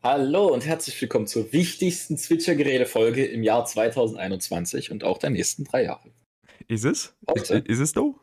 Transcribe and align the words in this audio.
Hallo 0.00 0.46
und 0.46 0.64
herzlich 0.64 1.00
willkommen 1.00 1.26
zur 1.26 1.52
wichtigsten 1.52 2.16
Zwitscher-Gerede-Folge 2.16 3.26
im 3.26 3.42
Jahr 3.42 3.64
2021 3.64 4.92
und 4.92 5.02
auch 5.02 5.18
der 5.18 5.30
nächsten 5.30 5.64
drei 5.64 5.82
Jahre. 5.82 6.12
Ist 6.68 6.84
es? 6.84 7.16
Heute. 7.28 7.64
Ist 7.66 7.80
es 7.80 7.90
so? 7.90 8.16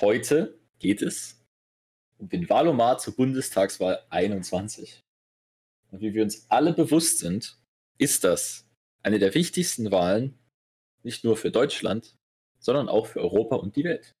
Heute 0.00 0.58
geht 0.78 1.02
es 1.02 1.44
um 2.16 2.30
den 2.30 2.48
Wahlomat 2.48 3.02
zur 3.02 3.14
Bundestagswahl 3.14 4.06
21. 4.08 5.04
Und 5.90 6.00
wie 6.00 6.14
wir 6.14 6.22
uns 6.22 6.46
alle 6.48 6.72
bewusst 6.72 7.18
sind, 7.18 7.58
ist 7.98 8.24
das 8.24 8.66
eine 9.02 9.18
der 9.18 9.34
wichtigsten 9.34 9.90
Wahlen, 9.90 10.38
nicht 11.02 11.24
nur 11.24 11.36
für 11.36 11.50
Deutschland, 11.50 12.16
sondern 12.58 12.88
auch 12.88 13.06
für 13.06 13.20
Europa 13.20 13.56
und 13.56 13.76
die 13.76 13.84
Welt. 13.84 14.14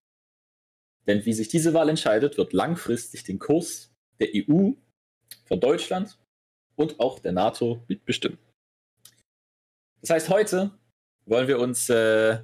Denn 1.06 1.24
wie 1.24 1.32
sich 1.32 1.48
diese 1.48 1.72
Wahl 1.72 1.88
entscheidet, 1.88 2.36
wird 2.36 2.52
langfristig 2.52 3.24
den 3.24 3.38
Kurs 3.38 3.94
der 4.20 4.28
EU 4.34 4.72
von 5.46 5.58
Deutschland 5.58 6.18
und 6.76 7.00
auch 7.00 7.18
der 7.18 7.32
NATO 7.32 7.82
mitbestimmen. 7.88 8.38
Das 10.00 10.10
heißt, 10.10 10.28
heute 10.28 10.70
wollen 11.24 11.48
wir 11.48 11.58
uns 11.58 11.88
äh, 11.88 12.38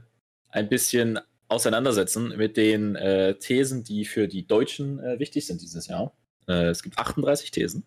ein 0.49 0.69
bisschen 0.69 1.21
auseinandersetzen 1.49 2.37
mit 2.37 2.57
den 2.57 2.97
äh, 2.97 3.35
Thesen, 3.39 3.85
die 3.85 4.05
für 4.05 4.27
die 4.27 4.47
Deutschen 4.47 4.99
äh, 4.99 5.19
wichtig 5.19 5.47
sind 5.47 5.61
dieses 5.61 5.87
Jahr. 5.87 6.17
Äh, 6.49 6.69
es 6.69 6.83
gibt 6.83 6.99
38 6.99 7.51
Thesen. 7.51 7.85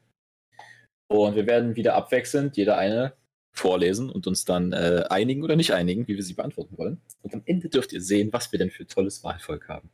Und 1.08 1.36
wir 1.36 1.46
werden 1.46 1.76
wieder 1.76 1.96
abwechselnd 1.96 2.58
jeder 2.58 2.78
eine 2.78 3.14
vorlesen 3.52 4.10
und 4.10 4.28
uns 4.28 4.46
dann 4.46 4.74
äh, 4.74 5.06
einigen 5.10 5.44
oder 5.44 5.56
nicht 5.56 5.74
einigen, 5.74 6.08
wie 6.08 6.16
wir 6.16 6.24
sie 6.24 6.34
beantworten 6.34 6.78
wollen. 6.78 7.02
Und 7.22 7.34
am 7.34 7.42
Ende 7.46 7.70
dürft 7.70 7.94
ihr 7.94 8.02
sehen, 8.02 8.34
was 8.34 8.52
wir 8.52 8.60
denn 8.60 8.70
für 8.70 8.86
tolles 8.86 9.24
Wahlvolk 9.24 9.70
haben. 9.70 9.90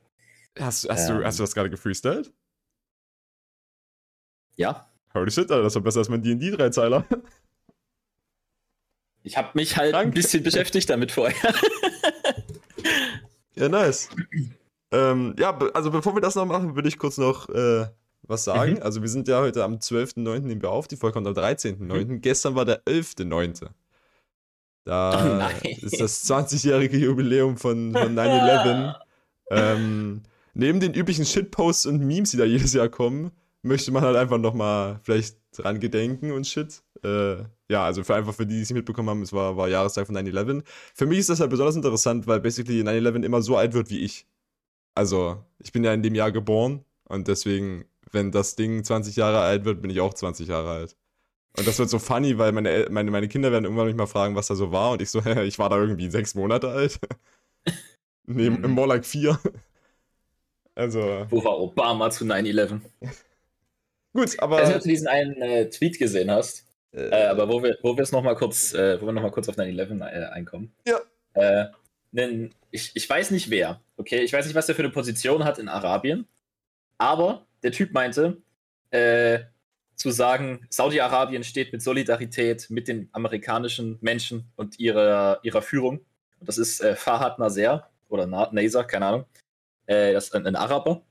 Hast, 0.59 0.89
hast, 0.89 1.09
ähm, 1.09 1.19
du, 1.19 1.25
hast 1.25 1.39
du 1.39 1.43
das 1.43 1.53
gerade 1.53 1.69
gefreestylt? 1.69 2.33
Ja. 4.55 4.90
Holy 5.13 5.31
shit, 5.31 5.51
Alter, 5.51 5.63
das 5.63 5.75
war 5.75 5.81
besser 5.81 5.99
als 5.99 6.09
mein 6.09 6.21
D&D-Dreizeiler. 6.21 7.05
Ich 9.23 9.37
habe 9.37 9.49
mich 9.53 9.77
halt 9.77 9.93
Dank. 9.93 10.07
ein 10.07 10.13
bisschen 10.15 10.41
beschäftigt 10.41 10.89
damit 10.89 11.11
vorher. 11.11 11.53
ja, 13.55 13.69
nice. 13.69 14.09
ähm, 14.91 15.35
ja, 15.37 15.55
also 15.75 15.91
bevor 15.91 16.15
wir 16.15 16.21
das 16.21 16.33
noch 16.33 16.47
machen, 16.47 16.75
würde 16.75 16.89
ich 16.89 16.97
kurz 16.97 17.19
noch 17.19 17.47
äh, 17.49 17.85
was 18.23 18.43
sagen. 18.45 18.73
Mhm. 18.73 18.81
Also 18.81 19.01
wir 19.01 19.09
sind 19.09 19.27
ja 19.27 19.39
heute 19.39 19.63
am 19.63 19.75
12.09. 19.75 20.39
nehmen 20.39 20.61
wir 20.61 20.71
auf, 20.71 20.87
die 20.87 20.95
Folge 20.95 21.13
kommt 21.13 21.27
am 21.27 21.33
13.09. 21.33 22.05
Mhm. 22.05 22.21
Gestern 22.21 22.55
war 22.55 22.65
der 22.65 22.83
11.09. 22.85 23.69
Da 24.83 25.51
oh 25.53 25.67
ist 25.67 26.01
das 26.01 26.27
20-jährige 26.27 26.97
Jubiläum 26.97 27.57
von, 27.57 27.93
von 27.93 28.15
9-11. 28.15 28.95
ähm, 29.51 30.23
neben 30.55 30.79
den 30.79 30.93
üblichen 30.95 31.25
Shitposts 31.25 31.85
und 31.85 31.99
Memes, 31.99 32.31
die 32.31 32.37
da 32.37 32.45
jedes 32.45 32.73
Jahr 32.73 32.89
kommen, 32.89 33.31
möchte 33.61 33.91
man 33.91 34.03
halt 34.03 34.15
einfach 34.15 34.37
nochmal 34.37 34.99
vielleicht 35.03 35.37
dran 35.55 35.79
gedenken 35.79 36.31
und 36.31 36.47
shit. 36.47 36.81
Äh, 37.03 37.43
ja, 37.69 37.85
also 37.85 38.03
für 38.03 38.15
einfach 38.15 38.33
für 38.33 38.45
die, 38.45 38.55
die 38.55 38.61
es 38.61 38.69
nicht 38.69 38.77
mitbekommen 38.77 39.09
haben, 39.09 39.21
es 39.21 39.33
war, 39.33 39.57
war 39.57 39.67
Jahrestag 39.67 40.07
von 40.07 40.17
9-11. 40.17 40.63
Für 40.93 41.05
mich 41.05 41.19
ist 41.19 41.29
das 41.29 41.39
halt 41.39 41.49
besonders 41.49 41.75
interessant, 41.75 42.27
weil 42.27 42.39
basically 42.39 42.81
9-11 42.81 43.23
immer 43.23 43.41
so 43.41 43.57
alt 43.57 43.73
wird 43.73 43.89
wie 43.89 43.99
ich. 43.99 44.25
Also, 44.95 45.43
ich 45.59 45.71
bin 45.71 45.83
ja 45.83 45.93
in 45.93 46.03
dem 46.03 46.15
Jahr 46.15 46.31
geboren 46.31 46.83
und 47.05 47.27
deswegen, 47.27 47.85
wenn 48.11 48.31
das 48.31 48.55
Ding 48.55 48.83
20 48.83 49.15
Jahre 49.15 49.39
alt 49.39 49.65
wird, 49.65 49.81
bin 49.81 49.89
ich 49.89 50.01
auch 50.01 50.13
20 50.13 50.47
Jahre 50.47 50.71
alt. 50.71 50.97
Und 51.57 51.67
das 51.67 51.79
wird 51.79 51.89
so 51.89 51.99
funny, 51.99 52.37
weil 52.37 52.51
meine, 52.53 52.87
meine, 52.89 53.11
meine 53.11 53.27
Kinder 53.27 53.51
werden 53.51 53.65
irgendwann 53.65 53.87
mich 53.87 53.95
mal 53.95 54.07
fragen, 54.07 54.35
was 54.35 54.47
da 54.47 54.55
so 54.55 54.71
war. 54.71 54.91
Und 54.91 55.01
ich 55.01 55.09
so, 55.09 55.19
ich 55.43 55.59
war 55.59 55.69
da 55.69 55.77
irgendwie 55.77 56.09
sechs 56.09 56.35
Monate 56.35 56.69
alt. 56.69 56.99
nee, 58.25 58.49
mhm. 58.49 58.71
more 58.71 58.87
like 58.87 59.05
vier. 59.05 59.39
Also. 60.75 61.25
Wo 61.29 61.43
war 61.43 61.59
Obama 61.59 62.09
zu 62.09 62.25
9-11? 62.25 62.81
Gut, 64.13 64.39
aber. 64.39 64.57
Ich 64.57 64.61
weiß 64.61 64.67
nicht, 64.67 64.77
ob 64.77 64.83
du 64.83 64.89
diesen 64.89 65.07
einen 65.07 65.41
äh, 65.41 65.69
Tweet 65.69 65.99
gesehen 65.99 66.31
hast. 66.31 66.65
Äh, 66.93 67.09
äh, 67.09 67.25
aber 67.27 67.47
wo 67.47 67.63
wir, 67.63 67.77
wo 67.81 67.95
wir 67.95 68.03
es 68.03 68.11
nochmal 68.11 68.35
kurz, 68.35 68.73
äh, 68.73 69.01
wo 69.01 69.05
wir 69.05 69.13
noch 69.13 69.21
mal 69.21 69.31
kurz 69.31 69.47
auf 69.47 69.57
9-11 69.57 70.01
äh, 70.01 70.25
einkommen. 70.25 70.73
Ja. 70.85 70.99
Äh, 71.33 71.67
denn 72.11 72.53
ich, 72.71 72.91
ich 72.93 73.09
weiß 73.09 73.31
nicht 73.31 73.49
wer, 73.49 73.81
okay? 73.97 74.21
Ich 74.21 74.33
weiß 74.33 74.45
nicht, 74.45 74.55
was 74.55 74.65
der 74.65 74.75
für 74.75 74.83
eine 74.83 74.91
Position 74.91 75.45
hat 75.45 75.59
in 75.59 75.69
Arabien. 75.69 76.27
Aber 76.97 77.45
der 77.63 77.71
Typ 77.71 77.93
meinte, 77.93 78.41
äh, 78.89 79.39
zu 79.95 80.11
sagen, 80.11 80.65
Saudi-Arabien 80.69 81.43
steht 81.43 81.71
mit 81.71 81.81
Solidarität 81.81 82.69
mit 82.69 82.87
den 82.87 83.09
amerikanischen 83.11 83.97
Menschen 84.01 84.51
und 84.55 84.79
ihrer, 84.79 85.39
ihrer 85.43 85.61
Führung. 85.61 85.99
Und 86.39 86.49
das 86.49 86.57
ist 86.57 86.81
äh, 86.81 86.95
Fahad 86.95 87.39
Nasser 87.39 87.89
oder 88.09 88.25
Nasser, 88.25 88.83
keine 88.83 89.05
Ahnung. 89.05 89.25
Äh, 89.85 90.13
das 90.13 90.25
ist 90.25 90.35
ein, 90.35 90.45
ein 90.45 90.55
Araber. 90.55 91.03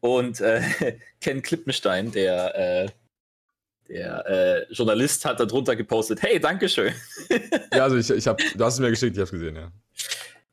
Und 0.00 0.40
äh, 0.40 0.62
Ken 1.20 1.42
Klippenstein, 1.42 2.10
der, 2.12 2.54
äh, 2.56 2.88
der 3.88 4.26
äh, 4.26 4.72
Journalist, 4.72 5.24
hat 5.24 5.40
darunter 5.40 5.76
gepostet: 5.76 6.22
Hey, 6.22 6.40
Dankeschön. 6.40 6.94
ja, 7.72 7.84
also 7.84 7.96
ich, 7.96 8.10
ich 8.10 8.26
hab, 8.26 8.38
du 8.38 8.64
hast 8.64 8.74
es 8.74 8.80
mir 8.80 8.90
geschickt, 8.90 9.16
ich 9.16 9.20
hab's 9.20 9.30
gesehen, 9.30 9.56
ja. 9.56 9.70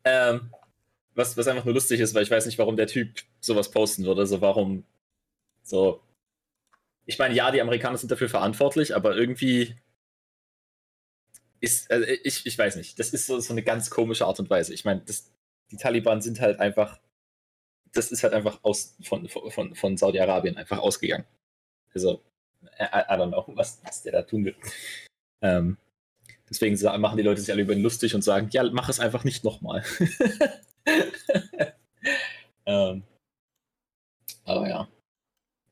Ähm, 0.03 0.51
was, 1.15 1.35
was 1.35 1.47
einfach 1.47 1.65
nur 1.65 1.73
lustig 1.73 1.99
ist, 1.99 2.13
weil 2.13 2.23
ich 2.23 2.31
weiß 2.31 2.45
nicht, 2.45 2.59
warum 2.59 2.77
der 2.77 2.87
Typ 2.87 3.21
sowas 3.39 3.71
posten 3.71 4.05
würde. 4.05 4.21
Also 4.21 4.41
warum 4.41 4.85
so. 5.63 6.01
Ich 7.05 7.17
meine, 7.19 7.33
ja, 7.33 7.51
die 7.51 7.61
Amerikaner 7.61 7.97
sind 7.97 8.11
dafür 8.11 8.29
verantwortlich, 8.29 8.95
aber 8.95 9.15
irgendwie 9.15 9.75
ist, 11.59 11.89
also 11.89 12.05
ich, 12.23 12.45
ich 12.45 12.57
weiß 12.57 12.75
nicht, 12.75 12.99
das 12.99 13.11
ist 13.13 13.25
so, 13.25 13.39
so 13.39 13.53
eine 13.53 13.63
ganz 13.63 13.89
komische 13.89 14.25
Art 14.25 14.39
und 14.39 14.49
Weise. 14.49 14.73
Ich 14.73 14.85
meine, 14.85 15.03
die 15.71 15.77
Taliban 15.77 16.21
sind 16.21 16.39
halt 16.39 16.59
einfach 16.59 16.99
das 17.93 18.11
ist 18.11 18.23
halt 18.23 18.33
einfach 18.33 18.59
aus, 18.63 18.95
von, 19.01 19.27
von, 19.27 19.75
von 19.75 19.97
Saudi-Arabien 19.97 20.57
einfach 20.57 20.79
ausgegangen. 20.79 21.25
Also, 21.93 22.21
I, 22.79 22.83
I 22.83 23.13
don't 23.13 23.29
know, 23.29 23.43
was, 23.55 23.81
was 23.83 24.03
der 24.03 24.11
da 24.13 24.21
tun 24.23 24.45
will. 24.45 24.55
Ähm, 25.41 25.77
deswegen 26.49 26.77
machen 26.99 27.17
die 27.17 27.23
Leute 27.23 27.41
sich 27.41 27.51
alle 27.51 27.61
über 27.61 27.73
ihn 27.73 27.81
lustig 27.81 28.15
und 28.15 28.23
sagen, 28.23 28.49
ja, 28.51 28.63
mach 28.71 28.89
es 28.89 28.99
einfach 28.99 29.23
nicht 29.23 29.43
nochmal. 29.43 29.83
ähm, 32.65 33.03
aber 34.45 34.69
ja. 34.69 34.87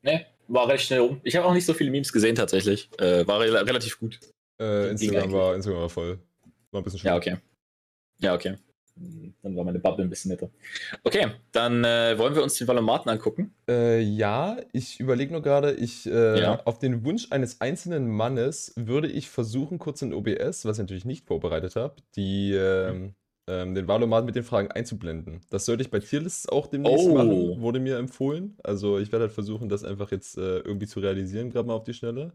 Ne, 0.01 0.25
war 0.47 0.67
recht 0.67 0.85
schnell 0.85 1.01
um. 1.01 1.21
Ich 1.23 1.35
habe 1.35 1.47
auch 1.47 1.53
nicht 1.53 1.65
so 1.65 1.73
viele 1.73 1.91
Memes 1.91 2.13
gesehen 2.13 2.35
tatsächlich. 2.35 2.89
Äh, 2.99 3.25
war 3.27 3.39
re 3.39 3.65
relativ 3.65 3.99
gut. 3.99 4.19
Äh, 4.59 4.91
Instagram, 4.91 5.31
war, 5.31 5.55
Instagram 5.55 5.81
war 5.81 5.89
voll. 5.89 6.19
War 6.71 6.81
ein 6.81 6.83
bisschen 6.83 6.99
schwer. 6.99 7.11
Ja, 7.11 7.17
okay. 7.17 7.37
Ja, 8.19 8.33
okay. 8.35 8.57
Dann 8.97 9.55
war 9.55 9.65
meine 9.65 9.79
Bubble 9.79 10.05
ein 10.05 10.09
bisschen 10.09 10.31
netter. 10.31 10.49
Okay, 11.03 11.27
dann 11.51 11.83
äh, 11.83 12.17
wollen 12.17 12.33
wir 12.33 12.43
uns 12.43 12.55
den 12.55 12.67
Valomaten 12.67 13.11
angucken. 13.11 13.53
Äh, 13.67 13.99
ja, 13.99 14.57
ich 14.71 14.99
überlege 14.99 15.33
nur 15.33 15.41
gerade, 15.41 15.73
ich 15.73 16.05
äh, 16.05 16.39
ja. 16.39 16.61
auf 16.63 16.79
den 16.79 17.03
Wunsch 17.03 17.27
eines 17.31 17.59
einzelnen 17.59 18.07
Mannes 18.07 18.73
würde 18.77 19.07
ich 19.09 19.29
versuchen, 19.29 19.79
kurz 19.79 20.01
in 20.01 20.13
OBS, 20.13 20.65
was 20.65 20.77
ich 20.77 20.83
natürlich 20.83 21.05
nicht 21.05 21.27
vorbereitet 21.27 21.75
habe, 21.75 21.95
die 22.15 22.53
ähm, 22.53 23.15
ähm, 23.47 23.75
den 23.75 23.87
Valomat 23.87 24.25
mit 24.25 24.35
den 24.35 24.43
Fragen 24.43 24.71
einzublenden. 24.71 25.41
Das 25.49 25.65
sollte 25.65 25.83
ich 25.83 25.91
bei 25.91 25.99
Tierlists 25.99 26.49
auch 26.49 26.67
demnächst 26.67 27.05
oh. 27.05 27.13
machen, 27.15 27.61
wurde 27.61 27.79
mir 27.79 27.97
empfohlen. 27.97 28.57
Also 28.63 28.97
ich 28.97 29.11
werde 29.11 29.25
halt 29.25 29.33
versuchen, 29.33 29.69
das 29.69 29.83
einfach 29.83 30.11
jetzt 30.11 30.37
äh, 30.37 30.59
irgendwie 30.59 30.87
zu 30.87 30.99
realisieren, 30.99 31.51
gerade 31.51 31.67
mal 31.67 31.75
auf 31.75 31.83
die 31.83 31.93
Schnelle. 31.93 32.33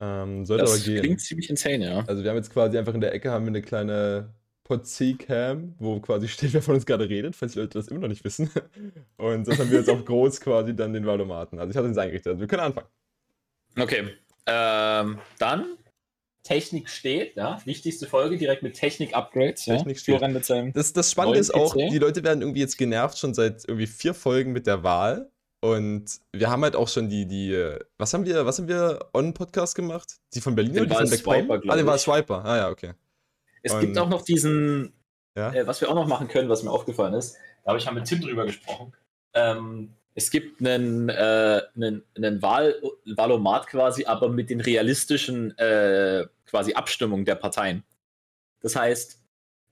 Ähm, 0.00 0.44
sollte 0.44 0.64
das 0.64 0.74
aber 0.74 0.84
gehen. 0.84 1.02
klingt 1.02 1.20
ziemlich 1.20 1.50
insane, 1.50 1.84
ja. 1.84 2.04
Also 2.06 2.22
wir 2.22 2.30
haben 2.30 2.36
jetzt 2.36 2.52
quasi 2.52 2.78
einfach 2.78 2.94
in 2.94 3.00
der 3.00 3.12
Ecke 3.12 3.30
haben 3.30 3.44
wir 3.44 3.50
eine 3.50 3.62
kleine 3.62 4.34
Pod-C-Cam, 4.68 5.74
wo 5.78 5.98
quasi 5.98 6.28
steht, 6.28 6.52
wer 6.52 6.62
von 6.62 6.74
uns 6.74 6.84
gerade 6.84 7.08
redet, 7.08 7.34
falls 7.34 7.52
die 7.52 7.58
Leute 7.60 7.78
das 7.78 7.88
immer 7.88 8.00
noch 8.00 8.08
nicht 8.08 8.22
wissen. 8.22 8.50
Und 9.16 9.48
das 9.48 9.58
haben 9.58 9.70
wir 9.70 9.78
jetzt 9.78 9.90
auf 9.90 10.04
groß 10.04 10.40
quasi 10.40 10.76
dann 10.76 10.92
den 10.92 11.06
Valomaten. 11.06 11.58
Also 11.58 11.70
ich 11.70 11.76
hatte 11.76 11.88
es 11.88 11.96
eingerichtet. 11.96 12.32
Also 12.32 12.40
wir 12.40 12.46
können 12.46 12.62
anfangen. 12.62 12.86
Okay. 13.78 14.10
Ähm, 14.46 15.18
dann 15.38 15.64
Technik 16.42 16.88
steht, 16.88 17.36
ja. 17.36 17.60
Wichtigste 17.64 18.06
Folge 18.06 18.36
direkt 18.36 18.62
mit 18.62 18.74
Technik-Upgrades. 18.74 19.64
Technik 19.64 19.96
ja. 20.06 20.18
steht. 20.40 20.76
Das, 20.76 20.92
das 20.92 21.10
Spannende 21.10 21.38
ist 21.38 21.54
auch, 21.54 21.74
die 21.74 21.98
Leute 21.98 22.22
werden 22.22 22.42
irgendwie 22.42 22.60
jetzt 22.60 22.78
genervt 22.78 23.18
schon 23.18 23.34
seit 23.34 23.64
irgendwie 23.66 23.86
vier 23.86 24.14
Folgen 24.14 24.52
mit 24.52 24.66
der 24.66 24.82
Wahl. 24.82 25.30
Und 25.60 26.20
wir 26.32 26.50
haben 26.50 26.62
halt 26.62 26.76
auch 26.76 26.88
schon 26.88 27.08
die, 27.08 27.26
die, 27.26 27.74
was 27.96 28.14
haben 28.14 28.24
wir, 28.24 28.46
was 28.46 28.58
haben 28.58 28.68
wir 28.68 29.08
on-Podcast 29.12 29.74
gemacht? 29.74 30.18
Die 30.34 30.40
von 30.40 30.54
Berlin 30.54 30.74
den 30.74 30.84
oder 30.84 31.04
die 31.04 31.16
von 31.18 31.18
Swiper, 31.18 31.60
Ah, 31.66 31.76
der 31.76 31.86
war 31.86 31.98
Swiper. 31.98 32.44
Ah 32.44 32.56
ja, 32.56 32.70
okay. 32.70 32.92
Es 33.62 33.72
und, 33.72 33.80
gibt 33.80 33.98
auch 33.98 34.08
noch 34.08 34.22
diesen, 34.22 34.92
ja? 35.36 35.52
äh, 35.52 35.66
was 35.66 35.80
wir 35.80 35.90
auch 35.90 35.94
noch 35.94 36.06
machen 36.06 36.28
können, 36.28 36.48
was 36.48 36.62
mir 36.62 36.70
aufgefallen 36.70 37.14
ist, 37.14 37.36
da 37.64 37.70
habe 37.70 37.78
ich 37.78 37.86
mal 37.86 37.92
mit 37.92 38.04
Tim 38.04 38.20
drüber 38.20 38.46
gesprochen. 38.46 38.92
Ähm, 39.34 39.94
es 40.14 40.30
gibt 40.30 40.60
einen, 40.60 41.08
äh, 41.08 41.62
einen, 41.76 42.02
einen 42.16 42.42
Wahl, 42.42 42.74
Wahlomat 43.04 43.68
quasi, 43.68 44.04
aber 44.04 44.28
mit 44.28 44.50
den 44.50 44.60
realistischen 44.60 45.56
äh, 45.58 46.26
quasi 46.46 46.74
Abstimmungen 46.74 47.24
der 47.24 47.36
Parteien. 47.36 47.84
Das 48.60 48.74
heißt, 48.74 49.20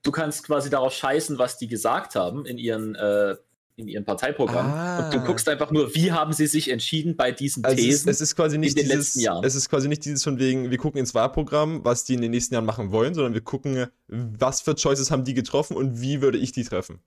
du 0.03 0.13
kannst 0.13 0.45
quasi 0.47 0.71
darauf 0.71 0.93
scheißen, 0.93 1.39
was 1.39 1.59
die 1.59 1.67
gesagt 1.67 2.15
haben 2.15 2.47
in 2.47 2.59
ihren 2.59 2.95
äh, 2.95 3.37
in 3.77 3.89
ihrem 3.89 4.05
Parteiprogramm. 4.05 4.67
Ah. 4.67 5.05
Und 5.05 5.15
du 5.15 5.19
ah. 5.19 5.25
guckst 5.25 5.49
einfach 5.49 5.71
nur, 5.71 5.95
wie 5.95 6.13
haben 6.13 6.33
sie 6.33 6.47
sich 6.47 6.71
entschieden 6.71 7.17
bei 7.17 7.31
diesen 7.31 7.65
also 7.65 7.77
Thesen 7.77 7.91
es 7.91 8.01
ist, 8.01 8.07
es 8.07 8.21
ist 8.21 8.37
quasi 8.37 8.59
nicht 8.59 8.77
in 8.77 8.85
den 8.85 8.91
dieses, 8.91 9.15
letzten 9.15 9.21
Jahren. 9.21 9.45
Es 9.45 9.55
ist 9.55 9.69
quasi 9.69 9.89
nicht 9.89 10.05
dieses 10.05 10.25
von 10.25 10.39
wegen, 10.39 10.71
wir 10.71 10.79
gucken 10.79 10.99
ins 10.99 11.15
Wahlprogramm, 11.15 11.85
was 11.85 12.05
die 12.05 12.15
in 12.15 12.23
den 12.23 12.31
nächsten 12.31 12.55
Jahren 12.55 12.65
machen 12.65 12.91
wollen, 12.91 13.15
sondern 13.15 13.35
wir 13.35 13.43
gucken, 13.43 13.87
was 14.09 14.63
für 14.63 14.75
Choices 14.75 15.11
haben 15.11 15.25
die 15.25 15.35
getroffen 15.35 15.77
und 15.77 16.01
wie 16.01 16.23
würde 16.23 16.39
ich 16.39 16.53
die 16.53 16.65
treffen. 16.65 17.01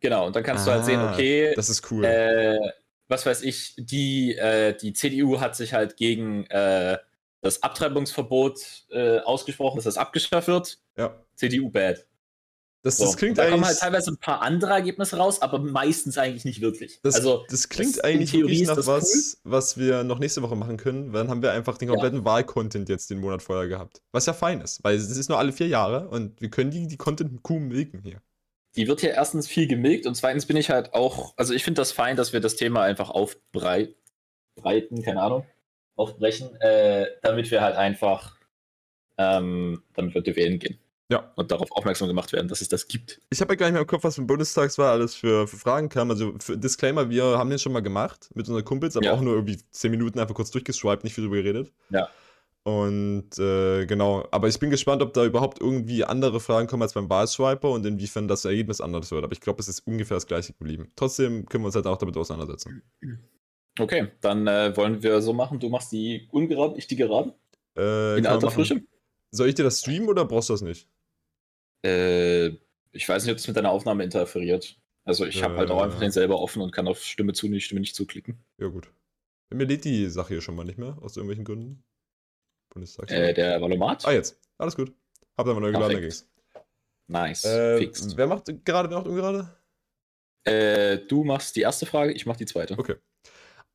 Genau, 0.00 0.26
und 0.26 0.34
dann 0.34 0.42
kannst 0.42 0.66
ah, 0.66 0.70
du 0.70 0.76
halt 0.76 0.84
sehen, 0.84 0.98
ah, 0.98 1.12
okay. 1.12 1.52
Das 1.54 1.68
ist 1.68 1.90
cool. 1.90 2.04
Äh, 2.04 2.58
was 3.08 3.26
weiß 3.26 3.42
ich, 3.42 3.74
die, 3.76 4.34
äh, 4.34 4.76
die 4.76 4.94
CDU 4.94 5.40
hat 5.40 5.54
sich 5.54 5.74
halt 5.74 5.96
gegen, 5.96 6.46
äh, 6.46 6.98
das 7.42 7.62
Abtreibungsverbot 7.62 8.86
äh, 8.90 9.18
ausgesprochen 9.18 9.78
ist, 9.78 9.84
das 9.84 9.98
abgeschafft 9.98 10.48
wird. 10.48 10.78
Ja. 10.96 11.14
CDU 11.34 11.70
bad. 11.70 12.06
Das, 12.84 12.96
So. 12.96 13.04
das 13.04 13.16
klingt 13.16 13.38
da 13.38 13.48
kommen 13.48 13.64
halt 13.64 13.78
teilweise 13.78 14.10
ein 14.10 14.16
paar 14.16 14.42
andere 14.42 14.72
Ergebnisse 14.72 15.16
raus, 15.16 15.40
aber 15.40 15.60
meistens 15.60 16.18
eigentlich 16.18 16.44
nicht 16.44 16.60
wirklich. 16.60 16.98
Das, 17.02 17.14
also, 17.14 17.44
das 17.48 17.68
klingt 17.68 17.94
das- 17.98 18.00
eigentlich 18.04 18.32
wirklich 18.32 18.66
nach 18.66 18.76
was, 18.86 19.40
was 19.44 19.78
wir 19.78 20.02
noch 20.02 20.18
nächste 20.18 20.42
Woche 20.42 20.56
machen 20.56 20.78
können. 20.78 21.12
weil 21.12 21.20
Dann 21.22 21.30
haben 21.30 21.42
wir 21.42 21.52
einfach 21.52 21.78
den 21.78 21.88
Ja. 21.88 21.94
kompletten 21.94 22.24
Wahlcontent 22.24 22.88
jetzt 22.88 23.08
den 23.10 23.20
Monat 23.20 23.40
vorher 23.40 23.68
gehabt. 23.68 24.02
Was 24.10 24.26
ja 24.26 24.32
fein 24.32 24.60
ist, 24.60 24.82
weil 24.82 24.96
es 24.96 25.08
ist 25.16 25.28
nur 25.28 25.38
alle 25.38 25.52
vier 25.52 25.68
Jahre 25.68 26.08
und 26.08 26.40
wir 26.40 26.50
können 26.50 26.72
die, 26.72 26.88
die 26.88 26.96
Content-Kuh 26.96 27.60
milken 27.60 28.02
hier. 28.02 28.20
die 28.74 28.88
wird 28.88 29.00
hier 29.00 29.10
erstens 29.10 29.46
viel 29.46 29.68
gemilkt 29.68 30.06
und 30.06 30.14
zweitens 30.14 30.46
bin 30.46 30.56
ich 30.56 30.70
halt 30.70 30.94
auch, 30.94 31.34
also 31.36 31.52
ich 31.52 31.62
finde 31.62 31.82
das 31.82 31.92
fein, 31.92 32.16
dass 32.16 32.32
wir 32.32 32.40
das 32.40 32.56
Thema 32.56 32.80
einfach 32.82 33.10
aufbreiten, 33.10 33.94
keine 35.04 35.20
Ahnung, 35.20 35.44
aufbrechen, 35.94 36.56
äh, 36.60 37.06
damit 37.22 37.50
wir 37.50 37.60
halt 37.60 37.76
einfach, 37.76 38.38
ähm, 39.18 39.82
damit 39.92 40.14
Leute 40.14 40.34
wählen 40.36 40.58
gehen. 40.58 40.78
Ja. 41.12 41.32
Und 41.36 41.50
darauf 41.50 41.70
aufmerksam 41.72 42.08
gemacht 42.08 42.32
werden, 42.32 42.48
dass 42.48 42.60
es 42.60 42.68
das 42.68 42.88
gibt. 42.88 43.20
Ich 43.30 43.40
habe 43.40 43.52
ja 43.52 43.56
gar 43.56 43.66
nicht 43.66 43.72
mehr 43.74 43.82
im 43.82 43.86
Kopf, 43.86 44.04
was 44.04 44.14
für 44.16 44.22
Bundestagswahl 44.22 44.88
alles 44.88 45.14
für, 45.14 45.46
für 45.46 45.56
Fragen 45.56 45.88
kam. 45.88 46.10
Also 46.10 46.34
für 46.40 46.56
Disclaimer, 46.56 47.10
wir 47.10 47.24
haben 47.38 47.50
den 47.50 47.58
schon 47.58 47.72
mal 47.72 47.80
gemacht 47.82 48.30
mit 48.34 48.48
unseren 48.48 48.64
Kumpels, 48.64 48.96
aber 48.96 49.06
Ja. 49.06 49.12
auch 49.12 49.20
nur 49.20 49.34
irgendwie 49.34 49.58
zehn 49.70 49.90
Minuten 49.90 50.18
einfach 50.18 50.34
kurz 50.34 50.50
durchgeswiped, 50.50 51.04
nicht 51.04 51.14
viel 51.14 51.24
drüber 51.24 51.36
geredet. 51.36 51.72
Ja. 51.90 52.08
Und 52.64 53.38
äh, 53.40 53.86
genau, 53.86 54.24
aber 54.30 54.46
ich 54.48 54.58
bin 54.60 54.70
gespannt, 54.70 55.02
ob 55.02 55.12
da 55.14 55.24
überhaupt 55.24 55.60
irgendwie 55.60 56.04
andere 56.04 56.38
Fragen 56.38 56.68
kommen 56.68 56.82
als 56.84 56.92
beim 56.94 57.10
Wahlswiper 57.10 57.68
und 57.70 57.84
inwiefern 57.84 58.28
das 58.28 58.44
Ergebnis 58.44 58.80
anders 58.80 59.10
wird. 59.10 59.24
Aber 59.24 59.32
ich 59.32 59.40
glaube, 59.40 59.60
es 59.60 59.68
ist 59.68 59.80
ungefähr 59.86 60.16
das 60.16 60.28
gleiche 60.28 60.52
geblieben. 60.52 60.92
Trotzdem 60.94 61.46
können 61.46 61.64
wir 61.64 61.66
uns 61.66 61.74
halt 61.74 61.86
auch 61.88 61.98
damit 61.98 62.16
auseinandersetzen. 62.16 62.82
Okay, 63.78 64.08
dann 64.20 64.46
äh, 64.46 64.76
wollen 64.76 65.02
wir 65.02 65.20
so 65.22 65.32
machen, 65.32 65.58
du 65.58 65.68
machst 65.70 65.90
die 65.90 66.28
ungeraden, 66.30 66.76
ich 66.78 66.86
die 66.86 66.94
geraden. 66.96 67.32
Äh, 67.76 68.18
In 68.18 68.26
alter. 68.26 68.50
Frische. 68.50 68.82
Soll 69.32 69.48
ich 69.48 69.54
dir 69.54 69.64
das 69.64 69.80
streamen 69.80 70.08
oder 70.08 70.24
brauchst 70.26 70.50
du 70.50 70.52
das 70.52 70.60
nicht? 70.62 70.86
Äh, 71.84 72.48
ich 72.92 73.08
weiß 73.08 73.24
nicht, 73.24 73.32
ob 73.32 73.38
das 73.38 73.46
mit 73.46 73.56
deiner 73.56 73.70
Aufnahme 73.70 74.04
interferiert. 74.04 74.78
Also 75.04 75.26
ich 75.26 75.42
habe 75.42 75.56
halt 75.56 75.70
auch 75.70 75.80
Äh. 75.80 75.84
einfach 75.84 75.98
den 76.00 76.12
selber 76.12 76.38
offen 76.40 76.62
und 76.62 76.70
kann 76.72 76.86
auf 76.86 77.02
Stimme 77.02 77.32
zu, 77.32 77.48
Stimme 77.60 77.80
nicht 77.80 77.94
zuklicken. 77.96 78.38
Ja, 78.58 78.68
gut. 78.68 78.90
Mir 79.52 79.64
lädt 79.64 79.84
die 79.84 80.06
Sache 80.08 80.28
hier 80.34 80.40
schon 80.40 80.54
mal 80.54 80.64
nicht 80.64 80.78
mehr, 80.78 80.96
aus 81.02 81.16
irgendwelchen 81.16 81.44
Gründen. 81.44 81.84
Bundestagswahl. 82.72 83.18
Äh, 83.18 83.34
der 83.34 83.60
Valomat? 83.60 84.06
ah, 84.06 84.12
jetzt. 84.12 84.40
Alles 84.58 84.76
gut. 84.76 84.92
Hab 85.36 85.46
da 85.46 85.52
mal 85.54 85.60
neu 85.60 85.72
geladen, 85.72 85.94
da 85.94 85.98
Perfekt. 86.00 86.26
ging's. 86.44 86.62
Nice. 87.08 87.44
Äh, 87.44 87.78
Fixed. 87.78 88.16
wer 88.16 88.26
macht 88.26 88.46
gerade, 88.64 88.88
wer 88.88 88.98
macht 88.98 89.08
ungerade? 89.08 89.56
Äh, 90.44 90.98
du 91.06 91.24
machst 91.24 91.56
die 91.56 91.60
erste 91.60 91.84
Frage, 91.86 92.12
ich 92.12 92.24
mach 92.26 92.36
die 92.36 92.46
zweite. 92.46 92.78
Okay. 92.78 92.96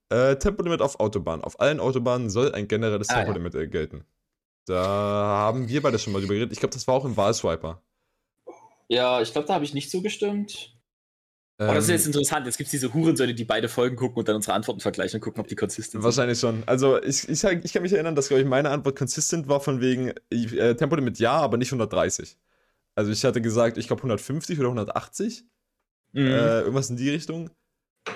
Äh, 0.09 0.37
Tempolimit 0.37 0.81
auf 0.81 0.99
Autobahnen. 0.99 1.43
Auf 1.43 1.59
allen 1.59 1.79
Autobahnen 1.79 2.29
soll 2.29 2.53
ein 2.53 2.67
generelles 2.67 3.09
Ah, 3.09 3.19
ja. 3.19 3.23
Tempolimit 3.25 3.55
äh, 3.55 3.67
gelten. 3.67 4.05
Da 4.65 4.83
haben 4.83 5.67
wir 5.69 5.81
beide 5.81 5.99
schon 5.99 6.13
mal 6.13 6.19
drüber 6.19 6.33
geredet. 6.33 6.53
Ich 6.53 6.59
glaube, 6.59 6.73
das 6.73 6.87
war 6.87 6.95
auch 6.95 7.05
im 7.05 7.15
Wahlswiper. 7.17 7.81
Ja, 8.89 9.21
ich 9.21 9.31
glaube, 9.31 9.47
da 9.47 9.53
habe 9.55 9.65
ich 9.65 9.73
nicht 9.73 9.91
zugestimmt. 9.91 10.73
Ähm, 11.59 11.65
Aber 11.65 11.75
das 11.75 11.85
ist 11.85 11.91
jetzt 11.91 12.05
interessant. 12.05 12.45
Jetzt 12.45 12.57
gibt 12.57 12.67
es 12.67 12.71
diese 12.71 12.93
Hurensöhne, 12.93 13.33
die 13.33 13.43
beide 13.43 13.67
Folgen 13.67 13.95
gucken 13.95 14.17
und 14.17 14.27
dann 14.27 14.35
unsere 14.35 14.53
Antworten 14.53 14.79
vergleichen 14.79 15.17
und 15.17 15.21
gucken, 15.21 15.41
ob 15.41 15.47
die 15.47 15.55
konsistent 15.55 15.91
sind. 15.91 16.03
Wahrscheinlich 16.03 16.39
schon. 16.39 16.63
Also 16.67 17.01
ich, 17.01 17.27
ich, 17.27 17.43
ich 17.43 17.73
kann 17.73 17.81
mich 17.81 17.93
erinnern, 17.93 18.15
dass, 18.15 18.27
glaube 18.27 18.41
ich, 18.41 18.47
meine 18.47 18.69
Antwort 18.69 18.97
konsistent 18.97 19.47
war 19.47 19.59
von 19.59 19.81
wegen 19.81 20.13
äh, 20.29 20.75
Tempolimit 20.75 21.17
ja, 21.19 21.33
aber 21.33 21.57
nicht 21.57 21.69
130. 21.69 22.37
Also 22.95 23.11
ich 23.11 23.23
hatte 23.25 23.41
gesagt, 23.41 23.77
ich 23.77 23.87
glaube 23.87 24.01
150 24.01 24.59
oder 24.59 24.69
180. 24.69 25.43
Mhm. 26.13 26.27
Äh, 26.27 26.59
irgendwas 26.61 26.89
in 26.89 26.97
die 26.97 27.09
Richtung. 27.09 27.49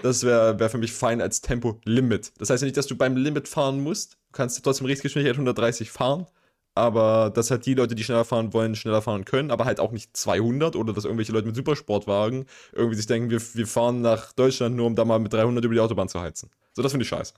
Das 0.04 0.24
wäre 0.24 0.60
wär 0.60 0.70
für 0.70 0.78
mich 0.78 0.94
fein 0.94 1.20
als 1.20 1.42
Tempolimit. 1.42 2.32
Das 2.38 2.50
heißt 2.50 2.62
ja 2.62 2.66
nicht, 2.66 2.78
dass 2.78 2.88
du 2.88 2.96
beim 2.96 3.18
Limit 3.18 3.48
fahren 3.48 3.82
musst. 3.82 4.14
Du 4.14 4.34
kannst 4.34 4.64
trotzdem 4.64 4.86
Richtgeschwindigkeit 4.86 5.36
130 5.36 5.92
fahren. 5.92 6.28
Aber 6.74 7.32
dass 7.34 7.52
halt 7.52 7.66
die 7.66 7.74
Leute, 7.74 7.96
die 7.96 8.04
schneller 8.04 8.24
fahren 8.24 8.54
wollen, 8.54 8.76
schneller 8.76 9.02
fahren 9.02 9.26
können, 9.26 9.52
aber 9.52 9.66
halt 9.66 9.80
auch 9.80 9.92
nicht 9.92 10.16
200 10.16 10.76
oder 10.76 10.94
dass 10.94 11.04
irgendwelche 11.04 11.34
Leute 11.34 11.48
mit 11.48 11.56
Supersportwagen 11.56 12.46
irgendwie 12.72 12.96
sich 12.96 13.08
denken, 13.08 13.30
wir, 13.30 13.42
wir 13.42 13.68
fahren 13.68 14.02
nach 14.02 14.32
Deutschland 14.32 14.78
nur, 14.78 14.86
um 14.88 14.96
da 14.96 15.04
mal 15.04 15.20
mit 15.20 15.34
300 15.34 15.66
über 15.66 15.74
die 15.74 15.82
Autobahn 15.82 16.08
zu 16.08 16.22
heizen. 16.22 16.50
So, 16.74 16.82
das 16.82 16.94
finde 16.94 17.04
ich 17.04 17.10
scheiße. 17.10 17.34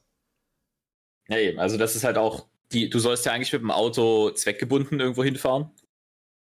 Ja, 1.29 1.37
eben. 1.37 1.59
Also, 1.59 1.77
das 1.77 1.95
ist 1.95 2.03
halt 2.03 2.17
auch, 2.17 2.45
die, 2.71 2.89
du 2.89 2.99
sollst 2.99 3.25
ja 3.25 3.31
eigentlich 3.31 3.53
mit 3.53 3.61
dem 3.61 3.71
Auto 3.71 4.29
zweckgebunden 4.31 4.99
irgendwo 4.99 5.23
hinfahren. 5.23 5.71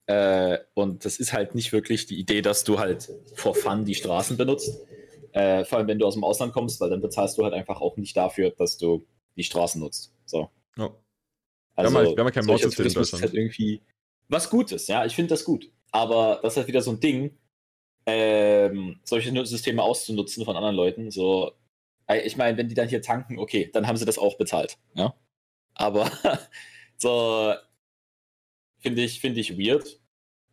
Äh, 0.06 0.58
und 0.74 1.04
das 1.04 1.18
ist 1.18 1.32
halt 1.32 1.54
nicht 1.54 1.72
wirklich 1.72 2.06
die 2.06 2.18
Idee, 2.18 2.42
dass 2.42 2.64
du 2.64 2.78
halt 2.78 3.10
for 3.34 3.54
fun 3.54 3.84
die 3.84 3.94
Straßen 3.94 4.36
benutzt. 4.36 4.80
Äh, 5.32 5.64
vor 5.64 5.78
allem, 5.78 5.88
wenn 5.88 5.98
du 5.98 6.06
aus 6.06 6.14
dem 6.14 6.24
Ausland 6.24 6.52
kommst, 6.52 6.80
weil 6.80 6.90
dann 6.90 7.00
bezahlst 7.00 7.38
du 7.38 7.44
halt 7.44 7.54
einfach 7.54 7.80
auch 7.80 7.96
nicht 7.96 8.16
dafür, 8.16 8.50
dass 8.50 8.78
du 8.78 9.06
die 9.36 9.44
Straßen 9.44 9.80
nutzt. 9.80 10.14
So. 10.24 10.50
Ja. 10.76 10.90
Also, 11.76 11.92
Wir 11.92 11.98
haben 11.98 12.06
halt- 12.06 12.16
wir 12.16 12.20
haben 12.20 12.26
halt 12.26 12.34
kein 12.34 12.46
Mautsystem 12.46 12.86
in 12.86 12.92
Deutschland. 12.94 13.22
halt 13.22 13.34
irgendwie 13.34 13.82
was 14.28 14.50
Gutes, 14.50 14.86
ja, 14.88 15.04
ich 15.06 15.14
finde 15.14 15.28
das 15.30 15.44
gut. 15.44 15.70
Aber 15.92 16.40
das 16.42 16.54
ist 16.54 16.56
halt 16.58 16.68
wieder 16.68 16.80
so 16.82 16.90
ein 16.92 17.00
Ding, 17.00 17.38
ähm, 18.06 18.98
solche 19.04 19.46
Systeme 19.46 19.82
auszunutzen 19.82 20.44
von 20.44 20.56
anderen 20.56 20.74
Leuten. 20.76 21.10
So, 21.10 21.52
ich 22.24 22.36
meine, 22.36 22.56
wenn 22.58 22.68
die 22.68 22.74
dann 22.74 22.88
hier 22.88 23.02
tanken, 23.02 23.38
okay, 23.38 23.70
dann 23.72 23.86
haben 23.86 23.96
sie 23.96 24.04
das 24.04 24.18
auch 24.18 24.36
bezahlt, 24.36 24.78
ja. 24.94 25.14
Aber 25.74 26.10
so 26.96 27.54
finde 28.78 29.02
ich, 29.02 29.20
finde 29.20 29.40
ich 29.40 29.58
weird. 29.58 30.00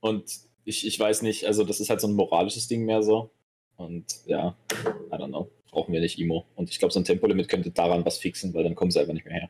Und 0.02 0.32
ich, 0.66 0.86
ich 0.86 1.00
weiß 1.00 1.22
nicht, 1.22 1.46
also 1.46 1.64
das 1.64 1.80
ist 1.80 1.90
halt 1.90 2.02
so 2.02 2.08
ein 2.08 2.14
moralisches 2.16 2.68
Ding 2.68 2.86
mehr 2.86 3.02
so. 3.04 3.32
Und 3.76 4.06
ja, 4.26 4.56
I 4.72 5.16
don't 5.16 5.28
know. 5.30 5.50
Brauchen 5.72 5.94
wir 5.94 6.02
nicht 6.02 6.20
Imo. 6.20 6.46
Und 6.56 6.70
ich 6.70 6.78
glaube, 6.80 6.94
so 6.94 7.00
ein 7.00 7.06
Tempolimit 7.06 7.50
könnte 7.50 7.72
daran 7.72 8.06
was 8.06 8.18
fixen, 8.20 8.54
weil 8.54 8.64
dann 8.64 8.76
kommen 8.76 8.92
sie 8.92 9.00
einfach 9.00 9.14
nicht 9.14 9.26
mehr 9.26 9.34
her. 9.34 9.50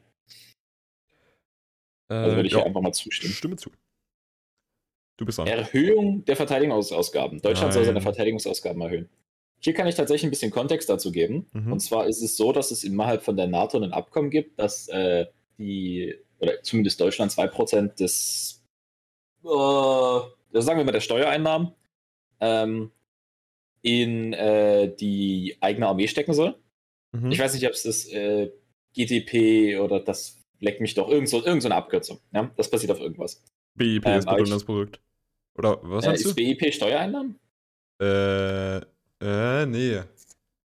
Also 2.22 2.36
würde 2.36 2.48
ich 2.48 2.54
Äh, 2.54 2.58
hier 2.58 2.66
einfach 2.66 2.82
mal 2.82 2.94
zustimmen. 2.94 3.34
Stimme 3.34 3.56
zu. 3.56 3.72
Du 5.18 5.26
bist 5.26 5.38
dran. 5.38 5.48
Erhöhung 5.48 6.26
der 6.26 6.36
Verteidigungsausgaben. 6.36 7.42
Deutschland 7.42 7.74
soll 7.74 7.84
seine 7.84 7.96
Nein. 7.96 8.04
Verteidigungsausgaben 8.04 8.82
erhöhen. 8.82 9.10
Hier 9.60 9.74
kann 9.74 9.88
ich 9.88 9.96
tatsächlich 9.96 10.26
ein 10.26 10.32
bisschen 10.32 10.52
Kontext 10.52 10.90
dazu 10.90 11.12
geben. 11.12 11.48
Mhm. 11.54 11.72
Und 11.74 11.80
zwar 11.80 12.08
ist 12.08 12.22
es 12.22 12.36
so, 12.36 12.52
dass 12.52 12.72
es 12.72 12.84
innerhalb 12.84 13.24
von 13.24 13.38
der 13.38 13.48
NATO 13.48 13.80
ein 13.80 13.94
Abkommen 13.94 14.30
gibt, 14.30 14.60
dass 14.60 14.88
äh, 14.90 15.28
die, 15.58 16.16
oder 16.40 16.62
zumindest 16.64 17.00
Deutschland 17.00 17.32
2% 17.32 17.96
des, 17.96 18.64
äh, 19.44 19.48
sagen 19.48 20.80
wir 20.80 20.84
mal, 20.84 20.92
der 20.92 21.00
Steuereinnahmen 21.00 21.72
ähm, 22.42 22.92
in 23.82 24.34
äh, 24.34 24.94
die 24.94 25.58
eigene 25.62 25.88
Armee 25.88 26.08
stecken 26.08 26.34
soll. 26.34 26.56
Mhm. 27.14 27.32
Ich 27.32 27.40
weiß 27.40 27.54
nicht, 27.54 27.66
ob 27.66 27.74
es 27.74 27.84
das 27.84 28.06
äh, 28.08 28.52
GDP 28.94 29.78
oder 29.80 30.00
das 30.00 30.43
leck 30.64 30.82
mich 30.82 30.94
doch, 30.96 31.10
irgend 31.10 31.30
so, 31.30 31.44
irgend 31.46 31.62
so 31.62 31.68
eine 31.68 31.76
Abkürzung. 31.76 32.20
Ja? 32.32 32.50
Das 32.58 32.70
passiert 32.72 32.92
auf 32.92 33.00
irgendwas. 33.00 33.44
BIP 33.76 34.06
Ähm, 34.06 34.20
ist 34.20 34.26
Bruttoinlandsprodukt. 34.26 35.00
Oder 35.56 35.80
was 35.84 36.06
Äh, 36.06 36.14
ist 36.16 36.36
BIP 36.36 36.74
Steuereinnahmen? 36.74 37.40
Äh, 38.02 38.78
äh, 39.22 39.66
nee. 39.66 40.02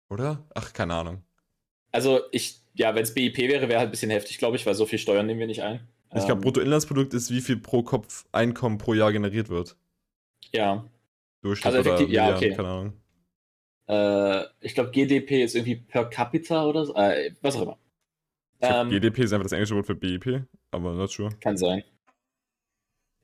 Oder? 0.09 0.43
Ach, 0.55 0.73
keine 0.73 0.95
Ahnung. 0.95 1.23
Also 1.91 2.21
ich, 2.31 2.61
ja, 2.73 2.95
wenn 2.95 3.03
es 3.03 3.13
BIP 3.13 3.37
wäre, 3.37 3.67
wäre 3.69 3.79
halt 3.79 3.89
ein 3.89 3.91
bisschen 3.91 4.11
heftig, 4.11 4.37
glaube 4.37 4.55
ich, 4.57 4.65
weil 4.65 4.75
so 4.75 4.85
viel 4.85 4.99
Steuern 4.99 5.25
nehmen 5.25 5.39
wir 5.39 5.47
nicht 5.47 5.61
ein. 5.61 5.87
Ich 6.13 6.25
glaube, 6.25 6.33
Ähm, 6.33 6.41
Bruttoinlandsprodukt 6.41 7.13
ist, 7.13 7.31
wie 7.31 7.41
viel 7.41 7.57
pro 7.57 7.83
Kopf 7.83 8.25
Einkommen 8.31 8.77
pro 8.77 8.93
Jahr 8.93 9.11
generiert 9.11 9.49
wird. 9.49 9.77
Ja, 10.53 10.85
Durchschnitt 11.41 11.73
Also 11.73 11.79
oder 11.79 11.97
effektiv- 11.99 12.13
ja, 12.13 12.23
Milliarden, 12.25 12.47
okay. 12.49 12.55
keine 12.55 12.67
Ahnung. 12.69 12.93
äh, 13.87 14.45
ich 14.65 14.73
glaube, 14.73 14.91
GDP 14.91 15.43
ist 15.43 15.55
irgendwie 15.55 15.75
per 15.75 16.05
capita 16.05 16.65
oder 16.65 16.85
so, 16.85 16.95
äh, 16.95 17.33
was 17.41 17.55
auch 17.55 17.61
immer. 17.63 17.77
Glaub, 18.61 18.73
Ähm, 18.73 18.89
GDP 18.89 19.23
ist 19.23 19.33
einfach 19.33 19.45
das 19.45 19.51
englische 19.53 19.75
Wort 19.75 19.87
für 19.87 19.95
BIP, 19.95 20.43
aber 20.71 20.93
not 20.93 21.11
sure. 21.11 21.31
Kann 21.39 21.57
sein. 21.57 21.83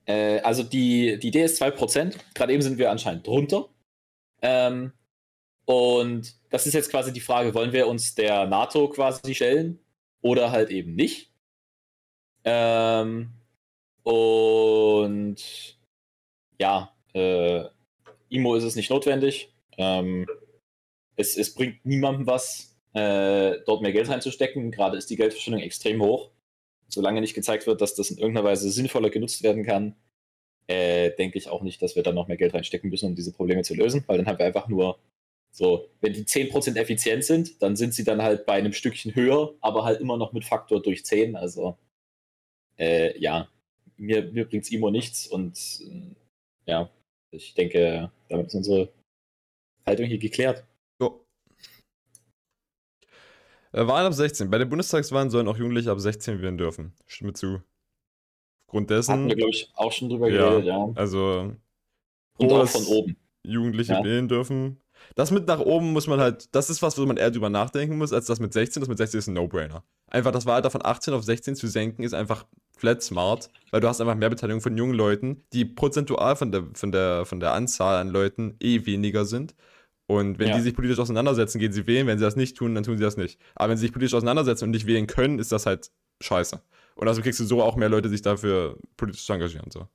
Äh, 0.05 0.39
also 0.39 0.63
die, 0.63 1.19
die 1.19 1.27
Idee 1.27 1.43
ist 1.43 1.61
2%. 1.61 2.17
Gerade 2.33 2.53
eben 2.53 2.61
sind 2.61 2.77
wir 2.77 2.89
anscheinend 2.89 3.27
drunter. 3.27 3.69
Ähm, 4.41 4.93
und 5.65 6.35
das 6.49 6.65
ist 6.65 6.73
jetzt 6.73 6.89
quasi 6.89 7.13
die 7.13 7.19
Frage, 7.19 7.53
wollen 7.53 7.73
wir 7.73 7.87
uns 7.87 8.15
der 8.15 8.47
NATO 8.47 8.89
quasi 8.89 9.35
stellen 9.35 9.79
oder 10.21 10.51
halt 10.51 10.69
eben 10.69 10.95
nicht? 10.95 11.31
Ähm, 12.43 13.33
und 14.03 15.77
ja, 16.59 16.95
äh, 17.13 17.65
IMO 18.29 18.55
ist 18.55 18.63
es 18.63 18.75
nicht 18.75 18.89
notwendig. 18.89 19.53
Ähm, 19.77 20.25
es, 21.15 21.37
es 21.37 21.53
bringt 21.53 21.85
niemandem 21.85 22.25
was, 22.25 22.76
äh, 22.97 23.59
dort 23.65 23.81
mehr 23.81 23.91
Geld 23.93 24.09
reinzustecken. 24.09 24.71
Gerade 24.71 24.97
ist 24.97 25.09
die 25.09 25.15
Geldverschwendung 25.15 25.61
extrem 25.61 26.01
hoch 26.01 26.31
solange 26.87 27.21
nicht 27.21 27.33
gezeigt 27.33 27.67
wird, 27.67 27.81
dass 27.81 27.95
das 27.95 28.11
in 28.11 28.17
irgendeiner 28.17 28.47
Weise 28.47 28.69
sinnvoller 28.71 29.09
genutzt 29.09 29.43
werden 29.43 29.63
kann, 29.63 29.95
äh, 30.67 31.11
denke 31.11 31.37
ich 31.37 31.49
auch 31.49 31.61
nicht, 31.61 31.81
dass 31.81 31.95
wir 31.95 32.03
da 32.03 32.11
noch 32.11 32.27
mehr 32.27 32.37
Geld 32.37 32.53
reinstecken 32.53 32.89
müssen, 32.89 33.07
um 33.07 33.15
diese 33.15 33.33
Probleme 33.33 33.63
zu 33.63 33.75
lösen, 33.75 34.03
weil 34.07 34.17
dann 34.17 34.27
haben 34.27 34.39
wir 34.39 34.45
einfach 34.45 34.67
nur 34.67 34.99
so, 35.51 35.89
wenn 36.01 36.13
die 36.13 36.25
10% 36.25 36.75
effizient 36.75 37.23
sind, 37.23 37.61
dann 37.61 37.75
sind 37.75 37.93
sie 37.93 38.03
dann 38.03 38.21
halt 38.21 38.45
bei 38.45 38.53
einem 38.53 38.73
Stückchen 38.73 39.15
höher, 39.15 39.55
aber 39.61 39.85
halt 39.85 40.01
immer 40.01 40.17
noch 40.17 40.33
mit 40.33 40.45
Faktor 40.45 40.81
durch 40.81 41.05
10, 41.05 41.35
also 41.35 41.77
äh, 42.77 43.17
ja, 43.19 43.49
mir, 43.95 44.23
mir 44.31 44.47
bringt's 44.47 44.71
IMO 44.71 44.91
nichts 44.91 45.25
und 45.27 45.57
äh, 45.81 46.15
ja, 46.65 46.89
ich 47.31 47.53
denke, 47.53 48.11
damit 48.29 48.47
ist 48.47 48.55
unsere 48.55 48.89
Haltung 49.85 50.05
hier 50.05 50.19
geklärt. 50.19 50.65
Äh, 53.71 53.87
Wahlen 53.87 54.07
ab 54.07 54.13
16. 54.13 54.49
Bei 54.49 54.57
den 54.57 54.69
Bundestagswahlen 54.69 55.29
sollen 55.29 55.47
auch 55.47 55.57
Jugendliche 55.57 55.91
ab 55.91 55.99
16 55.99 56.41
wählen 56.41 56.57
dürfen. 56.57 56.93
Stimme 57.05 57.33
zu. 57.33 57.61
Aufgrund 58.67 58.89
dessen. 58.89 59.11
Hatten 59.13 59.27
wir, 59.27 59.35
glaube 59.35 59.51
ich, 59.51 59.71
auch 59.75 59.91
schon 59.91 60.09
drüber 60.09 60.29
ja, 60.29 60.49
geredet, 60.49 60.65
ja. 60.65 60.89
Also. 60.95 61.53
Und 62.37 62.51
auch 62.51 62.67
von 62.67 62.85
oben. 62.85 63.17
Jugendliche 63.43 63.93
Ja. 63.93 64.03
wählen 64.03 64.27
dürfen. 64.27 64.81
Das 65.15 65.31
mit 65.31 65.47
nach 65.47 65.59
oben 65.59 65.93
muss 65.93 66.07
man 66.07 66.19
halt, 66.19 66.53
das 66.53 66.69
ist 66.69 66.81
was, 66.81 66.97
wo 66.97 67.05
man 67.05 67.17
eher 67.17 67.31
drüber 67.31 67.49
nachdenken 67.49 67.97
muss, 67.97 68.13
als 68.13 68.25
das 68.25 68.39
mit 68.39 68.51
16. 68.51 68.81
Das 68.81 68.89
mit 68.89 68.97
16 68.97 69.19
ist 69.19 69.27
ein 69.27 69.33
No-Brainer. 69.33 69.83
Einfach 70.07 70.31
das 70.31 70.45
Wahlalter 70.45 70.71
von 70.71 70.83
18 70.83 71.13
auf 71.13 71.23
16 71.23 71.55
zu 71.55 71.67
senken, 71.67 72.03
ist 72.03 72.13
einfach 72.13 72.45
flat 72.77 73.01
smart, 73.01 73.49
weil 73.71 73.79
du 73.79 73.87
hast 73.87 74.01
einfach 74.01 74.15
mehr 74.15 74.29
Beteiligung 74.29 74.61
von 74.61 74.77
jungen 74.77 74.93
Leuten, 74.93 75.43
die 75.53 75.65
prozentual 75.65 76.35
von 76.35 76.51
der, 76.51 76.65
von 76.73 76.91
der, 76.91 77.25
von 77.25 77.39
der 77.39 77.53
Anzahl 77.53 78.01
an 78.01 78.09
Leuten 78.09 78.55
eh 78.59 78.85
weniger 78.85 79.25
sind. 79.25 79.55
Und 80.07 80.39
wenn 80.39 80.47
Ja. 80.49 80.55
die 80.55 80.61
sich 80.61 80.73
politisch 80.73 80.99
auseinandersetzen, 80.99 81.59
gehen 81.59 81.73
sie 81.73 81.85
wählen. 81.85 82.07
Wenn 82.07 82.17
sie 82.17 82.23
das 82.23 82.37
nicht 82.37 82.55
tun, 82.55 82.73
dann 82.73 82.83
tun 82.83 82.97
sie 82.97 83.03
das 83.03 83.17
nicht. 83.17 83.39
Aber 83.55 83.69
wenn 83.69 83.77
sie 83.77 83.81
sich 83.81 83.91
politisch 83.91 84.13
auseinandersetzen 84.13 84.63
und 84.65 84.71
nicht 84.71 84.87
wählen 84.87 85.05
können, 85.05 85.37
ist 85.37 85.51
das 85.51 85.65
halt 85.65 85.91
scheiße. 86.21 86.61
Und 86.95 87.07
also 87.07 87.21
kriegst 87.21 87.39
du 87.39 87.45
so 87.45 87.61
auch 87.61 87.75
mehr 87.75 87.89
Leute, 87.89 88.09
sich 88.09 88.21
dafür 88.21 88.77
politisch 88.95 89.25
zu 89.25 89.33
engagieren. 89.33 89.69
So. 89.69 89.87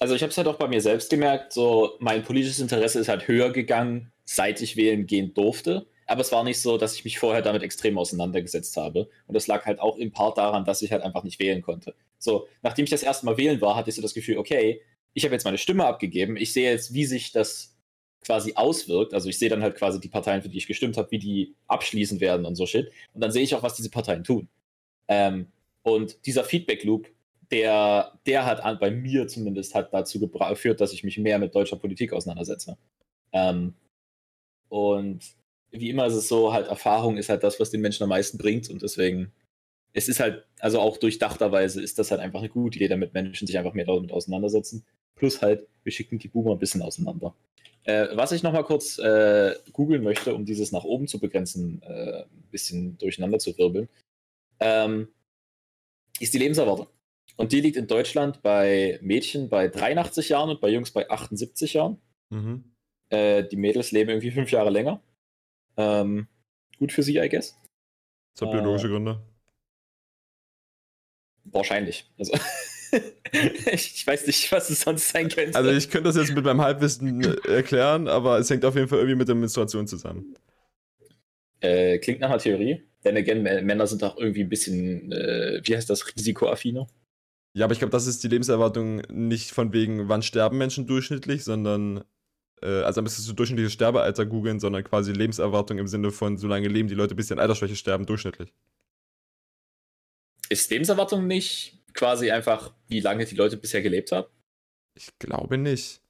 Also 0.00 0.14
ich 0.14 0.22
habe 0.22 0.30
es 0.30 0.36
halt 0.36 0.48
auch 0.48 0.56
bei 0.56 0.68
mir 0.68 0.80
selbst 0.80 1.08
gemerkt, 1.10 1.52
so 1.52 1.94
mein 2.00 2.22
politisches 2.24 2.58
Interesse 2.58 2.98
ist 2.98 3.08
halt 3.08 3.28
höher 3.28 3.50
gegangen, 3.50 4.12
seit 4.24 4.60
ich 4.60 4.76
wählen 4.76 5.06
gehen 5.06 5.32
durfte. 5.32 5.86
Aber 6.08 6.20
es 6.20 6.32
war 6.32 6.44
nicht 6.44 6.60
so, 6.60 6.76
dass 6.76 6.94
ich 6.94 7.04
mich 7.04 7.18
vorher 7.18 7.42
damit 7.42 7.62
extrem 7.62 7.98
auseinandergesetzt 7.98 8.76
habe. 8.76 9.08
Und 9.26 9.34
das 9.34 9.46
lag 9.46 9.64
halt 9.64 9.80
auch 9.80 9.96
im 9.96 10.12
Part 10.12 10.38
daran, 10.38 10.64
dass 10.64 10.82
ich 10.82 10.92
halt 10.92 11.02
einfach 11.02 11.22
nicht 11.24 11.38
wählen 11.38 11.62
konnte. 11.62 11.94
So, 12.18 12.46
nachdem 12.62 12.84
ich 12.84 12.90
das 12.90 13.02
erste 13.02 13.26
Mal 13.26 13.38
wählen 13.38 13.60
war, 13.60 13.76
hatte 13.76 13.90
ich 13.90 13.96
so 13.96 14.02
das 14.02 14.14
Gefühl, 14.14 14.38
okay, 14.38 14.82
ich 15.14 15.24
habe 15.24 15.34
jetzt 15.34 15.44
meine 15.44 15.58
Stimme 15.58 15.86
abgegeben, 15.86 16.36
ich 16.36 16.52
sehe 16.52 16.70
jetzt, 16.70 16.92
wie 16.92 17.06
sich 17.06 17.32
das 17.32 17.75
quasi 18.26 18.52
auswirkt. 18.56 19.14
Also 19.14 19.28
ich 19.28 19.38
sehe 19.38 19.48
dann 19.48 19.62
halt 19.62 19.76
quasi 19.76 20.00
die 20.00 20.08
Parteien, 20.08 20.42
für 20.42 20.48
die 20.48 20.58
ich 20.58 20.66
gestimmt 20.66 20.96
habe, 20.96 21.10
wie 21.12 21.18
die 21.18 21.54
abschließen 21.68 22.20
werden 22.20 22.44
und 22.44 22.56
so 22.56 22.66
Shit. 22.66 22.90
Und 23.14 23.20
dann 23.20 23.30
sehe 23.30 23.42
ich 23.42 23.54
auch, 23.54 23.62
was 23.62 23.74
diese 23.74 23.90
Parteien 23.90 24.24
tun. 24.24 24.48
Ähm, 25.08 25.46
und 25.82 26.26
dieser 26.26 26.42
Feedback-Loop, 26.42 27.08
der, 27.52 28.18
der 28.26 28.44
hat 28.44 28.60
an, 28.60 28.78
bei 28.80 28.90
mir 28.90 29.28
zumindest 29.28 29.74
hat 29.76 29.94
dazu 29.94 30.18
geführt, 30.18 30.80
dass 30.80 30.92
ich 30.92 31.04
mich 31.04 31.18
mehr 31.18 31.38
mit 31.38 31.54
deutscher 31.54 31.76
Politik 31.76 32.12
auseinandersetze. 32.12 32.76
Ähm, 33.32 33.74
und 34.68 35.24
wie 35.70 35.90
immer 35.90 36.06
ist 36.06 36.14
es 36.14 36.28
so, 36.28 36.52
halt 36.52 36.66
Erfahrung 36.66 37.16
ist 37.16 37.28
halt 37.28 37.44
das, 37.44 37.60
was 37.60 37.70
den 37.70 37.80
Menschen 37.80 38.02
am 38.02 38.08
meisten 38.08 38.38
bringt 38.38 38.68
und 38.68 38.82
deswegen, 38.82 39.32
es 39.92 40.08
ist 40.08 40.18
halt, 40.18 40.44
also 40.58 40.80
auch 40.80 40.96
durchdachterweise 40.96 41.80
ist 41.80 41.98
das 41.98 42.10
halt 42.10 42.20
einfach 42.20 42.40
eine 42.40 42.48
gute 42.48 42.76
Idee, 42.76 42.88
damit 42.88 43.14
Menschen 43.14 43.46
sich 43.46 43.56
einfach 43.56 43.74
mehr 43.74 43.86
damit 43.86 44.10
auseinandersetzen. 44.10 44.84
Plus 45.16 45.42
halt, 45.42 45.66
wir 45.82 45.92
schicken 45.92 46.18
die 46.18 46.28
Boomer 46.28 46.52
ein 46.52 46.58
bisschen 46.58 46.82
auseinander. 46.82 47.34
Äh, 47.84 48.08
was 48.16 48.32
ich 48.32 48.42
nochmal 48.42 48.64
kurz 48.64 48.98
äh, 48.98 49.54
googeln 49.72 50.02
möchte, 50.02 50.34
um 50.34 50.44
dieses 50.44 50.72
nach 50.72 50.84
oben 50.84 51.06
zu 51.06 51.20
begrenzen, 51.20 51.82
äh, 51.82 52.22
ein 52.22 52.48
bisschen 52.50 52.98
durcheinander 52.98 53.38
zu 53.38 53.56
wirbeln, 53.56 53.88
ähm, 54.60 55.08
ist 56.20 56.34
die 56.34 56.38
Lebenserwartung. 56.38 56.88
Und 57.36 57.52
die 57.52 57.60
liegt 57.60 57.76
in 57.76 57.86
Deutschland 57.86 58.42
bei 58.42 58.98
Mädchen 59.02 59.48
bei 59.48 59.68
83 59.68 60.30
Jahren 60.30 60.50
und 60.50 60.60
bei 60.60 60.68
Jungs 60.68 60.90
bei 60.90 61.08
78 61.08 61.74
Jahren. 61.74 61.98
Mhm. 62.30 62.72
Äh, 63.10 63.44
die 63.44 63.56
Mädels 63.56 63.92
leben 63.92 64.10
irgendwie 64.10 64.30
fünf 64.30 64.50
Jahre 64.50 64.70
länger. 64.70 65.02
Ähm, 65.76 66.28
gut 66.78 66.92
für 66.92 67.02
sie, 67.02 67.18
I 67.18 67.28
guess. 67.28 67.56
Das 68.34 68.48
hat 68.48 68.54
Äh, 68.54 68.58
biologische 68.58 68.88
Gründe. 68.88 69.22
Wahrscheinlich. 71.44 72.10
Also, 72.18 72.32
ich, 73.72 74.06
weiß 74.06 74.26
nicht, 74.26 74.50
was 74.52 74.70
es 74.70 74.80
sonst 74.82 75.08
sein 75.08 75.28
könnte. 75.28 75.56
Also 75.56 75.70
ich 75.70 75.90
könnte 75.90 76.08
das 76.08 76.16
jetzt 76.16 76.34
mit 76.34 76.44
meinem 76.44 76.60
Halbwissen 76.62 77.22
äh, 77.22 77.36
erklären, 77.48 78.08
aber 78.08 78.38
es 78.38 78.48
hängt 78.50 78.64
auf 78.64 78.74
jeden 78.74 78.88
Fall 78.88 78.98
irgendwie 78.98 79.16
mit 79.16 79.28
der 79.28 79.34
Menstruation 79.34 79.86
zusammen. 79.86 80.34
äh, 81.60 81.98
klingt 81.98 82.20
nach 82.20 82.30
einer 82.30 82.38
Theorie. 82.38 82.82
Denn 83.04 83.16
again, 83.16 83.42
Mä- 83.46 83.62
Männer 83.62 83.86
sind 83.86 84.02
auch 84.02 84.16
irgendwie 84.18 84.42
ein 84.42 84.48
bisschen, 84.48 85.12
äh, 85.12 85.60
wie 85.64 85.76
heißt 85.76 85.88
das, 85.90 86.06
risikoaffiner. 86.16 86.86
Ja, 87.54 87.64
aber 87.64 87.72
ich 87.72 87.78
glaube, 87.78 87.92
das 87.92 88.06
ist 88.06 88.22
die 88.24 88.28
Lebenserwartung 88.28 88.96
nicht 89.08 89.50
von 89.52 89.72
wegen, 89.72 90.08
wann 90.08 90.22
sterben 90.22 90.58
Menschen 90.58 90.86
durchschnittlich, 90.86 91.44
sondern, 91.44 92.04
äh, 92.62 92.82
also 92.82 93.00
müsstest 93.02 93.28
du 93.28 93.32
durchschnittliches 93.32 93.72
Sterbealter 93.72 94.26
googeln, 94.26 94.60
sondern 94.60 94.84
quasi 94.84 95.12
Lebenserwartung 95.12 95.78
im 95.78 95.86
Sinne 95.86 96.10
von, 96.10 96.36
so 96.36 96.48
lange 96.48 96.68
leben 96.68 96.88
die 96.88 96.94
Leute, 96.94 97.14
bis 97.14 97.32
an 97.32 97.38
Altersschwäche 97.38 97.76
sterben, 97.76 98.06
durchschnittlich. 98.06 98.52
Ist 100.48 100.70
Lebenserwartung 100.70 101.26
nicht 101.26 101.78
quasi 101.96 102.30
einfach, 102.30 102.74
wie 102.88 103.00
lange 103.00 103.24
die 103.24 103.34
Leute 103.34 103.56
bisher 103.56 103.82
gelebt 103.82 104.12
haben? 104.12 104.28
Ich 104.94 105.18
glaube 105.18 105.58
nicht. 105.58 106.00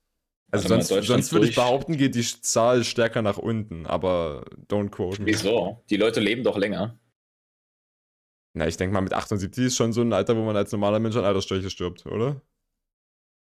Also 0.51 0.69
mal, 0.69 0.83
sonst, 0.83 1.07
sonst 1.07 1.33
würde 1.33 1.49
ich 1.49 1.55
behaupten, 1.55 1.97
geht 1.97 2.15
die 2.15 2.23
Zahl 2.23 2.85
stärker 2.85 3.23
nach 3.23 3.39
unten, 3.39 3.87
aber 3.87 4.45
don't 4.69 4.91
quote 4.91 5.21
me. 5.21 5.27
Wieso? 5.27 5.85
Die 5.91 5.97
Leute 5.97 6.21
leben 6.21 6.45
doch 6.45 6.57
länger. 6.57 6.99
Na, 8.53 8.67
ich 8.67 8.77
denke 8.77 8.95
mal, 8.95 9.01
mit 9.01 9.13
78 9.13 9.67
ist 9.67 9.77
schon 9.77 9.93
so 9.93 10.03
ein 10.03 10.13
Alter, 10.13 10.37
wo 10.37 10.43
man 10.43 10.57
als 10.57 10.73
normaler 10.73 10.99
Mensch 10.99 11.17
an 11.17 11.25
Altersschwäche 11.25 11.69
stirbt, 11.69 12.07
oder? 12.07 12.41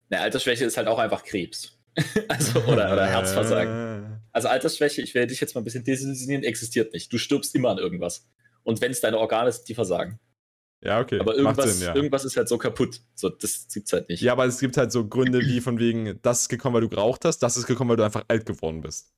Eine 0.10 0.22
Altersschwäche 0.22 0.66
ist 0.66 0.78
halt 0.78 0.88
auch 0.88 0.98
einfach 0.98 1.24
Krebs. 1.24 1.78
also, 2.28 2.60
oder, 2.62 2.92
oder 2.92 3.06
Herzversagen. 3.06 4.02
Also 4.36 4.48
Altersschwäche, 4.48 5.04
ich 5.04 5.14
werde 5.14 5.28
dich 5.28 5.40
jetzt 5.40 5.54
mal 5.54 5.62
ein 5.62 5.64
bisschen 5.64 5.84
desillusionieren, 5.84 6.44
existiert 6.44 6.92
nicht. 6.92 7.14
Du 7.14 7.20
stirbst 7.20 7.54
immer 7.54 7.70
an 7.70 7.78
irgendwas. 7.78 8.28
Und 8.64 8.82
wenn 8.82 8.90
es 8.90 9.00
deine 9.00 9.20
Organe 9.20 9.52
sind, 9.52 9.70
die 9.70 9.76
versagen. 9.76 10.20
Ja, 10.84 11.00
okay. 11.00 11.20
Aber 11.20 11.36
irgendwas, 11.36 11.78
Sinn, 11.78 11.88
ja. 11.88 11.96
irgendwas 11.96 12.26
ist 12.26 12.36
halt 12.36 12.50
so 12.50 12.58
kaputt. 12.58 13.00
So, 13.16 13.30
das 13.30 13.68
gibt's 13.74 13.94
halt 13.94 14.10
nicht. 14.10 14.22
Ja, 14.22 14.34
aber 14.34 14.46
es 14.46 14.60
gibt 14.60 14.76
halt 14.76 14.92
so 14.92 15.08
Gründe 15.08 15.40
wie 15.40 15.62
von 15.62 15.80
wegen, 15.80 16.20
das 16.22 16.42
ist 16.42 16.50
gekommen, 16.50 16.76
weil 16.76 16.82
du 16.82 16.90
geraucht 16.90 17.24
hast, 17.26 17.40
das 17.40 17.56
ist 17.56 17.66
gekommen, 17.68 17.90
weil 17.92 17.98
du 17.98 18.04
einfach 18.04 18.26
alt 18.28 18.46
geworden 18.46 18.82
bist. 18.82 19.14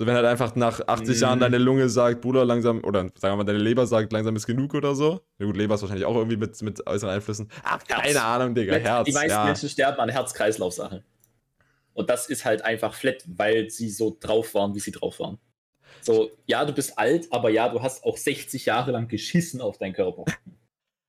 So, 0.00 0.06
wenn 0.06 0.14
halt 0.14 0.26
einfach 0.26 0.54
nach 0.54 0.80
80 0.86 1.16
Mhm. 1.16 1.22
Jahren 1.22 1.40
deine 1.40 1.58
Lunge 1.58 1.88
sagt, 1.88 2.20
Bruder, 2.20 2.44
langsam, 2.44 2.84
oder 2.84 3.00
sagen 3.00 3.32
wir 3.32 3.36
mal, 3.36 3.44
deine 3.44 3.58
Leber 3.58 3.86
sagt, 3.86 4.12
langsam 4.12 4.36
ist 4.36 4.46
genug 4.46 4.74
oder 4.74 4.94
so. 4.94 5.20
Ja 5.38 5.46
gut, 5.46 5.56
Leber 5.56 5.74
ist 5.74 5.80
wahrscheinlich 5.82 6.06
auch 6.06 6.14
irgendwie 6.14 6.36
mit, 6.36 6.60
mit 6.62 6.86
äußeren 6.86 7.14
Einflüssen. 7.14 7.50
Ach, 7.64 7.80
Herz. 7.88 8.02
keine 8.02 8.22
Ahnung, 8.22 8.54
Digga, 8.54 8.74
Herz. 8.76 9.06
die 9.06 9.12
meisten 9.12 9.30
ja. 9.30 9.44
Menschen 9.44 9.68
sterben 9.68 9.98
an 9.98 10.08
Herz-Kreislauf-Sachen. 10.08 11.02
Und 11.94 12.10
das 12.10 12.28
ist 12.28 12.44
halt 12.44 12.62
einfach 12.62 12.94
flat, 12.94 13.24
weil 13.26 13.70
sie 13.70 13.90
so 13.90 14.16
drauf 14.20 14.54
waren, 14.54 14.72
wie 14.76 14.80
sie 14.80 14.92
drauf 14.92 15.18
waren. 15.18 15.38
So, 16.00 16.30
ja, 16.46 16.64
du 16.64 16.72
bist 16.72 16.98
alt, 16.98 17.32
aber 17.32 17.50
ja, 17.50 17.68
du 17.68 17.82
hast 17.82 18.04
auch 18.04 18.16
60 18.16 18.66
Jahre 18.66 18.92
lang 18.92 19.08
geschissen 19.08 19.60
auf 19.60 19.78
deinen 19.78 19.92
Körper. 19.92 20.24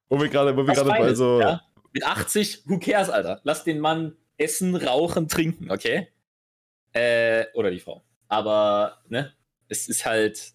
Wo 0.10 0.20
wir 0.20 0.30
gerade, 0.30 0.56
wo 0.56 0.62
wir 0.62 0.70
Was 0.70 0.78
gerade 0.78 0.90
bei 0.90 1.14
so, 1.14 1.40
ja? 1.40 1.62
Mit 1.92 2.06
80, 2.06 2.64
who 2.66 2.80
cares, 2.80 3.10
Alter? 3.10 3.42
Lass 3.44 3.64
den 3.64 3.80
Mann 3.80 4.16
essen, 4.38 4.76
rauchen, 4.76 5.28
trinken, 5.28 5.72
okay? 5.72 6.08
Äh, 6.94 7.46
oder 7.54 7.72
die 7.72 7.80
Frau. 7.80 8.04
Aber, 8.28 9.00
ne? 9.08 9.34
Es 9.68 9.88
ist 9.88 10.06
halt 10.06 10.54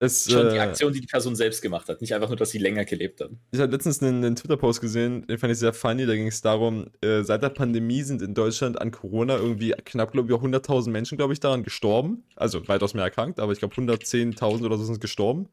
es, 0.00 0.30
schon 0.30 0.50
die 0.50 0.56
äh, 0.56 0.60
Aktion, 0.60 0.92
die 0.92 1.00
die 1.00 1.06
Person 1.06 1.34
selbst 1.34 1.60
gemacht 1.60 1.88
hat. 1.88 2.00
Nicht 2.00 2.14
einfach 2.14 2.28
nur, 2.28 2.36
dass 2.36 2.50
sie 2.50 2.58
länger 2.58 2.84
gelebt 2.84 3.20
hat. 3.20 3.30
Ich 3.50 3.58
habe 3.58 3.72
letztens 3.72 4.00
einen, 4.00 4.24
einen 4.24 4.36
Twitter-Post 4.36 4.80
gesehen, 4.80 5.26
den 5.26 5.38
fand 5.38 5.52
ich 5.52 5.58
sehr 5.58 5.72
funny. 5.72 6.06
Da 6.06 6.14
ging 6.14 6.28
es 6.28 6.40
darum, 6.40 6.86
äh, 7.00 7.22
seit 7.22 7.42
der 7.42 7.48
Pandemie 7.48 8.02
sind 8.02 8.22
in 8.22 8.34
Deutschland 8.34 8.80
an 8.80 8.92
Corona 8.92 9.36
irgendwie 9.36 9.74
knapp, 9.84 10.12
glaube 10.12 10.28
ich, 10.28 10.34
auch 10.34 10.42
100.000 10.42 10.90
Menschen, 10.90 11.18
glaube 11.18 11.32
ich, 11.32 11.40
daran 11.40 11.64
gestorben. 11.64 12.24
Also 12.36 12.68
weitaus 12.68 12.94
mehr 12.94 13.04
erkrankt, 13.04 13.40
aber 13.40 13.52
ich 13.52 13.58
glaube 13.58 13.74
110.000 13.74 14.64
oder 14.64 14.78
so 14.78 14.84
sind 14.84 15.00
gestorben. 15.00 15.48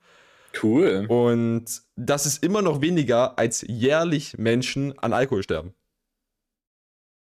Cool. 0.62 1.06
Und 1.10 1.82
das 1.96 2.26
ist 2.26 2.44
immer 2.44 2.62
noch 2.62 2.82
weniger, 2.82 3.38
als 3.40 3.66
jährlich 3.68 4.38
Menschen 4.38 4.98
an 5.00 5.12
Alkohol 5.12 5.44
sterben. 5.44 5.74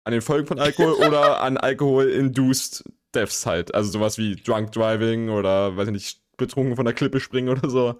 An 0.04 0.12
den 0.12 0.22
Folgen 0.22 0.48
von 0.48 0.60
Alkohol 0.60 0.94
oder 1.08 1.42
an 1.42 1.56
Alkohol-induced 1.56 2.84
Deaths 3.16 3.46
halt. 3.46 3.74
Also 3.74 3.92
sowas 3.92 4.18
wie 4.18 4.36
Drunk 4.36 4.72
Driving 4.74 5.30
oder, 5.30 5.78
weiß 5.78 5.88
ich 5.88 5.94
nicht, 5.94 6.23
betrunken 6.48 6.76
von 6.76 6.86
der 6.86 6.94
Klippe 6.94 7.20
springen 7.20 7.50
oder 7.50 7.70
so. 7.70 8.00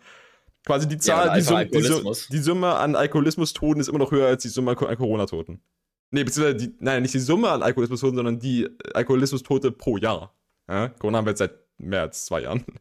Quasi 0.66 0.88
die 0.88 0.98
Zahl, 0.98 1.28
oder 1.28 1.36
die, 1.36 1.42
Sum, 1.42 1.56
einfach 1.58 1.72
die, 1.72 1.82
Su 1.84 1.94
Alkoholismus. 1.96 2.28
die 2.30 2.38
Summe 2.40 2.76
an 2.76 2.96
Alkoholismus-Toten 2.96 3.82
ist 3.82 3.90
immer 3.90 4.00
noch 4.00 4.12
höher 4.12 4.28
als 4.28 4.44
die 4.44 4.50
Summe 4.50 4.72
an 4.72 4.78
Corona-Toten. 4.98 5.62
Nee, 6.12 6.24
beziehungsweise, 6.24 6.56
die, 6.68 6.76
nein, 6.80 7.02
nicht 7.02 7.14
die 7.14 7.20
Summe 7.20 7.50
an 7.50 7.64
Alkoholismus-Toten, 7.64 8.16
sondern 8.16 8.40
die 8.40 8.70
Alkoholismus-Tote 8.94 9.72
pro 9.72 9.98
Jahr. 9.98 10.34
Ja? 10.70 10.88
Corona 10.90 11.18
haben 11.18 11.26
wir 11.26 11.32
jetzt 11.32 11.40
seit 11.40 11.54
mehr 11.78 12.02
als 12.02 12.26
zwei 12.26 12.42
Jahren. 12.44 12.64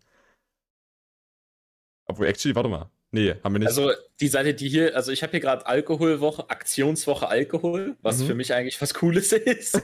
Obwohl, 2.06 2.26
actually, 2.26 2.54
warte 2.54 2.68
mal. 2.68 2.90
Nee, 3.10 3.34
haben 3.42 3.54
wir 3.54 3.58
nicht. 3.58 3.68
Also 3.68 3.90
die 4.20 4.28
Seite, 4.28 4.54
die 4.54 4.68
hier, 4.68 4.96
also 4.96 5.12
ich 5.12 5.22
habe 5.22 5.32
hier 5.32 5.40
gerade 5.40 5.66
Alkoholwoche, 5.66 6.48
Aktionswoche 6.50 7.28
Alkohol, 7.28 7.96
was 8.00 8.18
Mhm. 8.20 8.26
für 8.26 8.34
mich 8.34 8.54
eigentlich 8.54 8.80
was 8.80 8.94
Cooles 8.94 9.32
ist. 9.32 9.80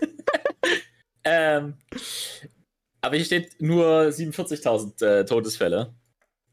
ähm, 1.24 1.74
aber 3.00 3.16
hier 3.16 3.24
steht 3.24 3.60
nur 3.60 3.86
47.000 4.08 5.04
äh, 5.04 5.24
Todesfälle. 5.24 5.94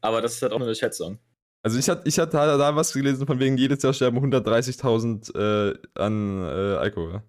Aber 0.00 0.20
das 0.22 0.34
ist 0.34 0.42
halt 0.42 0.52
auch 0.52 0.58
nur 0.58 0.68
eine 0.68 0.74
Schätzung. 0.76 1.18
Also 1.62 1.78
ich 1.78 1.88
hatte, 1.88 2.06
ich 2.08 2.18
hatte 2.18 2.32
da 2.36 2.56
da 2.56 2.76
was 2.76 2.92
gelesen, 2.92 3.26
von 3.26 3.40
wegen 3.40 3.56
jedes 3.58 3.82
Jahr 3.82 3.92
sterben 3.92 4.18
130.000 4.18 5.34
äh, 5.72 5.78
an 5.94 6.42
äh, 6.44 6.76
Alkohol. 6.76 7.22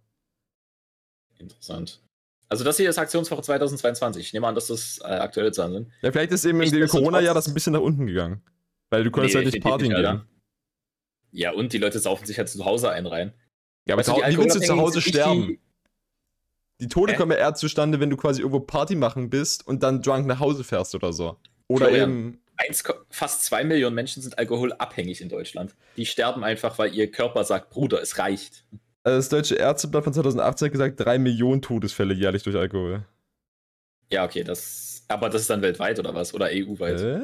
Interessant. 1.39 2.01
Also 2.49 2.63
das 2.63 2.77
hier 2.77 2.89
ist 2.89 2.97
Aktionswoche 2.97 3.41
2022. 3.41 4.27
Ich 4.27 4.33
nehme 4.33 4.47
an, 4.47 4.55
dass 4.55 4.67
das 4.67 4.99
äh, 5.01 5.05
aktuelle 5.05 5.51
Zahlen 5.51 5.73
sind. 5.73 5.91
Ja, 6.01 6.11
vielleicht 6.11 6.31
ist 6.31 6.45
eben 6.45 6.61
in 6.61 6.71
dem 6.71 6.87
Corona-Jahr 6.87 7.33
das 7.33 7.47
ein 7.47 7.53
bisschen 7.53 7.73
nach 7.73 7.81
unten 7.81 8.07
gegangen. 8.07 8.41
Weil 8.89 9.03
du 9.03 9.11
konntest 9.11 9.35
Nee, 9.35 9.43
halt 9.43 9.53
nicht 9.53 9.65
Alter. 9.65 10.11
gehen. 10.13 10.27
Ja, 11.31 11.51
und 11.51 11.73
die 11.73 11.77
Leute 11.77 11.99
saufen 11.99 12.25
sich 12.25 12.37
halt 12.37 12.47
zu 12.49 12.63
Hause 12.63 12.89
ein 12.89 13.05
rein. 13.05 13.33
Ja, 13.85 13.95
aber 13.95 14.03
zu- 14.03 14.13
wie 14.13 14.37
willst 14.37 14.55
du 14.55 14.59
zu 14.61 14.77
Hause 14.77 15.01
sterben? 15.01 15.59
Die- 16.79 16.87
Tode 16.87 17.13
Hä? 17.13 17.17
kommen 17.17 17.31
ja 17.31 17.37
eher 17.37 17.55
zustande, 17.55 17.99
wenn 17.99 18.09
du 18.09 18.17
quasi 18.17 18.41
irgendwo 18.41 18.59
Party 18.59 18.95
machen 18.95 19.29
bist 19.29 19.65
und 19.67 19.83
dann 19.83 20.01
drunk 20.01 20.25
nach 20.27 20.39
Hause 20.39 20.63
fährst 20.63 20.93
oder 20.95 21.13
so. 21.13 21.37
Oder 21.67 21.87
Florian, 21.87 22.09
eben. 22.11 22.41
1, 22.57 22.83
fast 23.09 23.43
zwei 23.45 23.63
Millionen 23.63 23.95
Menschen 23.95 24.21
sind 24.23 24.37
alkoholabhängig 24.39 25.21
in 25.21 25.29
Deutschland. 25.29 25.75
Die 25.95 26.05
sterben 26.05 26.43
einfach, 26.43 26.79
weil 26.79 26.93
ihr 26.93 27.11
Körper 27.11 27.43
sagt, 27.43 27.69
Bruder, 27.69 28.01
es 28.01 28.17
reicht. 28.17 28.63
Also 29.03 29.17
das 29.19 29.29
Deutsche 29.29 29.55
Ärzteblatt 29.55 30.03
von 30.03 30.13
2018 30.13 30.65
hat 30.65 30.71
gesagt, 30.71 30.99
drei 30.99 31.19
Millionen 31.19 31.61
Todesfälle 31.61 32.13
jährlich 32.13 32.43
durch 32.43 32.55
Alkohol. 32.55 33.05
Ja, 34.11 34.25
okay, 34.25 34.43
das. 34.43 35.03
Aber 35.07 35.29
das 35.29 35.41
ist 35.41 35.49
dann 35.49 35.61
weltweit 35.61 35.99
oder 35.99 36.13
was? 36.15 36.33
Oder 36.33 36.47
EU-weit? 36.51 36.99
Äh, 37.01 37.19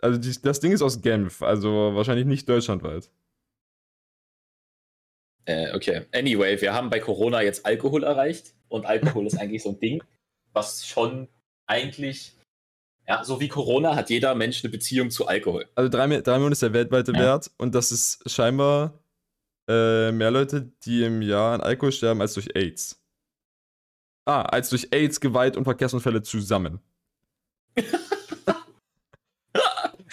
also 0.00 0.18
die, 0.18 0.34
das 0.42 0.60
Ding 0.60 0.72
ist 0.72 0.82
aus 0.82 1.00
Genf, 1.00 1.42
also 1.42 1.92
wahrscheinlich 1.94 2.26
nicht 2.26 2.48
deutschlandweit. 2.48 3.08
Äh, 5.44 5.74
okay. 5.74 6.06
Anyway, 6.12 6.60
wir 6.60 6.72
haben 6.72 6.90
bei 6.90 7.00
Corona 7.00 7.42
jetzt 7.42 7.66
Alkohol 7.66 8.04
erreicht 8.04 8.54
und 8.68 8.86
Alkohol 8.86 9.26
ist 9.26 9.38
eigentlich 9.38 9.62
so 9.62 9.70
ein 9.70 9.80
Ding, 9.80 10.02
was 10.52 10.86
schon 10.86 11.28
eigentlich, 11.66 12.36
ja, 13.08 13.24
so 13.24 13.40
wie 13.40 13.48
Corona 13.48 13.96
hat 13.96 14.10
jeder 14.10 14.34
Mensch 14.34 14.62
eine 14.62 14.70
Beziehung 14.70 15.10
zu 15.10 15.26
Alkohol. 15.26 15.68
Also 15.74 15.88
drei, 15.88 16.06
drei 16.20 16.34
Millionen 16.34 16.52
ist 16.52 16.62
der 16.62 16.72
weltweite 16.72 17.12
ja. 17.12 17.18
Wert 17.18 17.50
und 17.58 17.74
das 17.74 17.90
ist 17.92 18.30
scheinbar 18.30 19.02
äh, 19.68 20.12
mehr 20.12 20.30
Leute, 20.30 20.72
die 20.84 21.02
im 21.04 21.22
Jahr 21.22 21.54
an 21.54 21.60
Alkohol 21.60 21.92
sterben, 21.92 22.20
als 22.20 22.34
durch 22.34 22.54
AIDS. 22.54 23.00
Ah, 24.24 24.42
als 24.42 24.70
durch 24.70 24.88
AIDS, 24.92 25.20
Gewalt 25.20 25.56
und 25.56 25.64
Verkehrsunfälle 25.64 26.22
zusammen. 26.22 26.80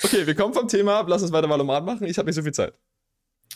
okay, 0.04 0.26
wir 0.26 0.36
kommen 0.36 0.54
vom 0.54 0.68
Thema 0.68 1.00
ab. 1.00 1.08
Lass 1.10 1.22
uns 1.22 1.32
weiter 1.32 1.50
Valomat 1.50 1.86
machen. 1.86 2.08
Ich 2.08 2.18
habe 2.18 2.26
nicht 2.28 2.36
so 2.36 2.42
viel 2.42 2.54
Zeit. 2.54 2.74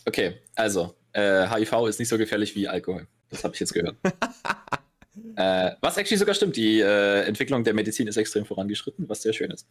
Okay, 0.06 0.42
also, 0.56 0.96
äh, 1.14 1.48
HIV 1.48 1.88
ist 1.88 2.00
nicht 2.00 2.10
so 2.10 2.18
gefährlich 2.18 2.56
wie 2.56 2.68
Alkohol. 2.68 3.08
Das 3.30 3.44
habe 3.44 3.54
ich 3.54 3.60
jetzt 3.60 3.74
gehört. 3.74 3.96
äh, 5.36 5.72
was 5.82 5.98
actually 5.98 6.18
sogar 6.18 6.36
stimmt, 6.36 6.56
die 6.56 6.80
äh, 6.80 7.22
Entwicklung 7.22 7.64
der 7.64 7.74
Medizin 7.74 8.08
ist 8.08 8.18
extrem 8.18 8.46
vorangeschritten, 8.46 9.08
was 9.08 9.22
sehr 9.22 9.34
schön 9.34 9.52
ist. 9.52 9.68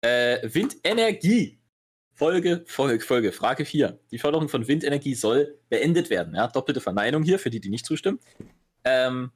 Äh, 0.00 0.38
Windenergie. 0.42 1.60
Folge, 2.12 2.64
Folge, 2.66 3.04
Folge, 3.04 3.32
Frage 3.32 3.66
4. 3.66 4.00
Die 4.10 4.18
Förderung 4.18 4.48
von 4.48 4.66
Windenergie 4.66 5.14
soll 5.14 5.58
beendet 5.68 6.08
werden. 6.08 6.34
Ja? 6.34 6.48
Doppelte 6.48 6.80
Verneinung 6.80 7.22
hier, 7.22 7.38
für 7.38 7.50
die, 7.50 7.60
die 7.60 7.68
nicht 7.68 7.84
zustimmen. 7.84 8.20
Ähm, 8.84 9.32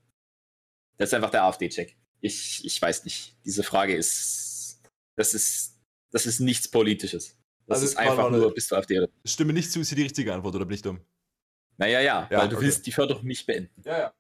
das 0.97 1.11
ist 1.11 1.14
einfach 1.14 1.30
der 1.30 1.44
AfD-Check. 1.44 1.97
Ich, 2.20 2.64
ich 2.64 2.80
weiß 2.80 3.04
nicht. 3.04 3.37
Diese 3.44 3.62
Frage 3.62 3.94
ist. 3.94 4.80
Das 5.16 5.35
ist. 5.35 5.78
Das 6.11 6.26
ist 6.26 6.40
nichts 6.40 6.68
Politisches. 6.68 7.39
Das 7.70 7.82
also 7.82 7.92
ist 7.92 7.98
einfach 7.98 8.30
nur, 8.32 8.52
bist 8.52 8.72
du 8.72 8.74
AfD. 8.74 9.06
Stimme 9.24 9.52
nicht 9.52 9.70
zu, 9.70 9.78
ist 9.78 9.90
hier 9.90 9.96
die 9.96 10.02
richtige 10.02 10.34
Antwort, 10.34 10.56
oder 10.56 10.64
bin 10.64 10.74
ich 10.74 10.82
dumm? 10.82 10.98
Naja, 11.76 12.00
ja, 12.00 12.26
ja 12.28 12.38
weil 12.38 12.48
du 12.48 12.56
okay. 12.56 12.64
willst 12.66 12.84
die 12.84 12.90
Förderung 12.90 13.24
nicht 13.24 13.46
beenden. 13.46 13.80
Ja, 13.84 13.96
ja. 13.96 14.12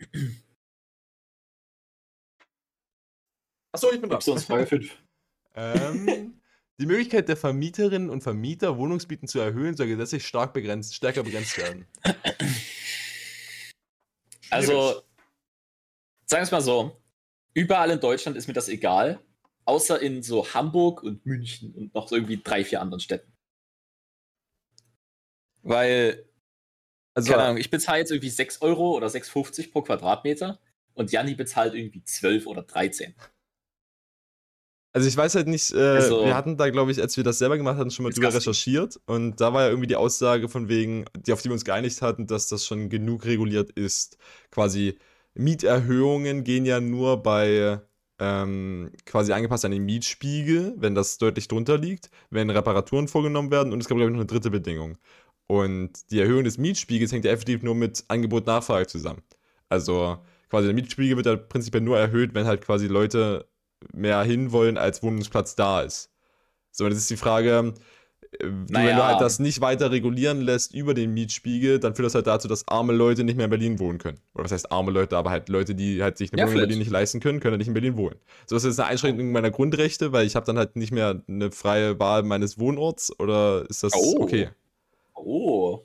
Achso, 3.72 3.92
ich 3.92 4.00
bin 4.00 4.10
da. 4.10 4.16
Gibst 4.16 4.26
du 4.26 4.32
uns 4.32 4.44
Frage 4.44 4.66
5? 4.66 4.92
ähm, 5.54 6.40
die 6.80 6.86
Möglichkeit 6.86 7.28
der 7.28 7.36
Vermieterinnen 7.36 8.10
und 8.10 8.22
Vermieter, 8.22 8.76
Wohnungsmieten 8.76 9.28
zu 9.28 9.38
erhöhen, 9.38 9.76
soll 9.76 9.86
gesetzlich 9.86 10.26
stark 10.26 10.52
begrenzt, 10.52 10.96
stärker 10.96 11.22
begrenzt 11.22 11.58
werden. 11.58 11.86
Also, 14.50 15.04
sagen 16.26 16.40
wir 16.40 16.42
es 16.42 16.50
mal 16.50 16.60
so: 16.60 17.00
Überall 17.54 17.92
in 17.92 18.00
Deutschland 18.00 18.36
ist 18.36 18.48
mir 18.48 18.54
das 18.54 18.68
egal, 18.68 19.22
außer 19.64 20.00
in 20.00 20.22
so 20.22 20.52
Hamburg 20.52 21.02
und 21.02 21.24
München 21.26 21.74
und 21.74 21.94
noch 21.94 22.08
so 22.08 22.16
irgendwie 22.16 22.40
drei, 22.42 22.64
vier 22.64 22.80
anderen 22.80 23.00
Städten. 23.00 23.32
Weil, 25.62 26.28
also, 27.14 27.32
keine 27.32 27.44
Ahnung, 27.44 27.58
ich 27.58 27.70
bezahle 27.70 27.98
jetzt 27.98 28.10
irgendwie 28.10 28.30
6 28.30 28.62
Euro 28.62 28.96
oder 28.96 29.08
6,50 29.08 29.72
pro 29.72 29.82
Quadratmeter 29.82 30.58
und 30.94 31.12
Janni 31.12 31.34
bezahlt 31.34 31.74
irgendwie 31.74 32.02
12 32.02 32.46
oder 32.46 32.62
13. 32.62 33.14
Also 34.92 35.06
ich 35.06 35.16
weiß 35.16 35.36
halt 35.36 35.46
nicht, 35.46 35.72
äh, 35.72 35.78
also, 35.78 36.24
wir 36.24 36.34
hatten 36.34 36.56
da, 36.56 36.68
glaube 36.68 36.90
ich, 36.90 37.00
als 37.00 37.16
wir 37.16 37.22
das 37.22 37.38
selber 37.38 37.56
gemacht 37.56 37.78
hatten, 37.78 37.92
schon 37.92 38.02
mal 38.02 38.12
drüber 38.12 38.34
recherchiert 38.34 38.98
und 39.06 39.40
da 39.40 39.52
war 39.52 39.62
ja 39.62 39.68
irgendwie 39.68 39.86
die 39.86 39.94
Aussage 39.94 40.48
von 40.48 40.68
wegen, 40.68 41.04
die 41.14 41.32
auf 41.32 41.42
die 41.42 41.48
wir 41.48 41.52
uns 41.52 41.64
geeinigt 41.64 42.02
hatten, 42.02 42.26
dass 42.26 42.48
das 42.48 42.66
schon 42.66 42.88
genug 42.88 43.24
reguliert 43.24 43.70
ist. 43.70 44.16
Quasi 44.50 44.98
Mieterhöhungen 45.34 46.42
gehen 46.42 46.64
ja 46.64 46.80
nur 46.80 47.22
bei 47.22 47.80
ähm, 48.20 48.92
quasi 49.06 49.32
angepasst 49.32 49.64
an 49.64 49.72
den 49.72 49.84
Mietspiegel, 49.84 50.74
wenn 50.76 50.94
das 50.94 51.18
deutlich 51.18 51.48
drunter 51.48 51.78
liegt, 51.78 52.10
wenn 52.30 52.50
Reparaturen 52.50 53.08
vorgenommen 53.08 53.50
werden 53.50 53.72
und 53.72 53.80
es 53.80 53.88
gab, 53.88 53.96
glaube 53.96 54.10
ich, 54.10 54.14
noch 54.14 54.20
eine 54.20 54.26
dritte 54.26 54.50
Bedingung. 54.50 54.98
Und 55.46 56.10
die 56.12 56.20
Erhöhung 56.20 56.44
des 56.44 56.58
Mietspiegels 56.58 57.10
hängt 57.12 57.24
ja 57.24 57.32
effektiv 57.32 57.62
nur 57.62 57.74
mit 57.74 58.04
Angebot-Nachfrage 58.08 58.86
zusammen. 58.86 59.22
Also 59.68 60.18
quasi 60.50 60.66
der 60.66 60.74
Mietspiegel 60.74 61.16
wird 61.16 61.26
ja 61.26 61.36
prinzipiell 61.36 61.82
nur 61.82 61.98
erhöht, 61.98 62.34
wenn 62.34 62.46
halt 62.46 62.60
quasi 62.62 62.86
Leute 62.86 63.48
mehr 63.92 64.22
hinwollen, 64.22 64.76
als 64.78 65.02
Wohnungsplatz 65.02 65.56
da 65.56 65.80
ist. 65.82 66.12
So, 66.72 66.88
das 66.88 66.98
ist 66.98 67.10
die 67.10 67.16
Frage, 67.16 67.74
naja. 68.42 68.88
wenn 68.88 68.96
du 68.96 69.04
halt 69.04 69.20
das 69.20 69.38
nicht 69.38 69.60
weiter 69.60 69.90
regulieren 69.90 70.40
lässt 70.40 70.74
über 70.74 70.94
den 70.94 71.12
Mietspiegel, 71.12 71.78
dann 71.80 71.94
führt 71.94 72.06
das 72.06 72.14
halt 72.14 72.26
dazu, 72.26 72.48
dass 72.48 72.66
arme 72.68 72.92
Leute 72.92 73.24
nicht 73.24 73.36
mehr 73.36 73.44
in 73.44 73.50
Berlin 73.50 73.78
wohnen 73.78 73.98
können. 73.98 74.18
Oder 74.34 74.44
was 74.44 74.52
heißt 74.52 74.70
arme 74.70 74.90
Leute, 74.90 75.16
aber 75.16 75.30
halt 75.30 75.48
Leute, 75.48 75.74
die 75.74 76.02
halt 76.02 76.16
sich 76.16 76.32
eine 76.32 76.42
ja, 76.42 76.46
Wohnung 76.46 76.60
in 76.60 76.68
Berlin 76.68 76.78
nicht 76.78 76.90
leisten 76.90 77.20
können, 77.20 77.40
können 77.40 77.52
halt 77.52 77.58
nicht 77.58 77.68
in 77.68 77.74
Berlin 77.74 77.96
wohnen. 77.96 78.16
So, 78.46 78.56
das 78.56 78.64
ist 78.64 78.78
eine 78.78 78.88
Einschränkung 78.88 79.32
meiner 79.32 79.50
Grundrechte, 79.50 80.12
weil 80.12 80.26
ich 80.26 80.36
habe 80.36 80.46
dann 80.46 80.58
halt 80.58 80.76
nicht 80.76 80.92
mehr 80.92 81.22
eine 81.28 81.50
freie 81.50 81.98
Wahl 81.98 82.22
meines 82.22 82.58
Wohnorts 82.58 83.18
oder 83.18 83.68
ist 83.68 83.82
das 83.82 83.92
oh. 83.94 84.18
okay? 84.20 84.50
Oh. 85.14 85.84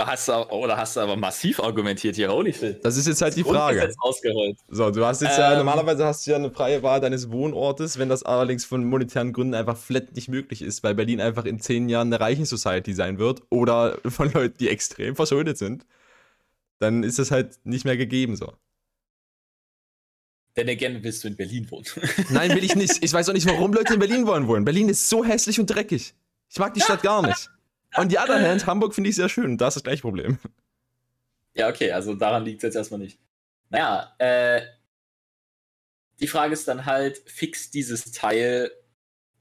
Da 0.00 0.06
hast 0.06 0.28
du, 0.28 0.32
da 0.32 0.78
hast 0.78 0.96
du 0.96 1.00
aber 1.00 1.14
massiv 1.14 1.60
argumentiert 1.60 2.16
hier, 2.16 2.32
holy 2.32 2.54
shit. 2.54 2.82
Das 2.82 2.96
ist 2.96 3.06
jetzt 3.06 3.20
halt 3.20 3.36
die 3.36 3.44
Frage. 3.44 3.92
So, 4.70 4.90
du 4.90 5.04
hast 5.04 5.20
jetzt 5.20 5.36
ähm, 5.36 5.40
ja, 5.40 5.56
normalerweise 5.58 6.06
hast 6.06 6.26
du 6.26 6.30
ja 6.30 6.38
eine 6.38 6.50
freie 6.50 6.82
Wahl 6.82 7.02
deines 7.02 7.30
Wohnortes, 7.30 7.98
wenn 7.98 8.08
das 8.08 8.22
allerdings 8.22 8.64
von 8.64 8.82
monetären 8.82 9.34
Gründen 9.34 9.52
einfach 9.52 9.76
flat 9.76 10.14
nicht 10.14 10.28
möglich 10.28 10.62
ist, 10.62 10.82
weil 10.82 10.94
Berlin 10.94 11.20
einfach 11.20 11.44
in 11.44 11.60
zehn 11.60 11.90
Jahren 11.90 12.08
eine 12.08 12.18
reichen 12.18 12.46
Society 12.46 12.94
sein 12.94 13.18
wird 13.18 13.42
oder 13.50 13.98
von 14.06 14.32
Leuten, 14.32 14.56
die 14.56 14.70
extrem 14.70 15.16
verschuldet 15.16 15.58
sind, 15.58 15.84
dann 16.78 17.02
ist 17.02 17.18
das 17.18 17.30
halt 17.30 17.58
nicht 17.64 17.84
mehr 17.84 17.98
gegeben 17.98 18.36
so. 18.36 18.54
Denn 20.56 20.70
again 20.70 21.02
willst 21.02 21.24
du 21.24 21.28
in 21.28 21.36
Berlin 21.36 21.70
wohnen. 21.70 21.84
Nein, 22.30 22.54
will 22.54 22.64
ich 22.64 22.74
nicht. 22.74 23.04
Ich 23.04 23.12
weiß 23.12 23.28
auch 23.28 23.34
nicht, 23.34 23.46
warum 23.46 23.74
Leute 23.74 23.92
in 23.92 24.00
Berlin 24.00 24.26
wollen 24.26 24.46
wollen. 24.46 24.64
Berlin 24.64 24.88
ist 24.88 25.10
so 25.10 25.26
hässlich 25.26 25.60
und 25.60 25.66
dreckig. 25.66 26.14
Ich 26.48 26.58
mag 26.58 26.72
die 26.72 26.80
Stadt 26.80 27.02
gar 27.02 27.20
nicht. 27.20 27.50
On 27.96 28.08
the 28.08 28.18
other 28.18 28.40
hand, 28.40 28.66
Hamburg 28.66 28.94
finde 28.94 29.10
ich 29.10 29.16
sehr 29.16 29.28
schön. 29.28 29.58
Da 29.58 29.68
ist 29.68 29.74
das 29.74 29.82
gleiche 29.82 30.02
Problem. 30.02 30.38
Ja, 31.54 31.68
okay, 31.68 31.90
also 31.90 32.14
daran 32.14 32.44
liegt 32.44 32.58
es 32.58 32.62
jetzt 32.62 32.76
erstmal 32.76 33.00
nicht. 33.00 33.18
Naja, 33.70 34.14
äh, 34.18 34.62
die 36.20 36.26
Frage 36.26 36.52
ist 36.52 36.68
dann 36.68 36.86
halt, 36.86 37.20
fix 37.26 37.70
dieses 37.70 38.12
Teil, 38.12 38.70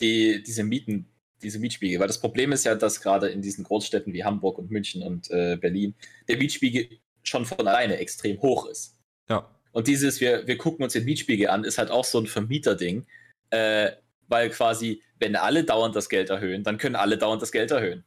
die, 0.02 0.42
diese 0.42 0.64
Mieten, 0.64 1.08
diese 1.42 1.60
Mietspiegel. 1.60 2.00
Weil 2.00 2.08
das 2.08 2.20
Problem 2.20 2.52
ist 2.52 2.66
ja, 2.66 2.76
dass 2.76 3.02
gerade 3.02 3.30
in 3.30 3.42
diesen 3.42 3.64
Großstädten 3.64 4.14
wie 4.14 4.24
Hamburg 4.24 4.58
und 4.58 4.72
München 4.72 5.04
und 5.04 5.30
äh, 5.30 5.58
Berlin 5.58 5.94
der 6.28 6.38
Mietspiegel 6.38 7.00
schon 7.24 7.46
von 7.46 7.60
alleine 7.68 7.98
extrem 7.98 8.42
hoch 8.42 8.66
ist. 8.66 8.98
Ja. 9.30 9.50
Und 9.72 9.88
dieses, 9.88 10.20
wir, 10.20 10.48
wir 10.48 10.58
gucken 10.58 10.84
uns 10.84 10.94
den 10.94 11.06
Mietspiegel 11.06 11.50
an, 11.50 11.64
ist 11.64 11.78
halt 11.78 11.92
auch 11.92 12.06
so 12.06 12.20
ein 12.20 12.28
Vermieterding. 12.28 13.06
Äh, 13.52 13.92
weil 14.28 14.50
quasi, 14.52 15.02
wenn 15.18 15.36
alle 15.36 15.64
dauernd 15.64 15.96
das 15.96 16.08
Geld 16.08 16.30
erhöhen, 16.30 16.64
dann 16.64 16.78
können 16.78 16.96
alle 16.96 17.18
dauernd 17.18 17.42
das 17.42 17.52
Geld 17.52 17.72
erhöhen. 17.72 18.04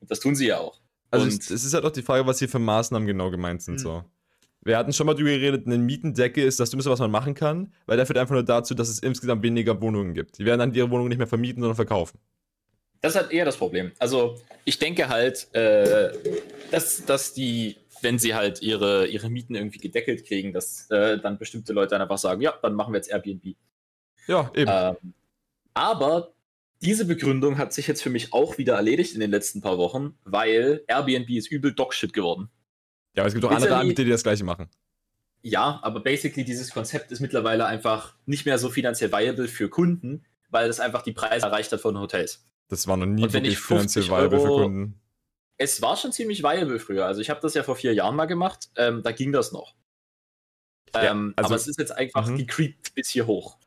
Und 0.00 0.10
das 0.10 0.20
tun 0.20 0.34
sie 0.34 0.46
ja 0.46 0.58
auch. 0.58 0.80
Also 1.10 1.26
es 1.26 1.50
ist 1.50 1.74
halt 1.74 1.84
auch 1.84 1.90
die 1.90 2.02
Frage, 2.02 2.26
was 2.26 2.38
hier 2.38 2.48
für 2.48 2.58
Maßnahmen 2.58 3.06
genau 3.06 3.30
gemeint 3.30 3.62
sind. 3.62 3.74
Mhm. 3.74 3.78
So. 3.78 4.04
Wir 4.62 4.76
hatten 4.76 4.92
schon 4.92 5.06
mal 5.06 5.14
darüber 5.14 5.30
geredet, 5.30 5.66
eine 5.66 5.78
Mietendecke 5.78 6.42
ist 6.42 6.60
das 6.60 6.70
Dümmste, 6.70 6.90
was 6.90 7.00
man 7.00 7.10
machen 7.10 7.34
kann, 7.34 7.72
weil 7.86 7.96
der 7.96 8.06
führt 8.06 8.18
einfach 8.18 8.34
nur 8.34 8.44
dazu, 8.44 8.74
dass 8.74 8.88
es 8.88 8.98
insgesamt 8.98 9.42
weniger 9.42 9.80
Wohnungen 9.80 10.14
gibt. 10.14 10.38
Die 10.38 10.44
werden 10.44 10.60
dann 10.60 10.74
ihre 10.74 10.90
Wohnungen 10.90 11.08
nicht 11.08 11.18
mehr 11.18 11.26
vermieten, 11.26 11.62
sondern 11.62 11.76
verkaufen. 11.76 12.18
Das 13.00 13.14
ist 13.14 13.20
halt 13.20 13.32
eher 13.32 13.46
das 13.46 13.56
Problem. 13.56 13.92
Also 13.98 14.38
ich 14.66 14.78
denke 14.78 15.08
halt, 15.08 15.52
äh, 15.54 16.12
dass, 16.70 17.04
dass 17.06 17.32
die, 17.32 17.76
wenn 18.02 18.18
sie 18.18 18.34
halt 18.34 18.60
ihre, 18.60 19.06
ihre 19.06 19.30
Mieten 19.30 19.54
irgendwie 19.54 19.78
gedeckelt 19.78 20.26
kriegen, 20.26 20.52
dass 20.52 20.90
äh, 20.90 21.18
dann 21.18 21.38
bestimmte 21.38 21.72
Leute 21.72 21.98
einfach 21.98 22.18
sagen, 22.18 22.42
ja, 22.42 22.52
dann 22.60 22.74
machen 22.74 22.92
wir 22.92 22.98
jetzt 22.98 23.10
Airbnb. 23.10 23.56
Ja, 24.26 24.50
eben. 24.54 24.70
Ähm, 24.70 25.14
aber 25.72 26.34
diese 26.82 27.04
Begründung 27.04 27.58
hat 27.58 27.72
sich 27.72 27.86
jetzt 27.86 28.02
für 28.02 28.10
mich 28.10 28.32
auch 28.32 28.58
wieder 28.58 28.74
erledigt 28.74 29.14
in 29.14 29.20
den 29.20 29.30
letzten 29.30 29.60
paar 29.60 29.78
Wochen, 29.78 30.16
weil 30.24 30.82
Airbnb 30.86 31.28
ist 31.30 31.50
übel 31.50 31.72
Dogshit 31.72 32.12
geworden. 32.12 32.50
Ja, 33.14 33.22
aber 33.22 33.28
es 33.28 33.34
gibt 33.34 33.44
auch 33.44 33.50
andere 33.50 33.76
Anbieter, 33.76 34.04
die 34.04 34.10
das 34.10 34.22
gleiche 34.22 34.44
machen. 34.44 34.68
Ja, 35.42 35.80
aber 35.82 36.00
basically 36.00 36.44
dieses 36.44 36.70
Konzept 36.70 37.12
ist 37.12 37.20
mittlerweile 37.20 37.66
einfach 37.66 38.14
nicht 38.26 38.46
mehr 38.46 38.58
so 38.58 38.70
finanziell 38.70 39.12
viable 39.12 39.48
für 39.48 39.68
Kunden, 39.68 40.24
weil 40.50 40.68
es 40.68 40.80
einfach 40.80 41.02
die 41.02 41.12
Preise 41.12 41.46
erreicht 41.46 41.72
hat 41.72 41.80
von 41.80 41.98
Hotels. 41.98 42.44
Das 42.68 42.86
war 42.86 42.96
noch 42.96 43.06
nie 43.06 43.22
Und 43.22 43.32
wirklich 43.32 43.58
finanziell 43.58 44.06
viable 44.06 44.38
Euro, 44.38 44.56
für 44.56 44.62
Kunden. 44.64 45.00
Es 45.56 45.82
war 45.82 45.96
schon 45.96 46.12
ziemlich 46.12 46.42
viable 46.42 46.78
früher. 46.78 47.06
Also 47.06 47.20
ich 47.20 47.30
habe 47.30 47.40
das 47.40 47.54
ja 47.54 47.62
vor 47.62 47.76
vier 47.76 47.94
Jahren 47.94 48.16
mal 48.16 48.26
gemacht. 48.26 48.70
Ähm, 48.76 49.02
da 49.02 49.12
ging 49.12 49.32
das 49.32 49.52
noch. 49.52 49.74
Ähm, 50.94 51.34
ja, 51.36 51.42
also, 51.42 51.48
aber 51.48 51.56
es 51.56 51.68
ist 51.68 51.78
jetzt 51.78 51.92
einfach 51.92 52.26
-hmm. 52.26 52.36
gecreept 52.36 52.94
bis 52.94 53.08
hier 53.10 53.26
hoch. 53.26 53.58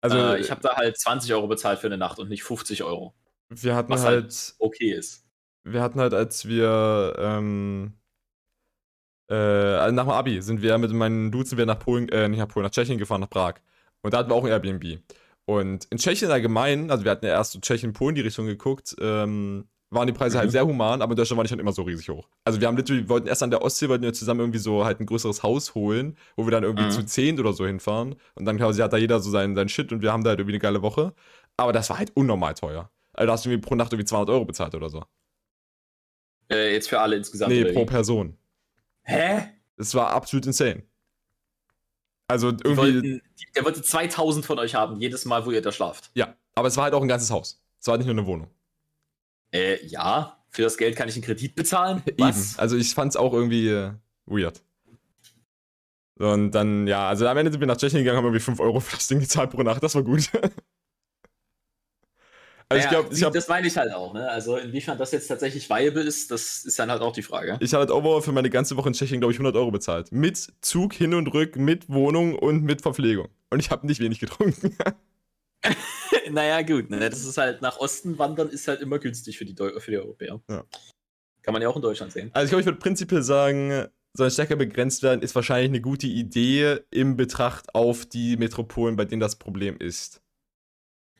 Also 0.00 0.18
äh, 0.18 0.40
ich 0.40 0.50
habe 0.50 0.60
da 0.60 0.76
halt 0.76 0.98
20 0.98 1.32
Euro 1.34 1.46
bezahlt 1.46 1.78
für 1.78 1.86
eine 1.86 1.98
Nacht 1.98 2.18
und 2.18 2.28
nicht 2.28 2.44
50 2.44 2.82
Euro. 2.82 3.14
Wir 3.48 3.74
hatten 3.74 3.92
was 3.92 4.04
halt, 4.04 4.24
halt 4.24 4.54
okay 4.58 4.92
ist. 4.92 5.24
Wir 5.64 5.82
hatten 5.82 6.00
halt, 6.00 6.14
als 6.14 6.46
wir 6.46 7.14
ähm, 7.18 7.94
äh, 9.30 9.90
nach 9.92 10.04
dem 10.04 10.10
Abi 10.10 10.40
sind 10.42 10.62
wir 10.62 10.78
mit 10.78 10.92
meinen 10.92 11.32
Dudes 11.32 11.50
sind 11.50 11.58
wir 11.58 11.66
nach 11.66 11.78
Polen, 11.78 12.08
äh, 12.10 12.28
nicht 12.28 12.38
nach 12.38 12.48
Polen, 12.48 12.64
nach 12.64 12.70
Tschechien 12.70 12.98
gefahren, 12.98 13.20
nach 13.20 13.30
Prag. 13.30 13.54
Und 14.02 14.14
da 14.14 14.18
hatten 14.18 14.30
wir 14.30 14.34
auch 14.34 14.44
ein 14.44 14.50
Airbnb. 14.50 15.00
Und 15.44 15.86
in 15.86 15.98
Tschechien 15.98 16.30
allgemein, 16.30 16.90
also 16.90 17.04
wir 17.04 17.10
hatten 17.10 17.26
ja 17.26 17.32
erst 17.32 17.52
so 17.52 17.60
Tschechien, 17.60 17.92
Polen 17.92 18.14
die 18.14 18.20
Richtung 18.20 18.46
geguckt, 18.46 18.94
ähm, 19.00 19.68
waren 19.90 20.06
die 20.06 20.12
Preise 20.12 20.36
halt 20.38 20.48
Mhm. 20.48 20.52
sehr 20.52 20.66
human, 20.66 21.00
aber 21.02 21.12
in 21.12 21.16
Deutschland 21.16 21.38
waren 21.38 21.44
die 21.44 21.50
schon 21.50 21.58
immer 21.60 21.72
so 21.72 21.82
riesig 21.82 22.08
hoch. 22.08 22.28
Also 22.44 22.60
wir 22.60 22.66
haben 22.68 22.76
literally, 22.76 23.02
wir 23.04 23.08
wollten 23.08 23.28
erst 23.28 23.42
an 23.42 23.50
der 23.50 23.62
Ostsee, 23.62 23.88
wollten 23.88 24.02
wir 24.04 24.12
zusammen 24.12 24.40
irgendwie 24.40 24.58
so 24.58 24.84
halt 24.84 24.98
ein 25.00 25.06
größeres 25.06 25.42
Haus 25.42 25.74
holen, 25.74 26.16
wo 26.36 26.44
wir 26.44 26.50
dann 26.50 26.64
irgendwie 26.64 26.84
Mhm. 26.86 26.90
zu 26.90 27.04
zehn 27.04 27.38
oder 27.38 27.52
so 27.52 27.64
hinfahren. 27.66 28.16
Und 28.34 28.44
dann 28.46 28.56
quasi 28.58 28.80
hat 28.82 28.92
da 28.92 28.96
jeder 28.96 29.20
so 29.20 29.30
seinen, 29.30 29.54
seinen 29.54 29.68
Shit 29.68 29.92
und 29.92 30.02
wir 30.02 30.12
haben 30.12 30.24
da 30.24 30.30
halt 30.30 30.40
irgendwie 30.40 30.54
eine 30.54 30.60
geile 30.60 30.82
Woche. 30.82 31.14
Aber 31.56 31.72
das 31.72 31.88
war 31.90 31.98
halt 31.98 32.10
unnormal 32.16 32.54
teuer. 32.54 32.90
Also 33.12 33.26
da 33.26 33.32
hast 33.32 33.44
du 33.46 33.50
irgendwie 33.50 33.66
pro 33.68 33.74
Nacht 33.76 33.92
irgendwie 33.92 34.04
200 34.06 34.30
Euro 34.30 34.44
bezahlt 34.44 34.74
oder 34.74 34.90
so. 34.90 35.04
Äh, 36.50 36.72
jetzt 36.74 36.88
für 36.88 37.00
alle 37.00 37.16
insgesamt. 37.16 37.52
Nee, 37.52 37.64
pro? 37.72 37.84
Person. 37.86 38.36
Hä? 39.02 39.48
Es 39.76 39.94
war 39.94 40.10
absolut 40.10 40.46
insane. 40.46 40.82
Also 42.28 42.50
Die 42.52 42.64
irgendwie, 42.64 42.80
wollten, 42.94 43.22
der 43.54 43.64
wollte 43.64 43.82
2000 43.82 44.44
von 44.44 44.58
euch 44.58 44.74
haben, 44.74 45.00
jedes 45.00 45.24
Mal, 45.26 45.46
wo 45.46 45.50
ihr 45.52 45.62
da 45.62 45.70
schlaft. 45.72 46.10
ja. 46.14 46.34
Aber 46.56 46.68
es 46.68 46.76
war 46.76 46.84
halt 46.84 46.94
auch 46.94 47.02
ein 47.02 47.08
ganzes 47.08 47.30
Haus. 47.30 47.62
Es 47.78 47.86
war 47.86 47.92
halt 47.92 48.00
nicht 48.00 48.06
nur 48.12 48.16
eine 48.18 48.26
Wohnung. 48.26 48.50
Äh, 49.52 49.84
ja. 49.86 50.32
Für 50.50 50.62
das 50.62 50.78
Geld 50.78 50.96
kann 50.96 51.08
ich 51.08 51.14
einen 51.16 51.24
Kredit 51.24 51.54
bezahlen? 51.54 52.02
Was? 52.18 52.52
Eben. 52.52 52.60
Also 52.60 52.76
ich 52.76 52.94
fand 52.94 53.10
es 53.10 53.16
auch 53.16 53.32
irgendwie 53.32 53.68
äh, 53.68 53.92
weird. 54.26 54.62
Und 56.18 56.52
dann, 56.52 56.86
ja, 56.86 57.08
also 57.08 57.26
am 57.26 57.36
Ende 57.36 57.52
sind 57.52 57.60
wir 57.60 57.66
nach 57.66 57.76
Tschechien 57.76 57.98
gegangen, 57.98 58.16
haben 58.16 58.24
irgendwie 58.24 58.40
5 58.40 58.58
Euro 58.60 58.80
für 58.80 58.96
das 58.96 59.06
Ding 59.06 59.20
gezahlt 59.20 59.50
pro 59.50 59.62
Nacht. 59.62 59.82
Das 59.82 59.94
war 59.94 60.02
gut. 60.02 60.30
also 60.32 60.44
ich 62.70 62.84
Naja, 62.84 62.88
glaube, 62.88 63.14
ich 63.14 63.22
habe 63.22 63.34
das 63.34 63.48
meine 63.48 63.66
ich 63.66 63.76
halt 63.76 63.92
auch, 63.92 64.14
ne? 64.14 64.26
Also 64.30 64.56
inwiefern 64.56 64.96
das 64.96 65.12
jetzt 65.12 65.28
tatsächlich 65.28 65.68
viable 65.68 66.02
ist, 66.02 66.30
das 66.30 66.64
ist 66.64 66.78
dann 66.78 66.90
halt 66.90 67.02
auch 67.02 67.12
die 67.12 67.22
Frage. 67.22 67.58
ich 67.60 67.74
habe 67.74 67.80
halt 67.80 67.90
overall 67.90 68.22
für 68.22 68.32
meine 68.32 68.48
ganze 68.48 68.78
Woche 68.78 68.88
in 68.88 68.94
Tschechien, 68.94 69.20
glaube 69.20 69.32
ich, 69.32 69.38
100 69.38 69.54
Euro 69.56 69.70
bezahlt. 69.70 70.10
Mit 70.10 70.54
Zug 70.62 70.94
hin 70.94 71.12
und 71.12 71.26
rück, 71.34 71.56
mit 71.56 71.90
Wohnung 71.90 72.34
und 72.34 72.62
mit 72.62 72.80
Verpflegung. 72.80 73.28
Und 73.50 73.60
ich 73.60 73.70
habe 73.70 73.86
nicht 73.86 74.00
wenig 74.00 74.18
getrunken. 74.18 74.74
naja, 76.30 76.62
gut, 76.62 76.90
ne? 76.90 77.10
Das 77.10 77.24
ist 77.24 77.38
halt 77.38 77.62
nach 77.62 77.78
Osten 77.78 78.18
wandern 78.18 78.48
ist 78.48 78.68
halt 78.68 78.80
immer 78.80 78.98
günstig 78.98 79.38
für 79.38 79.44
die, 79.44 79.54
Deu 79.54 79.78
für 79.80 79.90
die 79.90 79.98
Europäer. 79.98 80.40
Ja. 80.48 80.64
Kann 81.42 81.52
man 81.52 81.62
ja 81.62 81.68
auch 81.68 81.76
in 81.76 81.82
Deutschland 81.82 82.12
sehen. 82.12 82.30
Also 82.32 82.44
ich 82.44 82.50
glaube, 82.50 82.60
ich 82.60 82.66
würde 82.66 82.78
prinzipiell 82.78 83.22
sagen, 83.22 83.86
soll 84.16 84.30
stärker 84.30 84.56
begrenzt 84.56 85.02
werden, 85.02 85.22
ist 85.22 85.34
wahrscheinlich 85.34 85.70
eine 85.70 85.80
gute 85.80 86.06
Idee 86.06 86.80
im 86.90 87.16
Betracht 87.16 87.74
auf 87.74 88.06
die 88.06 88.36
Metropolen, 88.36 88.96
bei 88.96 89.04
denen 89.04 89.20
das 89.20 89.36
Problem 89.36 89.76
ist. 89.78 90.22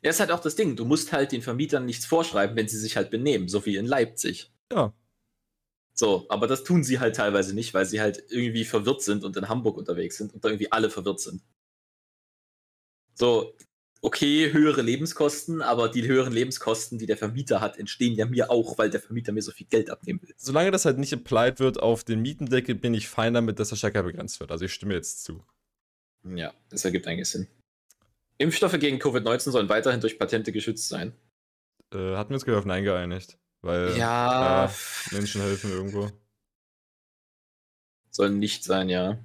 Ja, 0.02 0.10
ist 0.10 0.20
halt 0.20 0.30
auch 0.30 0.40
das 0.40 0.56
Ding. 0.56 0.76
Du 0.76 0.84
musst 0.84 1.12
halt 1.12 1.32
den 1.32 1.42
Vermietern 1.42 1.86
nichts 1.86 2.06
vorschreiben, 2.06 2.56
wenn 2.56 2.68
sie 2.68 2.78
sich 2.78 2.96
halt 2.96 3.10
benehmen, 3.10 3.48
so 3.48 3.64
wie 3.66 3.76
in 3.76 3.86
Leipzig. 3.86 4.52
Ja. 4.72 4.92
So, 5.94 6.26
aber 6.28 6.46
das 6.46 6.62
tun 6.62 6.84
sie 6.84 7.00
halt 7.00 7.16
teilweise 7.16 7.54
nicht, 7.54 7.72
weil 7.72 7.86
sie 7.86 8.00
halt 8.00 8.22
irgendwie 8.28 8.64
verwirrt 8.64 9.02
sind 9.02 9.24
und 9.24 9.36
in 9.36 9.48
Hamburg 9.48 9.78
unterwegs 9.78 10.18
sind 10.18 10.34
und 10.34 10.44
da 10.44 10.48
irgendwie 10.48 10.70
alle 10.70 10.90
verwirrt 10.90 11.20
sind. 11.20 11.42
So, 13.14 13.56
okay, 14.06 14.52
höhere 14.52 14.82
Lebenskosten, 14.82 15.62
aber 15.62 15.88
die 15.88 16.06
höheren 16.06 16.32
Lebenskosten, 16.32 16.96
die 16.96 17.06
der 17.06 17.16
Vermieter 17.16 17.60
hat, 17.60 17.76
entstehen 17.76 18.14
ja 18.14 18.24
mir 18.24 18.52
auch, 18.52 18.78
weil 18.78 18.88
der 18.88 19.00
Vermieter 19.00 19.32
mir 19.32 19.42
so 19.42 19.50
viel 19.50 19.66
Geld 19.66 19.90
abnehmen 19.90 20.22
will. 20.22 20.32
Solange 20.36 20.70
das 20.70 20.84
halt 20.84 20.98
nicht 20.98 21.12
applied 21.12 21.58
wird 21.58 21.80
auf 21.80 22.04
den 22.04 22.22
Mietendeckel, 22.22 22.76
bin 22.76 22.94
ich 22.94 23.08
fein 23.08 23.34
damit, 23.34 23.58
dass 23.58 23.70
das 23.70 23.78
stärker 23.78 24.04
begrenzt 24.04 24.38
wird. 24.38 24.52
Also 24.52 24.64
ich 24.64 24.72
stimme 24.72 24.94
jetzt 24.94 25.24
zu. 25.24 25.44
Ja, 26.22 26.54
das 26.70 26.84
ergibt 26.84 27.08
eigentlich 27.08 27.28
Sinn. 27.28 27.48
Impfstoffe 28.38 28.78
gegen 28.78 28.98
Covid-19 28.98 29.50
sollen 29.50 29.68
weiterhin 29.68 30.00
durch 30.00 30.20
Patente 30.20 30.52
geschützt 30.52 30.88
sein. 30.88 31.12
Äh, 31.92 32.14
hatten 32.14 32.30
wir 32.30 32.34
uns 32.34 32.44
gleich 32.44 32.56
auf 32.56 32.64
Nein 32.64 32.84
geeinigt. 32.84 33.38
Weil 33.62 33.96
Ja, 33.96 34.66
ja, 34.66 34.74
Menschen 35.10 35.40
helfen 35.40 35.72
irgendwo. 35.72 36.12
soll 38.10 38.30
nicht 38.30 38.62
sein, 38.62 38.88
ja. 38.88 39.18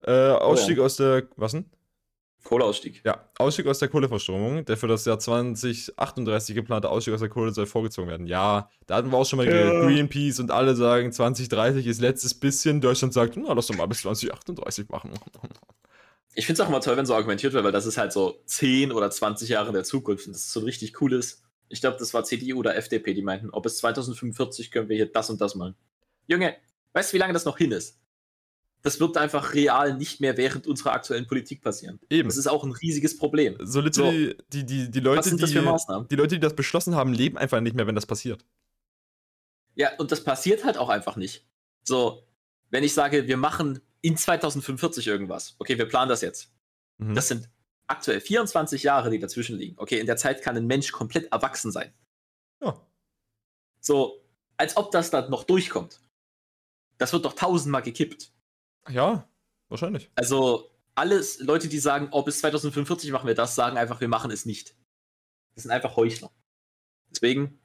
Äh, 0.00 0.30
Ausstieg 0.30 0.78
aus 0.78 0.96
der. 0.96 1.28
Was 1.36 1.52
denn? 1.52 1.70
Kohleausstieg. 2.44 3.02
Ja, 3.04 3.28
Ausstieg 3.38 3.66
aus 3.66 3.78
der 3.78 3.88
Kohleverstromung. 3.88 4.64
Der 4.64 4.76
für 4.76 4.88
das 4.88 5.04
Jahr 5.04 5.18
2038 5.18 6.54
geplante 6.54 6.88
Ausstieg 6.88 7.14
aus 7.14 7.20
der 7.20 7.28
Kohle 7.28 7.52
soll 7.52 7.66
vorgezogen 7.66 8.08
werden. 8.08 8.26
Ja, 8.26 8.68
da 8.86 8.96
hatten 8.96 9.10
wir 9.10 9.18
auch 9.18 9.26
schon 9.26 9.36
mal 9.38 9.46
geredet. 9.46 9.72
Ja. 9.72 9.80
Greenpeace 9.82 10.40
und 10.40 10.50
alle 10.50 10.74
sagen, 10.74 11.12
2030 11.12 11.86
ist 11.86 12.00
letztes 12.00 12.34
bisschen. 12.34 12.80
Deutschland 12.80 13.14
sagt, 13.14 13.36
na, 13.36 13.52
lass 13.52 13.68
doch 13.68 13.76
mal 13.76 13.86
bis 13.86 14.00
2038 14.02 14.88
machen. 14.88 15.12
Ich 16.34 16.46
finde 16.46 16.62
es 16.62 16.64
auch 16.64 16.70
immer 16.70 16.80
toll, 16.80 16.96
wenn 16.96 17.04
so 17.04 17.14
argumentiert 17.14 17.52
wird, 17.52 17.62
weil 17.62 17.72
das 17.72 17.84
ist 17.84 17.98
halt 17.98 18.10
so 18.10 18.40
10 18.46 18.90
oder 18.92 19.10
20 19.10 19.50
Jahre 19.50 19.68
in 19.68 19.74
der 19.74 19.84
Zukunft 19.84 20.26
und 20.26 20.32
das 20.32 20.44
ist 20.44 20.52
so 20.52 20.60
ein 20.60 20.64
richtig 20.64 20.94
cooles. 20.94 21.42
Ich 21.68 21.82
glaube, 21.82 21.98
das 21.98 22.14
war 22.14 22.24
CDU 22.24 22.58
oder 22.58 22.74
FDP, 22.74 23.12
die 23.12 23.20
meinten, 23.20 23.50
ob 23.50 23.64
bis 23.64 23.76
2045 23.76 24.70
können 24.70 24.88
wir 24.88 24.96
hier 24.96 25.12
das 25.12 25.28
und 25.28 25.42
das 25.42 25.54
machen. 25.54 25.74
Junge, 26.26 26.56
weißt 26.94 27.12
du, 27.12 27.14
wie 27.14 27.18
lange 27.18 27.34
das 27.34 27.44
noch 27.44 27.58
hin 27.58 27.72
ist? 27.72 28.01
Das 28.82 28.98
wird 28.98 29.16
einfach 29.16 29.54
real 29.54 29.96
nicht 29.96 30.20
mehr 30.20 30.36
während 30.36 30.66
unserer 30.66 30.92
aktuellen 30.92 31.26
Politik 31.26 31.62
passieren. 31.62 32.00
Eben. 32.10 32.28
Das 32.28 32.36
ist 32.36 32.48
auch 32.48 32.64
ein 32.64 32.72
riesiges 32.72 33.16
Problem. 33.16 33.56
So 33.60 33.80
literally, 33.80 34.36
die, 34.52 34.66
die, 34.66 34.90
die 34.90 35.00
Leute, 35.00 35.18
Was 35.18 35.26
sind 35.26 35.40
das 35.40 35.50
die, 35.50 35.56
für 35.56 35.62
Maßnahmen? 35.62 36.08
die 36.08 36.16
Leute, 36.16 36.34
die 36.34 36.40
das 36.40 36.54
beschlossen 36.56 36.96
haben, 36.96 37.12
leben 37.12 37.38
einfach 37.38 37.60
nicht 37.60 37.76
mehr, 37.76 37.86
wenn 37.86 37.94
das 37.94 38.06
passiert. 38.06 38.44
Ja, 39.76 39.96
und 39.98 40.10
das 40.12 40.22
passiert 40.24 40.64
halt 40.64 40.76
auch 40.76 40.88
einfach 40.88 41.16
nicht. 41.16 41.46
So, 41.84 42.26
wenn 42.70 42.82
ich 42.84 42.92
sage, 42.92 43.26
wir 43.28 43.36
machen 43.36 43.80
in 44.00 44.16
2045 44.16 45.06
irgendwas, 45.06 45.54
okay, 45.58 45.78
wir 45.78 45.86
planen 45.86 46.08
das 46.08 46.20
jetzt. 46.20 46.52
Mhm. 46.98 47.14
Das 47.14 47.28
sind 47.28 47.48
aktuell 47.86 48.20
24 48.20 48.82
Jahre, 48.82 49.10
die 49.10 49.18
dazwischen 49.18 49.56
liegen. 49.56 49.78
Okay, 49.78 50.00
in 50.00 50.06
der 50.06 50.16
Zeit 50.16 50.42
kann 50.42 50.56
ein 50.56 50.66
Mensch 50.66 50.90
komplett 50.92 51.30
erwachsen 51.32 51.70
sein. 51.72 51.92
ja. 52.62 52.80
So, 53.80 54.24
als 54.56 54.76
ob 54.76 54.92
das 54.92 55.10
da 55.10 55.28
noch 55.28 55.42
durchkommt. 55.42 56.00
Das 56.98 57.12
wird 57.12 57.24
doch 57.24 57.32
tausendmal 57.32 57.82
gekippt. 57.82 58.32
Ja, 58.88 59.28
wahrscheinlich. 59.68 60.10
Also, 60.14 60.70
alles 60.94 61.40
Leute, 61.40 61.68
die 61.68 61.78
sagen, 61.78 62.08
oh, 62.10 62.22
bis 62.22 62.38
2045 62.40 63.10
machen 63.12 63.26
wir 63.26 63.34
das, 63.34 63.54
sagen 63.54 63.76
einfach, 63.76 64.00
wir 64.00 64.08
machen 64.08 64.30
es 64.30 64.46
nicht. 64.46 64.74
Das 65.54 65.64
sind 65.64 65.72
einfach 65.72 65.96
Heuchler. 65.96 66.30
Deswegen 67.10 67.58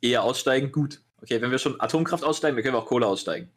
eher 0.00 0.22
aussteigen, 0.22 0.72
gut. 0.72 1.02
Okay, 1.22 1.40
wenn 1.40 1.50
wir 1.50 1.58
schon 1.58 1.80
Atomkraft 1.80 2.24
aussteigen, 2.24 2.56
dann 2.56 2.62
können 2.62 2.74
wir 2.74 2.80
auch 2.80 2.86
Kohle 2.86 3.06
aussteigen. 3.06 3.50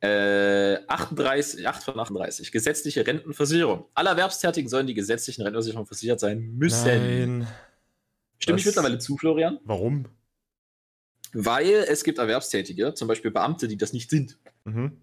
Äh, 0.00 0.86
38, 0.86 1.66
8 1.66 1.82
von 1.82 1.98
38. 1.98 2.52
Gesetzliche 2.52 3.06
Rentenversicherung. 3.06 3.86
Alle 3.94 4.10
Erwerbstätigen 4.10 4.68
sollen 4.68 4.86
die 4.86 4.94
gesetzlichen 4.94 5.42
Rentenversicherungen 5.42 5.86
versichert 5.86 6.20
sein 6.20 6.56
müssen. 6.56 7.38
Nein. 7.38 7.48
Stimme 8.38 8.58
ich 8.58 8.66
mittlerweile 8.66 8.98
zu, 8.98 9.16
Florian? 9.16 9.58
Warum? 9.64 10.06
Weil 11.32 11.86
es 11.88 12.04
gibt 12.04 12.18
Erwerbstätige, 12.18 12.94
zum 12.94 13.08
Beispiel 13.08 13.30
Beamte, 13.30 13.66
die 13.66 13.76
das 13.76 13.92
nicht 13.92 14.10
sind. 14.10 14.38
Mhm. 14.64 15.00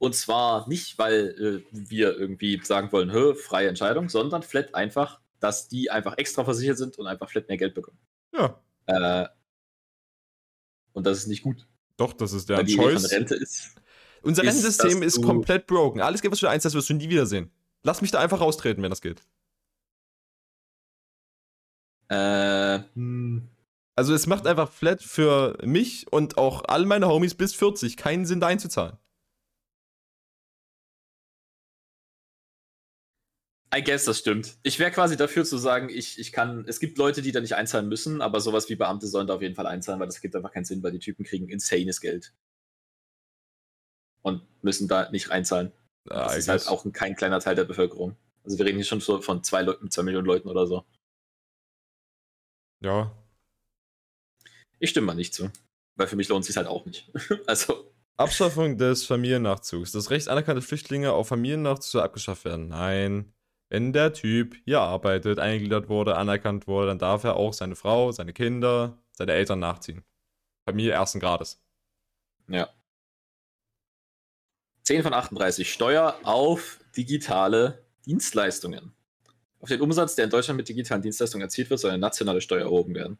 Und 0.00 0.14
zwar 0.14 0.66
nicht, 0.66 0.98
weil 0.98 1.62
äh, 1.62 1.66
wir 1.72 2.18
irgendwie 2.18 2.58
sagen 2.64 2.90
wollen, 2.90 3.12
Hö, 3.12 3.34
freie 3.34 3.68
Entscheidung, 3.68 4.08
sondern 4.08 4.42
flat 4.42 4.74
einfach, 4.74 5.20
dass 5.40 5.68
die 5.68 5.90
einfach 5.90 6.16
extra 6.16 6.42
versichert 6.42 6.78
sind 6.78 6.98
und 6.98 7.06
einfach 7.06 7.28
flat 7.28 7.48
mehr 7.48 7.58
Geld 7.58 7.74
bekommen. 7.74 7.98
Ja. 8.32 8.62
Äh, 8.86 9.28
und 10.94 11.06
das 11.06 11.18
ist 11.18 11.26
nicht 11.26 11.42
gut. 11.42 11.66
Doch, 11.98 12.14
das 12.14 12.32
ist 12.32 12.50
von 12.50 12.66
Choice. 12.66 13.12
Rente 13.12 13.34
ist. 13.34 13.76
Unser 14.22 14.42
ist, 14.42 14.48
Rentensystem 14.48 15.02
ist 15.02 15.22
komplett 15.22 15.66
broken. 15.66 16.00
Alles 16.00 16.22
Geld, 16.22 16.32
was 16.32 16.40
du 16.40 16.46
da 16.46 16.52
einzahlst, 16.52 16.74
wirst 16.74 16.88
du 16.88 16.94
nie 16.94 17.10
wiedersehen. 17.10 17.50
Lass 17.82 18.00
mich 18.00 18.10
da 18.10 18.20
einfach 18.20 18.40
raustreten, 18.40 18.82
wenn 18.82 18.90
das 18.90 19.02
geht. 19.02 19.22
Äh, 22.08 22.80
hm, 22.94 23.50
Also 23.96 24.14
es 24.14 24.26
macht 24.26 24.46
einfach 24.46 24.72
flat 24.72 25.02
für 25.02 25.58
mich 25.62 26.10
und 26.10 26.38
auch 26.38 26.64
all 26.66 26.86
meine 26.86 27.06
Homies 27.06 27.34
bis 27.34 27.54
40 27.54 27.98
keinen 27.98 28.24
Sinn, 28.24 28.40
da 28.40 28.46
einzuzahlen. 28.46 28.96
I 33.72 33.84
guess, 33.84 34.04
das 34.04 34.18
stimmt. 34.18 34.56
Ich 34.64 34.80
wäre 34.80 34.90
quasi 34.90 35.16
dafür 35.16 35.44
zu 35.44 35.56
sagen, 35.56 35.88
ich, 35.90 36.18
ich 36.18 36.32
kann, 36.32 36.64
es 36.66 36.80
gibt 36.80 36.98
Leute, 36.98 37.22
die 37.22 37.30
da 37.30 37.40
nicht 37.40 37.54
einzahlen 37.54 37.88
müssen, 37.88 38.20
aber 38.20 38.40
sowas 38.40 38.68
wie 38.68 38.74
Beamte 38.74 39.06
sollen 39.06 39.28
da 39.28 39.34
auf 39.34 39.42
jeden 39.42 39.54
Fall 39.54 39.66
einzahlen, 39.66 40.00
weil 40.00 40.08
das 40.08 40.20
gibt 40.20 40.34
einfach 40.34 40.50
keinen 40.50 40.64
Sinn, 40.64 40.82
weil 40.82 40.90
die 40.90 40.98
Typen 40.98 41.24
kriegen 41.24 41.48
insanes 41.48 42.00
Geld. 42.00 42.34
Und 44.22 44.42
müssen 44.62 44.88
da 44.88 45.08
nicht 45.10 45.30
einzahlen. 45.30 45.72
Ah, 46.08 46.24
Das 46.24 46.34
I 46.34 46.38
ist 46.40 46.48
halt 46.48 46.66
auch 46.66 46.84
ein, 46.84 46.92
kein 46.92 47.14
kleiner 47.14 47.38
Teil 47.38 47.54
der 47.54 47.64
Bevölkerung. 47.64 48.16
Also 48.42 48.58
wir 48.58 48.66
reden 48.66 48.76
hier 48.78 48.84
schon 48.84 49.00
so 49.00 49.20
von 49.22 49.44
zwei 49.44 49.62
Leuten, 49.62 49.90
zwei 49.90 50.02
Millionen 50.02 50.26
Leuten 50.26 50.48
oder 50.48 50.66
so. 50.66 50.84
Ja. 52.82 53.16
Ich 54.80 54.90
stimme 54.90 55.06
mal 55.06 55.14
nicht 55.14 55.34
zu. 55.34 55.50
Weil 55.96 56.08
für 56.08 56.16
mich 56.16 56.28
lohnt 56.28 56.42
es 56.42 56.48
sich 56.48 56.56
halt 56.56 56.66
auch 56.66 56.86
nicht. 56.86 57.10
also, 57.46 57.92
Abschaffung 58.16 58.78
des 58.78 59.04
Familiennachzugs. 59.04 59.92
Das 59.92 60.10
Recht 60.10 60.28
anerkannte 60.28 60.62
Flüchtlinge 60.62 61.12
auf 61.12 61.28
Familiennachzug 61.28 61.92
soll 61.92 62.02
abgeschafft 62.02 62.44
werden. 62.44 62.68
Nein. 62.68 63.32
Wenn 63.70 63.92
der 63.92 64.12
Typ 64.12 64.56
hier 64.64 64.80
arbeitet, 64.80 65.38
eingegliedert 65.38 65.88
wurde, 65.88 66.16
anerkannt 66.16 66.66
wurde, 66.66 66.88
dann 66.88 66.98
darf 66.98 67.22
er 67.22 67.36
auch 67.36 67.52
seine 67.52 67.76
Frau, 67.76 68.10
seine 68.10 68.32
Kinder, 68.32 68.98
seine 69.12 69.32
Eltern 69.32 69.60
nachziehen. 69.60 70.02
Familie 70.64 70.92
ersten 70.92 71.20
Grades. 71.20 71.62
ja. 72.48 72.68
10 74.82 75.04
von 75.04 75.14
38. 75.14 75.72
Steuer 75.72 76.18
auf 76.24 76.80
digitale 76.96 77.84
Dienstleistungen. 78.06 78.92
Auf 79.60 79.68
den 79.68 79.80
Umsatz, 79.80 80.16
der 80.16 80.24
in 80.24 80.30
Deutschland 80.30 80.56
mit 80.56 80.68
digitalen 80.68 81.02
Dienstleistungen 81.02 81.42
erzielt 81.42 81.70
wird, 81.70 81.78
soll 81.78 81.92
eine 81.92 82.00
nationale 82.00 82.40
Steuer 82.40 82.62
erhoben 82.62 82.94
werden. 82.96 83.18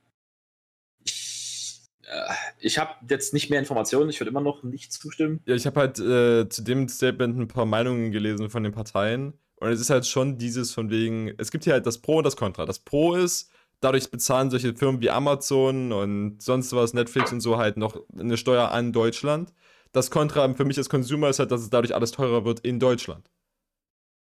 Ich, 1.04 1.80
äh, 2.02 2.32
ich 2.58 2.78
habe 2.78 2.94
jetzt 3.08 3.34
nicht 3.34 3.50
mehr 3.50 3.60
Informationen, 3.60 4.10
ich 4.10 4.18
würde 4.18 4.30
immer 4.30 4.40
noch 4.40 4.64
nicht 4.64 4.92
zustimmen. 4.92 5.42
Ja, 5.44 5.54
ich 5.54 5.66
habe 5.66 5.78
halt 5.78 6.00
äh, 6.00 6.48
zu 6.48 6.62
dem 6.62 6.88
Statement 6.88 7.38
ein 7.38 7.46
paar 7.46 7.66
Meinungen 7.66 8.10
gelesen 8.10 8.50
von 8.50 8.64
den 8.64 8.72
Parteien 8.72 9.34
Und 9.60 9.70
es 9.70 9.80
ist 9.80 9.90
halt 9.90 10.06
schon 10.06 10.38
dieses 10.38 10.72
von 10.72 10.90
wegen, 10.90 11.32
es 11.38 11.50
gibt 11.50 11.64
hier 11.64 11.74
halt 11.74 11.86
das 11.86 11.98
Pro 11.98 12.18
und 12.18 12.24
das 12.24 12.36
Contra. 12.36 12.64
Das 12.64 12.78
Pro 12.78 13.14
ist, 13.14 13.50
dadurch 13.80 14.10
bezahlen 14.10 14.50
solche 14.50 14.74
Firmen 14.74 15.00
wie 15.02 15.10
Amazon 15.10 15.92
und 15.92 16.42
sonst 16.42 16.72
was, 16.74 16.94
Netflix 16.94 17.30
und 17.32 17.40
so 17.40 17.58
halt 17.58 17.76
noch 17.76 18.00
eine 18.18 18.38
Steuer 18.38 18.70
an 18.70 18.92
Deutschland. 18.92 19.52
Das 19.92 20.10
Contra 20.10 20.52
für 20.54 20.64
mich 20.64 20.78
als 20.78 20.88
Consumer 20.88 21.28
ist 21.28 21.38
halt, 21.38 21.50
dass 21.50 21.60
es 21.60 21.70
dadurch 21.70 21.94
alles 21.94 22.10
teurer 22.12 22.44
wird 22.44 22.60
in 22.60 22.80
Deutschland. 22.80 23.30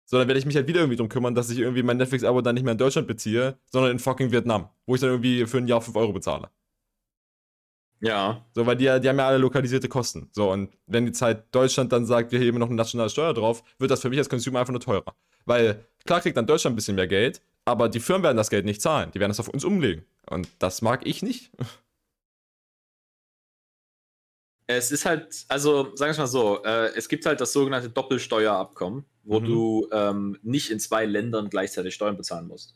So, 0.05 0.17
dann 0.17 0.27
werde 0.27 0.39
ich 0.39 0.45
mich 0.45 0.55
halt 0.55 0.67
wieder 0.67 0.81
irgendwie 0.81 0.97
drum 0.97 1.09
kümmern, 1.09 1.35
dass 1.35 1.49
ich 1.49 1.59
irgendwie 1.59 1.83
mein 1.83 1.97
Netflix-Abo 1.97 2.41
dann 2.41 2.55
nicht 2.55 2.63
mehr 2.63 2.73
in 2.73 2.77
Deutschland 2.77 3.07
beziehe, 3.07 3.57
sondern 3.71 3.91
in 3.91 3.99
fucking 3.99 4.31
Vietnam, 4.31 4.69
wo 4.85 4.95
ich 4.95 5.01
dann 5.01 5.09
irgendwie 5.11 5.45
für 5.45 5.57
ein 5.57 5.67
Jahr 5.67 5.81
5 5.81 5.95
Euro 5.95 6.11
bezahle. 6.11 6.49
Ja. 8.01 8.45
So, 8.53 8.65
weil 8.65 8.75
die, 8.75 8.83
die 8.83 9.09
haben 9.09 9.17
ja 9.17 9.27
alle 9.27 9.37
lokalisierte 9.37 9.87
Kosten. 9.87 10.29
So, 10.33 10.51
und 10.51 10.75
wenn 10.87 11.05
jetzt 11.07 11.21
halt 11.21 11.45
Deutschland 11.51 11.91
dann 11.93 12.05
sagt, 12.05 12.31
wir 12.31 12.39
heben 12.39 12.59
noch 12.59 12.67
eine 12.67 12.75
nationale 12.75 13.09
Steuer 13.09 13.33
drauf, 13.33 13.63
wird 13.79 13.91
das 13.91 14.01
für 14.01 14.09
mich 14.09 14.19
als 14.19 14.29
Consumer 14.29 14.59
einfach 14.59 14.73
nur 14.73 14.81
teurer. 14.81 15.15
Weil, 15.45 15.85
klar 16.05 16.19
kriegt 16.21 16.35
dann 16.35 16.47
Deutschland 16.47 16.73
ein 16.73 16.75
bisschen 16.75 16.95
mehr 16.95 17.07
Geld, 17.07 17.41
aber 17.65 17.87
die 17.89 17.99
Firmen 18.01 18.23
werden 18.23 18.37
das 18.37 18.49
Geld 18.49 18.65
nicht 18.65 18.81
zahlen. 18.81 19.11
Die 19.11 19.19
werden 19.19 19.31
es 19.31 19.39
auf 19.39 19.47
uns 19.47 19.63
umlegen. 19.63 20.05
Und 20.29 20.49
das 20.59 20.81
mag 20.81 21.05
ich 21.05 21.23
nicht. 21.23 21.51
Es 24.67 24.91
ist 24.91 25.05
halt, 25.05 25.45
also 25.49 25.95
sagen 25.95 26.09
wir 26.09 26.11
es 26.11 26.17
mal 26.17 26.27
so, 26.27 26.63
äh, 26.63 26.87
es 26.95 27.09
gibt 27.09 27.25
halt 27.25 27.41
das 27.41 27.51
sogenannte 27.51 27.89
Doppelsteuerabkommen, 27.89 29.05
wo 29.23 29.39
Mhm. 29.39 29.45
du 29.45 29.87
ähm, 29.91 30.37
nicht 30.41 30.71
in 30.71 30.79
zwei 30.79 31.05
Ländern 31.05 31.49
gleichzeitig 31.49 31.93
Steuern 31.93 32.15
bezahlen 32.17 32.47
musst. 32.47 32.75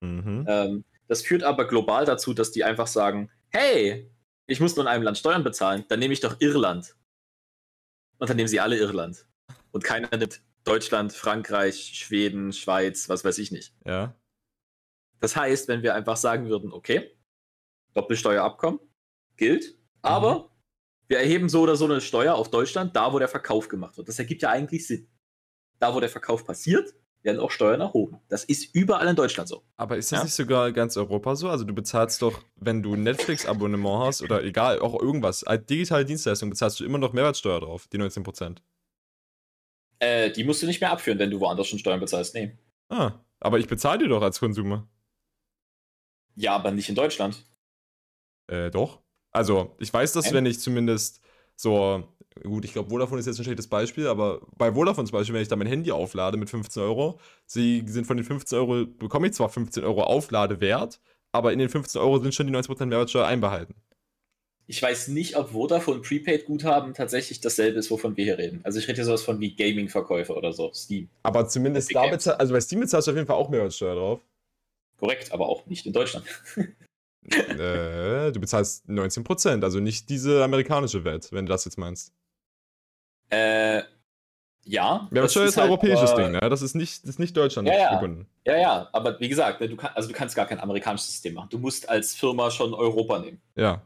Mhm. 0.00 0.46
Ähm, 0.48 0.84
das 1.06 1.22
führt 1.22 1.42
aber 1.42 1.66
global 1.66 2.04
dazu, 2.06 2.32
dass 2.32 2.50
die 2.50 2.64
einfach 2.64 2.86
sagen, 2.86 3.30
hey, 3.50 4.10
ich 4.48 4.60
muss 4.60 4.74
nur 4.74 4.84
in 4.84 4.88
einem 4.88 5.04
Land 5.04 5.18
Steuern 5.18 5.44
bezahlen, 5.44 5.84
dann 5.88 6.00
nehme 6.00 6.14
ich 6.14 6.20
doch 6.20 6.40
Irland. 6.40 6.96
Und 8.18 8.28
dann 8.28 8.36
nehmen 8.36 8.48
sie 8.48 8.58
alle 8.58 8.76
Irland. 8.76 9.26
Und 9.70 9.84
keiner 9.84 10.08
nimmt 10.16 10.42
Deutschland, 10.64 11.12
Frankreich, 11.12 11.92
Schweden, 11.94 12.52
Schweiz, 12.52 13.08
was 13.08 13.24
weiß 13.24 13.38
ich 13.38 13.52
nicht. 13.52 13.74
Ja. 13.84 14.16
Das 15.20 15.36
heißt, 15.36 15.68
wenn 15.68 15.82
wir 15.82 15.94
einfach 15.94 16.16
sagen 16.16 16.48
würden, 16.48 16.72
okay, 16.72 17.16
Doppelsteuerabkommen 17.94 18.80
gilt, 19.36 19.78
aber 20.02 20.50
wir 21.06 21.18
erheben 21.18 21.48
so 21.48 21.62
oder 21.62 21.76
so 21.76 21.84
eine 21.84 22.00
Steuer 22.00 22.34
auf 22.34 22.50
Deutschland, 22.50 22.96
da 22.96 23.12
wo 23.12 23.18
der 23.18 23.28
Verkauf 23.28 23.68
gemacht 23.68 23.96
wird. 23.96 24.08
Das 24.08 24.18
ergibt 24.18 24.42
ja 24.42 24.50
eigentlich 24.50 24.86
Sinn. 24.86 25.10
Da 25.78 25.94
wo 25.94 26.00
der 26.00 26.08
Verkauf 26.08 26.44
passiert, 26.44 26.94
werden 27.22 27.40
auch 27.40 27.50
Steuern 27.50 27.80
erhoben. 27.80 28.20
Das 28.28 28.44
ist 28.44 28.74
überall 28.74 29.06
in 29.08 29.16
Deutschland 29.16 29.48
so. 29.48 29.62
Aber 29.76 29.96
ist 29.96 30.12
das 30.12 30.18
Ja. 30.20 30.24
nicht 30.24 30.34
sogar 30.34 30.72
ganz 30.72 30.96
Europa 30.96 31.34
so? 31.36 31.48
Also 31.48 31.64
du 31.64 31.74
bezahlst 31.74 32.22
doch, 32.22 32.40
wenn 32.56 32.82
du 32.82 32.94
ein 32.94 33.02
Netflix-Abonnement 33.02 34.06
hast 34.06 34.22
oder 34.22 34.42
egal, 34.44 34.78
auch 34.80 35.00
irgendwas, 35.00 35.44
als 35.44 35.66
digitale 35.66 36.04
Dienstleistung 36.04 36.50
bezahlst 36.50 36.78
du 36.80 36.84
immer 36.84 36.98
noch 36.98 37.12
Mehrwertsteuer 37.12 37.60
drauf, 37.60 37.88
die 37.92 37.98
19%. 37.98 38.62
Äh, 40.00 40.30
die 40.30 40.44
musst 40.44 40.62
du 40.62 40.66
nicht 40.66 40.80
mehr 40.80 40.92
abführen, 40.92 41.18
wenn 41.18 41.30
du 41.30 41.40
woanders 41.40 41.66
schon 41.66 41.78
Steuern 41.78 42.00
bezahlst. 42.00 42.34
Nee. 42.34 42.56
Ah, 42.88 43.12
aber 43.40 43.58
ich 43.58 43.66
bezahle 43.66 43.98
dir 43.98 44.08
doch 44.08 44.22
als 44.22 44.38
Konsumer. 44.38 44.88
Ja, 46.36 46.54
aber 46.54 46.70
nicht 46.70 46.88
in 46.88 46.94
Deutschland. 46.94 47.44
Äh, 48.46 48.70
doch. 48.70 49.00
Also, 49.32 49.74
ich 49.78 49.92
weiß, 49.92 50.12
dass 50.12 50.26
Okay. 50.26 50.34
wenn 50.34 50.46
ich 50.46 50.60
zumindest 50.60 51.20
so, 51.56 52.08
gut, 52.42 52.64
ich 52.64 52.72
glaube, 52.72 52.90
Vodafone 52.90 53.20
ist 53.20 53.26
jetzt 53.26 53.38
ein 53.38 53.44
schlechtes 53.44 53.68
Beispiel, 53.68 54.06
aber 54.06 54.40
bei 54.56 54.72
Vodafone 54.72 55.06
zum 55.06 55.18
Beispiel, 55.18 55.34
wenn 55.34 55.42
ich 55.42 55.48
da 55.48 55.56
mein 55.56 55.66
Handy 55.66 55.90
auflade 55.90 56.36
mit 56.36 56.50
15 56.50 56.82
Euro, 56.82 57.18
sie 57.46 57.84
sind 57.86 58.06
von 58.06 58.16
den 58.16 58.24
15 58.24 58.58
Euro, 58.58 58.86
bekomme 58.86 59.26
ich 59.26 59.34
zwar 59.34 59.48
15 59.48 59.84
Euro 59.84 60.02
Aufladewert, 60.02 61.00
aber 61.32 61.52
in 61.52 61.58
den 61.58 61.68
15 61.68 62.00
Euro 62.00 62.18
sind 62.18 62.34
schon 62.34 62.46
die 62.46 62.52
90% 62.52 62.86
Mehrwertsteuer 62.86 63.26
einbehalten. 63.26 63.74
Ich 64.70 64.82
weiß 64.82 65.08
nicht, 65.08 65.34
ob 65.36 65.50
Vodafone 65.52 66.00
Prepaid-Guthaben 66.00 66.92
tatsächlich 66.92 67.40
dasselbe 67.40 67.78
ist, 67.78 67.90
wovon 67.90 68.18
wir 68.18 68.24
hier 68.24 68.36
reden. 68.36 68.60
Also 68.64 68.78
ich 68.78 68.86
rede 68.86 68.96
hier 68.96 69.06
sowas 69.06 69.22
von 69.22 69.40
wie 69.40 69.56
Gaming-Verkäufe 69.56 70.34
oder 70.34 70.52
so, 70.52 70.70
Steam. 70.74 71.08
Aber 71.22 71.48
zumindest 71.48 71.94
da 71.94 72.02
Games. 72.02 72.16
bezahlst, 72.18 72.40
also 72.40 72.52
bei 72.52 72.60
Steam 72.60 72.80
bezahlst 72.80 73.08
du 73.08 73.12
auf 73.12 73.16
jeden 73.16 73.26
Fall 73.26 73.36
auch 73.36 73.48
Mehrwertsteuer 73.48 73.94
drauf. 73.94 74.20
Korrekt, 74.98 75.32
aber 75.32 75.48
auch 75.48 75.64
nicht 75.66 75.86
in 75.86 75.94
Deutschland. 75.94 76.26
äh, 77.30 78.30
du 78.30 78.40
bezahlst 78.40 78.86
19%, 78.88 79.62
also 79.62 79.80
nicht 79.80 80.10
diese 80.10 80.44
amerikanische 80.44 81.02
Welt, 81.02 81.32
wenn 81.32 81.46
du 81.46 81.50
das 81.50 81.64
jetzt 81.64 81.78
meinst. 81.78 82.12
Äh, 83.30 83.82
ja. 84.64 85.08
Mehrwertsteuer 85.10 85.44
das 85.46 85.54
ist 85.54 85.58
ein 85.58 85.68
europäisches 85.68 86.10
nur- 86.10 86.20
Ding, 86.20 86.32
ne? 86.32 86.40
Das 86.40 86.62
ist 86.62 86.74
nicht, 86.74 87.02
das 87.02 87.10
ist 87.10 87.18
nicht 87.18 87.36
Deutschland 87.36 87.68
Ja, 87.68 87.74
ja. 87.74 87.94
gebunden. 87.94 88.26
Ja, 88.44 88.56
ja, 88.58 88.88
aber 88.92 89.18
wie 89.20 89.28
gesagt, 89.28 89.60
ne, 89.60 89.68
du, 89.68 89.76
kann, 89.76 89.90
also 89.94 90.08
du 90.08 90.14
kannst 90.14 90.34
gar 90.36 90.46
kein 90.46 90.60
amerikanisches 90.60 91.08
System 91.10 91.34
machen. 91.34 91.48
Du 91.50 91.58
musst 91.58 91.88
als 91.88 92.14
Firma 92.14 92.50
schon 92.50 92.74
Europa 92.74 93.18
nehmen. 93.18 93.40
Ja. 93.54 93.82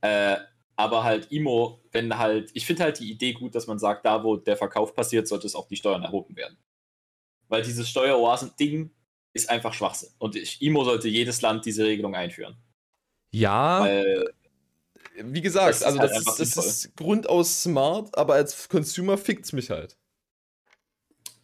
Äh, 0.00 0.36
aber 0.76 1.04
halt 1.04 1.30
IMO, 1.30 1.80
wenn 1.92 2.16
halt, 2.16 2.50
ich 2.54 2.64
finde 2.64 2.84
halt 2.84 3.00
die 3.00 3.10
Idee 3.10 3.32
gut, 3.32 3.54
dass 3.54 3.66
man 3.66 3.78
sagt, 3.78 4.06
da 4.06 4.22
wo 4.24 4.36
der 4.36 4.56
Verkauf 4.56 4.94
passiert, 4.94 5.28
sollte 5.28 5.46
es 5.46 5.54
auch 5.54 5.68
die 5.68 5.76
Steuern 5.76 6.02
erhoben 6.02 6.36
werden. 6.36 6.56
Weil 7.48 7.62
dieses 7.62 7.88
Steueroasen-Ding 7.90 8.90
ist 9.32 9.50
einfach 9.50 9.74
Schwachsinn. 9.74 10.10
Und 10.18 10.36
ich, 10.36 10.62
IMO 10.62 10.84
sollte 10.84 11.08
jedes 11.08 11.42
Land 11.42 11.66
diese 11.66 11.84
Regelung 11.84 12.14
einführen. 12.14 12.56
Ja, 13.32 13.80
Weil, 13.82 14.32
wie 15.16 15.40
gesagt, 15.40 15.68
das 15.68 15.78
ist 15.78 15.86
also 15.86 15.98
halt 15.98 16.10
das, 16.10 16.38
ist, 16.40 16.56
das 16.56 16.66
ist 16.66 16.96
grundaus 16.96 17.62
smart, 17.62 18.16
aber 18.16 18.34
als 18.34 18.68
Consumer 18.68 19.18
fickt's 19.18 19.52
mich 19.52 19.70
halt. 19.70 19.96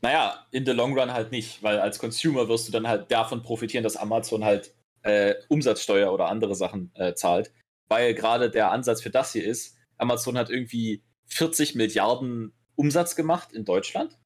naja, 0.02 0.46
in 0.52 0.64
the 0.64 0.72
long 0.72 0.98
run 0.98 1.12
halt 1.12 1.32
nicht, 1.32 1.62
weil 1.62 1.80
als 1.80 1.98
Consumer 1.98 2.48
wirst 2.48 2.68
du 2.68 2.72
dann 2.72 2.86
halt 2.86 3.10
davon 3.10 3.42
profitieren, 3.42 3.84
dass 3.84 3.96
Amazon 3.96 4.44
halt 4.44 4.74
äh, 5.02 5.34
Umsatzsteuer 5.48 6.12
oder 6.12 6.28
andere 6.28 6.54
Sachen 6.54 6.90
äh, 6.94 7.14
zahlt. 7.14 7.52
Weil 7.88 8.14
gerade 8.14 8.50
der 8.50 8.72
Ansatz 8.72 9.00
für 9.02 9.10
das 9.10 9.32
hier 9.32 9.44
ist, 9.44 9.76
Amazon 9.98 10.36
hat 10.36 10.50
irgendwie 10.50 11.02
40 11.26 11.74
Milliarden 11.74 12.52
Umsatz 12.74 13.16
gemacht 13.16 13.52
in 13.52 13.64
Deutschland. 13.64 14.18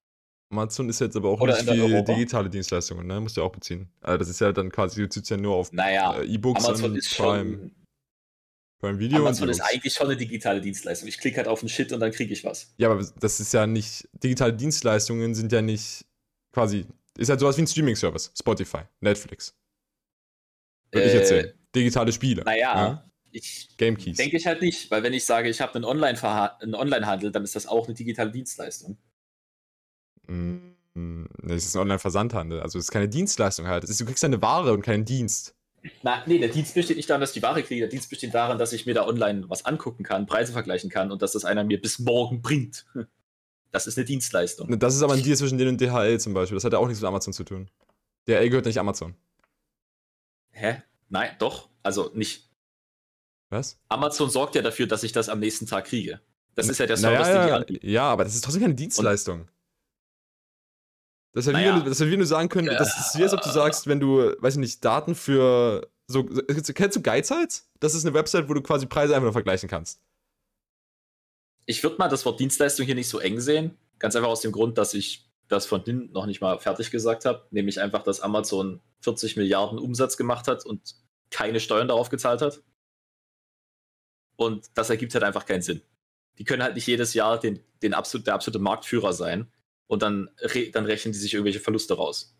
Amazon 0.51 0.89
ist 0.89 0.99
jetzt 0.99 1.15
aber 1.15 1.29
auch 1.29 1.39
Oder 1.39 1.53
nicht 1.53 1.69
viel 1.69 2.03
digitale 2.03 2.49
Dienstleistungen, 2.49 3.07
ne? 3.07 3.21
Musst 3.21 3.37
du 3.37 3.41
ja 3.41 3.47
auch 3.47 3.51
beziehen. 3.51 3.89
Also 4.01 4.17
das 4.17 4.29
ist 4.29 4.41
ja 4.41 4.51
dann 4.51 4.69
quasi, 4.69 5.01
du 5.01 5.09
ziehst 5.09 5.29
ja 5.29 5.37
nur 5.37 5.55
auf 5.55 5.71
Naja, 5.71 6.17
äh, 6.17 6.25
E-Books 6.25 6.65
Amazon 6.65 6.91
und 6.91 6.97
ist 6.97 7.15
Prime, 7.15 7.51
schon. 7.51 7.75
Prime 8.81 8.97
Video 8.99 9.19
Amazon 9.19 9.47
ist 9.49 9.61
eigentlich 9.61 9.93
schon 9.93 10.07
eine 10.07 10.17
digitale 10.17 10.59
Dienstleistung. 10.59 11.07
Ich 11.07 11.19
klicke 11.19 11.37
halt 11.37 11.47
auf 11.47 11.59
den 11.59 11.69
Shit 11.69 11.93
und 11.93 11.99
dann 11.99 12.11
kriege 12.11 12.33
ich 12.33 12.43
was. 12.43 12.73
Ja, 12.77 12.89
aber 12.91 13.05
das 13.19 13.39
ist 13.39 13.53
ja 13.53 13.67
nicht, 13.67 14.09
digitale 14.23 14.53
Dienstleistungen 14.53 15.35
sind 15.35 15.51
ja 15.51 15.61
nicht 15.61 16.03
quasi, 16.51 16.87
ist 17.15 17.29
halt 17.29 17.39
sowas 17.39 17.57
wie 17.57 17.61
ein 17.61 17.67
Streaming-Service. 17.67 18.31
Spotify, 18.37 18.81
Netflix. 18.99 19.55
Würde 20.91 21.07
ich 21.07 21.13
Äh, 21.13 21.17
erzählen. 21.19 21.53
Digitale 21.75 22.11
Spiele. 22.11 22.43
Naja, 22.43 22.75
Ja? 22.75 23.11
ich 23.31 23.69
Game 23.77 23.95
Keys. 23.97 24.17
denke 24.17 24.35
ich 24.37 24.45
halt 24.47 24.61
nicht, 24.61 24.89
weil 24.89 25.03
wenn 25.03 25.13
ich 25.13 25.25
sage, 25.25 25.47
ich 25.47 25.61
habe 25.61 25.75
einen 25.75 25.85
Online-Handel, 25.85 27.31
dann 27.31 27.43
ist 27.43 27.55
das 27.55 27.67
auch 27.67 27.85
eine 27.85 27.93
digitale 27.93 28.31
Dienstleistung. 28.31 28.97
Mm, 30.27 30.73
mm, 30.95 31.25
nee, 31.43 31.53
es 31.53 31.65
ist 31.65 31.75
ein 31.75 31.81
Online-Versandhandel. 31.81 32.61
Also 32.61 32.79
es 32.79 32.85
ist 32.85 32.91
keine 32.91 33.07
Dienstleistung 33.07 33.67
halt. 33.67 33.83
Es 33.83 33.91
ist, 33.91 34.01
du 34.01 34.05
kriegst 34.05 34.23
eine 34.25 34.41
Ware 34.41 34.73
und 34.73 34.81
keinen 34.81 35.05
Dienst. 35.05 35.55
Na, 36.03 36.23
nee, 36.27 36.37
der 36.37 36.49
Dienst 36.49 36.75
besteht 36.75 36.97
nicht 36.97 37.09
darin, 37.09 37.21
dass 37.21 37.31
ich 37.31 37.35
die 37.35 37.43
Ware 37.43 37.63
kriege. 37.63 37.81
Der 37.81 37.89
Dienst 37.89 38.09
besteht 38.09 38.33
darin, 38.33 38.57
dass 38.57 38.73
ich 38.73 38.85
mir 38.85 38.93
da 38.93 39.05
online 39.07 39.49
was 39.49 39.65
angucken 39.65 40.03
kann, 40.03 40.27
Preise 40.27 40.53
vergleichen 40.53 40.89
kann 40.89 41.11
und 41.11 41.21
dass 41.21 41.31
das 41.31 41.45
einer 41.45 41.63
mir 41.63 41.81
bis 41.81 41.99
morgen 41.99 42.41
bringt. 42.41 42.85
Das 43.73 43.87
ist 43.87 43.97
eine 43.97 44.03
Dienstleistung. 44.03 44.77
Das 44.79 44.95
ist 44.95 45.01
aber 45.01 45.13
ein 45.13 45.23
Deal 45.23 45.37
zwischen 45.37 45.57
denen 45.57 45.69
und 45.69 45.79
DHL 45.79 46.19
zum 46.19 46.33
Beispiel. 46.33 46.57
Das 46.57 46.65
hat 46.65 46.73
ja 46.73 46.79
auch 46.79 46.87
nichts 46.87 47.01
mit 47.01 47.07
Amazon 47.07 47.31
zu 47.31 47.45
tun. 47.45 47.71
DHL 48.27 48.49
gehört 48.49 48.65
nicht 48.65 48.77
Amazon. 48.77 49.15
Hä? 50.51 50.81
Nein, 51.07 51.31
doch. 51.39 51.69
Also 51.81 52.11
nicht. 52.13 52.49
Was? 53.49 53.79
Amazon 53.87 54.29
sorgt 54.29 54.55
ja 54.55 54.61
dafür, 54.61 54.87
dass 54.87 55.03
ich 55.03 55.13
das 55.13 55.29
am 55.29 55.39
nächsten 55.39 55.67
Tag 55.67 55.85
kriege. 55.85 56.19
Das 56.55 56.67
ist 56.67 56.79
ja 56.79 56.85
der 56.85 56.99
naja, 56.99 57.23
Service, 57.23 57.33
den 57.33 57.47
die 57.47 57.53
anbieten. 57.53 57.87
ja, 57.89 58.03
aber 58.03 58.25
das 58.25 58.35
ist 58.35 58.43
trotzdem 58.43 58.61
keine 58.61 58.75
Dienstleistung. 58.75 59.47
Das 61.33 61.47
wie, 61.47 61.51
Naja. 61.51 61.79
du, 61.79 61.89
das 61.89 61.99
ja 61.99 62.07
wie 62.07 62.11
wenn 62.11 62.19
du 62.19 62.25
sagen 62.25 62.49
können, 62.49 62.67
das 62.67 62.97
ist 62.99 63.17
wie 63.17 63.23
als 63.23 63.33
ob 63.33 63.41
du 63.41 63.49
sagst, 63.49 63.87
wenn 63.87 63.99
du, 63.99 64.35
weiß 64.39 64.55
ich 64.55 64.59
nicht, 64.59 64.83
Daten 64.83 65.15
für 65.15 65.87
so, 66.07 66.23
kennst 66.25 66.97
du 66.97 67.01
Geizhals? 67.01 67.69
Das 67.79 67.95
ist 67.95 68.05
eine 68.05 68.13
Website, 68.13 68.49
wo 68.49 68.53
du 68.53 68.61
quasi 68.61 68.85
Preise 68.85 69.13
einfach 69.13 69.25
nur 69.25 69.33
vergleichen 69.33 69.69
kannst. 69.69 70.01
Ich 71.65 71.81
würde 71.83 71.97
mal 71.97 72.09
das 72.09 72.25
Wort 72.25 72.39
Dienstleistung 72.39 72.85
hier 72.85 72.95
nicht 72.95 73.07
so 73.07 73.19
eng 73.19 73.39
sehen. 73.39 73.77
Ganz 73.97 74.15
einfach 74.15 74.29
aus 74.29 74.41
dem 74.41 74.51
Grund, 74.51 74.77
dass 74.77 74.93
ich 74.93 75.29
das 75.47 75.65
von 75.65 75.83
hinten 75.83 76.11
noch 76.11 76.25
nicht 76.25 76.41
mal 76.41 76.59
fertig 76.59 76.91
gesagt 76.91 77.23
habe. 77.23 77.45
Nämlich 77.51 77.79
einfach, 77.79 78.03
dass 78.03 78.19
Amazon 78.19 78.81
40 79.01 79.37
Milliarden 79.37 79.79
Umsatz 79.79 80.17
gemacht 80.17 80.47
hat 80.47 80.65
und 80.65 80.95
keine 81.29 81.61
Steuern 81.61 81.87
darauf 81.87 82.09
gezahlt 82.09 82.41
hat. 82.41 82.61
Und 84.35 84.69
das 84.73 84.89
ergibt 84.89 85.13
halt 85.13 85.23
einfach 85.23 85.45
keinen 85.45 85.61
Sinn. 85.61 85.81
Die 86.39 86.43
können 86.43 86.63
halt 86.63 86.75
nicht 86.75 86.87
jedes 86.87 87.13
Jahr 87.13 87.39
den, 87.39 87.63
den 87.83 87.93
absolut, 87.93 88.27
der 88.27 88.33
absolute 88.33 88.59
Marktführer 88.59 89.13
sein 89.13 89.47
und 89.91 90.01
dann, 90.01 90.29
re, 90.39 90.71
dann 90.71 90.85
rechnen 90.85 91.11
die 91.11 91.19
sich 91.19 91.33
irgendwelche 91.33 91.59
Verluste 91.59 91.95
raus. 91.95 92.33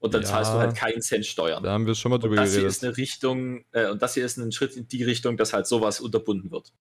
Und 0.00 0.12
dann 0.12 0.20
Ja. 0.22 0.28
zahlst 0.28 0.52
du 0.52 0.58
halt 0.58 0.76
keinen 0.76 1.00
Cent 1.00 1.24
Steuern. 1.24 1.62
Da 1.62 1.72
haben 1.72 1.86
wir 1.86 1.94
schon 1.94 2.10
mal 2.10 2.16
Und 2.16 2.24
drüber 2.24 2.36
das 2.36 2.50
hier 2.50 2.58
geredet. 2.60 2.76
ist 2.76 2.84
eine 2.84 2.96
Richtung, 2.98 3.64
äh, 3.72 3.88
und 3.90 4.02
das 4.02 4.12
hier 4.14 4.24
ist 4.26 4.36
ein 4.36 4.52
Schritt 4.52 4.76
in 4.76 4.86
die 4.86 5.02
Richtung, 5.02 5.38
dass 5.38 5.54
halt 5.54 5.66
sowas 5.66 5.98
unterbunden 5.98 6.50
wird. 6.50 6.72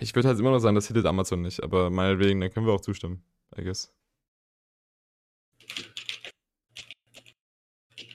Ich 0.00 0.12
würde 0.14 0.26
halt 0.28 0.38
immer 0.40 0.50
noch 0.50 0.58
sagen, 0.58 0.74
das 0.74 0.88
hittet 0.88 1.06
Amazon 1.06 1.40
nicht, 1.40 1.62
aber 1.62 1.88
meinetwegen, 1.88 2.40
dann 2.40 2.50
können 2.52 2.66
wir 2.66 2.72
auch 2.74 2.80
zustimmen, 2.80 3.22
I 3.56 3.62
guess. 3.62 3.94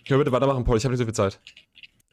Können 0.05 0.19
wir 0.19 0.25
bitte 0.25 0.31
weitermachen, 0.33 0.65
Paul? 0.65 0.77
Ich 0.77 0.83
habe 0.83 0.91
nicht 0.91 0.99
so 0.99 1.05
viel 1.05 1.13
Zeit. 1.13 1.39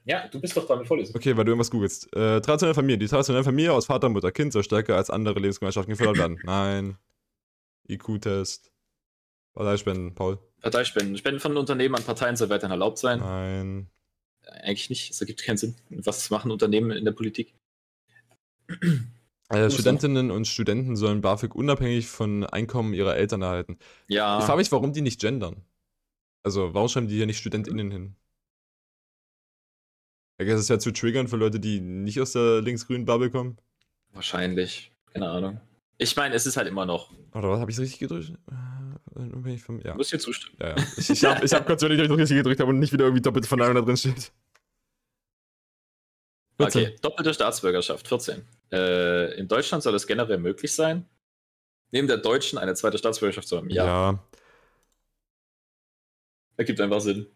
Ja, 0.04 0.28
du 0.28 0.40
bist 0.40 0.56
doch 0.56 0.66
damit 0.68 0.86
vorlesen. 0.86 1.14
Okay, 1.16 1.36
weil 1.36 1.44
du 1.44 1.50
irgendwas 1.50 1.70
googelst. 1.70 2.06
Äh, 2.14 2.40
traditionelle 2.40 2.74
Familie. 2.74 2.98
Die 2.98 3.08
traditionelle 3.08 3.44
Familie 3.44 3.72
aus 3.72 3.86
Vater, 3.86 4.08
Mutter, 4.08 4.30
Kind 4.30 4.52
soll 4.52 4.62
stärker 4.62 4.96
als 4.96 5.10
andere 5.10 5.40
Lebensgemeinschaften 5.40 5.90
gefördert 5.92 6.16
werden. 6.18 6.38
Nein. 6.44 6.96
IQ-Test. 7.88 8.72
Parteispenden, 9.55 10.14
Paul. 10.14 10.38
Parteispenden. 10.61 11.16
Spenden 11.16 11.40
von 11.40 11.57
Unternehmen 11.57 11.94
an 11.94 12.05
Parteien 12.05 12.37
soll 12.37 12.48
weiterhin 12.48 12.70
erlaubt 12.70 12.98
sein. 12.98 13.18
Nein. 13.18 13.90
Eigentlich 14.62 14.90
nicht. 14.90 15.11
Es 15.11 15.20
ergibt 15.20 15.42
keinen 15.42 15.57
Sinn. 15.57 15.77
Was 15.90 16.31
machen 16.31 16.51
Unternehmen 16.51 16.90
in 16.90 17.05
der 17.05 17.12
Politik? 17.12 17.55
Äh, 19.51 19.70
Studentinnen 19.70 20.31
und 20.31 20.46
Studenten 20.46 20.96
sollen 20.96 21.20
BAföG 21.20 21.55
unabhängig 21.55 22.07
von 22.07 22.44
Einkommen 22.44 22.92
ihrer 22.92 23.16
Eltern 23.16 23.42
erhalten. 23.42 23.79
Ja. 24.07 24.38
Ich 24.38 24.44
frage 24.44 24.59
mich, 24.59 24.70
warum 24.70 24.92
die 24.92 25.01
nicht 25.01 25.20
gendern. 25.20 25.64
Also, 26.42 26.74
warum 26.74 26.88
schreiben 26.88 27.09
die 27.09 27.16
hier 27.16 27.27
nicht 27.27 27.38
StudentInnen 27.38 27.90
hin? 27.90 28.16
Das 30.38 30.61
ist 30.61 30.68
ja 30.68 30.79
zu 30.79 30.92
triggern 30.92 31.29
für 31.29 31.37
Leute, 31.37 31.59
die 31.59 31.81
nicht 31.81 32.20
aus 32.20 32.33
der 32.33 32.61
linksgrünen 32.61 33.07
Bubble 33.07 33.31
kommen. 33.31 33.59
Wahrscheinlich. 34.12 34.92
Keine 35.12 35.29
Ahnung. 35.29 35.61
Ich 35.98 36.14
meine, 36.16 36.34
es 36.34 36.46
ist 36.46 36.56
halt 36.56 36.68
immer 36.68 36.87
noch. 36.87 37.11
Oder 37.34 37.50
was? 37.50 37.61
Habe 37.61 37.70
ich 37.70 37.76
es 37.76 37.82
richtig 37.82 37.98
gedrückt? 37.98 38.32
Äh, 38.50 39.18
unabhängig 39.18 39.62
vom, 39.62 39.80
ja. 39.80 39.92
Du 39.92 39.98
musst 39.98 40.12
dir 40.12 40.18
zustimmen. 40.18 40.56
Ja, 40.61 40.68
ja. 40.70 40.76
Ich, 40.96 41.11
ich 41.11 41.24
habe 41.24 41.44
ich 41.44 41.52
hab 41.52 41.66
kurz 41.66 41.82
überlegt, 41.82 42.00
ob 42.00 42.04
ich 42.04 42.11
das 42.11 42.20
richtig 42.20 42.38
gedrückt 42.38 42.61
habe 42.61 42.70
und 42.70 42.78
nicht 42.78 42.92
wieder 42.92 43.04
irgendwie 43.04 43.22
doppelt 43.22 43.46
von 43.46 43.58
da 43.58 43.72
drin 43.72 43.96
steht. 43.96 44.32
14. 46.58 46.82
Okay, 46.82 46.96
doppelte 47.02 47.34
Staatsbürgerschaft, 47.34 48.06
14. 48.06 48.44
Äh, 48.72 49.38
in 49.38 49.48
Deutschland 49.48 49.82
soll 49.82 49.94
es 49.94 50.06
generell 50.06 50.38
möglich 50.38 50.72
sein, 50.72 51.06
neben 51.90 52.08
der 52.08 52.18
deutschen 52.18 52.58
eine 52.58 52.74
zweite 52.74 52.98
Staatsbürgerschaft 52.98 53.48
zu 53.48 53.56
haben. 53.56 53.70
Ja, 53.70 53.87
ja. 53.87 54.18
ergibt 56.56 56.80
einfach 56.80 57.00
Sinn. 57.00 57.26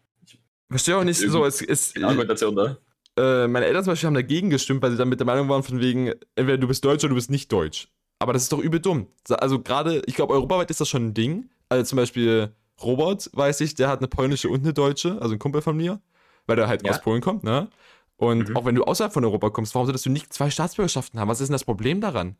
Verstehe 0.69 0.97
auch 0.97 1.03
nicht 1.03 1.19
so, 1.19 1.45
es 1.45 1.61
ist. 1.61 2.01
Argumentation 2.01 2.55
da. 2.55 2.77
Äh, 3.15 3.47
meine 3.47 3.65
Eltern 3.65 3.83
zum 3.83 3.91
Beispiel 3.91 4.07
haben 4.07 4.15
dagegen 4.15 4.49
gestimmt, 4.49 4.81
weil 4.81 4.91
sie 4.91 4.97
dann 4.97 5.09
mit 5.09 5.19
der 5.19 5.25
Meinung 5.25 5.47
waren, 5.47 5.63
von 5.63 5.79
wegen, 5.79 6.13
entweder 6.35 6.57
du 6.57 6.67
bist 6.67 6.83
Deutsch 6.83 7.03
oder 7.03 7.09
du 7.09 7.15
bist 7.15 7.29
nicht 7.29 7.51
Deutsch. 7.51 7.87
Aber 8.23 8.31
das 8.33 8.43
ist 8.43 8.53
doch 8.53 8.59
übel 8.59 8.79
dumm. 8.79 9.07
Also 9.29 9.59
gerade, 9.61 10.01
ich 10.05 10.15
glaube, 10.15 10.33
europaweit 10.33 10.69
ist 10.71 10.79
das 10.79 10.87
schon 10.87 11.07
ein 11.07 11.13
Ding. 11.13 11.49
Also 11.67 11.83
zum 11.83 11.97
Beispiel 11.97 12.53
Robert, 12.81 13.29
weiß 13.33 13.59
ich, 13.61 13.75
der 13.75 13.89
hat 13.89 13.99
eine 13.99 14.07
polnische 14.07 14.47
und 14.47 14.61
eine 14.61 14.73
deutsche, 14.73 15.21
also 15.21 15.35
ein 15.35 15.39
Kumpel 15.39 15.61
von 15.61 15.75
mir, 15.75 15.99
weil 16.47 16.55
der 16.55 16.69
halt 16.69 16.83
Ja. 16.83 16.91
aus 16.91 17.01
Polen 17.01 17.21
kommt, 17.21 17.43
ne? 17.43 17.67
Und 18.15 18.47
Mhm. 18.49 18.55
auch 18.55 18.63
wenn 18.63 18.75
du 18.75 18.83
außerhalb 18.85 19.11
von 19.13 19.25
Europa 19.25 19.49
kommst, 19.49 19.75
warum 19.75 19.85
solltest 19.87 20.05
du 20.05 20.09
nicht 20.09 20.31
zwei 20.31 20.49
Staatsbürgerschaften 20.49 21.19
haben? 21.19 21.27
Was 21.27 21.41
ist 21.41 21.49
denn 21.49 21.53
das 21.53 21.65
Problem 21.65 21.99
daran? 21.99 22.37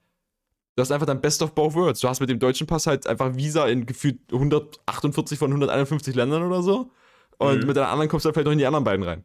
Du 0.75 0.81
hast 0.81 0.91
einfach 0.91 1.05
dann 1.05 1.19
Best 1.19 1.41
of 1.41 1.53
both 1.53 1.73
worlds. 1.75 1.99
Du 1.99 2.07
hast 2.07 2.21
mit 2.21 2.29
dem 2.29 2.39
deutschen 2.39 2.65
Pass 2.65 2.87
halt 2.87 3.05
einfach 3.05 3.35
Visa 3.35 3.67
in 3.67 3.85
gefühlt 3.85 4.19
148 4.31 5.37
von 5.37 5.51
151 5.51 6.15
Ländern 6.15 6.43
oder 6.43 6.63
so. 6.63 6.89
Und 7.37 7.61
Mhm. 7.61 7.67
mit 7.67 7.75
der 7.75 7.89
anderen 7.89 8.07
kommst 8.09 8.23
du 8.25 8.29
dann 8.29 8.33
vielleicht 8.35 8.45
noch 8.45 8.53
in 8.53 8.59
die 8.59 8.65
anderen 8.65 8.85
beiden 8.85 9.03
rein. 9.03 9.23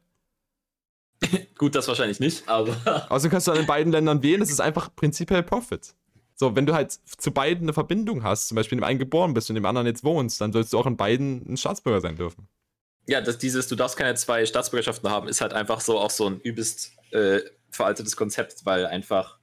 Gut, 1.59 1.75
das 1.75 1.89
wahrscheinlich 1.89 2.21
nicht, 2.21 2.49
aber 2.49 2.75
Außerdem 3.11 3.31
kannst 3.31 3.47
du 3.47 3.53
dann 3.53 3.61
in 3.61 3.67
beiden 3.67 3.93
Ländern 3.93 4.23
wählen. 4.23 4.41
Das 4.41 4.51
ist 4.51 4.61
einfach 4.61 4.95
prinzipiell 4.95 5.43
Profit. 5.43 5.95
So, 6.41 6.55
wenn 6.57 6.67
du 6.67 6.75
halt 6.75 6.93
zu 6.93 7.33
beiden 7.33 7.65
eine 7.65 7.73
Verbindung 7.75 8.23
hast, 8.23 8.49
zum 8.49 8.57
Beispiel 8.57 8.77
in 8.79 8.83
dem 8.83 8.89
einen 8.89 8.99
geboren 9.01 9.35
bist 9.35 9.51
und 9.51 9.57
in 9.57 9.63
dem 9.63 9.67
anderen 9.67 9.87
jetzt 9.89 10.05
wohnst, 10.05 10.41
dann 10.41 10.53
sollst 10.53 10.73
du 10.73 10.79
auch 10.79 10.87
in 10.87 10.97
beiden 10.97 11.45
ein 11.53 11.57
Staatsbürger 11.57 12.01
sein 12.01 12.17
dürfen. 12.17 12.49
ja, 13.07 13.21
dass 13.21 13.39
dieses, 13.39 13.69
du 13.69 13.77
darfst 13.77 13.97
keine 13.97 14.15
zwei 14.15 14.45
Staatsbürgerschaften 14.47 15.11
haben, 15.11 15.29
ist 15.29 15.41
halt 15.41 15.53
einfach 15.53 15.81
so 15.81 15.99
auch 15.99 16.11
so 16.11 16.27
ein 16.27 16.41
übelst 16.41 16.93
äh, 17.11 17.41
veraltetes 17.71 18.17
Konzept, 18.17 18.67
weil 18.67 18.87
einfach 18.87 19.39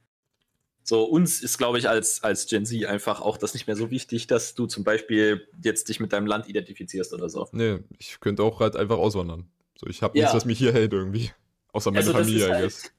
so 0.84 1.04
uns 1.04 1.42
ist, 1.42 1.58
glaube 1.58 1.78
ich, 1.78 1.88
als, 1.88 2.22
als 2.22 2.46
Gen 2.46 2.64
Z 2.64 2.86
einfach 2.86 3.20
auch 3.20 3.38
das 3.38 3.54
nicht 3.54 3.66
mehr 3.66 3.76
so 3.76 3.90
wichtig, 3.90 4.28
dass 4.28 4.54
du 4.54 4.66
zum 4.66 4.84
Beispiel 4.84 5.48
jetzt 5.62 5.88
dich 5.88 6.00
mit 6.00 6.12
deinem 6.12 6.26
Land 6.26 6.48
identifizierst 6.48 7.12
oder 7.12 7.28
so. 7.28 7.48
Nee, 7.52 7.80
ich 7.98 8.20
könnte 8.20 8.42
auch 8.44 8.60
halt 8.60 8.76
einfach 8.76 8.98
auswandern. 8.98 9.50
So, 9.78 9.86
ich 9.88 10.02
habe 10.02 10.16
Ja. 10.16 10.22
nichts, 10.22 10.34
was 10.34 10.44
mich 10.44 10.58
hier 10.58 10.72
hält 10.72 10.92
irgendwie. 10.92 11.32
Außer 11.72 11.90
meine 11.90 11.98
Also 12.00 12.12
das 12.12 12.26
Familie, 12.26 12.46
halt-. 12.54 12.92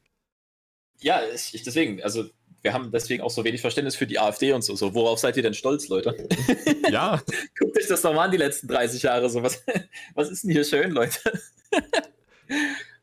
Ja, 1.00 1.22
ich, 1.34 1.54
ich 1.54 1.64
deswegen, 1.64 2.02
also 2.04 2.30
wir 2.68 2.74
haben 2.74 2.92
deswegen 2.92 3.24
auch 3.24 3.30
so 3.30 3.46
wenig 3.46 3.62
Verständnis 3.62 3.96
für 3.96 4.06
die 4.06 4.20
AfD 4.20 4.52
und 4.52 4.62
so. 4.62 4.76
so. 4.76 4.94
Worauf 4.94 5.20
seid 5.20 5.38
ihr 5.38 5.44
denn 5.44 5.54
stolz, 5.54 5.88
Leute? 5.88 6.28
Ja, 6.90 7.22
Guckt 7.60 7.78
euch 7.78 7.88
das 7.88 8.02
doch 8.02 8.14
mal 8.14 8.26
an, 8.26 8.32
die 8.32 8.38
letzten 8.38 8.68
30 8.68 9.04
Jahre. 9.04 9.30
So, 9.30 9.44
was, 9.44 9.64
was 10.16 10.30
ist 10.30 10.44
denn 10.44 10.52
hier 10.52 10.64
schön, 10.64 10.92
Leute? 10.92 11.20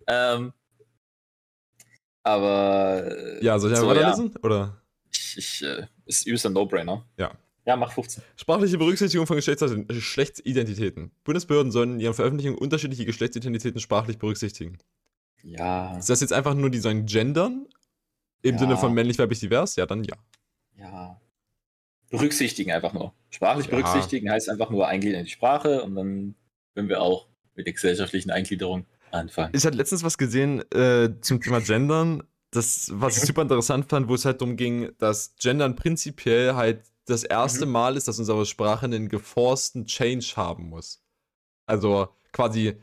ähm, 0.07 0.53
aber 2.23 3.43
ja, 3.43 3.59
soll 3.59 3.73
ich 3.73 3.79
so, 3.79 3.89
einfach 3.89 4.01
ja, 4.01 4.09
weiterlesen? 4.09 4.37
Oder? 4.43 4.83
ich, 5.13 5.37
ich, 5.39 5.63
äh, 5.63 5.87
ist 6.07 6.27
übelst 6.27 6.47
ein 6.47 6.53
No-Brainer. 6.53 7.07
Ja. 7.19 7.33
Ja, 7.67 7.77
mach 7.77 7.93
15. 7.93 8.23
Sprachliche 8.37 8.77
Berücksichtigung 8.77 9.27
von 9.27 9.37
Geschlechts 9.37 9.65
Geschlechtsidentitäten. 9.89 11.11
Bundesbehörden 11.25 11.73
sollen 11.73 11.95
in 11.95 12.01
ihren 12.01 12.15
Veröffentlichungen 12.15 12.59
unterschiedliche 12.59 13.07
Geschlechtsidentitäten 13.07 13.81
sprachlich 13.81 14.19
berücksichtigen. 14.19 14.79
Ja, 15.43 15.97
Ist 15.99 16.11
das 16.11 16.21
jetzt 16.21 16.33
einfach 16.33 16.55
nur, 16.55 16.71
die 16.71 16.79
sollen 16.79 17.07
gendern? 17.07 17.67
Im 18.45 18.53
Ja. 18.55 18.59
Sinne 18.59 18.77
von 18.77 18.93
männlich, 18.93 19.19
weiblich, 19.19 19.41
divers? 19.41 19.75
Ja, 19.77 19.87
dann 19.87 20.05
ja. 20.05 20.17
ja. 20.77 21.21
Berücksichtigen 22.11 22.71
einfach 22.71 22.93
nur. 22.93 23.13
Sprachlich 23.31 23.67
Ja. 23.67 23.73
berücksichtigen 23.73 24.31
heißt 24.31 24.49
einfach 24.51 24.71
nur 24.71 24.87
eingliedern 24.87 25.21
in 25.21 25.25
die 25.27 25.33
Sprache 25.33 25.83
und 25.83 25.95
dann 25.97 26.35
können 26.75 26.89
wir 26.89 27.01
auch 27.01 27.29
mit 27.55 27.67
der 27.67 27.73
gesellschaftlichen 27.73 28.31
Eingliederung 28.31 28.87
anfangen. 29.11 29.53
Ich 29.55 29.65
hatte 29.65 29.77
letztens 29.77 30.05
was 30.05 30.19
gesehen 30.19 30.61
äh, 30.73 31.11
zum 31.21 31.41
Thema 31.41 31.61
Gendern, 31.61 32.23
das, 32.51 32.89
was 32.93 33.17
ich 33.17 33.25
super 33.25 33.43
interessant 33.43 33.89
fand, 33.89 34.09
wo 34.09 34.15
es 34.15 34.25
halt 34.25 34.41
darum 34.41 34.57
ging, 34.57 34.93
dass 34.99 35.35
Gendern 35.41 35.75
prinzipiell 35.75 36.55
halt 36.55 36.85
das 37.07 37.25
erste 37.25 37.67
Mhm. 37.67 37.73
Mal 37.73 37.97
ist, 37.97 38.07
dass 38.09 38.19
unsere 38.19 38.47
Sprache 38.47 38.87
einen 38.87 39.09
geforsten 39.09 39.87
Change 39.87 40.35
haben 40.37 40.69
muss. 40.69 41.03
Also 41.67 42.09
quasi, 42.33 42.77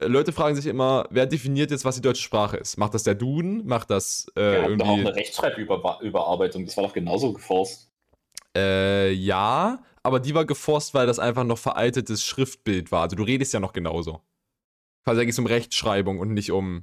Leute 0.00 0.32
fragen 0.32 0.54
sich 0.54 0.66
immer, 0.66 1.06
wer 1.10 1.26
definiert 1.26 1.70
jetzt, 1.70 1.84
was 1.84 1.96
die 1.96 2.00
deutsche 2.00 2.22
Sprache 2.22 2.56
ist? 2.56 2.76
Macht 2.76 2.94
das 2.94 3.02
der 3.02 3.14
Duden? 3.14 3.66
Macht 3.66 3.90
das 3.90 4.30
äh, 4.36 4.40
Wir 4.40 4.62
hatten 4.62 4.78
doch 4.78 4.86
auch 4.86 4.90
irgendwie. 4.92 5.08
eine 5.08 5.16
Rechtschreibüberarbeitung, 5.16 6.64
das 6.64 6.76
war 6.76 6.84
doch 6.84 6.92
genauso 6.92 7.32
geforst. 7.32 7.90
Äh, 8.56 9.12
ja, 9.12 9.80
aber 10.02 10.20
die 10.20 10.34
war 10.34 10.44
geforst, 10.44 10.94
weil 10.94 11.06
das 11.06 11.18
einfach 11.18 11.44
noch 11.44 11.58
veraltetes 11.58 12.24
Schriftbild 12.24 12.92
war. 12.92 13.02
Also 13.02 13.16
du 13.16 13.22
redest 13.24 13.52
ja 13.52 13.60
noch 13.60 13.72
genauso. 13.72 14.22
Quasi 15.04 15.18
da 15.18 15.24
geht 15.24 15.32
es 15.32 15.38
um 15.38 15.46
Rechtschreibung 15.46 16.18
und 16.18 16.32
nicht 16.32 16.52
um 16.52 16.82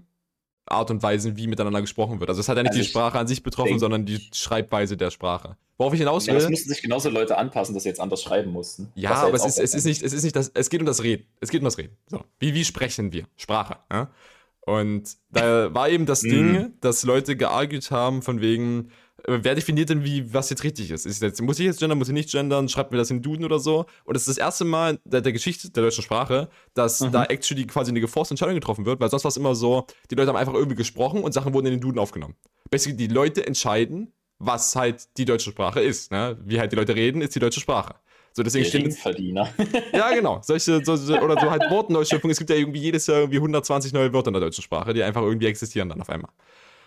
Art 0.67 0.89
und 0.91 1.03
Weise, 1.03 1.37
wie 1.37 1.47
miteinander 1.47 1.81
gesprochen 1.81 2.19
wird. 2.19 2.29
Also 2.29 2.41
es 2.41 2.49
hat 2.49 2.57
ja 2.57 2.63
nicht 2.63 2.71
Also 2.71 2.81
die 2.83 2.87
Sprache 2.89 3.19
an 3.19 3.27
sich 3.27 3.43
betroffen, 3.43 3.77
sondern 3.79 4.05
die 4.05 4.19
Schreibweise 4.33 4.97
der 4.97 5.11
Sprache. 5.11 5.57
Worauf 5.77 5.93
ich 5.93 5.99
hinaus 5.99 6.25
Ja, 6.25 6.33
das 6.33 6.43
will. 6.43 6.51
mussten 6.51 6.69
sich 6.69 6.81
genauso 6.81 7.09
Leute 7.09 7.37
anpassen, 7.37 7.73
dass 7.73 7.83
sie 7.83 7.89
jetzt 7.89 7.99
anders 7.99 8.21
schreiben 8.23 8.51
mussten. 8.51 8.91
Ja, 8.95 9.11
aber 9.11 9.33
es 9.35 9.45
ist, 9.45 9.59
es 9.59 9.73
ist 9.73 9.85
nicht, 9.85 10.01
es 10.01 10.13
ist 10.13 10.23
nicht 10.23 10.35
das, 10.35 10.49
es 10.53 10.69
geht 10.69 10.79
um 10.79 10.85
das 10.85 11.03
Reden. 11.03 11.25
Es 11.41 11.49
geht 11.49 11.61
um 11.61 11.65
das 11.65 11.77
Reden. 11.77 11.95
So. 12.07 12.23
Wie, 12.39 12.53
wie 12.53 12.63
sprechen 12.65 13.11
wir? 13.13 13.25
Sprache. 13.35 13.77
Ja? 13.91 14.09
Und 14.61 15.17
da 15.31 15.73
war 15.73 15.89
eben 15.89 16.05
das 16.05 16.23
Mhm. 16.23 16.29
Ding, 16.29 16.73
dass 16.81 17.03
Leute 17.03 17.35
geargued 17.35 17.91
haben 17.91 18.21
von 18.21 18.41
wegen, 18.41 18.89
wer 19.27 19.55
definiert 19.55 19.89
denn, 19.89 20.03
wie, 20.03 20.33
was 20.33 20.49
jetzt 20.49 20.63
richtig 20.63 20.91
ist? 20.91 21.05
ist 21.05 21.21
jetzt, 21.21 21.41
muss 21.41 21.59
ich 21.59 21.65
jetzt 21.65 21.79
gendern, 21.79 21.97
muss 21.97 22.07
ich 22.07 22.13
nicht 22.13 22.31
gendern? 22.31 22.69
Schreibt 22.69 22.91
mir 22.91 22.97
das 22.97 23.09
in 23.11 23.21
Duden 23.21 23.45
oder 23.45 23.59
so? 23.59 23.85
Und 24.03 24.15
es 24.15 24.23
ist 24.23 24.37
das 24.37 24.37
erste 24.37 24.65
Mal 24.65 24.99
der, 25.05 25.21
der 25.21 25.33
Geschichte 25.33 25.69
der 25.71 25.83
deutschen 25.83 26.03
Sprache, 26.03 26.49
dass 26.73 27.01
Mhm. 27.01 27.11
da 27.11 27.25
actually 27.25 27.65
quasi 27.65 27.91
eine 27.91 28.01
geforste 28.01 28.33
Entscheidung 28.33 28.55
getroffen 28.55 28.85
wird, 28.85 28.99
weil 28.99 29.09
sonst 29.09 29.23
war 29.23 29.29
es 29.29 29.37
immer 29.37 29.55
so, 29.55 29.85
die 30.11 30.15
Leute 30.15 30.29
haben 30.29 30.37
einfach 30.37 30.53
irgendwie 30.53 30.75
gesprochen 30.75 31.23
und 31.23 31.33
Sachen 31.33 31.53
wurden 31.53 31.67
in 31.67 31.73
den 31.73 31.81
Duden 31.81 31.99
aufgenommen. 31.99 32.35
Basically, 32.69 32.97
die 32.97 33.07
Leute 33.13 33.45
entscheiden, 33.45 34.11
was 34.39 34.75
halt 34.75 35.07
die 35.17 35.25
deutsche 35.25 35.51
Sprache 35.51 35.81
ist. 35.81 36.11
Ne? 36.11 36.37
Wie 36.43 36.59
halt 36.59 36.71
die 36.71 36.75
Leute 36.75 36.95
reden, 36.95 37.21
ist 37.21 37.35
die 37.35 37.39
deutsche 37.39 37.59
Sprache. 37.59 37.95
So, 38.33 38.43
deswegen 38.43 38.65
stehen 38.65 38.81
jetzt 38.81 38.99
ja, 39.93 40.13
genau. 40.13 40.41
Solche, 40.43 40.83
so, 40.83 40.95
so, 40.97 41.17
oder 41.21 41.39
so 41.39 41.49
halt 41.49 41.63
Wortneuschöpfungen. 41.69 42.31
Es 42.33 42.37
gibt 42.37 42.49
ja 42.49 42.57
irgendwie 42.57 42.81
jedes 42.81 43.07
Jahr 43.07 43.19
irgendwie 43.19 43.37
120 43.37 43.93
neue 43.93 44.11
Wörter 44.11 44.27
in 44.27 44.33
der 44.33 44.41
deutschen 44.41 44.61
Sprache, 44.61 44.93
die 44.93 45.03
einfach 45.03 45.21
irgendwie 45.21 45.45
existieren 45.47 45.87
dann 45.87 46.01
auf 46.01 46.09
einmal. 46.09 46.31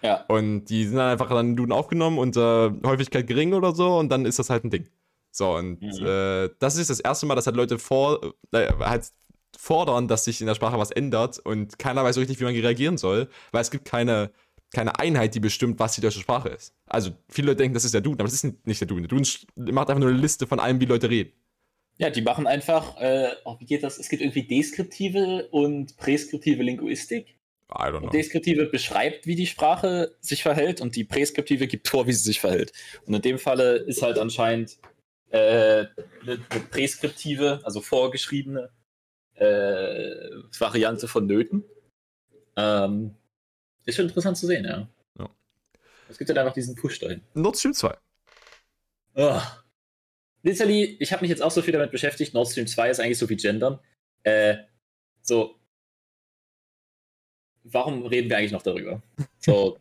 Ja. 0.03 0.25
Und 0.29 0.67
die 0.67 0.85
sind 0.85 0.97
dann 0.97 1.11
einfach 1.11 1.29
dann 1.29 1.57
Duden 1.57 1.73
aufgenommen 1.73 2.19
und 2.19 2.37
äh, 2.37 2.71
Häufigkeit 2.85 3.27
gering 3.27 3.53
oder 3.55 3.75
so 3.75 3.99
und 3.99 4.09
dann 4.11 4.25
ist 4.27 4.39
das 4.39 4.51
halt 4.51 4.65
ein 4.65 4.71
Ding. 4.71 4.89
So, 5.31 5.55
und 5.57 5.81
Mhm. 5.83 6.07
äh, 6.07 6.49
das 6.59 6.77
ist 6.77 6.91
das 6.91 7.01
erste 7.01 7.27
Mal, 7.27 7.35
dass 7.35 7.47
halt 7.47 7.57
Leute 7.57 7.79
vor, 7.79 8.35
äh, 8.53 8.73
halt 8.81 9.11
fordern, 9.57 10.09
dass 10.09 10.25
sich 10.25 10.41
in 10.41 10.47
der 10.47 10.55
Sprache 10.55 10.79
was 10.79 10.91
ändert 10.91 11.39
und 11.41 11.79
keiner 11.79 12.05
weiß 12.05 12.15
so 12.15 12.21
richtig, 12.21 12.39
wie 12.41 12.45
man 12.45 12.55
reagieren 12.55 12.97
soll, 12.99 13.29
weil 13.53 13.63
es 13.63 13.71
gibt 13.71 13.85
keine, 13.85 14.31
keine 14.73 14.99
Einheit, 14.99 15.35
die 15.35 15.41
bestimmt, 15.41 15.79
was 15.81 15.95
die 15.95 16.01
deutsche 16.01 16.21
Sprache 16.21 16.49
ist. 16.51 16.75
Also 16.87 17.11
viele 17.29 17.49
Leute 17.49 17.59
denken, 17.59 17.75
das 17.75 17.85
ist 17.85 17.95
der 17.95 18.01
Duden, 18.01 18.21
aber 18.21 18.29
das 18.29 18.35
ist 18.45 18.67
nicht 18.67 18.81
der 18.81 18.87
Duden. 18.89 19.05
Der 19.05 19.09
Duden 19.09 19.27
macht 19.75 19.89
einfach 19.91 20.01
nur 20.01 20.11
eine 20.11 20.19
Liste 20.19 20.47
von 20.47 20.61
allem, 20.61 20.81
wie 20.81 20.85
Leute 20.87 21.09
reden. 21.11 21.33
ja, 21.97 22.11
die 22.11 22.23
machen 22.23 22.47
einfach, 22.47 22.97
äh, 22.99 23.31
oh, 23.45 23.57
wie 23.59 23.65
geht 23.67 23.83
das? 23.83 23.99
Es 23.99 24.09
gibt 24.09 24.23
irgendwie 24.23 24.47
deskriptive 24.47 25.49
und 25.51 25.97
präskriptive 25.97 26.63
Linguistik. 26.63 27.38
Und 27.71 28.15
deskriptive 28.15 28.67
beschreibt, 28.67 29.27
wie 29.27 29.37
die 29.37 29.47
Sprache 29.47 30.17
sich 30.21 30.43
verhält 30.43 30.81
und 30.81 30.97
die 30.97 31.05
präskriptive 31.05 31.67
gibt 31.67 31.89
vor, 31.89 32.07
wie 32.07 32.13
sie 32.13 32.23
sich 32.23 32.41
verhält. 32.41 32.73
Und 33.05 33.15
in 33.15 33.23
dem 33.23 33.39
Falle 33.39 33.77
ist 33.77 34.03
halt 34.03 34.19
anscheinend 34.19 34.79
äh, 35.31 35.85
eine, 36.23 36.45
eine 36.49 36.61
präskriptive, 36.71 37.61
also 37.65 37.83
vorgeschriebene 37.83 38.71
äh, 39.35 40.31
Variante 40.59 41.09
von 41.09 41.27
Nöten. 41.27 41.65
Ähm, 42.57 43.15
ist 43.85 43.97
schon 43.97 44.07
interessant 44.07 44.37
zu 44.37 44.47
sehen, 44.47 44.65
ja. 44.65 44.89
Ja. 45.19 45.31
Es 46.09 46.19
gibt 46.19 46.29
halt 46.31 46.39
einfach 46.39 46.55
diesen 46.55 46.75
Push 46.75 46.99
dahin. 47.01 47.23
Nord 47.35 47.57
Stream 47.57 47.75
2. 47.75 47.97
Oh. 49.15 49.41
Literally, 50.43 50.97
ich 51.01 51.13
habe 51.13 51.23
mich 51.23 51.31
jetzt 51.31 51.43
auch 51.43 51.51
so 51.51 51.63
viel 51.63 51.73
damit 51.73 51.91
beschäftigt. 51.91 52.33
Nord 52.33 52.49
Stream 52.49 52.67
2 52.67 52.91
ist 52.91 53.01
eigentlich 53.01 53.19
so 53.19 53.29
wie 53.29 53.37
Gendern. 53.37 53.79
Äh, 54.23 54.57
so. 55.23 55.58
Warum 57.71 58.07
reden 58.07 58.31
wir 58.31 58.39
eigentlich 58.39 58.53
noch 58.53 58.63
darüber? 58.63 59.03
So. 59.39 59.79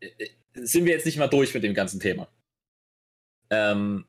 sind 0.54 0.84
wir 0.84 0.92
jetzt 0.92 1.06
nicht 1.06 1.18
mal 1.18 1.28
durch 1.28 1.52
mit 1.54 1.62
dem 1.62 1.74
ganzen 1.74 2.00
Thema? 2.00 2.28
Ähm, 3.50 4.04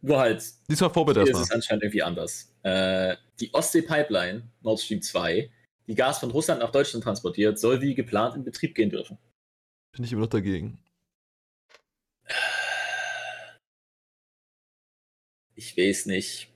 Nur 0.00 0.18
halt, 0.18 0.44
Diesmal 0.68 0.90
Vorbild 0.90 1.18
hier 1.18 1.28
ist 1.28 1.40
es 1.40 1.50
anscheinend 1.50 1.84
irgendwie 1.84 2.02
anders. 2.02 2.52
Äh, 2.62 3.16
die 3.40 3.52
Ostsee-Pipeline, 3.52 4.42
Nord 4.62 4.80
Stream 4.80 5.02
2, 5.02 5.50
die 5.86 5.94
Gas 5.94 6.18
von 6.18 6.30
Russland 6.30 6.60
nach 6.60 6.72
Deutschland 6.72 7.04
transportiert, 7.04 7.58
soll 7.58 7.80
wie 7.80 7.94
geplant 7.94 8.34
in 8.34 8.44
Betrieb 8.44 8.74
gehen 8.74 8.90
dürfen. 8.90 9.18
Bin 9.92 10.04
ich 10.04 10.12
immer 10.12 10.22
noch 10.22 10.28
dagegen. 10.28 10.78
Ich 15.54 15.76
weiß 15.76 16.06
nicht. 16.06 16.48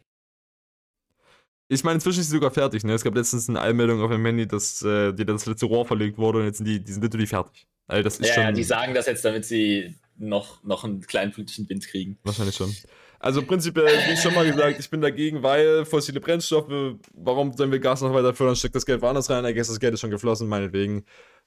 Ich 1.73 1.85
meine, 1.85 1.95
inzwischen 1.95 2.19
ist 2.21 2.27
sie 2.31 2.35
sogar 2.35 2.51
fertig, 2.51 2.83
ne? 2.83 2.95
Es 2.95 3.05
gab 3.05 3.15
letztens 3.15 3.49
eine 3.49 3.61
Einmeldung 3.61 4.03
auf 4.03 4.11
dem 4.11 4.27
Handy, 4.27 4.45
dass 4.49 4.83
äh, 4.83 5.13
dir 5.13 5.25
das 5.25 5.47
letzte 5.47 5.67
Rohr 5.67 5.87
verlegt 5.87 6.19
wurde 6.19 6.41
und 6.41 6.47
jetzt 6.47 6.57
sind 6.57 6.67
die, 6.67 6.83
die 6.83 6.93
sind 6.93 7.01
literally 7.03 7.29
fertig. 7.29 7.69
Also 7.87 8.03
das 8.03 8.19
ist 8.19 8.27
Ja, 8.27 8.35
schon. 8.35 8.43
ja, 8.43 8.53
die 8.53 8.65
sagen 8.65 8.93
das 8.93 9.07
jetzt, 9.07 9.25
damit 9.25 9.45
sie 9.45 9.95
noch, 10.19 10.65
noch 10.65 10.83
einen 10.83 11.01
kleinen 11.01 11.31
politischen 11.31 11.69
Wind 11.69 11.87
kriegen. 11.87 12.19
Wahrscheinlich 12.25 12.57
schon. 12.57 12.75
Also 13.21 13.43
prinzipiell, 13.43 13.87
wie 14.09 14.15
ich 14.15 14.21
schon 14.21 14.35
mal 14.35 14.51
gesagt, 14.51 14.81
ich 14.81 14.91
bin 14.91 15.01
dagegen, 15.01 15.45
weil 15.45 15.85
fossile 15.85 16.19
Brennstoffe, 16.21 16.97
warum 17.15 17.53
sollen 17.53 17.71
wir 17.71 17.79
Gas 17.79 18.01
noch 18.01 18.13
weiter 18.15 18.35
fördern, 18.35 18.57
steckt 18.57 18.75
das 18.75 18.85
Geld 18.85 19.01
woanders 19.01 19.31
rein, 19.31 19.45
I 19.45 19.55
guess 19.55 19.69
das 19.69 19.79
Geld 19.79 19.95
ist 19.95 20.01
schon 20.01 20.11
geflossen, 20.11 20.49
meinetwegen. 20.49 21.05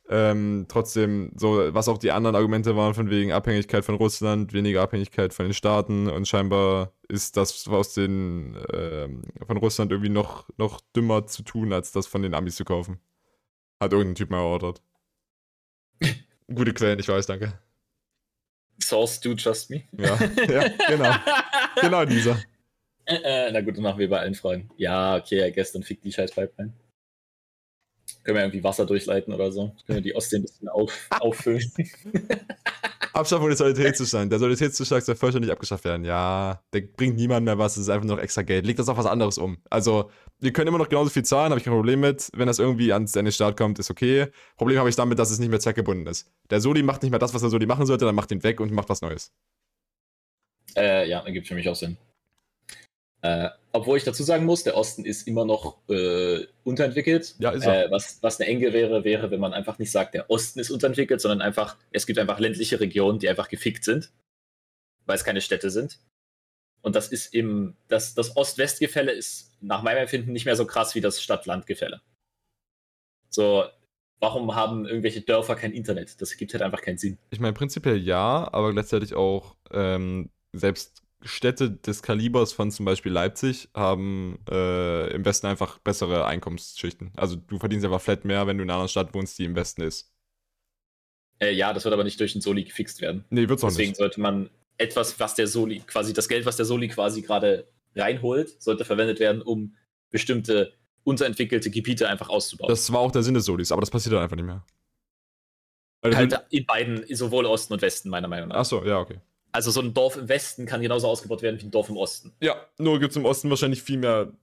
Ähm, 0.09 0.65
trotzdem, 0.67 1.31
so, 1.35 1.73
was 1.73 1.87
auch 1.87 1.97
die 1.97 2.11
anderen 2.11 2.35
Argumente 2.35 2.75
waren, 2.75 2.93
von 2.93 3.09
wegen 3.09 3.31
Abhängigkeit 3.31 3.85
von 3.85 3.95
Russland, 3.95 4.51
weniger 4.51 4.81
Abhängigkeit 4.81 5.33
von 5.33 5.45
den 5.45 5.53
Staaten 5.53 6.09
und 6.09 6.27
scheinbar 6.27 6.91
ist 7.07 7.37
das 7.37 7.67
aus 7.69 7.93
den, 7.93 8.57
ähm, 8.73 9.21
von 9.47 9.57
Russland 9.57 9.91
irgendwie 9.91 10.09
noch, 10.09 10.49
noch 10.57 10.81
dümmer 10.95 11.25
zu 11.25 11.43
tun, 11.43 11.71
als 11.71 11.93
das 11.93 12.05
von 12.05 12.21
den 12.21 12.33
Amis 12.33 12.57
zu 12.57 12.65
kaufen. 12.65 12.99
Hat 13.79 13.93
irgendein 13.93 14.15
Typ 14.15 14.29
mal 14.29 14.43
erörtert. 14.43 14.81
Gute 16.53 16.73
Quellen, 16.73 16.99
ich 16.99 17.07
weiß, 17.07 17.25
danke. 17.25 17.53
Source, 18.81 19.21
do 19.21 19.33
trust 19.35 19.69
me. 19.69 19.83
Ja, 19.93 20.19
ja 20.49 20.67
genau. 20.87 21.15
Genau 21.81 22.05
dieser. 22.05 22.37
Äh, 23.05 23.47
äh, 23.47 23.51
na 23.51 23.61
gut, 23.61 23.75
dann 23.75 23.83
machen 23.83 23.99
wir 23.99 24.09
bei 24.09 24.19
allen 24.19 24.35
Fragen. 24.35 24.69
Ja, 24.77 25.17
okay, 25.17 25.47
I 25.47 25.51
guess, 25.51 25.71
dann 25.71 25.83
fickt 25.83 26.05
die 26.05 26.11
scheiß 26.11 26.31
Pipeline. 26.31 26.73
Können 28.23 28.37
wir 28.37 28.43
irgendwie 28.43 28.63
Wasser 28.63 28.85
durchleiten 28.85 29.33
oder 29.33 29.51
so? 29.51 29.75
Können 29.85 29.97
wir 29.97 30.01
die 30.01 30.15
Ostsee 30.15 30.37
ein 30.37 30.43
bisschen 30.43 30.69
auf, 30.69 31.07
auffüllen? 31.19 31.71
Abschaffung 33.13 33.49
des 33.49 33.59
Solidaritätszustands. 33.59 34.29
Der 34.29 34.39
Solidaritätszustand 34.39 35.03
soll 35.03 35.15
vollständig 35.15 35.51
abgeschafft 35.51 35.85
werden. 35.85 36.03
Ja, 36.03 36.63
der 36.73 36.81
bringt 36.81 37.15
niemand 37.15 37.45
mehr 37.45 37.57
was, 37.59 37.73
es 37.73 37.83
ist 37.83 37.89
einfach 37.89 38.07
nur 38.07 38.15
noch 38.15 38.23
extra 38.23 38.41
Geld. 38.41 38.65
Legt 38.65 38.79
das 38.79 38.89
auf 38.89 38.97
was 38.97 39.05
anderes 39.05 39.37
um. 39.37 39.57
Also, 39.69 40.09
wir 40.39 40.51
können 40.51 40.67
immer 40.69 40.79
noch 40.79 40.89
genauso 40.89 41.09
viel 41.09 41.23
zahlen, 41.23 41.51
habe 41.51 41.59
ich 41.59 41.65
kein 41.65 41.73
Problem 41.73 41.99
mit. 41.99 42.29
Wenn 42.33 42.47
das 42.47 42.59
irgendwie 42.59 42.91
ans 42.91 43.15
Ende 43.15 43.31
Staat 43.31 43.55
kommt, 43.55 43.77
ist 43.77 43.91
okay. 43.91 44.27
Problem 44.57 44.79
habe 44.79 44.89
ich 44.89 44.95
damit, 44.95 45.19
dass 45.19 45.29
es 45.29 45.39
nicht 45.39 45.49
mehr 45.49 45.59
zweckgebunden 45.59 46.07
ist. 46.07 46.31
Der 46.49 46.59
Soli 46.59 46.81
macht 46.81 47.03
nicht 47.03 47.11
mehr 47.11 47.19
das, 47.19 47.33
was 47.33 47.41
der 47.41 47.51
Soli 47.51 47.65
machen 47.65 47.85
sollte, 47.85 48.05
dann 48.05 48.15
macht 48.15 48.31
ihn 48.31 48.43
weg 48.43 48.59
und 48.59 48.71
macht 48.71 48.89
was 48.89 49.01
Neues. 49.01 49.31
äh, 50.75 51.07
ja, 51.07 51.19
ergibt 51.19 51.47
für 51.47 51.55
mich 51.55 51.69
auch 51.69 51.75
Sinn. 51.75 51.97
Äh, 53.21 53.49
obwohl 53.75 53.97
ich 53.97 54.03
dazu 54.03 54.23
sagen 54.23 54.45
muss, 54.45 54.63
der 54.63 54.77
Osten 54.77 55.03
ist 55.03 55.27
immer 55.27 55.45
noch 55.45 55.77
äh, 55.89 56.45
unterentwickelt. 56.63 57.35
Ja, 57.39 57.49
ist 57.49 57.65
er. 57.65 57.87
Äh, 57.87 57.91
was, 57.91 58.21
was 58.21 58.39
eine 58.39 58.47
enge 58.47 58.71
wäre, 58.71 59.03
wäre, 59.03 59.31
wenn 59.31 59.39
man 59.39 59.53
einfach 59.53 59.79
nicht 59.79 59.91
sagt, 59.91 60.13
der 60.13 60.29
Osten 60.29 60.59
ist 60.59 60.69
unterentwickelt, 60.69 61.19
sondern 61.19 61.41
einfach, 61.41 61.75
es 61.91 62.05
gibt 62.05 62.19
einfach 62.19 62.39
ländliche 62.39 62.79
Regionen, 62.79 63.17
die 63.17 63.27
einfach 63.27 63.49
gefickt 63.49 63.83
sind, 63.83 64.11
weil 65.05 65.15
es 65.15 65.23
keine 65.23 65.41
Städte 65.41 65.71
sind. 65.71 65.99
Und 66.83 66.95
das 66.95 67.07
ist 67.07 67.33
im, 67.33 67.75
das, 67.87 68.13
das 68.13 68.37
Ost-West-Gefälle 68.37 69.11
ist 69.11 69.51
nach 69.59 69.81
meinem 69.81 69.99
Empfinden 69.99 70.33
nicht 70.33 70.45
mehr 70.45 70.55
so 70.55 70.67
krass 70.67 70.93
wie 70.93 71.01
das 71.01 71.21
Stadt-Land-Gefälle. 71.21 72.01
So, 73.29 73.65
warum 74.19 74.53
haben 74.53 74.85
irgendwelche 74.85 75.21
Dörfer 75.21 75.55
kein 75.55 75.71
Internet? 75.71 76.21
Das 76.21 76.31
ergibt 76.31 76.53
halt 76.53 76.61
einfach 76.61 76.81
keinen 76.81 76.99
Sinn. 76.99 77.17
Ich 77.31 77.39
meine, 77.39 77.53
prinzipiell 77.53 77.97
ja, 77.97 78.47
aber 78.51 78.71
gleichzeitig 78.71 79.15
auch 79.15 79.55
ähm, 79.71 80.29
selbst 80.51 81.02
Städte 81.23 81.71
des 81.71 82.01
Kalibers 82.01 82.53
von 82.53 82.71
zum 82.71 82.85
Beispiel 82.85 83.11
Leipzig 83.11 83.69
haben 83.73 84.39
äh, 84.49 85.13
im 85.13 85.25
Westen 85.25 85.47
einfach 85.47 85.79
bessere 85.79 86.25
Einkommensschichten. 86.25 87.11
Also 87.15 87.35
du 87.35 87.59
verdienst 87.59 87.85
einfach 87.85 88.01
flat 88.01 88.25
mehr, 88.25 88.47
wenn 88.47 88.57
du 88.57 88.63
in 88.63 88.69
einer 88.69 88.75
anderen 88.75 88.89
Stadt 88.89 89.13
wohnst, 89.13 89.39
die 89.39 89.45
im 89.45 89.55
Westen 89.55 89.81
ist. 89.81 90.11
Äh, 91.39 91.51
ja, 91.51 91.73
das 91.73 91.83
wird 91.83 91.93
aber 91.93 92.03
nicht 92.03 92.19
durch 92.19 92.33
den 92.33 92.41
Soli 92.41 92.63
gefixt 92.63 93.01
werden. 93.01 93.25
Nee, 93.29 93.47
wird's 93.49 93.63
auch 93.63 93.69
Deswegen 93.69 93.91
nicht. 93.91 93.97
sollte 93.97 94.21
man 94.21 94.49
etwas, 94.77 95.19
was 95.19 95.35
der 95.35 95.47
Soli, 95.47 95.79
quasi 95.79 96.13
das 96.13 96.27
Geld, 96.27 96.45
was 96.45 96.57
der 96.57 96.65
Soli 96.65 96.87
quasi 96.87 97.21
gerade 97.21 97.67
reinholt, 97.95 98.61
sollte 98.61 98.85
verwendet 98.85 99.19
werden, 99.19 99.41
um 99.41 99.75
bestimmte 100.09 100.73
unterentwickelte 101.03 101.69
Gebiete 101.69 102.07
einfach 102.07 102.29
auszubauen. 102.29 102.69
Das 102.69 102.91
war 102.91 102.99
auch 102.99 103.11
der 103.11 103.23
Sinn 103.23 103.33
des 103.33 103.45
Solis, 103.45 103.71
aber 103.71 103.81
das 103.81 103.91
passiert 103.91 104.13
dann 104.13 104.23
einfach 104.23 104.35
nicht 104.35 104.45
mehr. 104.45 104.65
Weil 106.01 106.15
halt 106.17 106.37
in 106.49 106.65
beiden, 106.65 107.05
sowohl 107.15 107.45
Osten 107.45 107.73
und 107.73 107.81
Westen, 107.81 108.09
meiner 108.09 108.27
Meinung 108.27 108.49
nach. 108.49 108.57
Achso, 108.57 108.83
ja, 108.85 108.99
okay. 108.99 109.19
Also 109.53 109.69
so 109.69 109.81
ein 109.81 109.93
Dorf 109.93 110.17
im 110.17 110.27
Westen 110.27 110.65
kann 110.65 110.81
genauso 110.81 111.07
ausgebaut 111.07 111.43
werden 111.43 111.61
wie 111.61 111.65
ein 111.65 111.71
Dorf 111.71 111.87
im 111.87 111.97
Osten. 111.97 112.33
Ja, 112.41 112.55
nur 112.79 112.99
gibt 112.99 113.11
es 113.11 113.17
im 113.17 113.25
Osten 113.25 113.49
wahrscheinlich 113.49 113.83
viel 113.83 113.99
mehr 113.99 114.33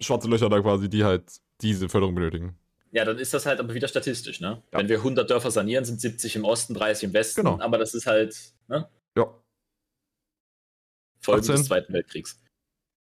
schwarze 0.00 0.28
Löcher 0.28 0.48
da 0.48 0.60
quasi, 0.60 0.88
die 0.88 1.04
halt 1.04 1.24
diese 1.60 1.88
Förderung 1.88 2.14
benötigen. 2.14 2.56
Ja, 2.92 3.04
dann 3.04 3.18
ist 3.18 3.34
das 3.34 3.46
halt 3.46 3.60
aber 3.60 3.74
wieder 3.74 3.88
statistisch, 3.88 4.40
ne? 4.40 4.62
Ja. 4.72 4.78
Wenn 4.78 4.88
wir 4.88 4.98
100 4.98 5.28
Dörfer 5.28 5.50
sanieren, 5.50 5.84
sind 5.84 6.00
70 6.00 6.36
im 6.36 6.44
Osten, 6.44 6.74
30 6.74 7.04
im 7.04 7.12
Westen. 7.12 7.42
Genau. 7.42 7.60
Aber 7.60 7.78
das 7.78 7.94
ist 7.94 8.06
halt, 8.06 8.36
ne? 8.68 8.88
Ja. 9.16 9.32
Folge 11.20 11.42
18. 11.42 11.56
des 11.56 11.66
Zweiten 11.66 11.92
Weltkriegs. 11.92 12.40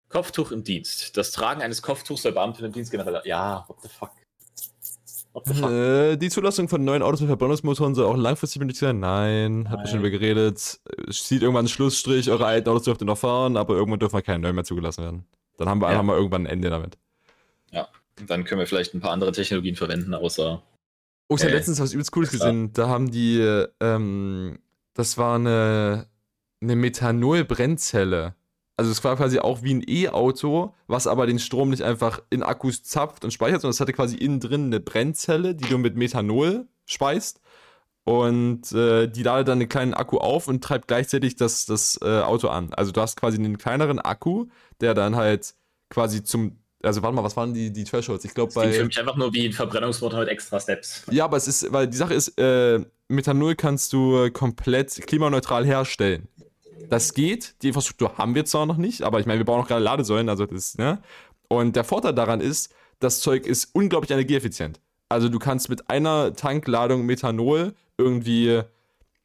Kopftuch 0.09 0.53
im 0.53 0.63
Dienst. 0.63 1.17
Das 1.17 1.33
Tragen 1.33 1.63
eines 1.63 1.83
Kopftuchs 1.83 2.23
soll 2.23 2.33
Beamte 2.33 2.65
im 2.65 2.73
Dienst 2.73 2.91
generell. 2.91 3.21
Ja, 3.25 3.65
what 3.69 3.83
the 3.83 3.89
fuck? 3.89 4.13
Äh, 5.45 6.17
die 6.17 6.31
Zulassung 6.31 6.69
von 6.69 6.83
neuen 6.85 7.03
Autos 7.03 7.21
mit 7.21 7.29
Verbrennungsmotoren 7.29 7.95
soll 7.95 8.07
auch 8.07 8.17
langfristig 8.17 8.59
benötigt 8.61 8.83
werden. 8.83 9.01
Nein, 9.01 9.65
hat 9.69 9.73
man 9.77 9.85
Nein. 9.85 9.87
schon 9.89 9.99
über 10.01 10.11
geredet. 10.11 10.57
Es 11.09 11.29
Sieht 11.29 11.43
irgendwann 11.43 11.61
einen 11.61 11.69
Schlussstrich, 11.69 12.31
eure 12.31 12.47
alten 12.47 12.69
Autos 12.71 12.85
dürft 12.85 13.03
ihr 13.03 13.07
noch 13.07 13.19
fahren, 13.19 13.57
aber 13.57 13.75
irgendwann 13.75 13.99
dürfen 14.01 14.15
wir 14.15 14.23
keine 14.23 14.39
neuen 14.41 14.55
mehr 14.55 14.65
zugelassen 14.65 15.05
werden. 15.05 15.25
Dann 15.59 15.69
haben 15.69 15.81
wir 15.81 15.87
Ja. 15.87 15.93
einfach 15.93 16.05
mal 16.05 16.17
irgendwann 16.17 16.43
ein 16.43 16.47
Ende 16.53 16.71
damit. 16.71 16.97
Dann 18.27 18.45
können 18.45 18.61
wir 18.61 18.67
vielleicht 18.67 18.95
ein 18.95 19.01
paar 19.01 19.11
andere 19.13 19.31
Technologien 19.31 19.77
verwenden, 19.77 20.15
außer. 20.15 20.63
Oh, 21.29 21.35
ich 21.37 21.43
habe 21.43 21.53
Äh, 21.53 21.57
letztens 21.57 21.81
was 21.81 21.93
übelst 21.93 22.13
Cooles 22.13 22.31
gesehen. 22.31 22.73
Da 22.73 22.89
haben 22.89 23.11
die, 23.11 23.41
ähm, 23.79 24.59
das 24.95 25.19
war 25.19 25.35
eine, 25.35 26.07
eine 26.63 26.77
Methanol-Brennzelle. 26.77 28.35
Also 28.77 28.91
es 28.91 29.03
war 29.05 29.17
quasi 29.17 29.39
auch 29.39 29.63
wie 29.63 29.75
ein 29.75 29.83
E-Auto, 29.87 30.75
was 30.87 31.07
aber 31.07 31.27
den 31.27 31.39
Strom 31.39 31.71
nicht 31.71 31.83
einfach 31.83 32.21
in 32.29 32.43
Akkus 32.43 32.83
zapft 32.83 33.25
und 33.25 33.31
speichert, 33.31 33.63
sondern 33.63 33.73
es 33.73 33.81
hatte 33.81 33.95
quasi 33.95 34.17
innen 34.17 34.39
drin 34.39 34.67
eine 34.67 34.81
Brennzelle, 34.81 35.55
die 35.55 35.69
du 35.69 35.79
mit 35.79 35.97
Methanol 35.97 36.67
speist. 36.85 37.41
Und 38.05 38.71
äh, 38.73 39.09
die 39.09 39.23
ladet 39.23 39.49
dann 39.49 39.59
einen 39.59 39.69
kleinen 39.69 39.95
Akku 39.95 40.19
auf 40.19 40.47
und 40.47 40.63
treibt 40.63 40.87
gleichzeitig 40.87 41.35
das, 41.37 41.67
das 41.67 41.99
äh, 42.03 42.21
Auto 42.21 42.49
an. 42.49 42.73
Also 42.75 42.93
du 42.93 43.01
hast 43.01 43.19
quasi 43.19 43.37
einen 43.37 43.59
kleineren 43.59 43.99
Akku, 43.99 44.47
der 44.81 44.95
dann 44.95 45.17
halt 45.17 45.55
quasi 45.91 46.23
zum. 46.23 46.59
Also 46.83 47.03
warte 47.03 47.17
mal, 47.17 47.25
was 47.25 47.37
waren 47.37 47.53
die, 47.53 47.73
die 47.73 47.83
Thresholds? 47.83 48.25
Ich 48.25 48.35
glaube 48.35 48.53
Das 48.53 48.63
klingt 48.63 48.75
bei. 48.75 48.79
für 48.79 48.87
mich 48.87 49.01
einfach 49.01 49.17
nur 49.17 49.35
wie 49.35 49.47
ein 49.47 49.53
Verbrennungsmotor 49.53 50.21
mit 50.21 50.29
extra 50.29 50.61
Steps. 50.61 51.03
Ja, 51.11 51.25
aber 51.25 51.37
es 51.37 51.49
ist, 51.49 51.73
weil 51.73 51.89
die 51.89 51.97
Sache 51.97 52.15
ist, 52.15 52.39
äh, 52.39 52.85
Methanol 53.09 53.57
kannst 53.57 53.93
du 53.93 54.31
komplett 54.31 55.05
klimaneutral 55.07 55.67
herstellen. 55.67 56.29
Das 56.89 57.15
geht, 57.15 57.55
die 57.63 57.69
Infrastruktur 57.69 58.17
haben 58.19 58.35
wir 58.35 58.45
zwar 58.45 58.67
noch 58.67 58.77
nicht, 58.77 59.03
aber 59.03 59.21
ich 59.21 59.27
meine, 59.27 59.39
wir 59.41 59.45
bauen 59.45 59.61
auch 59.63 59.69
gerade 59.69 59.83
Ladesäulen, 59.83 60.29
also 60.29 60.47
das, 60.47 60.77
ne? 60.79 61.01
Und 61.49 61.77
der 61.77 61.85
Vorteil 61.85 62.15
daran 62.15 62.41
ist, 62.41 62.73
das 62.99 63.21
Zeug 63.21 63.47
ist 63.47 63.71
unglaublich 63.75 64.11
energieeffizient. 64.11 64.81
Also 65.09 65.29
du 65.29 65.39
kannst 65.39 65.69
mit 65.69 65.89
einer 65.91 66.35
Tankladung 66.35 67.07
Methanol 67.07 67.75
irgendwie, 67.99 68.63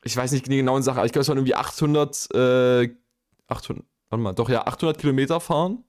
ich 0.04 0.16
weiß 0.16 0.32
nicht 0.32 0.46
die 0.48 0.58
genauen 0.58 0.84
Sachen, 0.84 0.98
aber 1.00 1.06
ich 1.06 1.12
glaube, 1.12 1.24
es 1.24 1.30
waren 1.30 1.38
irgendwie 1.38 1.56
800, 1.56 2.30
äh, 2.36 2.90
800, 3.48 3.84
warte 4.10 4.22
mal, 4.24 4.34
doch 4.34 4.50
ja, 4.50 4.66
800 4.68 4.98
Kilometer 5.00 5.40
fahren. 5.40 5.84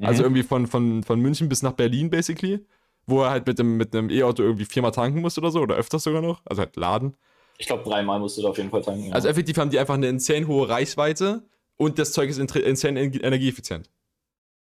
Also 0.00 0.22
Mhm. 0.22 0.26
irgendwie 0.26 0.42
von, 0.42 0.66
von, 0.66 1.02
von 1.02 1.20
München 1.20 1.48
bis 1.48 1.62
nach 1.62 1.72
Berlin, 1.72 2.10
basically. 2.10 2.64
Wo 3.06 3.22
er 3.22 3.30
halt 3.30 3.46
mit 3.46 3.58
dem, 3.58 3.76
mit 3.76 3.94
einem 3.94 4.10
E-Auto 4.10 4.42
irgendwie 4.42 4.64
viermal 4.64 4.90
tanken 4.90 5.20
muss 5.20 5.38
oder 5.38 5.50
so, 5.50 5.60
oder 5.60 5.76
öfters 5.76 6.02
sogar 6.02 6.22
noch. 6.22 6.42
Also 6.44 6.60
halt 6.62 6.76
laden. 6.76 7.16
Ich 7.58 7.66
glaube, 7.66 7.84
dreimal 7.84 8.18
musst 8.20 8.36
du 8.38 8.42
da 8.42 8.48
auf 8.48 8.58
jeden 8.58 8.70
Fall 8.70 8.82
tanken. 8.82 9.06
ja. 9.06 9.12
Also 9.14 9.28
effektiv 9.28 9.56
haben 9.58 9.70
die 9.70 9.78
einfach 9.78 9.94
eine 9.94 10.08
insane 10.08 10.46
hohe 10.46 10.68
Reichweite 10.68 11.42
und 11.76 11.98
das 11.98 12.12
Zeug 12.12 12.28
ist 12.30 12.38
insane 12.38 13.00
ener- 13.00 13.22
energieeffizient. 13.22 13.90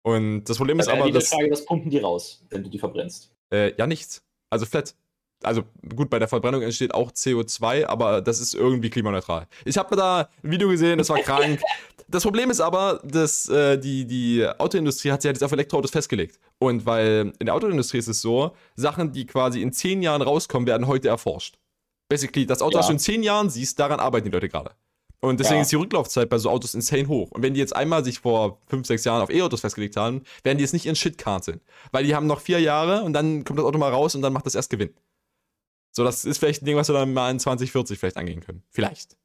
Und 0.03 0.45
das 0.45 0.57
Problem 0.57 0.79
ist 0.79 0.87
aber, 0.87 1.05
die 1.05 1.11
dass. 1.11 1.27
Frage, 1.29 1.51
was 1.51 1.65
pumpen 1.65 1.89
die 1.91 1.97
raus, 1.97 2.43
wenn 2.49 2.63
du 2.63 2.69
die 2.69 2.79
verbrennst? 2.79 3.31
Äh, 3.53 3.73
ja, 3.77 3.85
nichts. 3.85 4.23
Also 4.49 4.65
flat. 4.65 4.95
Also 5.41 5.63
gut, 5.95 6.09
bei 6.09 6.19
der 6.19 6.27
Verbrennung 6.27 6.61
entsteht 6.61 6.93
auch 6.93 7.11
CO2, 7.11 7.85
aber 7.85 8.21
das 8.21 8.39
ist 8.41 8.53
irgendwie 8.55 8.89
klimaneutral. 8.89 9.47
Ich 9.63 9.77
habe 9.77 9.95
da 9.95 10.29
ein 10.43 10.51
Video 10.51 10.67
gesehen, 10.69 10.97
das 10.97 11.09
war 11.09 11.19
krank. 11.19 11.59
Das 12.11 12.23
Problem 12.23 12.49
ist 12.49 12.59
aber, 12.59 12.99
dass 13.03 13.47
äh, 13.49 13.77
die, 13.77 14.03
die 14.03 14.43
Autoindustrie 14.57 15.11
hat 15.11 15.21
sich 15.21 15.29
halt 15.29 15.35
jetzt 15.35 15.43
auf 15.43 15.51
Elektroautos 15.51 15.91
festgelegt. 15.91 16.39
Und 16.57 16.87
weil 16.87 17.33
in 17.37 17.45
der 17.45 17.53
Autoindustrie 17.53 17.99
ist 17.99 18.07
es 18.07 18.19
so, 18.19 18.49
Sachen, 18.75 19.11
die 19.11 19.27
quasi 19.27 19.61
in 19.61 19.71
zehn 19.71 20.01
Jahren 20.01 20.23
rauskommen, 20.23 20.65
werden 20.65 20.87
heute 20.87 21.07
erforscht. 21.07 21.59
Basically, 22.09 22.45
das 22.45 22.61
Auto, 22.61 22.73
Ja. 22.73 22.79
das 22.79 22.87
du 22.87 22.93
in 22.93 22.99
zehn 22.99 23.23
Jahren 23.23 23.49
siehst, 23.49 23.79
daran 23.79 23.99
arbeiten 23.99 24.25
die 24.25 24.31
Leute 24.31 24.49
gerade. 24.49 24.71
Und 25.21 25.39
deswegen 25.39 25.57
Ja. 25.57 25.61
ist 25.63 25.71
die 25.71 25.75
Rücklaufzeit 25.75 26.29
bei 26.29 26.37
so 26.37 26.49
Autos 26.49 26.73
insane 26.73 27.07
hoch. 27.07 27.31
Und 27.31 27.43
wenn 27.43 27.53
die 27.53 27.59
jetzt 27.59 27.75
einmal 27.75 28.03
sich 28.05 28.19
vor 28.19 28.59
fünf, 28.67 28.87
sechs 28.87 29.03
Jahren 29.03 29.21
auf 29.21 29.29
E-Autos 29.29 29.61
festgelegt 29.61 29.95
haben, 29.97 30.23
werden 30.43 30.57
die 30.57 30.63
jetzt 30.63 30.71
nicht 30.73 30.85
ihren 30.85 30.95
Shit 30.95 31.17
canceln. 31.17 31.59
Weil 31.91 32.05
die 32.05 32.15
haben 32.15 32.25
noch 32.25 32.39
vier 32.39 32.59
Jahre 32.61 33.03
und 33.03 33.13
dann 33.13 33.43
kommt 33.43 33.59
das 33.59 33.65
Auto 33.65 33.77
mal 33.77 33.91
raus 33.91 34.15
und 34.15 34.21
dann 34.21 34.31
macht 34.33 34.45
das 34.45 34.55
erst 34.55 34.69
Gewinn. 34.69 34.93
So, 35.91 36.03
das 36.03 36.23
ist 36.23 36.37
vielleicht 36.37 36.61
ein 36.61 36.65
Ding, 36.65 36.77
was 36.77 36.87
wir 36.87 36.93
dann 36.93 37.13
mal 37.13 37.29
in 37.31 37.39
2040 37.39 37.99
vielleicht 37.99 38.15
angehen 38.17 38.39
können. 38.41 38.63
Vielleicht. 38.69 39.17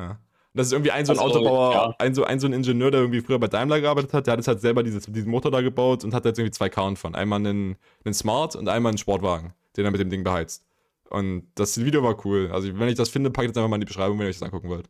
Ja. 0.00 0.18
das 0.52 0.66
ist 0.66 0.72
irgendwie 0.72 0.90
ein 0.90 1.06
so 1.06 1.12
ein 1.12 1.18
Also, 1.20 1.38
Autobauer, 1.38 1.72
ja. 1.74 1.94
ein, 2.00 2.12
so, 2.14 2.24
ein 2.24 2.40
so 2.40 2.46
ein 2.48 2.52
Ingenieur, 2.52 2.90
der 2.90 3.00
irgendwie 3.02 3.20
früher 3.20 3.38
bei 3.38 3.46
Daimler 3.46 3.80
gearbeitet 3.80 4.12
hat, 4.12 4.26
der 4.26 4.32
hat 4.32 4.38
jetzt 4.40 4.48
halt 4.48 4.60
selber 4.60 4.82
dieses, 4.82 5.06
diesen 5.06 5.30
Motor 5.30 5.52
da 5.52 5.60
gebaut 5.60 6.02
und 6.02 6.12
hat 6.12 6.24
jetzt 6.24 6.38
irgendwie 6.40 6.50
zwei 6.56 6.68
Karren 6.68 6.96
von. 6.96 7.14
Einmal 7.14 7.38
einen, 7.38 7.76
einen 8.04 8.14
Smart 8.14 8.56
und 8.56 8.68
einmal 8.68 8.90
einen 8.90 8.98
Sportwagen, 8.98 9.52
den 9.76 9.84
er 9.84 9.92
mit 9.92 10.00
dem 10.00 10.10
Ding 10.10 10.24
beheizt. 10.24 10.64
Und 11.10 11.50
das 11.56 11.84
Video 11.84 12.02
war 12.02 12.24
cool. 12.24 12.50
Also 12.52 12.78
wenn 12.78 12.88
ich 12.88 12.94
das 12.94 13.08
finde, 13.08 13.30
packe 13.30 13.46
ich 13.46 13.52
das 13.52 13.58
einfach 13.58 13.68
mal 13.68 13.76
in 13.76 13.82
die 13.82 13.86
Beschreibung, 13.86 14.18
wenn 14.18 14.26
ihr 14.26 14.30
euch 14.30 14.38
das 14.38 14.44
angucken 14.44 14.68
wollt. 14.68 14.88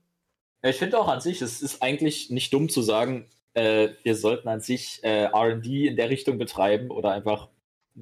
Ich 0.62 0.76
finde 0.76 0.98
auch 0.98 1.08
an 1.08 1.20
sich, 1.20 1.40
es 1.40 1.62
ist 1.62 1.82
eigentlich 1.82 2.30
nicht 2.30 2.52
dumm 2.52 2.68
zu 2.68 2.82
sagen, 2.82 3.26
äh, 3.54 3.88
wir 4.02 4.14
sollten 4.14 4.48
an 4.48 4.60
sich 4.60 5.00
äh, 5.02 5.24
RD 5.24 5.66
in 5.66 5.96
der 5.96 6.10
Richtung 6.10 6.38
betreiben 6.38 6.90
oder 6.90 7.12
einfach 7.12 7.48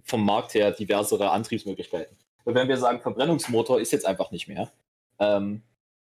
vom 0.05 0.25
Markt 0.25 0.55
her 0.55 0.73
diversere 0.73 1.31
Antriebsmöglichkeiten. 1.31 2.17
Weil 2.45 2.55
wenn 2.55 2.69
wir 2.69 2.77
sagen, 2.77 3.01
Verbrennungsmotor 3.01 3.81
ist 3.81 3.93
jetzt 3.93 4.07
einfach 4.07 4.31
nicht 4.33 4.49
mehr, 4.49 4.73
ähm, 5.19 5.63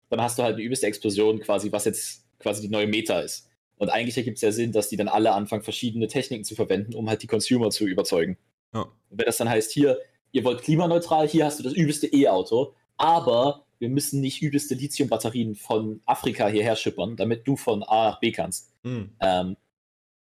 dann 0.08 0.22
hast 0.22 0.38
du 0.38 0.42
halt 0.42 0.54
eine 0.54 0.62
übelste 0.62 0.86
Explosion, 0.86 1.40
quasi, 1.40 1.70
was 1.70 1.84
jetzt 1.84 2.24
quasi 2.38 2.62
die 2.62 2.68
neue 2.68 2.86
Meta 2.86 3.20
ist. 3.20 3.48
Und 3.76 3.90
eigentlich 3.90 4.16
ergibt 4.16 4.36
es 4.36 4.42
ja 4.42 4.50
Sinn, 4.50 4.72
dass 4.72 4.88
die 4.88 4.96
dann 4.96 5.08
alle 5.08 5.32
anfangen, 5.32 5.62
verschiedene 5.62 6.08
Techniken 6.08 6.44
zu 6.44 6.54
verwenden, 6.54 6.94
um 6.94 7.08
halt 7.08 7.22
die 7.22 7.26
Consumer 7.26 7.70
zu 7.70 7.86
überzeugen. 7.86 8.38
Ja. 8.74 8.82
Und 8.82 9.18
wenn 9.18 9.26
das 9.26 9.36
dann 9.36 9.48
heißt, 9.48 9.70
hier, 9.70 9.98
ihr 10.32 10.44
wollt 10.44 10.62
klimaneutral, 10.62 11.28
hier 11.28 11.44
hast 11.44 11.58
du 11.58 11.62
das 11.62 11.72
übelste 11.72 12.06
E-Auto, 12.06 12.74
aber 12.96 13.64
wir 13.78 13.88
müssen 13.88 14.20
nicht 14.20 14.42
übelste 14.42 14.74
Lithium-Batterien 14.74 15.54
von 15.54 16.00
Afrika 16.04 16.48
hierher 16.48 16.76
schippern, 16.76 17.16
damit 17.16 17.46
du 17.46 17.56
von 17.56 17.82
A 17.82 18.10
nach 18.10 18.20
B 18.20 18.32
kannst. 18.32 18.72
Hm. 18.82 19.10
Ähm, 19.20 19.56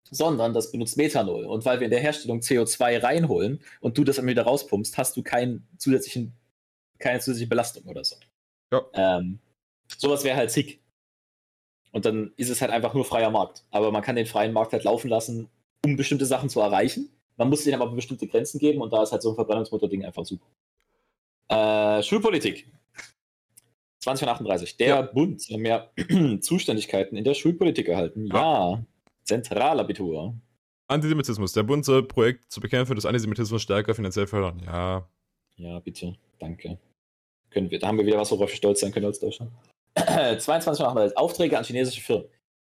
sondern 0.09 0.53
das 0.53 0.71
benutzt 0.71 0.97
Methanol. 0.97 1.45
Und 1.45 1.65
weil 1.65 1.79
wir 1.79 1.85
in 1.85 1.91
der 1.91 1.99
Herstellung 1.99 2.39
CO2 2.39 3.01
reinholen 3.01 3.61
und 3.79 3.97
du 3.97 4.03
das 4.03 4.17
dann 4.17 4.27
wieder 4.27 4.43
rauspumpst, 4.43 4.97
hast 4.97 5.15
du 5.17 5.23
keinen 5.23 5.67
zusätzlichen, 5.77 6.33
keine 6.99 7.19
zusätzliche 7.19 7.49
Belastung 7.49 7.83
oder 7.85 8.03
so. 8.03 8.15
Ja. 8.71 8.83
Ähm, 8.93 9.39
sowas 9.97 10.23
wäre 10.23 10.37
halt 10.37 10.51
sick. 10.51 10.81
Und 11.91 12.05
dann 12.05 12.33
ist 12.37 12.49
es 12.49 12.61
halt 12.61 12.71
einfach 12.71 12.93
nur 12.93 13.05
freier 13.05 13.29
Markt. 13.29 13.63
Aber 13.69 13.91
man 13.91 14.01
kann 14.01 14.15
den 14.15 14.25
freien 14.25 14.53
Markt 14.53 14.73
halt 14.73 14.83
laufen 14.83 15.09
lassen, 15.09 15.49
um 15.85 15.95
bestimmte 15.95 16.25
Sachen 16.25 16.49
zu 16.49 16.59
erreichen. 16.59 17.09
Man 17.37 17.49
muss 17.49 17.63
denen 17.63 17.81
aber 17.81 17.91
bestimmte 17.91 18.27
Grenzen 18.27 18.59
geben 18.59 18.81
und 18.81 18.91
da 18.93 19.03
ist 19.03 19.11
halt 19.11 19.21
so 19.21 19.29
ein 19.29 19.35
Verbrennungsmotor-Ding 19.35 20.05
einfach 20.05 20.25
super. 20.25 20.45
Äh, 21.49 22.03
Schulpolitik. 22.03 22.67
2038. 23.99 24.77
Der 24.77 24.87
Ja. 24.87 25.01
Bund 25.01 25.41
soll 25.41 25.57
mehr 25.57 25.91
Zuständigkeiten 26.41 27.15
in 27.15 27.23
der 27.23 27.33
Schulpolitik 27.33 27.87
erhalten. 27.87 28.27
Ja. 28.27 28.83
Zentralabitur. 29.23 30.35
Antisemitismus. 30.87 31.53
Der 31.53 31.63
Bund 31.63 31.85
soll 31.85 32.03
Projekt 32.07 32.51
zur 32.51 32.61
Bekämpfung 32.61 32.95
des 32.95 33.05
Antisemitismus 33.05 33.61
stärker 33.61 33.95
finanziell 33.95 34.27
fördern. 34.27 34.61
Ja. 34.65 35.07
Ja, 35.55 35.79
bitte. 35.79 36.15
Danke. 36.39 36.77
Können 37.49 37.71
wir, 37.71 37.79
da 37.79 37.87
haben 37.87 37.97
wir 37.97 38.05
wieder 38.05 38.17
was, 38.17 38.31
worauf 38.31 38.49
wir 38.49 38.55
stolz 38.55 38.81
sein 38.81 38.91
können 38.91 39.05
als 39.05 39.19
Deutschland. 39.19 39.51
22 39.95 40.83
Mal 40.85 41.13
Aufträge 41.15 41.57
an 41.57 41.63
chinesische 41.63 42.01
Firmen. 42.01 42.25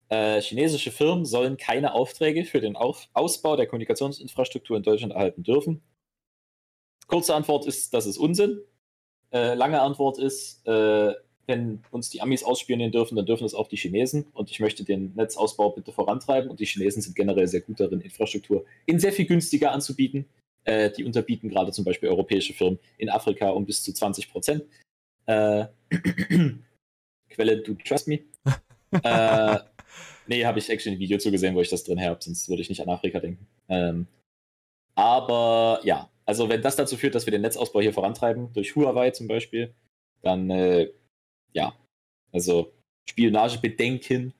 Äh, 0.09 0.41
chinesische 0.41 0.91
Firmen 0.91 1.25
sollen 1.25 1.57
keine 1.57 1.93
Aufträge 1.93 2.45
für 2.45 2.61
den 2.61 2.75
Auf 2.75 3.09
Ausbau 3.13 3.55
der 3.55 3.67
Kommunikationsinfrastruktur 3.67 4.77
in 4.77 4.83
Deutschland 4.83 5.13
erhalten 5.13 5.43
dürfen. 5.43 5.81
Kurze 7.07 7.35
Antwort 7.35 7.65
ist, 7.65 7.93
das 7.93 8.05
ist 8.05 8.17
Unsinn. 8.17 8.61
Äh, 9.31 9.55
lange 9.55 9.81
Antwort 9.81 10.17
ist, 10.17 10.65
äh, 10.65 11.13
wenn 11.45 11.83
uns 11.91 12.09
die 12.09 12.21
Amis 12.21 12.43
ausspionieren 12.43 12.91
dürfen, 12.91 13.15
dann 13.15 13.25
dürfen 13.25 13.45
es 13.45 13.53
auch 13.53 13.67
die 13.67 13.77
Chinesen. 13.77 14.27
Und 14.33 14.51
ich 14.51 14.59
möchte 14.59 14.83
den 14.83 15.13
Netzausbau 15.15 15.71
bitte 15.71 15.91
vorantreiben. 15.91 16.49
Und 16.49 16.59
die 16.59 16.65
Chinesen 16.65 17.01
sind 17.01 17.15
generell 17.15 17.47
sehr 17.47 17.61
gut 17.61 17.79
darin, 17.79 18.01
Infrastruktur 18.01 18.65
in 18.85 18.99
sehr 18.99 19.13
viel 19.13 19.25
günstiger 19.25 19.71
anzubieten. 19.71 20.25
Äh, 20.63 20.91
die 20.91 21.05
unterbieten 21.05 21.49
gerade 21.49 21.71
zum 21.71 21.85
Beispiel 21.85 22.09
europäische 22.09 22.53
Firmen 22.53 22.79
in 22.97 23.09
Afrika 23.09 23.49
um 23.49 23.65
bis 23.65 23.83
zu 23.83 23.93
20 23.93 24.29
Prozent. 24.29 24.63
Äh, 25.25 25.67
Quelle, 27.29 27.61
du 27.61 27.75
trust 27.75 28.07
me. 28.07 28.19
äh, 29.03 29.59
nee, 30.27 30.45
habe 30.45 30.59
ich 30.59 30.69
actually 30.69 30.97
ein 30.97 30.99
Video 30.99 31.17
zu 31.17 31.31
gesehen, 31.31 31.55
wo 31.55 31.61
ich 31.61 31.69
das 31.69 31.83
drin 31.83 32.01
habe, 32.01 32.21
sonst 32.21 32.47
würde 32.49 32.61
ich 32.61 32.69
nicht 32.69 32.81
an 32.81 32.89
Afrika 32.89 33.19
denken. 33.19 33.47
Ähm, 33.69 34.07
aber 34.95 35.79
ja, 35.83 36.09
also 36.25 36.49
wenn 36.49 36.61
das 36.61 36.75
dazu 36.75 36.97
führt, 36.97 37.15
dass 37.15 37.25
wir 37.25 37.31
den 37.31 37.41
Netzausbau 37.41 37.81
hier 37.81 37.93
vorantreiben, 37.93 38.51
durch 38.53 38.75
Huawei 38.75 39.11
zum 39.11 39.27
Beispiel, 39.27 39.73
dann 40.21 40.49
äh, 40.49 40.91
ja, 41.53 41.77
also 42.31 42.73
Spionagebedenken 43.09 44.33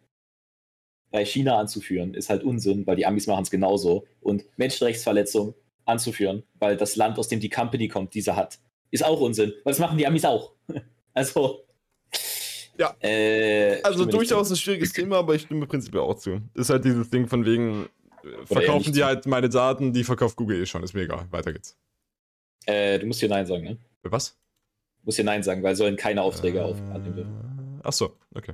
bei 1.12 1.24
China 1.24 1.58
anzuführen, 1.58 2.14
ist 2.14 2.30
halt 2.30 2.44
Unsinn, 2.44 2.86
weil 2.86 2.98
die 2.98 3.06
Amis 3.06 3.28
machen 3.28 3.44
es 3.44 3.52
genauso. 3.52 4.06
Und 4.20 4.46
Menschenrechtsverletzung 4.58 5.56
anzuführen, 5.86 6.44
weil 6.60 6.76
das 6.76 6.96
Land, 6.96 7.18
aus 7.18 7.30
dem 7.30 7.40
die 7.40 7.50
Company 7.50 7.88
kommt, 7.88 8.14
diese 8.14 8.36
hat, 8.36 8.60
ist 8.92 9.06
auch 9.06 9.22
Unsinn, 9.22 9.54
weil 9.64 9.72
das 9.72 9.80
machen 9.80 9.98
die 9.98 10.08
Amis 10.08 10.26
auch. 10.26 10.54
also. 11.14 11.67
Ja. 12.78 12.96
Äh, 13.02 13.82
Also 13.82 14.06
durchaus 14.06 14.50
ein 14.50 14.56
schwieriges 14.56 14.94
Thema, 14.94 15.18
aber 15.18 15.36
ich 15.36 15.44
stimme 15.44 15.66
prinzipiell 15.66 16.04
auch 16.04 16.16
zu. 16.16 16.42
Ist 16.54 16.70
halt 16.70 16.86
dieses 16.86 17.10
Ding 17.10 17.28
von 17.28 17.46
wegen, 17.46 17.88
äh, 18.24 18.46
verkaufen 18.46 18.94
die 18.94 19.00
zu. 19.00 19.06
halt 19.06 19.26
meine 19.26 19.50
Daten, 19.50 19.94
die 19.94 20.04
verkauft 20.04 20.36
Google 20.36 20.62
eh 20.62 20.66
schon, 20.66 20.84
ist 20.84 20.94
mir 20.94 21.02
egal. 21.02 21.28
Weiter 21.32 21.54
geht's. 21.54 21.76
Äh, 22.66 23.00
du 23.00 23.08
musst 23.08 23.20
hier 23.20 23.30
Nein 23.30 23.46
sagen, 23.46 23.64
ne? 23.64 23.78
Für 24.02 24.12
was? 24.12 24.32
Du 25.02 25.06
musst 25.06 25.16
hier 25.18 25.26
Nein 25.26 25.42
sagen, 25.44 25.64
weil 25.64 25.76
sollen 25.76 25.96
keine 25.96 26.22
Aufträge 26.22 26.64
auf 26.64 26.78
annehmen 26.94 27.16
dürfen. 27.16 27.80
Äh, 27.80 27.82
Ach 27.84 27.94
so, 27.94 28.18
okay. 28.36 28.54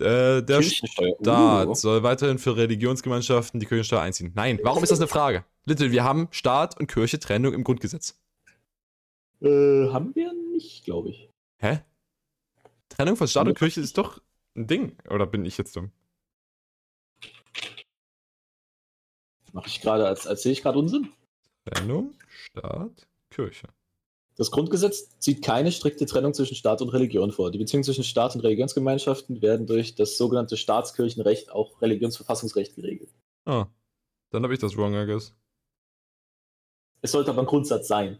Äh, 0.00 0.42
der. 0.42 0.62
Staat 0.62 1.68
Uh. 1.68 1.74
soll 1.74 2.02
weiterhin 2.02 2.38
für 2.38 2.56
Religionsgemeinschaften 2.56 3.60
die 3.60 3.66
Kirchensteuer 3.66 4.00
einziehen. 4.00 4.32
Nein, 4.34 4.58
warum 4.62 4.82
ist 4.82 4.90
das 4.90 4.98
eine 4.98 5.08
Frage? 5.08 5.44
Little, 5.64 5.92
wir 5.92 6.02
haben 6.02 6.28
Staat 6.30 6.78
und 6.80 6.88
Kirche 6.88 7.20
Trennung 7.20 7.52
im 7.52 7.62
Grundgesetz. 7.62 8.18
Äh, 9.40 9.88
haben 9.90 10.14
wir 10.14 10.32
nicht, 10.52 10.84
glaube 10.84 11.10
ich. 11.10 11.28
Hä? 11.58 11.80
Trennung 12.96 13.16
von 13.16 13.28
Staat 13.28 13.48
und 13.48 13.58
Kirche 13.58 13.80
ist 13.80 13.96
doch 13.96 14.20
ein 14.54 14.66
Ding. 14.66 14.96
Oder 15.08 15.26
bin 15.26 15.44
ich 15.44 15.56
jetzt 15.56 15.74
dumm? 15.76 15.92
Mache 19.52 19.68
ich 19.68 19.80
gerade, 19.80 20.06
als, 20.06 20.22
sehe 20.42 20.52
ich 20.52 20.62
gerade 20.62 20.78
Unsinn. 20.78 21.12
Trennung, 21.64 22.14
Staat, 22.28 23.06
Kirche. 23.30 23.68
Das 24.36 24.50
Grundgesetz 24.50 25.10
sieht 25.18 25.44
keine 25.44 25.72
strikte 25.72 26.06
Trennung 26.06 26.32
zwischen 26.32 26.54
Staat 26.54 26.80
und 26.80 26.88
Religion 26.88 27.32
vor. 27.32 27.50
Die 27.50 27.58
Beziehungen 27.58 27.84
zwischen 27.84 28.04
Staat 28.04 28.34
und 28.34 28.40
Religionsgemeinschaften 28.40 29.42
werden 29.42 29.66
durch 29.66 29.94
das 29.94 30.16
sogenannte 30.16 30.56
Staatskirchenrecht, 30.56 31.50
auch 31.52 31.80
Religionsverfassungsrecht, 31.82 32.74
geregelt. 32.74 33.10
Ah, 33.44 33.66
dann 34.30 34.42
habe 34.42 34.54
ich 34.54 34.60
das 34.60 34.76
wrong, 34.76 34.94
I 34.94 35.06
guess. 35.06 35.34
Es 37.02 37.12
sollte 37.12 37.30
aber 37.30 37.42
ein 37.42 37.46
Grundsatz 37.46 37.88
sein. 37.88 38.18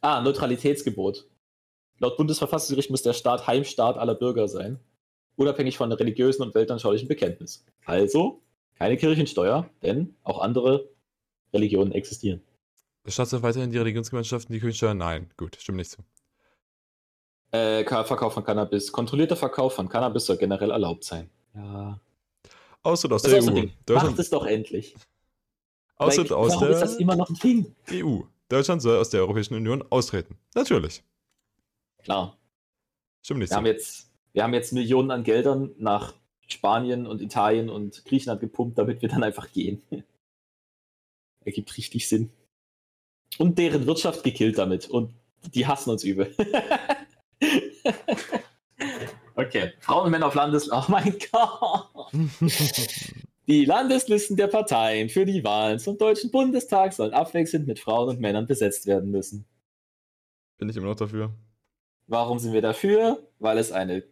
Ah, 0.00 0.22
Neutralitätsgebot. 0.22 1.28
Laut 1.98 2.16
Bundesverfassungsgericht 2.16 2.90
muss 2.90 3.02
der 3.02 3.12
Staat 3.12 3.46
Heimstaat 3.46 3.96
aller 3.98 4.14
Bürger 4.14 4.48
sein, 4.48 4.78
unabhängig 5.36 5.76
von 5.76 5.90
religiösen 5.92 6.42
und 6.42 6.54
weltanschaulichen 6.54 7.08
Bekenntnis. 7.08 7.64
Also 7.84 8.42
keine 8.78 8.96
Kirchensteuer, 8.96 9.68
denn 9.82 10.14
auch 10.22 10.38
andere 10.40 10.88
Religionen 11.52 11.92
existieren. 11.92 12.42
Der 13.04 13.10
Staat 13.10 13.28
soll 13.28 13.42
weiterhin 13.42 13.70
die 13.70 13.78
Religionsgemeinschaften 13.78 14.52
die 14.52 14.60
Kirchensteuer? 14.60 14.94
Nein, 14.94 15.30
gut, 15.36 15.56
stimmt 15.58 15.78
nicht 15.78 15.90
zu. 15.90 16.02
Äh, 17.50 17.82
Ka- 17.84 18.04
Verkauf 18.04 18.34
von 18.34 18.44
Cannabis. 18.44 18.92
Kontrollierter 18.92 19.36
Verkauf 19.36 19.74
von 19.74 19.88
Cannabis 19.88 20.26
soll 20.26 20.36
generell 20.36 20.70
erlaubt 20.70 21.04
sein. 21.04 21.30
Ja. 21.54 21.98
Austritt 22.82 23.12
aus 23.12 23.22
Das 23.22 23.32
der 23.32 23.42
EU. 23.42 23.54
Ding. 23.54 23.72
Macht 23.90 24.18
es 24.18 24.30
doch 24.30 24.44
endlich. 24.46 24.94
Like, 25.98 26.30
aus 26.30 26.52
warum 26.52 26.68
ist 26.68 26.80
das 26.80 26.92
der 26.92 27.00
immer 27.00 27.16
noch 27.16 27.28
ein 27.28 27.34
Ding? 27.36 27.74
EU. 27.90 28.20
Deutschland 28.48 28.82
soll 28.82 28.98
aus 28.98 29.10
der 29.10 29.20
Europäischen 29.22 29.54
Union 29.54 29.82
austreten. 29.90 30.38
Natürlich. 30.54 31.02
Klar. 32.02 32.38
Stimmt 33.22 33.40
nicht 33.40 33.50
Wir 33.50 33.56
haben, 33.56 33.64
zu. 33.64 33.72
jetzt, 33.72 34.10
wir 34.32 34.42
haben 34.42 34.54
jetzt 34.54 34.72
Millionen 34.72 35.10
an 35.10 35.24
Geldern 35.24 35.74
nach 35.78 36.14
Spanien 36.46 37.06
und 37.06 37.20
Italien 37.20 37.68
und 37.68 38.04
Griechenland 38.04 38.40
gepumpt, 38.40 38.78
damit 38.78 39.02
wir 39.02 39.08
dann 39.08 39.22
einfach 39.22 39.52
gehen. 39.52 39.82
Ergibt 41.44 41.76
richtig 41.76 42.08
Sinn. 42.08 42.30
Und 43.38 43.58
deren 43.58 43.86
Wirtschaft 43.86 44.24
gekillt 44.24 44.58
damit. 44.58 44.88
Und 44.88 45.14
die 45.54 45.66
hassen 45.66 45.90
uns 45.90 46.04
übel. 46.04 46.34
okay. 49.34 49.72
Frauen 49.80 50.06
und 50.06 50.10
Männer 50.10 50.26
auf 50.26 50.34
Landes... 50.34 50.70
Oh 50.72 50.84
mein 50.88 51.16
Gott. 51.30 52.12
Die 53.46 53.64
Landeslisten 53.64 54.36
der 54.36 54.48
Parteien 54.48 55.08
für 55.08 55.24
die 55.24 55.42
Wahlen 55.44 55.78
zum 55.78 55.96
Deutschen 55.96 56.30
Bundestag 56.30 56.92
sollen 56.92 57.14
abwechselnd 57.14 57.66
mit 57.66 57.78
Frauen 57.78 58.10
und 58.10 58.20
Männern 58.20 58.46
besetzt 58.46 58.86
werden 58.86 59.10
müssen. 59.10 59.46
Bin 60.58 60.68
ich 60.68 60.76
immer 60.76 60.88
noch 60.88 60.96
dafür. 60.96 61.32
Warum 62.08 62.38
sind 62.38 62.52
wir 62.52 62.62
dafür? 62.62 63.18
Weil 63.38 63.58
es 63.58 63.70
eine 63.70 64.02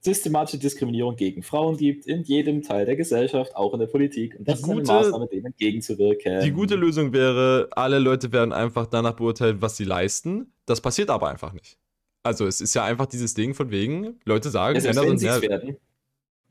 systematische 0.00 0.58
Diskriminierung 0.58 1.16
gegen 1.16 1.42
Frauen 1.42 1.76
gibt 1.76 2.06
in 2.06 2.22
jedem 2.22 2.62
Teil 2.62 2.86
der 2.86 2.94
Gesellschaft, 2.96 3.56
auch 3.56 3.72
in 3.72 3.80
der 3.80 3.86
Politik. 3.86 4.36
Und 4.38 4.46
das 4.46 4.56
Die 4.58 4.62
ist 4.62 4.68
eine 4.70 4.80
gute- 4.80 4.92
Maßnahme, 4.92 5.26
dem 5.26 5.46
entgegenzuwirken. 5.46 6.40
Die 6.42 6.50
gute 6.52 6.76
Lösung 6.76 7.12
wäre, 7.12 7.68
alle 7.72 7.98
Leute 7.98 8.30
werden 8.32 8.52
einfach 8.52 8.86
danach 8.86 9.14
beurteilt, 9.14 9.56
was 9.60 9.76
sie 9.76 9.84
leisten. 9.84 10.52
Das 10.66 10.80
passiert 10.80 11.10
aber 11.10 11.28
einfach 11.30 11.52
nicht. 11.52 11.76
Also 12.22 12.46
es 12.46 12.60
ist 12.60 12.74
ja 12.74 12.84
einfach 12.84 13.06
dieses 13.06 13.34
Ding 13.34 13.54
von 13.54 13.70
wegen, 13.70 14.20
Leute 14.24 14.50
sagen, 14.50 14.74
ja, 14.76 14.80
selbst, 14.80 15.00
wenn 15.00 15.08
sind 15.10 15.18
sie 15.18 15.26
es 15.28 15.40
mehr, 15.40 15.50
werden, 15.50 15.76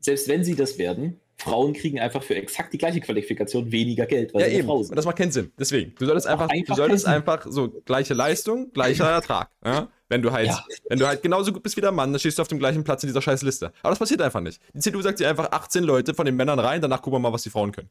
selbst 0.00 0.28
wenn 0.28 0.44
sie 0.44 0.54
das 0.54 0.78
werden, 0.78 1.20
Frauen 1.38 1.74
kriegen 1.74 1.98
einfach 2.00 2.22
für 2.22 2.34
exakt 2.34 2.72
die 2.72 2.78
gleiche 2.78 3.00
Qualifikation 3.00 3.70
weniger 3.70 4.06
Geld, 4.06 4.32
weil 4.32 4.42
Ja, 4.42 4.48
sie 4.48 4.54
eben. 4.56 4.66
Frau 4.68 4.82
sind. 4.82 4.96
das 4.96 5.04
macht 5.04 5.16
keinen 5.16 5.32
Sinn. 5.32 5.52
Deswegen, 5.58 5.94
du 5.98 6.06
solltest 6.06 6.26
macht 6.26 6.32
einfach, 6.40 6.48
du 6.48 6.54
einfach 6.58 6.76
solltest 6.76 7.06
einfach 7.06 7.46
so 7.48 7.68
gleiche 7.84 8.14
Leistung, 8.14 8.72
gleicher 8.72 9.08
Ertrag. 9.10 9.50
Ja? 9.64 9.88
Wenn 10.08 10.22
du 10.22 10.30
halt, 10.30 10.48
Ja. 10.48 10.64
wenn 10.88 10.98
du 10.98 11.06
halt 11.06 11.22
genauso 11.22 11.52
gut 11.52 11.62
bist 11.62 11.76
wie 11.76 11.80
der 11.80 11.90
Mann, 11.92 12.12
dann 12.12 12.20
stehst 12.20 12.38
du 12.38 12.42
auf 12.42 12.48
dem 12.48 12.58
gleichen 12.58 12.84
Platz 12.84 13.02
in 13.02 13.08
dieser 13.08 13.22
scheiß 13.22 13.42
Liste. 13.42 13.72
Aber 13.82 13.90
das 13.90 13.98
passiert 13.98 14.20
einfach 14.22 14.40
nicht. 14.40 14.60
Die 14.72 14.78
CDU 14.80 15.02
sagt 15.02 15.18
sich 15.18 15.26
einfach 15.26 15.50
18 15.50 15.82
Leute 15.82 16.14
von 16.14 16.26
den 16.26 16.36
Männern 16.36 16.58
rein, 16.60 16.80
danach 16.80 17.02
gucken 17.02 17.14
wir 17.16 17.20
mal, 17.20 17.32
was 17.32 17.42
die 17.42 17.50
Frauen 17.50 17.72
können. 17.72 17.90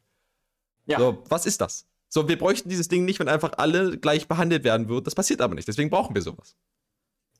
Ja. 0.85 0.97
So, 0.99 1.23
was 1.29 1.45
ist 1.45 1.59
das? 1.59 1.87
So, 2.07 2.27
wir 2.29 2.37
bräuchten 2.37 2.69
dieses 2.69 2.87
Ding 2.87 3.03
nicht, 3.03 3.19
wenn 3.19 3.27
einfach 3.27 3.53
alle 3.57 3.97
gleich 3.97 4.27
behandelt 4.27 4.63
werden 4.63 4.87
würden. 4.87 5.03
Das 5.03 5.15
passiert 5.15 5.41
aber 5.41 5.55
nicht. 5.55 5.67
Deswegen 5.67 5.89
brauchen 5.89 6.15
wir 6.15 6.21
sowas. 6.21 6.55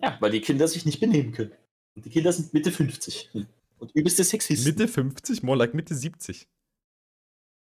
ja, 0.01 0.17
weil 0.19 0.31
die 0.31 0.41
Kinder 0.41 0.67
sich 0.67 0.85
nicht 0.85 0.99
benehmen 0.99 1.31
können. 1.31 1.51
Und 1.95 2.03
die 2.05 2.09
Kinder 2.09 2.33
sind 2.33 2.53
Mitte 2.53 2.71
50. 2.71 3.29
Und 3.77 3.91
übelste 3.93 4.23
Sexisten. 4.25 4.65
Mitte 4.69 4.87
50, 4.89 5.43
more 5.43 5.57
like 5.57 5.73
Mitte 5.73 5.95
70. 5.95 6.47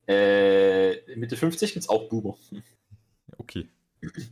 Äh, 0.07 1.15
Mitte 1.15 1.37
50 1.37 1.73
gibt's 1.73 1.89
auch 1.89 2.09
Boomer. 2.09 2.37
Okay. 3.37 3.67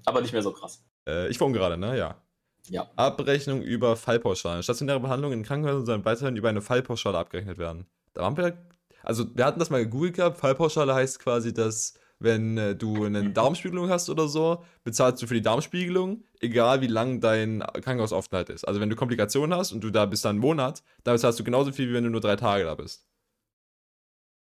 Aber 0.05 0.21
nicht 0.21 0.33
mehr 0.33 0.41
so 0.43 0.51
krass. 0.51 0.83
Äh, 1.07 1.29
ich 1.29 1.39
wohne 1.39 1.53
gerade, 1.57 1.77
ne? 1.77 1.97
Ja. 1.97 2.21
Ja. 2.69 2.89
Abrechnung 2.95 3.61
über 3.61 3.95
Fallpauschalen. 3.95 4.63
Stationäre 4.63 4.99
Behandlungen 4.99 5.39
in 5.39 5.45
Krankenhäusern 5.45 5.85
sollen 5.85 6.05
weiterhin 6.05 6.35
über 6.35 6.49
eine 6.49 6.61
Fallpauschale 6.61 7.17
abgerechnet 7.17 7.57
werden. 7.57 7.85
Da 8.13 8.21
waren 8.21 8.37
wir. 8.37 8.57
Also, 9.03 9.25
wir 9.35 9.45
hatten 9.45 9.59
das 9.59 9.69
mal 9.69 9.83
gegoogelt 9.83 10.15
gehabt. 10.15 10.37
Fallpauschale 10.37 10.93
heißt 10.93 11.19
quasi, 11.19 11.53
dass, 11.53 11.93
wenn 12.19 12.57
äh, 12.57 12.75
du 12.75 13.05
eine 13.05 13.29
Darmspiegelung 13.31 13.89
hast 13.89 14.09
oder 14.09 14.27
so, 14.27 14.63
bezahlst 14.83 15.21
du 15.21 15.27
für 15.27 15.35
die 15.35 15.41
Darmspiegelung, 15.41 16.23
egal 16.41 16.81
wie 16.81 16.87
lang 16.87 17.21
dein 17.21 17.59
Krankenhausaufenthalt 17.59 18.49
ist. 18.49 18.65
Also, 18.65 18.79
wenn 18.81 18.89
du 18.89 18.95
Komplikationen 18.95 19.57
hast 19.57 19.71
und 19.71 19.83
du 19.83 19.89
da 19.89 20.05
bist 20.05 20.25
dann 20.25 20.31
einen 20.31 20.39
Monat, 20.39 20.83
dann 21.03 21.15
bezahlst 21.15 21.39
du 21.39 21.43
genauso 21.43 21.71
viel, 21.71 21.89
wie 21.89 21.93
wenn 21.93 22.03
du 22.03 22.09
nur 22.09 22.21
drei 22.21 22.35
Tage 22.35 22.65
da 22.65 22.75
bist. 22.75 23.05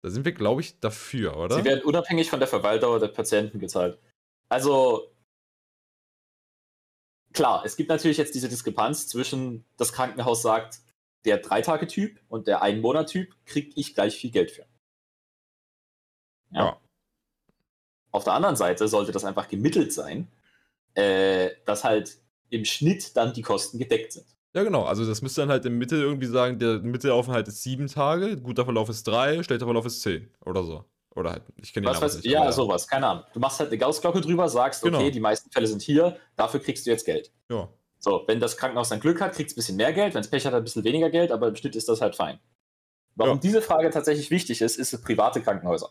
Da 0.01 0.09
sind 0.09 0.25
wir, 0.25 0.31
glaube 0.31 0.61
ich, 0.61 0.79
dafür, 0.79 1.37
oder? 1.37 1.57
Sie 1.57 1.65
werden 1.65 1.83
unabhängig 1.83 2.29
von 2.29 2.39
der 2.39 2.47
Verweildauer 2.47 2.99
der 2.99 3.09
Patienten 3.09 3.59
gezahlt. 3.59 3.99
Also, 4.47 5.11
klar, 7.33 7.63
es 7.65 7.75
gibt 7.75 7.89
natürlich 7.89 8.17
jetzt 8.17 8.35
diese 8.35 8.49
Diskrepanz 8.49 9.07
zwischen, 9.07 9.65
das 9.77 9.93
Krankenhaus 9.93 10.41
sagt, 10.41 10.79
der 11.25 11.37
Drei-Tage-Typ 11.37 12.19
und 12.29 12.47
der 12.47 12.61
Ein-Monat-Typ 12.61 13.35
kriege 13.45 13.71
ich 13.75 13.93
gleich 13.93 14.15
viel 14.15 14.31
Geld 14.31 14.51
für. 14.51 14.65
Ja. 16.51 16.65
Ja. 16.65 16.81
Auf 18.11 18.23
der 18.23 18.33
anderen 18.33 18.55
Seite 18.55 18.87
sollte 18.87 19.11
das 19.11 19.25
einfach 19.25 19.47
gemittelt 19.47 19.93
sein, 19.93 20.27
äh, 20.95 21.51
dass 21.65 21.83
halt 21.83 22.17
im 22.49 22.65
Schnitt 22.65 23.15
dann 23.15 23.33
die 23.33 23.43
Kosten 23.43 23.77
gedeckt 23.77 24.13
sind. 24.13 24.25
Ja, 24.53 24.63
genau. 24.63 24.83
Also 24.83 25.05
das 25.05 25.21
müsste 25.21 25.41
dann 25.41 25.49
halt 25.49 25.65
im 25.65 25.77
Mitte 25.77 25.95
irgendwie 25.95 26.25
sagen, 26.25 26.57
der 26.57 26.79
Mittelaufenthalt 26.79 27.47
ist 27.47 27.61
sieben 27.61 27.87
Tage, 27.87 28.37
guter 28.37 28.65
Verlauf 28.65 28.89
ist 28.89 29.07
drei, 29.07 29.43
schlechter 29.43 29.65
Verlauf 29.65 29.85
ist 29.85 30.01
zehn 30.01 30.31
oder 30.43 30.63
so. 30.63 30.85
Oder 31.19 31.31
halt, 31.33 31.43
ich 31.61 31.73
kenne 31.73 31.85
die 31.85 31.91
Was 31.91 31.99
Namen 32.01 32.13
nicht. 32.15 32.25
ja, 32.25 32.51
sowas, 32.51 32.87
keine 32.87 33.07
Ahnung. 33.07 33.23
Du 33.33 33.39
machst 33.39 33.59
halt 33.59 33.69
eine 33.69 33.77
Gaussglocke 33.77 34.21
drüber, 34.21 34.47
sagst, 34.49 34.81
Genau. 34.83 34.97
okay, 34.99 35.11
die 35.11 35.19
meisten 35.19 35.51
Fälle 35.51 35.67
sind 35.67 35.81
hier, 35.81 36.17
dafür 36.35 36.59
kriegst 36.61 36.85
du 36.85 36.91
jetzt 36.91 37.05
Geld. 37.05 37.31
Ja. 37.49 37.67
So, 37.99 38.23
wenn 38.27 38.39
das 38.39 38.55
Krankenhaus 38.55 38.89
dann 38.89 39.01
Glück 39.01 39.19
hat, 39.19 39.33
kriegt 39.33 39.49
es 39.51 39.55
ein 39.55 39.59
bisschen 39.59 39.75
mehr 39.75 39.91
Geld, 39.91 40.13
wenn 40.13 40.21
es 40.21 40.29
Pech 40.29 40.45
hat, 40.45 40.53
ein 40.53 40.63
bisschen 40.63 40.83
weniger 40.85 41.09
Geld, 41.09 41.31
aber 41.31 41.49
im 41.49 41.55
Schnitt 41.57 41.75
ist 41.75 41.89
das 41.89 41.99
halt 42.01 42.15
fein. 42.15 42.39
Warum 43.15 43.35
Ja. 43.35 43.41
diese 43.41 43.61
Frage 43.61 43.89
tatsächlich 43.89 44.31
wichtig 44.31 44.61
ist, 44.61 44.77
ist 44.77 45.03
private 45.03 45.41
Krankenhäuser. 45.41 45.89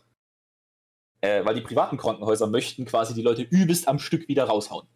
Äh, 1.21 1.45
weil 1.45 1.53
die 1.53 1.61
privaten 1.61 1.97
Krankenhäuser 1.97 2.47
möchten 2.47 2.85
quasi 2.85 3.13
die 3.13 3.21
Leute 3.21 3.43
übelst 3.43 3.87
am 3.87 3.99
Stück 3.99 4.27
wieder 4.27 4.45
raushauen. 4.45 4.87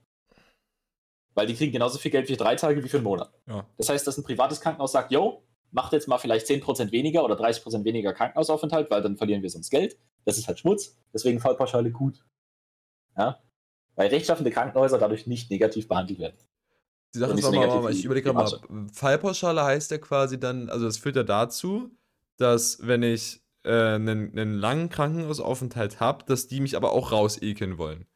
Weil 1.35 1.47
die 1.47 1.55
kriegen 1.55 1.71
genauso 1.71 1.97
viel 1.99 2.11
Geld 2.11 2.27
für 2.27 2.37
drei 2.37 2.55
Tage 2.55 2.83
wie 2.83 2.89
für 2.89 2.97
einen 2.97 3.03
Monat. 3.03 3.31
Ja. 3.47 3.67
Das 3.77 3.89
heißt, 3.89 4.07
dass 4.07 4.17
ein 4.17 4.23
privates 4.23 4.61
Krankenhaus 4.61 4.91
sagt, 4.93 5.11
yo, 5.11 5.43
macht 5.71 5.91
jetzt 5.93 6.07
mal 6.07 6.17
vielleicht 6.19 6.47
10% 6.47 6.91
weniger 6.91 7.23
oder 7.25 7.35
30% 7.35 7.83
weniger 7.83 8.13
Krankenhausaufenthalt, 8.13 8.89
weil 8.91 9.01
dann 9.01 9.17
verlieren 9.17 9.41
wir 9.41 9.49
sonst 9.49 9.69
Geld. 9.69 9.97
Das 10.25 10.37
ist 10.37 10.47
halt 10.47 10.59
Schmutz, 10.59 10.97
deswegen 11.13 11.39
Fallpauschale 11.39 11.91
gut. 11.91 12.23
Ja? 13.17 13.39
Weil 13.95 14.09
rechtschaffende 14.09 14.51
Krankenhäuser 14.51 14.97
dadurch 14.97 15.27
nicht 15.27 15.51
negativ 15.51 15.87
behandelt 15.87 16.19
werden. 16.19 16.37
Die 17.13 17.19
Sache 17.19 17.33
ist 17.33 17.45
aber, 17.45 17.57
negativ 17.57 17.89
ich 17.91 18.05
überlege 18.05 18.31
gerade 18.33 18.63
mal, 18.67 18.87
Fallpauschale 18.91 19.63
heißt 19.63 19.91
ja 19.91 19.99
quasi 19.99 20.39
dann, 20.39 20.69
also 20.69 20.85
das 20.85 20.97
führt 20.97 21.15
ja 21.15 21.23
dazu, 21.23 21.91
dass 22.37 22.79
wenn 22.81 23.03
ich 23.03 23.43
äh, 23.63 23.95
einen, 23.95 24.31
einen 24.31 24.53
langen 24.55 24.89
Krankenhausaufenthalt 24.89 25.99
habe, 25.99 26.25
dass 26.25 26.47
die 26.47 26.59
mich 26.59 26.75
aber 26.75 26.91
auch 26.91 27.11
rausekeln 27.11 27.77
wollen. 27.77 28.07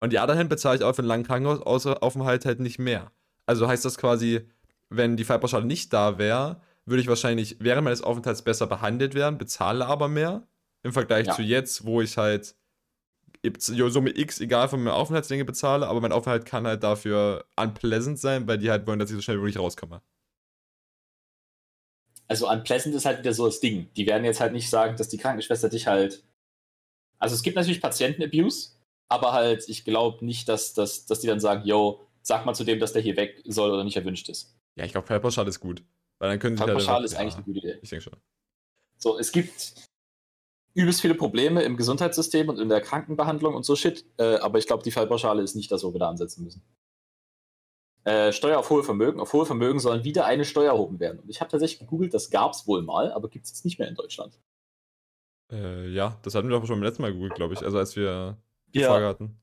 Und 0.00 0.12
ja, 0.12 0.26
dahin 0.26 0.48
bezahle 0.48 0.76
ich 0.76 0.84
auch 0.84 0.94
für 0.94 1.00
einen 1.00 1.08
langen 1.08 1.24
Krankenhausaufenthalt 1.24 2.46
halt 2.46 2.60
nicht 2.60 2.78
mehr. 2.78 3.10
Also 3.46 3.66
heißt 3.66 3.84
das 3.84 3.98
quasi, 3.98 4.48
wenn 4.88 5.16
die 5.16 5.24
Fallpauschale 5.24 5.66
nicht 5.66 5.92
da 5.92 6.16
wäre, 6.18 6.60
würde 6.86 7.02
ich 7.02 7.08
wahrscheinlich 7.08 7.56
während 7.60 7.84
meines 7.84 8.02
Aufenthalts 8.02 8.42
besser 8.42 8.66
behandelt 8.66 9.14
werden, 9.14 9.38
bezahle 9.38 9.86
aber 9.86 10.08
mehr 10.08 10.46
im 10.82 10.92
Vergleich 10.92 11.26
Ja. 11.26 11.34
zu 11.34 11.42
jetzt, 11.42 11.84
wo 11.84 12.00
ich 12.00 12.16
halt 12.16 12.54
Summe 13.58 14.10
X, 14.16 14.40
egal 14.40 14.68
von 14.68 14.82
meiner 14.82 14.96
Aufenthaltslänge 14.96 15.44
bezahle, 15.46 15.86
aber 15.88 16.00
mein 16.00 16.12
Aufenthalt 16.12 16.44
kann 16.44 16.66
halt 16.66 16.82
dafür 16.82 17.46
unpleasant 17.56 18.18
sein, 18.18 18.46
weil 18.46 18.58
die 18.58 18.70
halt 18.70 18.86
wollen, 18.86 18.98
dass 18.98 19.08
ich 19.10 19.16
so 19.16 19.22
schnell 19.22 19.36
wie 19.38 19.40
möglich 19.40 19.58
rauskomme. 19.58 20.02
Also 22.28 22.48
unpleasant 22.48 22.94
ist 22.94 23.06
halt 23.06 23.20
wieder 23.20 23.32
so 23.32 23.46
das 23.46 23.60
Ding. 23.60 23.92
Die 23.94 24.06
werden 24.06 24.24
jetzt 24.24 24.40
halt 24.40 24.52
nicht 24.52 24.70
sagen, 24.70 24.96
dass 24.96 25.08
die 25.08 25.16
Krankenschwester 25.18 25.68
dich 25.68 25.86
halt. 25.86 26.22
Also 27.18 27.34
es 27.34 27.42
gibt 27.42 27.56
natürlich 27.56 27.80
Patientenabuse, 27.80 28.72
aber 29.08 29.32
halt, 29.32 29.68
ich 29.68 29.84
glaube 29.84 30.24
nicht, 30.24 30.48
dass, 30.48 30.72
dass, 30.74 31.06
dass 31.06 31.20
die 31.20 31.26
dann 31.26 31.40
sagen, 31.40 31.64
yo, 31.66 32.06
sag 32.22 32.46
mal 32.46 32.54
zu 32.54 32.64
dem, 32.64 32.78
dass 32.78 32.92
der 32.92 33.02
hier 33.02 33.16
weg 33.16 33.42
soll 33.46 33.70
oder 33.70 33.84
nicht 33.84 33.96
erwünscht 33.96 34.28
ist. 34.28 34.54
Ja, 34.76 34.84
ich 34.84 34.92
glaube, 34.92 35.06
Fallpauschale 35.06 35.48
ist 35.48 35.60
gut. 35.60 35.82
Weil 36.18 36.30
dann 36.30 36.38
können 36.38 36.56
sie 36.56 36.60
halt 36.62 36.70
Fallpauschale 36.72 36.98
einfach- 36.98 37.04
ist 37.12 37.16
eigentlich 37.18 37.34
eine 37.34 37.44
gute 37.44 37.58
Idee. 37.58 37.78
Ich 37.82 37.90
denke 37.90 38.02
schon. 38.04 38.16
So, 38.98 39.18
es 39.18 39.32
gibt 39.32 39.74
übelst 40.74 41.00
viele 41.00 41.14
Probleme 41.14 41.62
im 41.62 41.76
Gesundheitssystem 41.76 42.48
und 42.48 42.58
in 42.58 42.68
der 42.68 42.80
Krankenbehandlung 42.80 43.54
und 43.54 43.64
so 43.64 43.76
Shit, 43.76 44.04
äh, 44.18 44.36
aber 44.36 44.58
ich 44.58 44.66
glaube, 44.66 44.82
die 44.82 44.90
Fallpauschale 44.90 45.42
ist 45.42 45.56
nicht 45.56 45.70
das, 45.70 45.84
wo 45.84 45.92
wir 45.92 46.00
da 46.00 46.08
ansetzen 46.08 46.44
müssen. 46.44 46.62
Äh, 48.04 48.32
Steuer 48.32 48.58
auf 48.58 48.70
hohe 48.70 48.82
Vermögen. 48.82 49.20
Auf 49.20 49.32
hohe 49.32 49.44
Vermögen 49.44 49.78
sollen 49.78 50.04
wieder 50.04 50.24
eine 50.24 50.44
Steuer 50.44 50.72
erhoben 50.72 51.00
werden. 51.00 51.20
Und 51.20 51.28
ich 51.28 51.40
habe 51.40 51.50
tatsächlich 51.50 51.80
gegoogelt, 51.80 52.14
das 52.14 52.30
gab 52.30 52.52
es 52.52 52.66
wohl 52.66 52.82
mal, 52.82 53.12
aber 53.12 53.28
gibt 53.28 53.44
es 53.44 53.50
jetzt 53.50 53.64
nicht 53.64 53.78
mehr 53.78 53.88
in 53.88 53.94
Deutschland. 53.94 54.38
Äh, 55.52 55.88
ja, 55.88 56.18
das 56.22 56.34
hatten 56.34 56.48
wir 56.48 56.58
doch 56.58 56.66
schon 56.66 56.76
beim 56.76 56.84
letzten 56.84 57.02
Mal 57.02 57.12
gegoogelt, 57.12 57.34
glaube 57.34 57.54
ich. 57.54 57.62
Also 57.62 57.78
als 57.78 57.96
wir 57.96 58.38
die 58.74 58.82
Frage 58.84 59.06
hatten. 59.06 59.36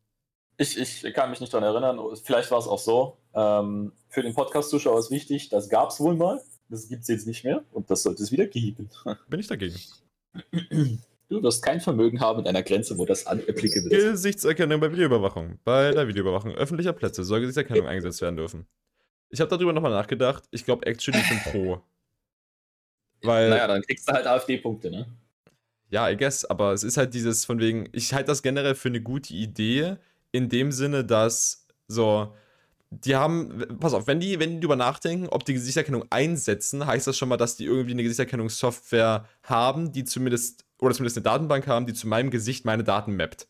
Ich, 0.58 0.78
ich 0.78 1.14
kann 1.14 1.30
mich 1.30 1.40
nicht 1.40 1.54
daran 1.54 1.72
erinnern. 1.72 2.16
Vielleicht 2.24 2.50
war 2.50 2.58
es 2.58 2.68
auch 2.68 2.80
so. 2.80 3.18
Ähm, 3.36 3.92
für 4.10 4.24
den 4.24 4.34
Podcast-Zuschauer 4.34 4.98
ist 4.98 5.12
wichtig, 5.12 5.50
das 5.50 5.70
gab 5.70 5.92
es 5.92 6.00
wohl 6.00 6.16
mal. 6.16 6.42
Das 6.70 6.90
gibt 6.90 7.04
es 7.04 7.08
jetzt 7.08 7.28
nicht 7.28 7.44
mehr 7.44 7.64
und 7.72 7.92
das 7.92 8.04
sollte 8.04 8.24
es 8.24 8.32
wieder 8.32 8.48
geben. 8.48 8.90
Bin 9.30 9.40
ich 9.40 9.48
dagegen. 9.48 9.76
Du 11.30 11.44
wirst 11.44 11.64
kein 11.64 11.82
Vermögen 11.82 12.22
haben 12.22 12.40
in 12.40 12.48
einer 12.48 12.64
Grenze, 12.64 12.98
wo 12.98 13.06
das 13.06 13.24
unapplicable 13.24 13.96
ist. 13.96 14.04
Gesichtserkennung 14.12 14.80
bei 14.80 14.92
Videoüberwachung. 14.92 15.60
Bei 15.64 15.92
der 15.92 16.08
Videoüberwachung 16.08 16.56
öffentlicher 16.56 16.94
Plätze 16.94 17.24
soll 17.24 17.42
Gesichtserkennung 17.42 17.86
eingesetzt 17.86 18.22
werden 18.22 18.38
dürfen. 18.38 18.66
Ich 19.30 19.42
habe 19.42 19.50
darüber 19.50 19.74
nochmal 19.74 19.92
nachgedacht. 19.92 20.46
Ich 20.52 20.64
glaube, 20.64 20.86
actually 20.86 21.20
ich 21.20 21.28
bin 21.28 21.40
pro. 21.52 21.82
Weil, 23.24 23.50
Naja, 23.50 23.68
dann 23.68 23.82
kriegst 23.82 24.08
du 24.08 24.14
halt 24.14 24.26
AfD-Punkte, 24.26 24.90
ne? 24.90 25.08
ja, 25.90 26.10
I 26.10 26.18
guess, 26.18 26.46
aber 26.46 26.74
es 26.74 26.84
ist 26.84 26.98
halt 26.98 27.14
dieses 27.14 27.46
von 27.46 27.60
wegen, 27.60 27.88
ich 27.94 28.14
halte 28.14 28.28
das 28.28 28.42
generell 28.44 28.76
für 28.76 28.90
eine 28.90 29.02
gute 29.02 29.34
Idee, 29.34 29.96
in 30.32 30.50
dem 30.50 30.72
Sinne, 30.72 31.06
dass 31.06 31.66
so, 31.88 32.36
die 32.90 33.16
haben, 33.16 33.66
pass 33.80 33.94
auf, 33.94 34.08
wenn 34.08 34.20
die, 34.20 34.40
wenn 34.40 34.52
die 34.56 34.60
drüber 34.60 34.76
nachdenken, 34.76 35.28
ob 35.30 35.46
die 35.46 35.54
Gesichtserkennung 35.54 36.06
einsetzen, 36.10 36.86
heißt 36.86 37.08
das 37.08 37.18
schon 37.18 37.30
mal, 37.30 37.38
dass 37.38 37.56
die 37.56 37.66
irgendwie 37.66 37.92
eine 37.92 38.04
Gesichtserkennungssoftware 38.04 39.28
haben, 39.44 39.92
die 39.92 40.04
zumindest, 40.04 40.66
oder 40.80 40.94
zumindest 40.94 41.18
eine 41.18 41.24
Datenbank 41.24 41.68
haben, 41.68 41.86
die 41.86 41.94
zu 41.94 42.08
meinem 42.08 42.30
Gesicht 42.32 42.66
meine 42.66 42.84
Daten 42.84 43.16
mappt. 43.16 43.48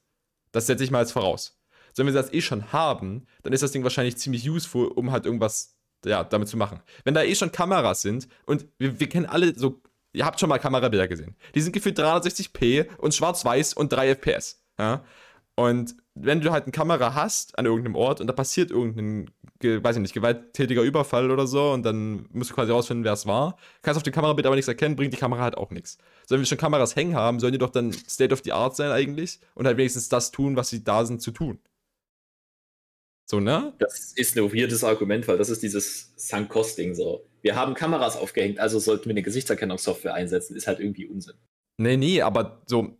Das 0.51 0.67
setze 0.67 0.83
ich 0.83 0.91
mal 0.91 0.99
als 0.99 1.11
voraus. 1.11 1.59
So, 1.93 2.01
wenn 2.01 2.13
wir 2.13 2.13
das 2.13 2.33
eh 2.33 2.41
schon 2.41 2.71
haben, 2.71 3.25
dann 3.43 3.53
ist 3.53 3.63
das 3.63 3.71
Ding 3.71 3.83
wahrscheinlich 3.83 4.17
ziemlich 4.17 4.49
useful, 4.49 4.87
um 4.87 5.11
halt 5.11 5.25
irgendwas 5.25 5.77
ja, 6.05 6.23
damit 6.23 6.47
zu 6.47 6.57
machen. 6.57 6.81
Wenn 7.03 7.13
da 7.13 7.23
eh 7.23 7.35
schon 7.35 7.51
Kameras 7.51 8.01
sind 8.01 8.27
und 8.45 8.67
wir, 8.77 8.99
wir 8.99 9.09
kennen 9.09 9.25
alle 9.25 9.57
so, 9.57 9.81
ihr 10.13 10.25
habt 10.25 10.39
schon 10.39 10.49
mal 10.49 10.59
Kamerabilder 10.59 11.07
gesehen. 11.07 11.35
Die 11.55 11.61
sind 11.61 11.73
gefühlt 11.73 11.99
360p 11.99 12.97
und 12.97 13.13
schwarz-weiß 13.13 13.73
und 13.73 13.91
3 13.91 14.09
FPS. 14.15 14.63
Ja? 14.77 15.03
Und 15.55 15.95
wenn 16.21 16.41
du 16.41 16.51
halt 16.51 16.63
eine 16.65 16.71
Kamera 16.71 17.13
hast 17.13 17.57
an 17.57 17.65
irgendeinem 17.65 17.95
Ort 17.95 18.21
und 18.21 18.27
da 18.27 18.33
passiert 18.33 18.71
irgendein, 18.71 19.29
ge- 19.59 19.83
weiß 19.83 19.95
ich 19.95 20.01
nicht, 20.01 20.13
gewalttätiger 20.13 20.81
Überfall 20.81 21.31
oder 21.31 21.47
so 21.47 21.71
und 21.71 21.83
dann 21.83 22.27
musst 22.31 22.51
du 22.51 22.55
quasi 22.55 22.71
rausfinden, 22.71 23.03
wer 23.03 23.13
es 23.13 23.25
war, 23.25 23.57
kannst 23.81 23.97
auf 23.97 24.03
dem 24.03 24.13
Kamerabild 24.13 24.45
aber 24.45 24.55
nichts 24.55 24.67
erkennen, 24.67 24.95
bringt 24.95 25.13
die 25.13 25.17
Kamera 25.17 25.41
halt 25.41 25.57
auch 25.57 25.71
nichts. 25.71 25.97
So, 26.25 26.35
wenn 26.35 26.41
wir 26.41 26.45
schon 26.45 26.57
Kameras 26.57 26.95
hängen 26.95 27.15
haben, 27.15 27.39
sollen 27.39 27.53
die 27.53 27.59
doch 27.59 27.69
dann 27.69 27.93
State 27.93 28.33
of 28.33 28.41
the 28.43 28.51
Art 28.51 28.75
sein 28.75 28.91
eigentlich 28.91 29.39
und 29.55 29.65
halt 29.65 29.77
wenigstens 29.77 30.09
das 30.09 30.31
tun, 30.31 30.55
was 30.55 30.69
sie 30.69 30.83
da 30.83 31.05
sind 31.05 31.21
zu 31.21 31.31
tun. 31.31 31.59
So, 33.29 33.39
ne? 33.41 33.73
Das 33.79 34.13
ist 34.13 34.37
ein 34.37 34.53
weirdes 34.53 34.83
Argument, 34.85 35.27
weil 35.27 35.37
das 35.37 35.49
ist 35.49 35.61
dieses 35.61 36.13
Sunk-Cost-Ding 36.15 36.95
so. 36.95 37.25
Wir 37.41 37.55
haben 37.55 37.73
Kameras 37.73 38.15
aufgehängt, 38.15 38.59
also 38.59 38.79
sollten 38.79 39.05
wir 39.05 39.11
eine 39.11 39.21
Gesichtserkennungssoftware 39.21 40.13
einsetzen. 40.13 40.55
Ist 40.55 40.67
halt 40.67 40.79
irgendwie 40.79 41.07
Unsinn. 41.07 41.35
Nee, 41.77 41.97
nee, 41.97 42.21
aber 42.21 42.61
so 42.65 42.97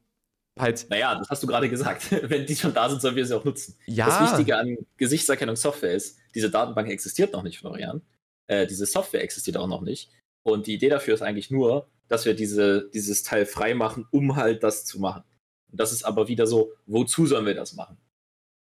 halt, 0.60 0.88
Naja, 0.90 1.16
das 1.16 1.30
hast 1.30 1.44
du 1.44 1.48
gerade 1.48 1.70
gesagt. 1.70 2.12
Wenn 2.30 2.46
die 2.46 2.56
schon 2.56 2.74
da 2.74 2.90
sind, 2.90 3.02
sollen 3.02 3.16
wir 3.16 3.26
sie 3.26 3.36
auch 3.36 3.44
nutzen. 3.44 3.78
ja. 3.86 4.06
Das 4.06 4.32
Wichtige 4.32 4.58
an 4.58 4.78
Gesichtserkennungssoftware 4.98 5.94
ist, 5.94 6.18
diese 6.36 6.50
Datenbank 6.50 6.90
existiert 6.90 7.34
noch 7.34 7.44
nicht, 7.44 7.60
Florian. 7.60 8.02
Äh, 8.48 8.68
diese 8.68 8.86
Software 8.86 9.24
existiert 9.24 9.58
auch 9.58 9.68
noch 9.68 9.82
nicht. 9.82 10.12
Und 10.44 10.68
die 10.68 10.74
Idee 10.74 10.90
dafür 10.90 11.14
ist 11.14 11.22
eigentlich 11.22 11.52
nur, 11.52 11.90
dass 12.08 12.26
wir 12.26 12.34
diese, 12.34 12.90
dieses 12.94 13.24
Teil 13.24 13.46
frei 13.46 13.74
machen, 13.74 14.08
um 14.12 14.36
halt 14.36 14.64
das 14.64 14.86
zu 14.86 15.00
machen. 15.00 15.24
Und 15.72 15.80
das 15.80 15.92
ist 15.92 16.04
aber 16.04 16.28
wieder 16.28 16.48
so, 16.48 16.72
wozu 16.86 17.26
sollen 17.26 17.46
wir 17.46 17.56
das 17.56 17.74
machen? 17.74 17.98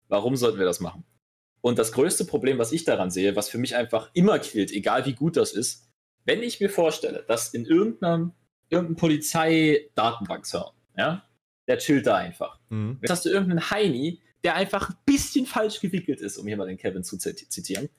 Warum 0.07 0.35
sollten 0.35 0.59
wir 0.59 0.65
das 0.65 0.79
machen? 0.79 1.03
Und 1.61 1.79
das 1.79 1.91
größte 1.91 2.25
Problem, 2.25 2.59
was 2.59 2.71
ich 2.71 2.83
daran 2.83 3.09
sehe, 3.09 3.35
was 3.35 3.49
für 3.49 3.57
mich 3.57 3.75
einfach 3.75 4.09
immer 4.13 4.39
killt, 4.39 4.71
egal 4.71 5.05
wie 5.05 5.13
gut 5.13 5.35
das 5.35 5.51
ist, 5.51 5.89
wenn 6.23 6.43
ich 6.43 6.59
mir 6.59 6.69
vorstelle, 6.69 7.23
dass 7.27 7.53
in 7.53 7.65
irgendeinem, 7.65 8.33
irgendeinem 8.69 8.95
Polizeidatenbankserver, 8.97 10.73
ja, 10.97 11.23
der 11.67 11.77
chillt 11.77 12.07
da 12.07 12.15
einfach. 12.15 12.59
Mhm. 12.69 12.99
Jetzt 13.01 13.11
hast 13.11 13.25
du 13.25 13.29
irgendeinen 13.29 13.69
Heini, 13.69 14.21
der 14.43 14.55
einfach 14.55 14.89
ein 14.89 14.95
bisschen 15.05 15.45
falsch 15.45 15.79
gewickelt 15.79 16.21
ist, 16.21 16.37
um 16.37 16.47
hier 16.47 16.57
mal 16.57 16.67
den 16.67 16.77
Kevin 16.77 17.03
zu 17.03 17.17
zitieren. 17.17 17.89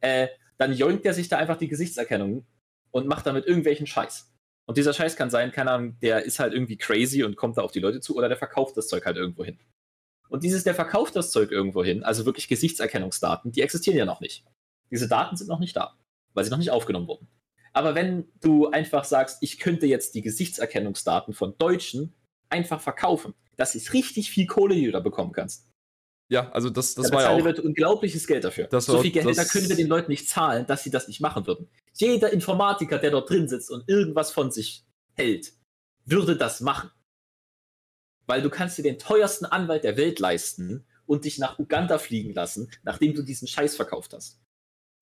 Äh, 0.00 0.28
dann 0.58 0.72
joinkt 0.72 1.06
er 1.06 1.14
sich 1.14 1.28
da 1.28 1.38
einfach 1.38 1.56
die 1.56 1.68
Gesichtserkennung 1.68 2.46
und 2.90 3.06
macht 3.06 3.26
damit 3.26 3.46
irgendwelchen 3.46 3.86
Scheiß. 3.86 4.32
Und 4.66 4.78
dieser 4.78 4.94
Scheiß 4.94 5.16
kann 5.16 5.30
sein, 5.30 5.52
keine 5.52 5.70
Ahnung, 5.70 5.98
der 6.00 6.24
ist 6.24 6.38
halt 6.38 6.54
irgendwie 6.54 6.76
crazy 6.76 7.22
und 7.22 7.36
kommt 7.36 7.58
da 7.58 7.62
auf 7.62 7.72
die 7.72 7.80
Leute 7.80 8.00
zu 8.00 8.16
oder 8.16 8.28
der 8.28 8.36
verkauft 8.36 8.76
das 8.76 8.88
Zeug 8.88 9.04
halt 9.04 9.16
irgendwo 9.16 9.44
hin. 9.44 9.58
Und 10.28 10.42
dieses, 10.42 10.64
der 10.64 10.74
verkauft 10.74 11.16
das 11.16 11.30
Zeug 11.30 11.50
irgendwo 11.50 11.84
hin, 11.84 12.02
also 12.02 12.24
wirklich 12.24 12.48
Gesichtserkennungsdaten, 12.48 13.52
die 13.52 13.60
existieren 13.60 13.98
ja 13.98 14.04
noch 14.04 14.20
nicht. 14.20 14.44
Diese 14.90 15.06
Daten 15.06 15.36
sind 15.36 15.48
noch 15.48 15.60
nicht 15.60 15.76
da, 15.76 15.96
weil 16.32 16.44
sie 16.44 16.50
noch 16.50 16.58
nicht 16.58 16.70
aufgenommen 16.70 17.08
wurden. 17.08 17.28
Aber 17.72 17.94
wenn 17.94 18.28
du 18.40 18.68
einfach 18.68 19.04
sagst, 19.04 19.42
ich 19.42 19.58
könnte 19.58 19.86
jetzt 19.86 20.14
die 20.14 20.22
Gesichtserkennungsdaten 20.22 21.34
von 21.34 21.58
Deutschen 21.58 22.14
einfach 22.54 22.80
verkaufen, 22.80 23.34
das 23.56 23.74
ist 23.74 23.92
richtig 23.92 24.30
viel 24.30 24.46
Kohle, 24.46 24.74
die 24.74 24.86
du 24.86 24.92
da 24.92 25.00
bekommen 25.00 25.32
kannst. 25.32 25.68
Ja, 26.30 26.50
also 26.52 26.70
das, 26.70 26.94
das 26.94 27.10
da 27.10 27.16
war 27.16 27.22
ja 27.22 27.30
auch. 27.30 27.40
Leute 27.44 27.62
unglaubliches 27.62 28.26
Geld 28.26 28.44
dafür. 28.44 28.66
Das 28.68 28.86
so 28.86 29.02
viel 29.02 29.10
Geld 29.12 29.26
das- 29.26 29.36
da 29.36 29.44
können 29.44 29.68
wir 29.68 29.76
den 29.76 29.88
Leuten 29.88 30.10
nicht 30.10 30.28
zahlen, 30.28 30.66
dass 30.66 30.82
sie 30.82 30.90
das 30.90 31.06
nicht 31.06 31.20
machen 31.20 31.46
würden. 31.46 31.68
Jeder 31.92 32.32
Informatiker, 32.32 32.98
der 32.98 33.10
dort 33.10 33.28
drin 33.28 33.46
sitzt 33.46 33.70
und 33.70 33.86
irgendwas 33.88 34.30
von 34.32 34.50
sich 34.50 34.84
hält, 35.12 35.52
würde 36.06 36.36
das 36.36 36.60
machen. 36.60 36.90
Weil 38.26 38.40
du 38.40 38.48
kannst 38.48 38.78
dir 38.78 38.82
den 38.82 38.98
teuersten 38.98 39.44
Anwalt 39.44 39.84
der 39.84 39.96
Welt 39.98 40.18
leisten 40.18 40.86
und 41.06 41.26
dich 41.26 41.38
nach 41.38 41.58
Uganda 41.58 41.98
fliegen 41.98 42.32
lassen, 42.32 42.70
nachdem 42.82 43.14
du 43.14 43.22
diesen 43.22 43.46
Scheiß 43.46 43.76
verkauft 43.76 44.14
hast. 44.14 44.40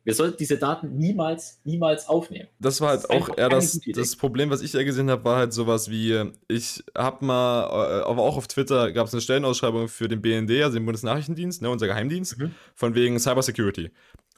Wir 0.04 0.14
sollten 0.14 0.36
diese 0.36 0.58
Daten 0.58 0.96
niemals, 0.98 1.60
niemals 1.64 2.08
aufnehmen. 2.08 2.48
Das 2.58 2.80
war 2.80 2.94
Das 2.94 3.08
halt 3.08 3.22
ist 3.22 3.30
auch 3.30 3.38
eher 3.38 3.48
das, 3.48 3.78
das 3.94 4.16
Problem, 4.16 4.50
was 4.50 4.60
ich 4.62 4.74
eher 4.74 4.84
gesehen 4.84 5.08
habe, 5.10 5.24
war 5.24 5.36
halt 5.36 5.52
sowas 5.52 5.90
wie, 5.90 6.30
ich 6.48 6.82
habe 6.96 7.24
mal, 7.24 7.64
äh, 8.00 8.02
aber 8.04 8.22
auch 8.22 8.36
auf 8.36 8.48
Twitter 8.48 8.90
gab 8.90 9.06
es 9.06 9.12
eine 9.14 9.20
Stellenausschreibung 9.20 9.86
für 9.88 10.08
den 10.08 10.20
BND, 10.20 10.62
also 10.62 10.76
den 10.76 10.84
Bundesnachrichtendienst, 10.86 11.62
ne, 11.62 11.70
unser 11.70 11.86
Geheimdienst, 11.86 12.38
Mhm. 12.38 12.50
von 12.74 12.94
wegen 12.96 13.18
Cybersecurity. 13.20 13.90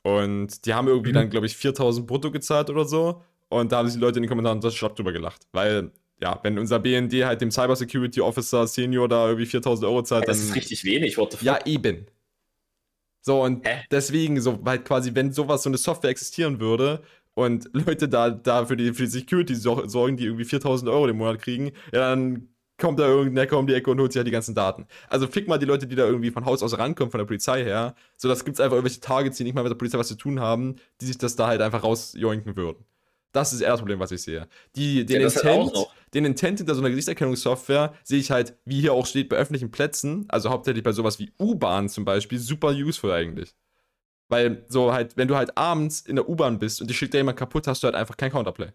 Und 0.02 0.66
die 0.66 0.74
haben 0.74 0.86
irgendwie 0.88 1.10
Mhm. 1.10 1.14
dann, 1.14 1.30
glaube 1.30 1.46
ich, 1.46 1.56
4000 1.56 2.06
brutto 2.06 2.30
gezahlt 2.30 2.68
oder 2.68 2.84
so. 2.84 3.22
Und 3.48 3.72
da 3.72 3.78
haben 3.78 3.86
sich 3.86 3.94
die 3.96 4.00
Leute 4.00 4.18
in 4.18 4.24
den 4.24 4.28
Kommentaren 4.28 4.60
das 4.60 4.74
schlapp 4.74 4.96
drüber 4.96 5.12
gelacht. 5.12 5.42
Weil, 5.52 5.92
ja, 6.20 6.38
wenn 6.42 6.58
unser 6.58 6.78
BND 6.78 7.24
halt 7.24 7.40
dem 7.40 7.50
Cybersecurity 7.50 8.20
Officer 8.20 8.66
Senior 8.66 9.08
da 9.08 9.26
irgendwie 9.28 9.46
4000 9.46 9.86
Euro 9.88 10.02
zahlt, 10.02 10.28
Das 10.28 10.38
dann. 10.38 10.48
ist 10.48 10.54
richtig 10.56 10.84
wenig, 10.84 11.16
what 11.16 11.32
the 11.32 11.38
fuck? 11.38 11.46
Ja, 11.46 11.58
eben. 11.64 12.06
So, 13.26 13.42
und 13.42 13.66
Hä? 13.66 13.84
deswegen, 13.90 14.38
so, 14.40 14.60
halt 14.66 14.84
quasi, 14.84 15.14
wenn 15.14 15.32
sowas, 15.32 15.62
so 15.62 15.70
eine 15.70 15.78
Software 15.78 16.10
existieren 16.10 16.60
würde 16.60 17.02
und 17.34 17.70
Leute 17.72 18.06
da, 18.08 18.28
da 18.30 18.66
für, 18.66 18.76
die, 18.76 18.92
für 18.92 19.04
die 19.04 19.08
Security 19.10 19.54
sor- 19.54 19.88
sorgen, 19.88 20.16
die 20.18 20.24
irgendwie 20.26 20.44
4000 20.44 20.90
Euro 20.90 21.08
im 21.08 21.16
Monat 21.16 21.40
kriegen, 21.40 21.68
ja, 21.92 22.00
dann 22.10 22.48
kommt 22.76 22.98
da 22.98 23.06
irgendein 23.06 23.44
Hacker 23.46 23.58
um 23.58 23.66
die 23.66 23.72
Ecke 23.74 23.90
und 23.90 23.98
holt 24.00 24.12
sich 24.12 24.18
halt 24.18 24.26
die 24.26 24.32
ganzen 24.32 24.54
Daten. 24.54 24.86
Also 25.08 25.26
fick 25.26 25.48
mal 25.48 25.58
die 25.58 25.64
Leute, 25.66 25.86
die 25.86 25.94
da 25.96 26.04
irgendwie 26.06 26.30
von 26.32 26.44
Haus 26.44 26.62
aus 26.62 26.76
rankommen, 26.76 27.10
von 27.10 27.18
der 27.18 27.24
Polizei 27.24 27.62
her. 27.64 27.94
So, 28.16 28.28
das 28.28 28.44
gibt's 28.44 28.60
einfach 28.60 28.74
irgendwelche 28.76 29.00
Targets, 29.00 29.38
die 29.38 29.44
nicht 29.44 29.54
mal 29.54 29.62
mit 29.62 29.70
der 29.70 29.76
Polizei 29.76 29.98
was 29.98 30.08
zu 30.08 30.16
tun 30.16 30.40
haben, 30.40 30.76
die 31.00 31.06
sich 31.06 31.16
das 31.16 31.36
da 31.36 31.46
halt 31.46 31.62
einfach 31.62 31.82
rausjoinken 31.84 32.56
würden. 32.56 32.84
Das 33.34 33.52
ist 33.52 33.60
eher 33.60 33.70
das 33.72 33.80
Problem, 33.80 33.98
was 33.98 34.12
ich 34.12 34.22
sehe. 34.22 34.46
Die, 34.76 35.04
den, 35.04 35.20
Ja, 35.20 35.28
halt 35.28 35.34
Intent, 35.36 35.74
noch. 35.74 35.92
den 36.14 36.24
Intent 36.24 36.58
hinter 36.58 36.74
so 36.76 36.80
einer 36.80 36.90
Gesichtserkennungssoftware 36.90 37.92
sehe 38.04 38.20
ich 38.20 38.30
halt, 38.30 38.56
wie 38.64 38.80
hier 38.80 38.92
auch 38.92 39.06
steht, 39.06 39.28
bei 39.28 39.36
öffentlichen 39.36 39.72
Plätzen, 39.72 40.24
also 40.28 40.50
hauptsächlich 40.50 40.84
bei 40.84 40.92
sowas 40.92 41.18
wie 41.18 41.32
U-Bahn 41.40 41.88
zum 41.88 42.04
Beispiel, 42.04 42.38
super 42.38 42.68
useful 42.70 43.10
eigentlich. 43.10 43.56
Weil 44.28 44.64
so 44.68 44.92
halt, 44.92 45.16
wenn 45.16 45.26
du 45.26 45.36
halt 45.36 45.58
abends 45.58 46.00
in 46.00 46.14
der 46.14 46.28
U-Bahn 46.28 46.60
bist 46.60 46.80
und 46.80 46.88
die 46.88 46.94
schickt 46.94 47.12
da 47.12 47.18
jemand 47.18 47.36
kaputt, 47.36 47.66
hast 47.66 47.82
du 47.82 47.86
halt 47.86 47.96
einfach 47.96 48.16
kein 48.16 48.30
Counterplay. 48.30 48.70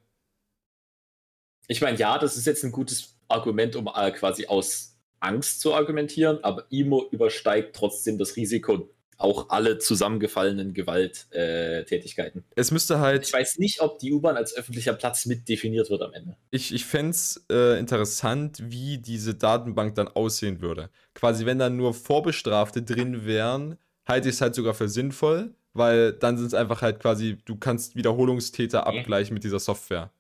Ich 1.70 1.80
meine, 1.80 1.98
ja, 1.98 2.18
das 2.18 2.36
ist 2.36 2.46
jetzt 2.46 2.66
ein 2.66 2.74
gutes 2.74 3.18
Argument, 3.30 3.78
um 3.78 3.90
äh, 3.96 4.12
quasi 4.12 4.48
aus 4.48 4.98
Angst 5.22 5.62
zu 5.62 5.74
argumentieren, 5.74 6.44
aber 6.44 6.66
IMO 6.70 7.08
übersteigt 7.12 7.76
trotzdem 7.76 8.18
das 8.18 8.36
Risiko, 8.36 8.90
auch 9.20 9.50
alle 9.50 9.78
zusammengefallenen 9.78 10.74
Gewalttätigkeiten. 10.74 12.44
Es 12.56 12.72
müsste 12.72 13.00
halt, 13.00 13.28
ich 13.28 13.34
weiß 13.34 13.60
nicht, 13.60 13.82
ob 13.82 14.00
die 14.00 14.14
U-Bahn 14.14 14.38
als 14.38 14.56
öffentlicher 14.56 14.94
Platz 14.94 15.26
mit 15.26 15.48
definiert 15.48 15.90
wird 15.90 16.02
am 16.02 16.14
Ende. 16.14 16.38
ich, 16.52 16.74
ich 16.74 16.86
fände 16.86 17.12
es 17.12 17.46
äh, 17.52 17.78
interessant, 17.78 18.64
wie 18.64 18.98
diese 18.98 19.36
Datenbank 19.36 19.96
dann 19.96 20.08
aussehen 20.08 20.62
würde. 20.62 20.90
Quasi, 21.14 21.46
wenn 21.46 21.60
da 21.60 21.70
nur 21.70 21.94
Vorbestrafte 21.94 22.82
drin 22.82 23.26
wären, 23.26 23.78
halte 24.08 24.30
ich 24.30 24.36
es 24.36 24.42
halt 24.42 24.56
sogar 24.56 24.74
für 24.74 24.88
sinnvoll, 24.88 25.54
weil 25.74 26.14
dann 26.14 26.38
sind 26.38 26.48
es 26.48 26.54
einfach 26.54 26.82
halt 26.82 27.02
quasi, 27.02 27.38
du 27.44 27.58
kannst 27.58 27.96
Wiederholungstäter 27.98 28.88
Okay. 28.88 29.00
abgleichen 29.00 29.34
mit 29.34 29.44
dieser 29.44 29.60
Software. 29.60 30.12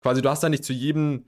Quasi, 0.00 0.22
du 0.22 0.30
hast 0.30 0.42
da 0.42 0.48
nicht 0.48 0.64
zu 0.64 0.72
jedem. 0.72 1.26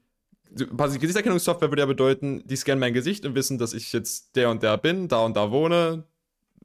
Gesichtserkennungssoftware 0.50 1.70
würde 1.70 1.82
ja 1.82 1.86
bedeuten, 1.86 2.42
die 2.46 2.56
scannen 2.56 2.80
mein 2.80 2.94
Gesicht 2.94 3.26
und 3.26 3.34
wissen, 3.34 3.58
dass 3.58 3.74
ich 3.74 3.92
jetzt 3.92 4.34
der 4.34 4.48
und 4.48 4.62
der 4.62 4.78
bin, 4.78 5.06
da 5.08 5.18
und 5.18 5.36
da 5.36 5.50
wohne, 5.50 6.04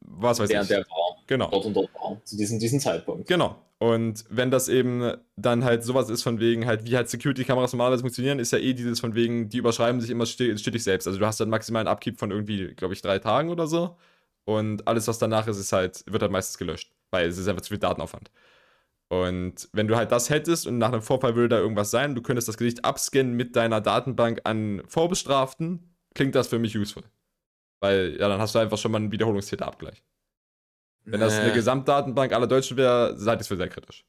was 0.05 0.39
weiß 0.39 0.49
Der 0.49 0.61
ich. 0.61 0.69
und 0.69 0.69
der 0.69 0.79
war, 0.79 1.17
Genau. 1.27 1.49
dort 1.49 1.65
und 1.65 1.73
dort 1.73 1.93
war, 1.95 2.21
zu 2.23 2.37
diesem, 2.37 2.59
diesem 2.59 2.79
Zeitpunkt. 2.79 3.27
Genau. 3.27 3.55
Und 3.79 4.23
wenn 4.29 4.49
das 4.51 4.69
eben 4.69 5.13
dann 5.35 5.63
halt 5.65 5.83
sowas 5.83 6.09
ist 6.09 6.23
von 6.23 6.39
wegen, 6.39 6.65
halt, 6.65 6.85
wie 6.85 6.95
halt 6.95 7.09
Security-Kameras 7.09 7.73
normalerweise 7.73 8.01
funktionieren, 8.01 8.39
ist 8.39 8.51
ja 8.51 8.59
eh 8.59 8.73
dieses 8.73 8.99
von 8.99 9.13
wegen, 9.15 9.49
die 9.49 9.57
überschreiben 9.57 9.99
sich 9.99 10.09
immer 10.09 10.25
stetig 10.25 10.83
selbst. 10.83 11.05
Also 11.07 11.19
du 11.19 11.25
hast 11.25 11.39
dann 11.39 11.49
maximalen 11.49 11.87
Upkeep 11.87 12.17
von 12.17 12.31
irgendwie, 12.31 12.73
glaube 12.75 12.93
ich, 12.93 13.01
drei 13.01 13.19
Tagen 13.19 13.49
oder 13.49 13.67
so. 13.67 13.97
Und 14.45 14.87
alles, 14.87 15.07
was 15.07 15.19
danach 15.19 15.47
ist, 15.47 15.57
ist 15.57 15.73
halt, 15.73 16.03
wird 16.07 16.21
halt 16.21 16.31
meistens 16.31 16.57
gelöscht. 16.57 16.91
Weil 17.11 17.27
es 17.27 17.37
ist 17.37 17.47
einfach 17.47 17.61
zu 17.61 17.69
viel 17.69 17.77
Datenaufwand. 17.77 18.31
Und 19.09 19.69
wenn 19.73 19.87
du 19.87 19.95
halt 19.95 20.11
das 20.11 20.29
hättest 20.29 20.65
und 20.65 20.77
nach 20.77 20.91
einem 20.91 21.01
Vorfall 21.01 21.35
würde 21.35 21.49
da 21.55 21.59
irgendwas 21.59 21.91
sein, 21.91 22.15
du 22.15 22.21
könntest 22.21 22.47
das 22.47 22.57
Gesicht 22.57 22.83
abscannen 22.83 23.33
mit 23.33 23.55
deiner 23.55 23.79
Datenbank 23.81 24.41
an 24.45 24.81
Vorbestraften, 24.87 25.93
klingt 26.15 26.35
das 26.35 26.47
für 26.47 26.57
mich 26.59 26.77
useful. 26.77 27.03
Weil, 27.83 28.15
ja, 28.17 28.29
dann 28.29 28.39
hast 28.39 28.55
du 28.55 28.59
einfach 28.59 28.77
schon 28.77 28.93
mal 28.93 28.99
einen 28.99 29.11
Wiederholungstäterabgleich. 29.11 30.01
Wenn 31.03 31.19
das 31.19 31.37
eine 31.37 31.51
Gesamtdatenbank 31.51 32.31
aller 32.31 32.47
Deutschen 32.47 32.77
wäre, 32.77 33.17
halte 33.25 33.33
ich 33.33 33.41
es 33.41 33.47
für 33.49 33.57
sehr 33.57 33.67
kritisch. 33.67 34.05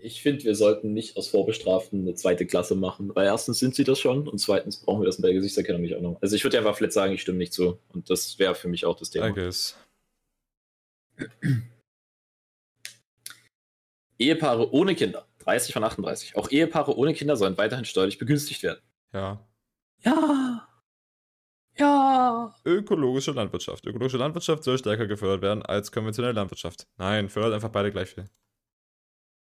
ich 0.00 0.22
finde, 0.22 0.44
wir 0.44 0.54
sollten 0.54 0.92
nicht 0.92 1.16
aus 1.16 1.26
Vorbestraften 1.26 2.02
eine 2.02 2.14
zweite 2.14 2.46
Klasse 2.46 2.76
machen, 2.76 3.12
weil 3.16 3.26
erstens 3.26 3.58
sind 3.58 3.74
sie 3.74 3.82
das 3.82 3.98
schon 3.98 4.28
und 4.28 4.38
zweitens 4.38 4.76
brauchen 4.76 5.00
wir 5.00 5.06
das 5.06 5.20
bei 5.20 5.26
der 5.26 5.34
Gesichtserkennung 5.34 5.82
nicht 5.82 5.96
auch 5.96 6.00
noch. 6.00 6.22
Also 6.22 6.36
ich 6.36 6.44
würde 6.44 6.58
einfach 6.58 6.76
flat 6.76 6.92
sagen, 6.92 7.12
ich 7.12 7.22
stimme 7.22 7.38
nicht 7.38 7.52
zu. 7.52 7.80
Und 7.92 8.08
das 8.08 8.38
wäre 8.38 8.54
für 8.54 8.68
mich 8.68 8.84
auch 8.84 8.96
das 8.96 9.10
Thema. 9.10 9.26
I 9.26 9.32
guess. 9.32 9.76
Ehepaare 14.20 14.72
ohne 14.72 14.94
Kinder, 14.94 15.26
30 15.40 15.72
von 15.72 15.82
38. 15.82 16.36
Auch 16.36 16.52
Ehepaare 16.52 16.96
ohne 16.96 17.14
Kinder 17.14 17.34
sollen 17.34 17.58
weiterhin 17.58 17.84
steuerlich 17.84 18.18
begünstigt 18.18 18.62
werden. 18.62 18.80
Ja. 19.12 19.44
Ja. 20.04 20.61
Ja. 21.82 22.54
Ökologische 22.64 23.32
Landwirtschaft. 23.32 23.84
Ökologische 23.86 24.18
Landwirtschaft 24.18 24.62
soll 24.62 24.78
stärker 24.78 25.06
gefördert 25.06 25.42
werden 25.42 25.62
als 25.62 25.90
konventionelle 25.90 26.34
Landwirtschaft. 26.34 26.86
Nein, 26.96 27.28
fördert 27.28 27.54
einfach 27.54 27.70
beide 27.70 27.90
gleich 27.90 28.10
viel. 28.10 28.24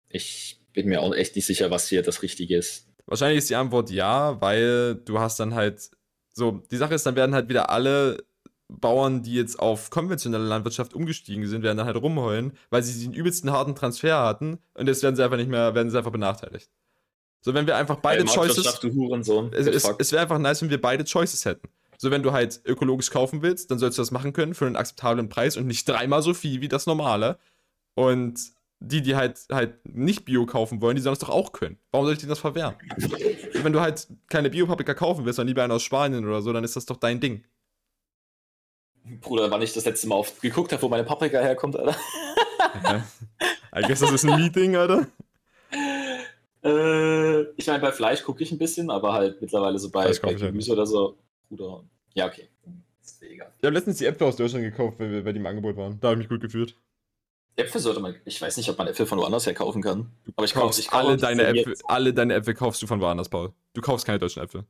Ich 0.08 0.60
bin 0.72 0.88
mir 0.88 1.02
auch 1.02 1.14
echt 1.14 1.36
nicht 1.36 1.46
sicher, 1.46 1.70
was 1.70 1.88
hier 1.88 2.02
das 2.02 2.22
Richtige 2.22 2.56
ist. 2.56 2.88
Wahrscheinlich 3.06 3.38
ist 3.38 3.50
die 3.50 3.56
Antwort 3.56 3.90
ja, 3.90 4.40
weil 4.40 4.94
du 4.94 5.18
hast 5.18 5.38
dann 5.38 5.54
halt 5.54 5.90
so, 6.32 6.62
die 6.70 6.76
Sache 6.76 6.94
ist, 6.94 7.04
dann 7.04 7.16
werden 7.16 7.34
halt 7.34 7.48
wieder 7.48 7.70
alle 7.70 8.24
Bauern, 8.68 9.22
die 9.22 9.34
jetzt 9.34 9.58
auf 9.58 9.90
konventionelle 9.90 10.44
Landwirtschaft 10.44 10.94
umgestiegen 10.94 11.46
sind, 11.46 11.62
werden 11.62 11.76
dann 11.76 11.86
halt 11.86 11.96
rumheulen, 11.96 12.52
weil 12.70 12.82
sie 12.82 13.04
den 13.04 13.12
übelsten 13.12 13.50
harten 13.50 13.74
Transfer 13.74 14.20
hatten 14.22 14.58
und 14.74 14.86
jetzt 14.86 15.02
werden 15.02 15.16
sie 15.16 15.24
einfach 15.24 15.36
nicht 15.36 15.50
mehr, 15.50 15.74
werden 15.74 15.90
sie 15.90 15.98
einfach 15.98 16.12
benachteiligt. 16.12 16.70
So, 17.42 17.54
wenn 17.54 17.66
wir 17.66 17.76
einfach 17.76 17.96
beide 17.96 18.22
Äh, 18.22 18.26
Choices. 18.26 18.80
Du 18.80 18.92
Hurensohn. 18.92 19.52
Es, 19.52 19.66
es, 19.66 19.90
es 19.98 20.12
wäre 20.12 20.22
einfach 20.22 20.38
nice, 20.38 20.62
wenn 20.62 20.70
wir 20.70 20.80
beide 20.80 21.04
Choices 21.04 21.44
hätten. 21.44 21.68
So, 22.00 22.10
wenn 22.10 22.22
du 22.22 22.32
halt 22.32 22.62
ökologisch 22.64 23.10
kaufen 23.10 23.42
willst, 23.42 23.70
dann 23.70 23.78
sollst 23.78 23.98
du 23.98 24.00
das 24.00 24.10
machen 24.10 24.32
können 24.32 24.54
für 24.54 24.64
einen 24.64 24.76
akzeptablen 24.76 25.28
Preis 25.28 25.58
und 25.58 25.66
nicht 25.66 25.86
dreimal 25.86 26.22
so 26.22 26.32
viel 26.32 26.62
wie 26.62 26.68
das 26.68 26.86
normale. 26.86 27.38
Und 27.92 28.40
die, 28.78 29.02
die 29.02 29.16
halt 29.16 29.40
halt 29.52 29.74
nicht 29.84 30.24
Bio 30.24 30.46
kaufen 30.46 30.80
wollen, 30.80 30.96
die 30.96 31.02
sollen 31.02 31.12
es 31.12 31.18
doch 31.18 31.28
auch 31.28 31.52
können. 31.52 31.78
Warum 31.90 32.06
soll 32.06 32.14
ich 32.14 32.20
denen 32.20 32.30
das 32.30 32.38
verwehren? 32.38 32.74
wenn 33.52 33.74
du 33.74 33.82
halt 33.82 34.08
keine 34.30 34.48
Biopaprika 34.48 34.94
kaufen 34.94 35.26
willst, 35.26 35.36
sondern 35.36 35.48
lieber 35.48 35.62
einen 35.62 35.72
aus 35.72 35.82
Spanien 35.82 36.26
oder 36.26 36.40
so, 36.40 36.54
dann 36.54 36.64
ist 36.64 36.74
das 36.74 36.86
doch 36.86 36.96
dein 36.96 37.20
Ding. 37.20 37.44
Bruder, 39.20 39.50
wann 39.50 39.60
ich 39.60 39.74
das 39.74 39.84
letzte 39.84 40.08
Mal 40.08 40.14
oft 40.14 40.40
geguckt 40.40 40.72
habe, 40.72 40.80
wo 40.80 40.88
meine 40.88 41.04
Paprika 41.04 41.38
herkommt, 41.38 41.76
Alter. 41.76 41.96
I 43.76 43.82
guess 43.82 44.00
das 44.00 44.10
ist 44.10 44.24
ein 44.24 44.40
Meeting, 44.40 44.74
Alter. 44.74 45.06
Äh, 46.64 47.42
ich 47.56 47.66
meine, 47.66 47.80
bei 47.80 47.92
Fleisch 47.92 48.22
gucke 48.22 48.42
ich 48.42 48.52
ein 48.52 48.58
bisschen, 48.58 48.90
aber 48.90 49.12
halt 49.12 49.42
mittlerweile 49.42 49.78
so 49.78 49.90
bei, 49.90 50.10
bei 50.10 50.28
halt 50.28 50.40
Gemüse 50.40 50.72
oder 50.72 50.86
so. 50.86 51.18
Bruder. 51.50 51.84
Ja, 52.14 52.26
okay. 52.26 52.48
Ist 53.02 53.20
mir 53.20 53.30
egal. 53.30 53.52
Ich 53.58 53.64
habe 53.64 53.74
letztens 53.74 53.98
die 53.98 54.06
Äpfel 54.06 54.26
aus 54.26 54.36
Deutschland 54.36 54.64
gekauft, 54.64 54.98
weil, 54.98 55.10
wir, 55.10 55.24
weil 55.24 55.32
die 55.32 55.40
im 55.40 55.46
Angebot 55.46 55.76
waren. 55.76 55.98
Da 56.00 56.08
habe 56.08 56.20
ich 56.20 56.28
mich 56.28 56.28
gut 56.28 56.40
gefühlt. 56.40 56.76
Äpfel 57.56 57.80
sollte 57.80 58.00
man. 58.00 58.14
Ich 58.24 58.40
weiß 58.40 58.56
nicht, 58.56 58.70
ob 58.70 58.78
man 58.78 58.86
Äpfel 58.86 59.06
von 59.06 59.18
woanders 59.18 59.46
her 59.46 59.54
kaufen 59.54 59.82
kann. 59.82 60.10
Aber 60.36 60.44
ich 60.44 60.54
kaufe 60.54 60.66
Kaufst 60.66 60.78
ich 60.78 60.88
kaufe 60.88 61.08
alle 61.08 61.16
deine 61.16 61.42
jetzt, 61.42 61.66
Äpfel, 61.66 61.74
alle 61.88 62.14
deine 62.14 62.34
Äpfel 62.34 62.54
kaufst 62.54 62.80
du 62.80 62.86
von 62.86 63.00
woanders, 63.00 63.28
Paul. 63.28 63.52
Du 63.74 63.80
kaufst 63.80 64.06
keine 64.06 64.18
deutschen 64.18 64.42
Äpfel. 64.42 64.64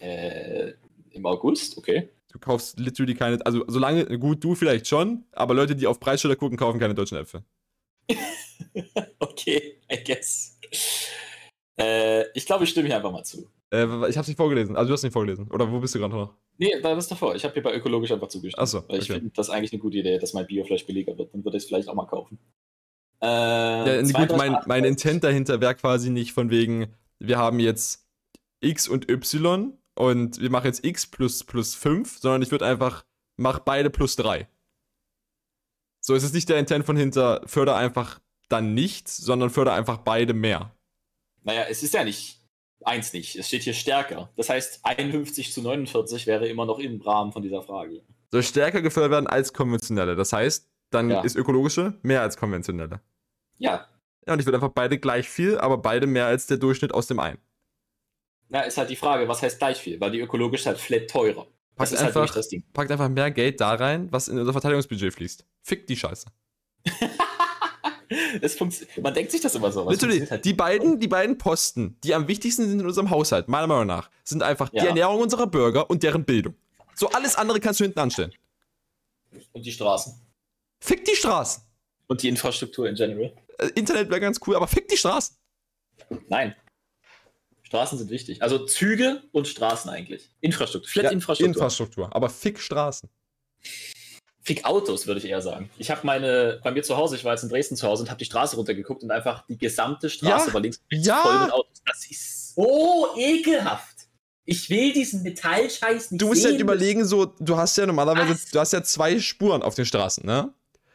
Äh, 0.00 0.72
Im 1.10 1.24
August, 1.24 1.78
okay. 1.78 2.10
Du 2.30 2.38
kaufst 2.38 2.78
literally 2.78 3.14
keine, 3.14 3.44
also 3.46 3.64
solange, 3.68 4.18
gut, 4.18 4.44
du 4.44 4.54
vielleicht 4.54 4.86
schon, 4.86 5.24
aber 5.32 5.54
Leute, 5.54 5.74
die 5.74 5.86
auf 5.86 5.98
Preisschilder 5.98 6.36
gucken, 6.36 6.58
kaufen 6.58 6.78
keine 6.78 6.94
deutschen 6.94 7.16
Äpfel. 7.16 7.42
okay, 9.18 9.80
I 9.90 10.04
guess. 10.04 10.58
Äh, 11.78 12.30
ich 12.32 12.44
glaube, 12.44 12.64
ich 12.64 12.70
stimme 12.70 12.86
hier 12.86 12.96
einfach 12.96 13.12
mal 13.12 13.24
zu. 13.24 13.48
Äh, 13.72 14.08
ich 14.08 14.16
hab's 14.16 14.28
nicht 14.28 14.36
vorgelesen. 14.36 14.76
Also 14.76 14.88
du 14.88 14.94
hast 14.94 15.02
nicht 15.02 15.12
vorgelesen. 15.12 15.48
Oder 15.50 15.70
wo 15.70 15.78
bist 15.80 15.94
du 15.94 15.98
gerade 15.98 16.14
noch? 16.14 16.34
Nee, 16.56 16.80
da 16.82 16.94
bist 16.94 17.10
davor. 17.10 17.34
Ich 17.34 17.44
habe 17.44 17.54
hier 17.54 17.62
bei 17.62 17.74
ökologisch 17.74 18.10
einfach 18.12 18.28
zugestimmt. 18.28 18.60
Achso. 18.62 18.84
Weil 18.88 18.98
ich 18.98 19.10
Okay. 19.10 19.20
finde 19.20 19.30
das 19.34 19.50
eigentlich 19.50 19.72
eine 19.72 19.80
gute 19.80 19.98
Idee, 19.98 20.18
dass 20.18 20.32
mein 20.32 20.46
Biofleisch 20.46 20.86
billiger 20.86 21.16
wird. 21.18 21.32
Dann 21.34 21.44
würde 21.44 21.56
ich 21.58 21.64
es 21.64 21.68
vielleicht 21.68 21.88
auch 21.88 21.94
mal 21.94 22.06
kaufen. 22.06 22.38
Äh, 23.20 23.26
Ja, 23.26 24.02
gut, 24.02 24.10
32, 24.12 24.36
mein, 24.36 24.56
mein 24.66 24.84
Intent 24.84 25.24
dahinter 25.24 25.60
wäre 25.60 25.74
quasi 25.74 26.10
nicht 26.10 26.32
von 26.32 26.50
wegen, 26.50 26.94
wir 27.18 27.36
haben 27.38 27.58
jetzt 27.60 28.06
X 28.60 28.88
und 28.88 29.10
Y 29.10 29.72
und 29.96 30.40
wir 30.40 30.50
machen 30.50 30.66
jetzt 30.66 30.84
X 30.84 31.06
plus 31.06 31.44
plus 31.44 31.74
5, 31.74 32.18
sondern 32.18 32.42
ich 32.42 32.50
würde 32.50 32.66
einfach, 32.66 33.04
mach 33.36 33.58
beide 33.60 33.90
plus 33.90 34.16
3. 34.16 34.48
So 36.00 36.14
ist 36.14 36.22
es 36.22 36.32
nicht 36.32 36.48
der 36.48 36.58
Intent 36.58 36.86
von 36.86 36.96
hinter, 36.96 37.42
förder 37.46 37.76
einfach 37.76 38.20
dann 38.48 38.72
nichts, 38.72 39.16
sondern 39.16 39.50
förder 39.50 39.74
einfach 39.74 39.98
beide 39.98 40.32
mehr. 40.32 40.74
Naja, 41.42 41.64
es 41.68 41.82
ist 41.82 41.94
ja 41.94 42.04
nicht 42.04 42.37
eins 42.84 43.12
nicht. 43.12 43.36
Es 43.36 43.48
steht 43.48 43.62
hier 43.62 43.74
stärker. 43.74 44.30
Das 44.36 44.48
heißt, 44.48 44.80
51 44.84 45.52
zu 45.52 45.62
49 45.62 46.26
wäre 46.26 46.48
immer 46.48 46.66
noch 46.66 46.78
im 46.78 47.00
Rahmen 47.00 47.32
von 47.32 47.42
dieser 47.42 47.62
Frage. 47.62 48.02
Soll 48.30 48.42
stärker 48.42 48.82
gefördert 48.82 49.10
werden 49.10 49.26
als 49.26 49.52
konventionelle. 49.52 50.16
Das 50.16 50.32
heißt, 50.32 50.68
dann 50.90 51.10
Ja. 51.10 51.20
ist 51.22 51.36
ökologische 51.36 51.98
mehr 52.02 52.22
als 52.22 52.36
konventionelle. 52.36 53.00
Ja, 53.58 53.86
Ja, 54.26 54.34
und 54.34 54.40
ich 54.40 54.46
würde 54.46 54.58
einfach 54.58 54.72
beide 54.74 54.98
gleich 54.98 55.26
viel, 55.28 55.56
aber 55.58 55.78
beide 55.78 56.06
mehr 56.06 56.26
als 56.26 56.46
der 56.46 56.58
Durchschnitt 56.58 56.92
aus 56.92 57.06
dem 57.06 57.18
einen. 57.18 57.38
na, 58.50 58.60
ist 58.62 58.76
halt 58.78 58.88
die 58.90 58.96
Frage, 58.96 59.26
was 59.28 59.42
heißt 59.42 59.58
gleich 59.58 59.78
viel? 59.78 60.00
Weil 60.00 60.10
die 60.10 60.20
ökologisch 60.20 60.60
ist 60.60 60.66
halt 60.66 60.78
flat 60.78 61.08
teurer. 61.08 61.46
Das 61.76 61.90
Packt 61.90 61.92
ist 61.92 61.98
halt 61.98 62.06
einfach, 62.08 62.20
wirklich 62.22 62.34
das 62.34 62.48
Ding. 62.48 62.62
packt 62.72 62.90
einfach 62.90 63.08
mehr 63.08 63.30
Geld 63.30 63.60
da 63.60 63.74
rein, 63.74 64.08
was 64.10 64.28
in 64.28 64.38
unser 64.38 64.52
Verteidigungsbudget 64.52 65.12
fließt. 65.14 65.46
Fick 65.62 65.86
die 65.86 65.96
Scheiße. 65.96 66.26
Man 69.02 69.14
denkt 69.14 69.30
sich 69.32 69.40
das 69.40 69.54
immer 69.54 69.70
so. 69.70 69.84
funktioniert 69.84 70.30
halt 70.30 70.44
die 70.44 70.54
beiden, 70.54 70.98
die 71.00 71.08
beiden 71.08 71.36
Posten, 71.38 71.96
die 72.04 72.14
am 72.14 72.26
wichtigsten 72.28 72.68
sind 72.68 72.80
in 72.80 72.86
unserem 72.86 73.10
Haushalt, 73.10 73.48
meiner 73.48 73.66
Meinung 73.66 73.86
nach, 73.86 74.10
sind 74.24 74.42
einfach 74.42 74.68
die 74.70 74.76
Ja. 74.78 74.86
Ernährung 74.86 75.20
unserer 75.20 75.46
Bürger 75.46 75.88
und 75.90 76.02
deren 76.02 76.24
Bildung. 76.24 76.54
So 76.94 77.08
alles 77.10 77.36
andere 77.36 77.60
kannst 77.60 77.80
du 77.80 77.84
hinten 77.84 78.00
anstellen. 78.00 78.32
Und 79.52 79.64
die 79.64 79.72
Straßen. 79.72 80.14
Fick 80.80 81.04
die 81.04 81.14
Straßen. 81.16 81.62
Und 82.06 82.22
die 82.22 82.28
Infrastruktur 82.28 82.88
in 82.88 82.94
general. 82.94 83.32
Äh, 83.58 83.68
Internet 83.74 84.08
wäre 84.08 84.20
ganz 84.20 84.40
cool, 84.46 84.56
aber 84.56 84.66
fick 84.66 84.88
die 84.88 84.96
Straßen. 84.96 85.36
Nein. 86.28 86.54
Straßen 87.62 87.98
sind 87.98 88.10
wichtig. 88.10 88.40
Also 88.42 88.64
Züge 88.64 89.22
und 89.32 89.46
Straßen 89.46 89.90
eigentlich. 89.90 90.30
Infrastruktur. 90.40 90.90
Flat 90.90 91.04
Ja, 91.04 91.10
Infrastruktur. 91.10 91.54
Infrastruktur, 91.54 92.16
aber 92.16 92.30
fick 92.30 92.58
Straßen. 92.58 93.10
Fick 94.48 94.64
Autos, 94.64 95.06
würde 95.06 95.18
ich 95.20 95.26
eher 95.26 95.42
sagen. 95.42 95.68
Ich 95.76 95.90
habe 95.90 96.00
meine, 96.06 96.58
bei 96.64 96.70
mir 96.70 96.82
zu 96.82 96.96
Hause, 96.96 97.16
ich 97.16 97.24
war 97.24 97.32
jetzt 97.34 97.42
in 97.42 97.50
Dresden 97.50 97.76
zu 97.76 97.86
Hause 97.86 98.04
und 98.04 98.08
habe 98.08 98.16
die 98.18 98.24
Straße 98.24 98.56
runtergeguckt 98.56 99.02
und 99.02 99.10
einfach 99.10 99.44
die 99.46 99.58
gesamte 99.58 100.08
Straße 100.08 100.46
Ja, 100.48 100.54
war 100.54 100.60
links 100.62 100.80
ja. 100.90 101.20
voll 101.22 101.38
mit 101.40 101.52
Autos. 101.52 101.82
Das 101.84 102.10
ist 102.10 102.54
so 102.54 103.10
ekelhaft. 103.18 104.08
Ich 104.46 104.70
will 104.70 104.94
diesen 104.94 105.22
Metallscheiß 105.22 106.12
nicht 106.12 106.22
Du 106.22 106.28
musst 106.28 106.40
sehen. 106.40 106.52
halt 106.52 106.60
überlegen, 106.62 107.04
so, 107.04 107.26
du 107.26 107.58
hast 107.58 107.76
ja 107.76 107.84
normalerweise, 107.84 108.30
Was? 108.32 108.46
du 108.46 108.58
hast 108.58 108.72
ja 108.72 108.82
zwei 108.82 109.18
Spuren 109.20 109.62
auf 109.62 109.74
den 109.74 109.84
Straßen, 109.84 110.24
ne? 110.24 110.50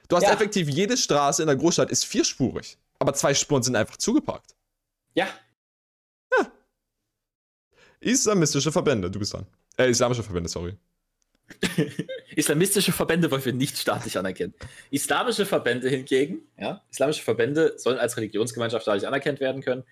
Du 0.08 0.16
hast 0.16 0.24
Ja. 0.24 0.34
effektiv, 0.34 0.68
jede 0.70 0.98
Straße 0.98 1.44
in 1.44 1.48
der 1.48 1.56
Großstadt 1.56 1.92
ist 1.92 2.06
vierspurig. 2.06 2.80
Aber 2.98 3.14
zwei 3.14 3.36
Spuren 3.36 3.62
sind 3.62 3.76
einfach 3.76 3.98
zugeparkt. 3.98 4.56
Ja, 5.14 5.28
Islamistische 8.00 8.72
Verbände, 8.72 9.10
du 9.10 9.20
bist 9.20 9.34
dran. 9.34 9.46
Äh, 9.78 9.90
islamische 9.90 10.24
Verbände, 10.24 10.50
sorry. 10.50 10.76
islamistische 12.36 12.92
Verbände 12.92 13.30
wollen 13.30 13.44
wir 13.44 13.54
nicht 13.54 13.78
staatlich 13.78 14.18
anerkennen. 14.18 14.54
Islamische 14.92 15.46
Verbände 15.46 15.90
hingegen, 15.90 16.48
ja, 16.58 16.84
islamische 16.90 17.24
Verbände 17.24 17.74
sollen 17.78 17.98
als 17.98 18.18
Religionsgemeinschaft 18.18 18.84
staatlich 18.84 19.08
anerkannt 19.08 19.40
werden 19.40 19.62
können. 19.62 19.84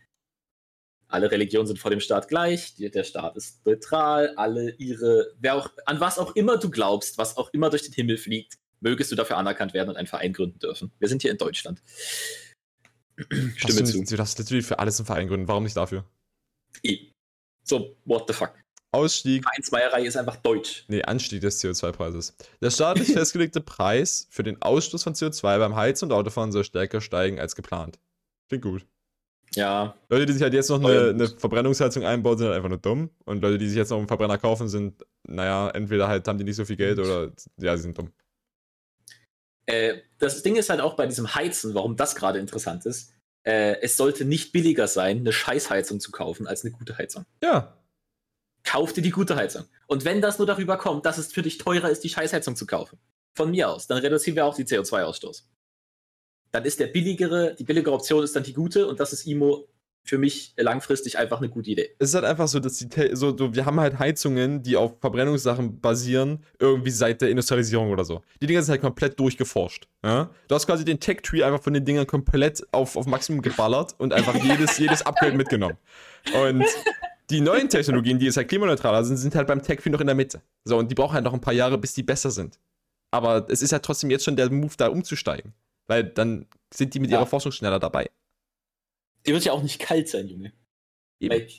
Alle 1.07 1.29
Religionen 1.29 1.67
sind 1.67 1.77
vor 1.77 1.91
dem 1.91 1.99
Staat 1.99 2.29
gleich, 2.29 2.75
der 2.77 3.03
Staat 3.03 3.35
ist 3.35 3.65
neutral, 3.65 4.33
alle 4.37 4.71
ihre, 4.77 5.33
wer 5.39 5.55
auch, 5.55 5.69
an 5.85 5.99
was 5.99 6.17
auch 6.17 6.35
immer 6.35 6.57
du 6.57 6.69
glaubst, 6.69 7.17
was 7.17 7.35
auch 7.35 7.49
immer 7.53 7.69
durch 7.69 7.83
den 7.83 7.93
Himmel 7.93 8.17
fliegt, 8.17 8.57
mögest 8.79 9.11
du 9.11 9.15
dafür 9.15 9.37
anerkannt 9.37 9.73
werden 9.73 9.89
und 9.89 9.97
einen 9.97 10.07
Verein 10.07 10.31
gründen 10.31 10.59
dürfen. 10.59 10.91
Wir 10.99 11.09
sind 11.09 11.21
hier 11.21 11.31
in 11.31 11.37
Deutschland. 11.37 11.81
Stimme 13.57 13.83
du, 13.83 13.85
zu. 13.85 14.03
du 14.03 14.15
darfst 14.15 14.39
literally 14.39 14.63
für 14.63 14.79
alles 14.79 14.99
einen 14.99 15.05
Verein 15.05 15.27
gründen. 15.27 15.47
Warum 15.49 15.63
nicht 15.63 15.75
dafür? 15.75 16.05
So, 17.63 17.97
what 18.05 18.27
the 18.27 18.33
fuck. 18.33 18.60
Ausstieg, 18.91 19.43
Vereinsmeierei 19.43 20.03
ist 20.03 20.17
einfach 20.17 20.35
deutsch. 20.37 20.85
nee, 20.87 21.01
Anstieg 21.01 21.41
des 21.41 21.63
CO2-Preises. 21.63 22.35
Der 22.61 22.71
staatlich 22.71 23.07
festgelegte 23.13 23.61
Preis 23.61 24.27
für 24.29 24.43
den 24.43 24.61
Ausstoß 24.61 25.03
von 25.03 25.13
CO2 25.13 25.59
beim 25.59 25.75
Heizen 25.75 26.05
und 26.05 26.11
Autofahren 26.11 26.51
soll 26.51 26.63
stärker 26.63 26.99
steigen 26.99 27.39
als 27.39 27.55
geplant. 27.55 27.99
Klingt 28.49 28.63
gut. 28.63 28.85
Ja, 29.53 29.95
Leute, 30.09 30.25
die 30.25 30.33
sich 30.33 30.41
halt 30.41 30.53
jetzt 30.53 30.69
noch 30.69 30.79
eine, 30.79 31.09
eine 31.09 31.27
Verbrennungsheizung 31.27 32.05
einbauen, 32.05 32.37
sind 32.37 32.47
halt 32.47 32.55
einfach 32.55 32.69
nur 32.69 32.77
dumm. 32.77 33.09
Und 33.25 33.41
Leute, 33.41 33.57
die 33.57 33.67
sich 33.67 33.77
jetzt 33.77 33.89
noch 33.89 33.97
einen 33.97 34.07
Verbrenner 34.07 34.37
kaufen, 34.37 34.69
sind, 34.69 35.05
naja, 35.27 35.69
entweder 35.69 36.07
halt 36.07 36.27
haben 36.27 36.37
die 36.37 36.45
nicht 36.45 36.55
so 36.55 36.63
viel 36.63 36.77
Geld 36.77 36.99
oder, 36.99 37.31
ja, 37.57 37.75
sie 37.75 37.83
sind 37.83 37.97
dumm. 37.97 38.11
Äh, 39.65 39.99
das 40.19 40.41
Ding 40.41 40.55
ist 40.55 40.69
halt 40.69 40.79
auch 40.79 40.95
bei 40.95 41.05
diesem 41.05 41.35
Heizen, 41.35 41.73
warum 41.73 41.97
das 41.97 42.15
gerade 42.15 42.39
interessant 42.39 42.85
ist. 42.85 43.13
Äh, 43.43 43.81
es 43.81 43.97
sollte 43.97 44.23
nicht 44.23 44.53
billiger 44.53 44.87
sein, 44.87 45.19
eine 45.19 45.33
Scheißheizung 45.33 45.99
zu 45.99 46.11
kaufen, 46.11 46.47
als 46.47 46.63
eine 46.63 46.71
gute 46.71 46.97
Heizung. 46.97 47.25
Ja, 47.43 47.80
Kauf 48.63 48.93
dir 48.93 49.01
die 49.01 49.11
gute 49.11 49.35
Heizung. 49.35 49.65
Und 49.87 50.05
wenn 50.05 50.21
das 50.21 50.37
nur 50.37 50.47
darüber 50.47 50.77
kommt, 50.77 51.05
dass 51.05 51.17
es 51.17 51.33
für 51.33 51.41
dich 51.41 51.57
teurer 51.57 51.89
ist, 51.89 52.03
die 52.03 52.09
Scheißheizung 52.09 52.55
zu 52.55 52.65
kaufen, 52.65 52.99
von 53.33 53.51
mir 53.51 53.69
aus, 53.69 53.87
dann 53.87 53.97
reduzieren 53.97 54.35
wir 54.35 54.45
auch 54.45 54.55
die 54.55 54.65
CO2-Ausstoß. 54.65 55.43
Dann 56.51 56.65
ist 56.65 56.79
der 56.79 56.87
billigere, 56.87 57.55
die 57.55 57.63
billigere 57.63 57.93
Option 57.93 58.23
ist 58.23 58.35
dann 58.35 58.43
die 58.43 58.53
gute 58.53 58.87
und 58.87 58.99
das 58.99 59.13
ist 59.13 59.25
IMO 59.25 59.67
für 60.03 60.17
mich 60.17 60.53
langfristig 60.57 61.17
einfach 61.17 61.37
eine 61.37 61.49
gute 61.49 61.69
Idee. 61.69 61.91
es 61.99 62.09
ist 62.09 62.15
halt 62.15 62.25
einfach 62.25 62.47
so, 62.47 62.59
dass 62.59 62.77
die, 62.77 62.87
so, 63.13 63.37
so, 63.37 63.53
wir 63.53 63.65
haben 63.65 63.79
halt 63.79 63.99
Heizungen, 63.99 64.63
die 64.63 64.75
auf 64.75 64.99
Verbrennungssachen 64.99 65.79
basieren, 65.79 66.43
irgendwie 66.59 66.89
seit 66.89 67.21
der 67.21 67.29
Industrialisierung 67.29 67.91
oder 67.91 68.03
so. 68.03 68.21
Die 68.41 68.47
Dinger 68.47 68.63
sind 68.63 68.71
halt 68.71 68.81
komplett 68.81 69.19
durchgeforscht. 69.19 69.87
Ja? 70.03 70.31
Du 70.47 70.55
hast 70.55 70.65
quasi 70.65 70.85
den 70.85 70.99
Tech-Tree 70.99 71.43
einfach 71.43 71.61
von 71.61 71.73
den 71.73 71.85
Dingern 71.85 72.07
komplett 72.07 72.65
auf, 72.71 72.95
auf 72.95 73.05
Maximum 73.05 73.41
geballert 73.41 73.95
und 73.99 74.13
einfach 74.13 74.35
jedes, 74.35 74.77
jedes 74.77 75.05
Upgrade 75.05 75.37
mitgenommen. 75.37 75.77
Und 76.33 76.65
die 77.31 77.41
neuen 77.41 77.69
Technologien, 77.69 78.19
die 78.19 78.25
jetzt 78.25 78.37
halt 78.37 78.47
klimaneutraler 78.49 79.03
sind, 79.03 79.17
sind 79.17 79.35
halt 79.35 79.47
beim 79.47 79.61
Tech-Tree 79.63 79.89
noch 79.89 80.01
in 80.01 80.07
der 80.07 80.15
Mitte. 80.15 80.41
So, 80.65 80.77
und 80.77 80.89
die 80.91 80.95
brauchen 80.95 81.13
halt 81.13 81.23
noch 81.23 81.33
ein 81.33 81.41
paar 81.41 81.53
Jahre, 81.53 81.77
bis 81.77 81.93
die 81.93 82.03
besser 82.03 82.31
sind. 82.31 82.59
Aber 83.11 83.47
es 83.49 83.61
ist 83.61 83.71
ja 83.71 83.79
trotzdem 83.79 84.09
jetzt 84.09 84.23
schon 84.25 84.35
der 84.35 84.49
Move, 84.51 84.73
da 84.77 84.87
umzusteigen. 84.87 85.53
Weil 85.87 86.03
dann 86.03 86.45
sind 86.73 86.93
die 86.93 86.99
mit 86.99 87.09
Ja. 87.09 87.17
ihrer 87.17 87.25
Forschung 87.25 87.51
schneller 87.51 87.79
dabei. 87.79 88.09
Die 89.25 89.33
wird 89.33 89.43
ja 89.43 89.51
auch 89.51 89.61
nicht 89.63 89.79
kalt 89.79 90.09
sein, 90.09 90.27
Junge. 90.27 90.53
Eben. 91.19 91.33
Like. 91.33 91.51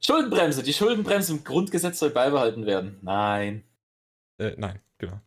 Schuldenbremse. 0.00 0.62
Die 0.62 0.72
Schuldenbremse 0.72 1.32
im 1.32 1.44
Grundgesetz 1.44 1.98
soll 1.98 2.10
beibehalten 2.10 2.66
werden. 2.66 2.98
Nein. 3.02 3.64
Äh, 4.38 4.54
nein, 4.56 4.80
genau. 4.98 5.20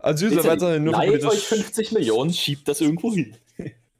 Soll 0.00 0.30
Bitte, 0.30 0.44
weiterhin 0.44 0.84
nur 0.84 0.92
leiht 0.92 1.10
euch 1.10 1.20
politisch... 1.22 1.44
50 1.46 1.92
Millionen, 1.92 2.32
schiebt 2.32 2.68
das 2.68 2.80
irgendwo 2.80 3.12
hin. 3.12 3.36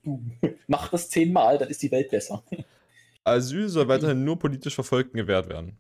Macht 0.69 0.93
das 0.93 1.11
zehnmal, 1.11 1.59
dann 1.59 1.69
ist 1.69 1.83
die 1.83 1.91
Welt 1.91 2.11
besser. 2.11 2.45
Asyl 3.29 3.69
soll 3.69 3.89
weiterhin 3.89 4.25
nur 4.25 4.39
politisch 4.39 4.75
Verfolgten 4.75 5.17
gewährt 5.17 5.49
werden. 5.49 5.79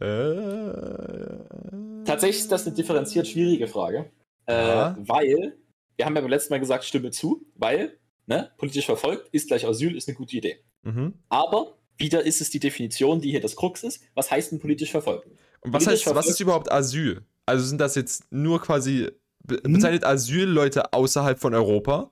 Äh, 0.00 2.04
Tatsächlich 2.04 2.40
ist 2.40 2.52
das 2.52 2.66
eine 2.66 2.74
differenziert 2.74 3.28
schwierige 3.28 3.68
Frage. 3.68 4.10
Äh, 4.46 4.66
Ja. 4.66 4.96
Weil, 5.00 5.56
wir 5.96 6.06
haben 6.06 6.14
ja 6.14 6.20
beim 6.20 6.30
letzten 6.30 6.52
Mal 6.52 6.60
gesagt, 6.60 6.84
stimme 6.84 7.10
zu, 7.10 7.46
weil, 7.54 7.98
ne, 8.26 8.50
politisch 8.58 8.86
verfolgt 8.86 9.28
ist 9.32 9.48
gleich 9.48 9.66
Asyl, 9.66 9.96
ist 9.96 10.08
eine 10.08 10.16
gute 10.16 10.36
Idee. 10.36 10.58
Mhm. 10.82 11.14
Aber 11.28 11.78
wieder 11.98 12.24
ist 12.24 12.40
es 12.40 12.50
die 12.50 12.58
Definition, 12.58 13.20
die 13.20 13.30
hier 13.30 13.40
das 13.40 13.54
Krux 13.54 13.84
ist. 13.84 14.02
Was 14.14 14.30
heißt 14.30 14.52
denn 14.52 14.58
politisch 14.60 14.90
verfolgt? 14.90 15.26
Und 15.60 15.72
was 15.72 15.84
Politisch 15.84 16.06
heißt, 16.06 16.16
was 16.16 16.26
ist 16.28 16.40
überhaupt 16.40 16.72
Asyl? 16.72 17.22
Also 17.46 17.64
sind 17.64 17.80
das 17.80 17.94
jetzt 17.94 18.24
nur 18.32 18.60
quasi, 18.60 19.08
be 19.44 19.60
Hm? 19.64 19.74
bezeichnet 19.74 20.04
Asyl 20.04 20.48
Leute 20.48 20.92
außerhalb 20.92 21.38
von 21.38 21.54
Europa? 21.54 22.10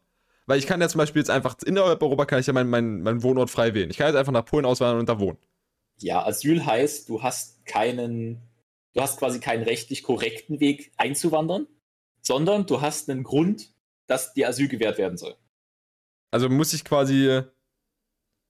Weil 0.51 0.59
ich 0.59 0.67
kann 0.67 0.81
ja 0.81 0.89
zum 0.89 0.99
Beispiel 0.99 1.21
jetzt 1.21 1.31
einfach, 1.31 1.57
innerhalb 1.65 2.03
Europa 2.03 2.27
kann 2.27 2.41
ich 2.41 2.49
ja 2.49 2.53
meinen 2.53 2.71
mein, 2.71 3.03
mein 3.03 3.23
Wohnort 3.23 3.51
frei 3.51 3.73
wählen. 3.73 3.89
Ich 3.89 3.99
kann 3.99 4.09
jetzt 4.09 4.17
einfach 4.17 4.33
nach 4.33 4.45
Polen 4.45 4.65
auswandern 4.65 4.99
und 4.99 5.09
da 5.09 5.21
wohnen. 5.21 5.39
Ja, 6.01 6.27
Asyl 6.27 6.67
heißt, 6.67 7.09
du 7.09 7.23
hast 7.23 7.65
keinen, 7.67 8.43
du 8.93 9.01
hast 9.01 9.21
quasi 9.21 9.39
keinen 9.39 9.63
rechtlich 9.63 10.03
korrekten 10.03 10.59
Weg 10.59 10.91
einzuwandern, 10.97 11.69
sondern 12.21 12.67
du 12.67 12.81
hast 12.81 13.09
einen 13.09 13.23
Grund, 13.23 13.73
dass 14.09 14.35
dir 14.35 14.49
Asyl 14.49 14.67
gewährt 14.67 14.99
werden 14.99 15.17
soll. 15.17 15.37
Also 16.33 16.49
muss 16.49 16.73
ich 16.73 16.85
quasi, 16.85 17.43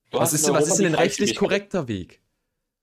was 0.09 0.33
ist, 0.33 0.47
in 0.47 0.53
denn, 0.53 0.55
was 0.55 0.69
ist 0.69 0.77
denn 0.77 0.87
ein 0.87 0.95
rechtlich 0.95 1.35
korrekter 1.35 1.87
Weg? 1.87 2.23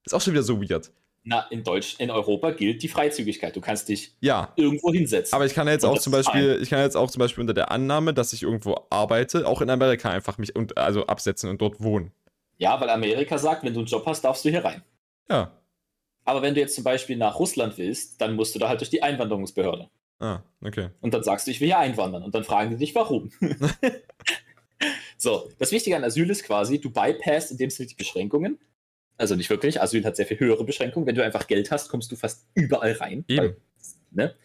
Ist 0.05 0.15
auch 0.15 0.21
schon 0.21 0.33
wieder 0.33 0.45
so 0.45 0.63
weird. 0.63 0.93
Na, 1.25 1.47
in 1.51 1.63
Deutsch, 1.63 1.97
in 1.99 2.11
Europa 2.11 2.53
gilt 2.53 2.83
die 2.83 2.89
Freizügigkeit. 2.89 3.55
Du 3.55 3.61
kannst 3.61 3.89
dich 3.89 4.15
Ja, 4.21 4.53
irgendwo 4.57 4.93
hinsetzen. 4.93 5.35
Aber 5.35 5.45
ich 5.45 5.55
kann 5.55 5.69
jetzt 5.69 5.85
auch 5.85 5.99
zum 5.99 6.13
Beispiel, 6.13 6.59
ich 6.63 6.71
kann 6.71 6.81
jetzt 6.81 6.97
auch 6.97 7.11
zum 7.11 7.21
Beispiel 7.21 7.43
unter 7.43 7.53
der 7.55 7.71
Annahme, 7.71 8.15
dass 8.15 8.33
ich 8.33 8.43
irgendwo 8.43 8.87
arbeite, 8.89 9.47
auch 9.47 9.61
in 9.61 9.69
Amerika 9.69 10.11
einfach 10.11 10.39
mich 10.39 10.57
und 10.57 10.79
also 10.79 11.07
absetzen 11.07 11.51
und 11.51 11.61
dort 11.61 11.83
wohnen. 11.83 12.13
ja, 12.57 12.81
weil 12.81 12.89
Amerika 12.91 13.37
sagt, 13.39 13.63
wenn 13.65 13.75
du 13.75 13.81
einen 13.81 13.89
Job 13.89 14.05
hast, 14.07 14.23
darfst 14.25 14.45
du 14.45 14.49
hier 14.51 14.65
rein. 14.65 14.83
Ja. 15.29 15.53
Aber 16.25 16.43
wenn 16.43 16.55
du 16.55 16.61
jetzt 16.61 16.75
zum 16.75 16.85
Beispiel 16.85 17.17
nach 17.17 17.39
Russland 17.39 17.77
willst, 17.79 18.21
dann 18.21 18.35
musst 18.35 18.55
du 18.55 18.59
da 18.59 18.69
halt 18.69 18.81
durch 18.81 18.91
die 18.91 19.03
Einwanderungsbehörde. 19.03 19.89
Ah, 20.21 20.41
okay. 20.65 20.89
Und 21.01 21.15
dann 21.15 21.23
sagst 21.23 21.47
du, 21.47 21.51
ich 21.51 21.61
will 21.61 21.69
hier 21.69 21.79
einwandern. 21.79 22.23
Und 22.23 22.35
dann 22.35 22.45
fragen 22.45 22.71
die 22.71 22.77
dich, 22.77 22.95
warum. 22.95 23.31
so, 25.17 25.49
das 25.59 25.73
Wichtige 25.73 25.97
an 25.97 26.05
Asyl 26.05 26.29
ist 26.31 26.45
quasi, 26.45 26.81
du 26.81 26.91
bypasst 26.91 27.53
in 27.53 27.57
dem 27.59 27.71
Sinne 27.71 27.89
die 27.89 27.95
Beschränkungen. 27.95 28.59
Also 29.19 29.35
nicht 29.35 29.51
wirklich. 29.51 29.83
Asyl 29.83 30.05
hat 30.05 30.17
sehr 30.17 30.27
viel 30.27 30.39
höhere 30.39 30.65
Beschränkungen. 30.65 31.07
Wenn 31.07 31.17
du 31.17 31.25
einfach 31.25 31.47
Geld 31.47 31.71
hast, 31.71 31.89
kommst 31.89 32.11
du 32.11 32.17
fast 32.17 32.47
überall 32.55 32.93
rein. 32.93 33.25
Eben. 33.29 33.39
Weil, 33.39 33.57
ne? 34.11 34.37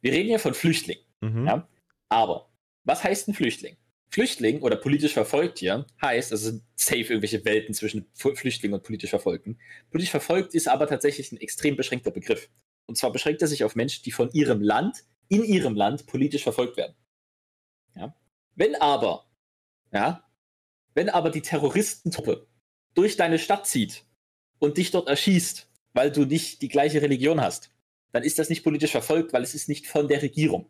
Wir 0.00 0.12
reden 0.12 0.30
ja 0.30 0.38
von 0.38 0.54
Flüchtlingen. 0.54 1.04
Mhm. 1.20 1.46
Ja? 1.46 1.68
Aber 2.08 2.50
was 2.84 3.04
heißt 3.04 3.28
ein 3.28 3.34
Flüchtling? 3.34 3.76
Flüchtling 4.10 4.62
oder 4.62 4.76
politisch 4.76 5.12
verfolgt 5.12 5.58
hier 5.58 5.84
heißt, 6.00 6.32
also 6.32 6.50
sind 6.50 6.62
safe 6.76 7.02
irgendwelche 7.02 7.44
Welten 7.44 7.74
zwischen 7.74 8.06
Flüchtlingen 8.14 8.74
und 8.78 8.82
politisch 8.82 9.10
Verfolgten. 9.10 9.58
Politisch 9.90 10.10
verfolgt 10.10 10.54
ist 10.54 10.68
aber 10.68 10.86
tatsächlich 10.86 11.30
ein 11.30 11.36
extrem 11.36 11.76
beschränkter 11.76 12.10
Begriff. 12.10 12.48
Und 12.86 12.96
zwar 12.96 13.12
beschränkt 13.12 13.42
er 13.42 13.48
sich 13.48 13.64
auf 13.64 13.76
Menschen, 13.76 14.02
die 14.04 14.12
von 14.12 14.30
ihrem 14.32 14.62
Land, 14.62 15.04
in 15.28 15.44
ihrem 15.44 15.74
Land 15.74 16.06
politisch 16.06 16.42
verfolgt 16.42 16.78
werden. 16.78 16.94
Ja? 17.94 18.16
Wenn 18.54 18.76
aber, 18.76 19.26
ja, 19.92 20.24
wenn 20.94 21.10
aber 21.10 21.30
die 21.30 21.42
Terroristentruppe 21.42 22.47
durch 22.98 23.16
deine 23.16 23.38
Stadt 23.38 23.64
zieht 23.68 24.04
und 24.58 24.76
dich 24.76 24.90
dort 24.90 25.08
erschießt, 25.08 25.68
weil 25.92 26.10
du 26.10 26.24
nicht 26.24 26.62
die 26.62 26.68
gleiche 26.68 27.00
Religion 27.00 27.40
hast, 27.40 27.70
dann 28.10 28.24
ist 28.24 28.40
das 28.40 28.48
nicht 28.48 28.64
politisch 28.64 28.90
verfolgt, 28.90 29.32
weil 29.32 29.44
es 29.44 29.54
ist 29.54 29.68
nicht 29.68 29.86
von 29.86 30.08
der 30.08 30.20
Regierung. 30.20 30.68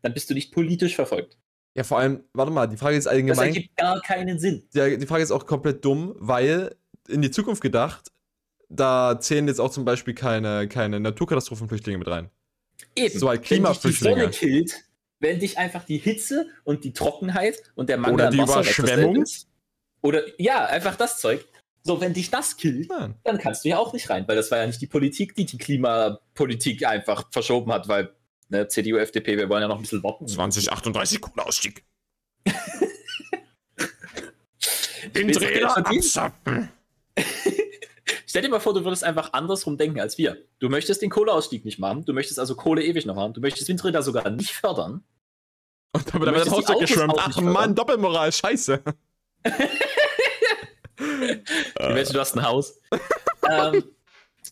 Dann 0.00 0.14
bist 0.14 0.30
du 0.30 0.34
nicht 0.34 0.50
politisch 0.50 0.94
verfolgt. 0.94 1.36
Ja, 1.74 1.84
vor 1.84 1.98
allem, 1.98 2.24
warte 2.32 2.50
mal, 2.50 2.66
die 2.66 2.78
Frage 2.78 2.96
ist 2.96 3.04
Das 3.04 3.12
allgemein. 3.12 3.48
ergibt 3.48 3.76
gar 3.76 4.00
keinen 4.00 4.38
Sinn. 4.38 4.66
Ja, 4.72 4.88
die 4.88 5.06
Frage 5.06 5.22
ist 5.22 5.30
auch 5.30 5.44
komplett 5.44 5.84
dumm, 5.84 6.14
weil 6.16 6.74
in 7.06 7.20
die 7.20 7.30
Zukunft 7.30 7.60
gedacht, 7.60 8.10
da 8.70 9.20
zählen 9.20 9.46
jetzt 9.46 9.60
auch 9.60 9.70
zum 9.70 9.84
Beispiel 9.84 10.14
keine, 10.14 10.68
keine 10.68 11.00
Naturkatastrophenflüchtlinge 11.00 11.98
mit 11.98 12.08
rein. 12.08 12.30
Eben. 12.96 13.18
So 13.18 13.28
als 13.28 13.38
wenn 13.38 13.42
dich 13.42 13.48
die 13.48 13.54
Klimaflüchtlinge. 13.56 14.20
Sonne 14.20 14.30
killt, 14.30 14.74
wenn 15.20 15.38
dich 15.38 15.58
einfach 15.58 15.84
die 15.84 15.98
Hitze 15.98 16.46
und 16.64 16.84
die 16.84 16.94
Trockenheit 16.94 17.62
und 17.74 17.90
der 17.90 17.98
Mangel 17.98 18.14
Oder 18.14 18.26
an 18.28 18.32
die 18.32 18.38
Wasser 18.38 18.60
Überschwemmung. 18.60 19.16
wegzustecken 19.16 19.22
ist, 19.22 19.48
Oder 20.00 20.40
ja, 20.40 20.64
einfach 20.64 20.96
das 20.96 21.18
Zeug. 21.20 21.44
So, 21.82 22.00
wenn 22.00 22.12
dich 22.12 22.30
das 22.30 22.56
killt, 22.56 22.88
Nein. 22.90 23.14
dann 23.24 23.38
kannst 23.38 23.64
du 23.64 23.68
ja 23.70 23.78
auch 23.78 23.92
nicht 23.92 24.10
rein, 24.10 24.26
weil 24.28 24.36
das 24.36 24.50
war 24.50 24.58
ja 24.58 24.66
nicht 24.66 24.80
die 24.80 24.86
Politik, 24.86 25.34
die 25.34 25.46
die 25.46 25.58
Klimapolitik 25.58 26.84
einfach 26.86 27.30
verschoben 27.30 27.72
hat, 27.72 27.88
weil 27.88 28.14
ne, 28.48 28.68
CDU, 28.68 28.96
FDP, 28.96 29.38
wir 29.38 29.48
wollen 29.48 29.62
ja 29.62 29.68
noch 29.68 29.76
ein 29.76 29.82
bisschen 29.82 30.02
warten. 30.02 30.26
2038 30.26 31.20
Kohleausstieg. 31.20 31.84
Den 35.14 35.28
Dreh 35.28 35.62
abzapfen. 35.62 36.68
Stell 38.26 38.42
dir 38.42 38.50
mal 38.50 38.60
vor, 38.60 38.74
du 38.74 38.84
würdest 38.84 39.04
einfach 39.04 39.32
andersrum 39.32 39.78
denken 39.78 40.00
als 40.00 40.18
wir. 40.18 40.36
Du 40.58 40.68
möchtest 40.68 41.00
den 41.00 41.08
Kohleausstieg 41.08 41.64
nicht 41.64 41.78
machen, 41.78 42.04
du 42.04 42.12
möchtest 42.12 42.38
also 42.38 42.56
Kohle 42.56 42.84
ewig 42.84 43.06
noch 43.06 43.16
haben, 43.16 43.32
du 43.32 43.40
möchtest 43.40 43.68
Windräder 43.68 44.02
sogar 44.02 44.28
nicht 44.28 44.50
fördern. 44.50 45.02
Und 45.92 46.14
dann 46.14 46.20
wird 46.20 46.36
das 46.36 46.50
Haus 46.50 46.66
auch 46.66 46.82
Ach 47.16 47.40
Mann. 47.40 47.74
Doppelmoral, 47.74 48.30
scheiße. 48.30 48.82
Menschen, 51.94 52.12
du 52.12 52.20
hast 52.20 52.36
ein 52.36 52.42
Haus. 52.42 52.80
ähm, 53.50 53.84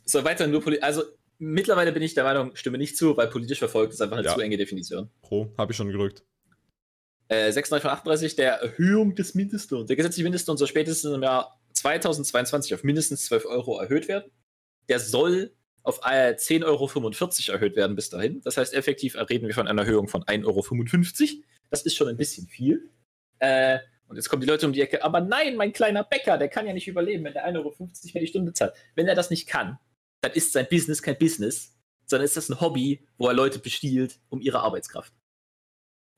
so 0.04 0.24
weiter 0.24 0.46
nur 0.46 0.62
Poli 0.62 0.80
Also 0.80 1.02
mittlerweile 1.38 1.92
bin 1.92 2.02
ich 2.02 2.14
der 2.14 2.24
Meinung, 2.24 2.54
stimme 2.56 2.78
nicht 2.78 2.96
zu, 2.96 3.16
weil 3.16 3.28
politisch 3.28 3.58
verfolgt 3.58 3.92
ist 3.92 4.00
einfach 4.00 4.16
eine 4.16 4.26
Ja. 4.26 4.34
zu 4.34 4.40
enge 4.40 4.56
Definition. 4.56 5.10
Pro, 5.22 5.52
hab 5.58 5.70
ich 5.70 5.76
schon 5.76 5.88
gedrückt. 5.88 6.24
Äh, 7.28 7.50
96 7.50 7.82
von 7.82 7.90
38, 7.90 8.36
der 8.36 8.52
Erhöhung 8.54 9.14
des 9.16 9.34
Mindestlohns. 9.34 9.88
Der 9.88 9.96
gesetzliche 9.96 10.24
Mindestlohn 10.24 10.56
soll 10.56 10.68
spätestens 10.68 11.12
im 11.12 11.22
Jahr 11.22 11.60
2022 11.72 12.74
auf 12.74 12.84
mindestens 12.84 13.24
12 13.26 13.46
Euro 13.46 13.78
erhöht 13.80 14.08
werden. 14.08 14.30
Der 14.88 15.00
soll 15.00 15.52
auf 15.82 16.00
äh, 16.04 16.34
10,45 16.36 16.64
Euro 16.64 17.54
erhöht 17.54 17.76
werden 17.76 17.96
bis 17.96 18.10
dahin. 18.10 18.40
Das 18.42 18.56
heißt, 18.56 18.74
effektiv 18.74 19.16
reden 19.16 19.46
wir 19.46 19.54
von 19.54 19.68
einer 19.68 19.82
Erhöhung 19.82 20.08
von 20.08 20.22
1,55 20.24 20.46
Euro. 20.46 21.42
Das 21.70 21.82
ist 21.82 21.96
schon 21.96 22.08
ein 22.08 22.16
bisschen 22.16 22.46
viel. 22.46 22.90
Äh, 23.38 23.78
und 24.08 24.16
jetzt 24.16 24.28
kommen 24.28 24.40
die 24.40 24.46
Leute 24.48 24.66
um 24.66 24.72
die 24.72 24.80
Ecke, 24.80 25.02
aber 25.02 25.20
nein, 25.20 25.56
mein 25.56 25.72
kleiner 25.72 26.04
Bäcker, 26.04 26.38
der 26.38 26.48
kann 26.48 26.66
ja 26.66 26.72
nicht 26.72 26.86
überleben, 26.88 27.24
wenn 27.24 27.32
der 27.32 27.46
1,50 27.48 27.56
Euro 27.58 27.74
mehr 27.78 28.22
die 28.22 28.26
Stunde 28.26 28.52
zahlt. 28.52 28.74
Wenn 28.94 29.08
er 29.08 29.14
das 29.14 29.30
nicht 29.30 29.46
kann, 29.46 29.78
dann 30.20 30.32
ist 30.32 30.52
sein 30.52 30.66
Business 30.70 31.02
kein 31.02 31.18
Business, 31.18 31.74
sondern 32.06 32.24
ist 32.24 32.36
das 32.36 32.48
ein 32.48 32.60
Hobby, 32.60 33.06
wo 33.18 33.28
er 33.28 33.34
Leute 33.34 33.58
bestiehlt 33.58 34.18
um 34.28 34.40
ihre 34.40 34.60
Arbeitskraft. 34.60 35.12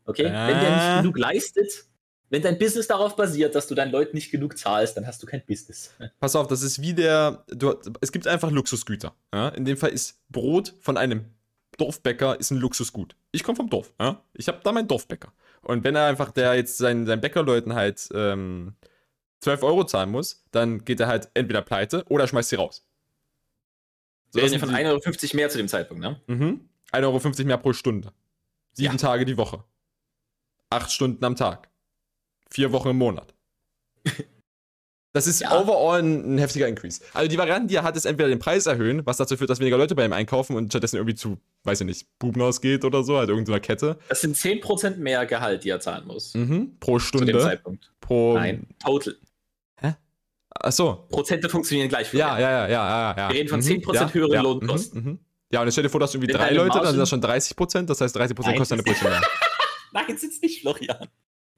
Okay? 0.05 0.24
Wenn 0.24 0.32
der 0.32 0.76
nicht 0.76 0.99
Äh. 0.99 1.01
genug 1.03 1.18
leistet, 1.18 1.84
wenn 2.30 2.43
dein 2.43 2.59
Business 2.59 2.86
darauf 2.86 3.16
basiert, 3.16 3.55
dass 3.55 3.66
du 3.68 3.74
deinen 3.74 3.91
Leuten 3.91 4.14
nicht 4.14 4.30
genug 4.30 4.59
zahlst, 4.59 4.97
dann 4.97 5.07
hast 5.07 5.22
du 5.22 5.26
kein 5.26 5.45
Business. 5.47 5.95
Pass 6.20 6.36
auf, 6.36 6.47
das 6.47 6.62
ist 6.62 6.80
wie 6.82 6.93
der. 6.93 7.45
Du, 7.49 7.74
es 8.01 8.12
gibt 8.12 8.26
einfach 8.26 8.51
Luxusgüter. 8.51 9.14
Ja? 9.32 9.49
In 9.51 9.64
dem 9.64 9.76
Fall 9.78 9.91
ist 9.91 10.20
Brot 10.28 10.74
von 10.80 10.97
einem 10.99 11.24
Dorfbäcker 11.78 12.39
ist 12.41 12.51
ein 12.51 12.59
Luxusgut. 12.59 13.14
Ich 13.30 13.45
komme 13.45 13.57
vom 13.57 13.70
Dorf. 13.70 13.93
Ja? 14.01 14.22
Ich 14.34 14.49
habe 14.49 14.61
da 14.62 14.72
meinen 14.72 14.89
Dorfbäcker. 14.89 15.32
Und 15.69 15.85
wenn 15.85 15.95
er 15.95 16.07
einfach 16.07 16.31
der 16.31 16.55
jetzt 16.55 16.79
seinen, 16.79 17.05
seinen 17.07 17.21
Bäckerleuten 17.21 17.75
halt 17.75 18.09
ähm, 18.14 18.75
12 19.41 19.62
Euro 19.62 19.85
zahlen 19.85 20.11
muss, 20.11 20.45
dann 20.51 20.85
geht 20.85 20.99
er 20.99 21.09
halt 21.09 21.29
entweder 21.35 21.61
pleite 21.61 22.05
oder 22.09 22.27
schmeißt 22.27 22.49
sie 22.49 22.57
raus. 22.57 22.87
Reden 24.35 24.41
hier 24.41 24.49
sind 24.51 24.61
von 24.61 24.69
die- 24.71 24.75
1,50 24.77 25.25
Euro 25.27 25.37
mehr 25.37 25.51
zu 25.51 25.59
dem 25.59 25.69
Zeitpunkt, 25.69 26.03
ne? 26.03 26.21
Mhm. 26.27 26.69
1,50 26.93 27.05
Euro 27.05 27.47
mehr 27.47 27.59
pro 27.59 27.73
Stunde. 27.75 28.12
Sieben 28.73 28.93
Ja. 28.95 28.99
Tage 28.99 29.27
die 29.27 29.37
Woche. 29.37 29.62
Acht 30.71 30.91
Stunden 30.91 31.23
am 31.25 31.37
Tag. 31.37 31.69
Vier 32.51 32.73
Wochen 32.73 32.89
im 32.89 32.97
Monat. 32.99 33.35
Das 35.15 35.27
ist 35.27 35.41
Ja. 35.41 35.59
overall 35.59 36.01
ein, 36.01 36.35
ein 36.35 36.39
heftiger 36.39 36.69
Increase. 36.69 37.01
Also 37.15 37.29
die 37.29 37.39
Variante, 37.39 37.67
die 37.69 37.77
er 37.77 37.83
hat, 37.83 37.97
ist 37.97 38.05
entweder 38.05 38.29
den 38.29 38.39
Preis 38.39 38.67
erhöhen, 38.67 39.05
was 39.07 39.17
dazu 39.17 39.37
führt, 39.37 39.49
dass 39.51 39.59
weniger 39.59 39.79
Leute 39.79 39.95
bei 39.95 40.05
ihm 40.05 40.13
einkaufen 40.13 40.55
und 40.55 40.71
stattdessen 40.71 40.97
irgendwie 40.97 41.15
zu, 41.15 41.39
weiß 41.65 41.81
ich 41.81 41.87
nicht, 41.87 42.07
Bubnhaus 42.19 42.61
geht 42.61 42.85
oder 42.85 43.03
so, 43.03 43.17
halt 43.17 43.31
irgendeiner 43.31 43.59
Kette. 43.61 43.99
Das 44.11 44.21
sind 44.21 44.37
10% 44.37 44.97
mehr 44.97 45.25
Gehalt, 45.27 45.65
die 45.65 45.71
er 45.71 45.81
zahlen 45.81 46.07
muss. 46.07 46.35
Mhm. 46.35 46.77
Pro 46.79 46.99
Zu 46.99 47.19
dem 47.19 47.29
Stunde. 47.29 47.41
Zeitpunkt. 47.41 47.91
Pro. 48.01 48.35
Nein, 48.35 48.67
total. 48.85 49.17
Achso. 50.61 51.07
Prozente 51.09 51.49
funktionieren 51.49 51.89
gleich. 51.89 52.09
für 52.09 52.17
Ja, 52.17 52.39
ja, 52.39 52.51
ja, 52.51 52.69
ja, 52.69 52.89
ja, 53.13 53.17
ja. 53.17 53.29
Wir 53.29 53.35
reden 53.37 53.49
von 53.49 53.61
Mhm. 53.61 53.65
10% 53.65 53.95
ja, 53.95 54.13
höheren 54.13 54.33
ja. 54.33 54.41
Lohnkosten. 54.43 55.01
Mhm. 55.05 55.09
Mhm. 55.11 55.19
Ja, 55.53 55.61
und 55.61 55.67
jetzt 55.67 55.75
stell 55.75 55.85
dir 55.85 55.91
vor, 55.91 56.01
dass 56.01 56.15
irgendwie 56.15 56.33
Wenn 56.35 56.41
drei 56.41 56.51
Leute, 56.51 56.79
dann 56.79 56.89
sind 56.89 56.99
das 56.99 57.09
schon 57.09 57.21
30 57.21 57.55
Prozent, 57.57 57.89
das 57.91 58.01
heißt 58.01 58.17
30 58.17 58.35
Prozent 58.35 58.53
Nein, 58.55 58.59
kostet 58.59 58.75
eine 58.75 58.83
Brötchen 58.83 59.09
mehr. 59.09 59.23
Nein, 59.93 60.05
es 60.15 60.41
nicht, 60.43 60.61
Florian. 60.63 61.09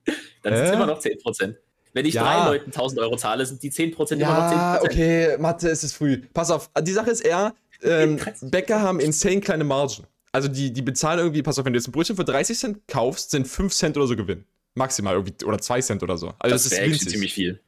Dann 0.05 0.55
sind 0.55 0.65
es 0.65 0.71
Hä? 0.71 0.75
immer 0.75 0.87
noch 0.87 1.01
10%. 1.01 1.57
Wenn 1.93 2.07
ich 2.07 2.15
Ja. 2.15 2.23
drei 2.23 2.47
Leuten 2.51 2.71
1000 2.73 3.01
Euro 3.01 3.17
zahle, 3.17 3.45
sind 3.47 3.63
die 3.63 3.71
10% 3.71 4.21
immer 4.21 4.35
noch 4.35 4.81
10%. 4.81 4.83
okay, 4.83 5.37
Mathe, 5.39 5.69
es 5.69 5.83
ist 5.85 5.95
früh. 5.95 6.23
Pass 6.33 6.51
auf, 6.51 6.71
die 6.83 6.93
Sache 6.93 7.11
ist 7.11 7.21
eher, 7.21 7.55
ähm, 7.83 8.17
30%. 8.19 8.51
Bäcker 8.51 8.81
haben 8.81 9.01
insane 9.01 9.41
kleine 9.41 9.65
Margen. 9.65 10.05
Also 10.33 10.47
die, 10.49 10.73
die 10.73 10.83
bezahlen 10.83 11.19
irgendwie, 11.19 11.43
pass 11.43 11.59
auf, 11.59 11.65
wenn 11.65 11.73
du 11.73 11.79
jetzt 11.79 11.89
ein 11.89 11.93
Brötchen 11.93 12.15
für 12.17 12.25
30 12.25 12.57
Cent 12.59 12.79
kaufst, 12.87 13.33
sind 13.33 13.49
5 13.49 13.75
Cent 13.75 13.97
oder 13.97 14.07
so 14.07 14.15
Gewinn. 14.15 14.45
Maximal 14.75 15.15
irgendwie, 15.15 15.45
oder 15.45 15.59
2 15.59 15.81
Cent 15.81 16.03
oder 16.05 16.17
so. 16.17 16.29
Also 16.39 16.55
das, 16.55 16.65
Das, 16.65 16.73
ist 16.73 16.81
winzig. 16.81 17.09
ziemlich 17.09 17.35
viel. 17.35 17.61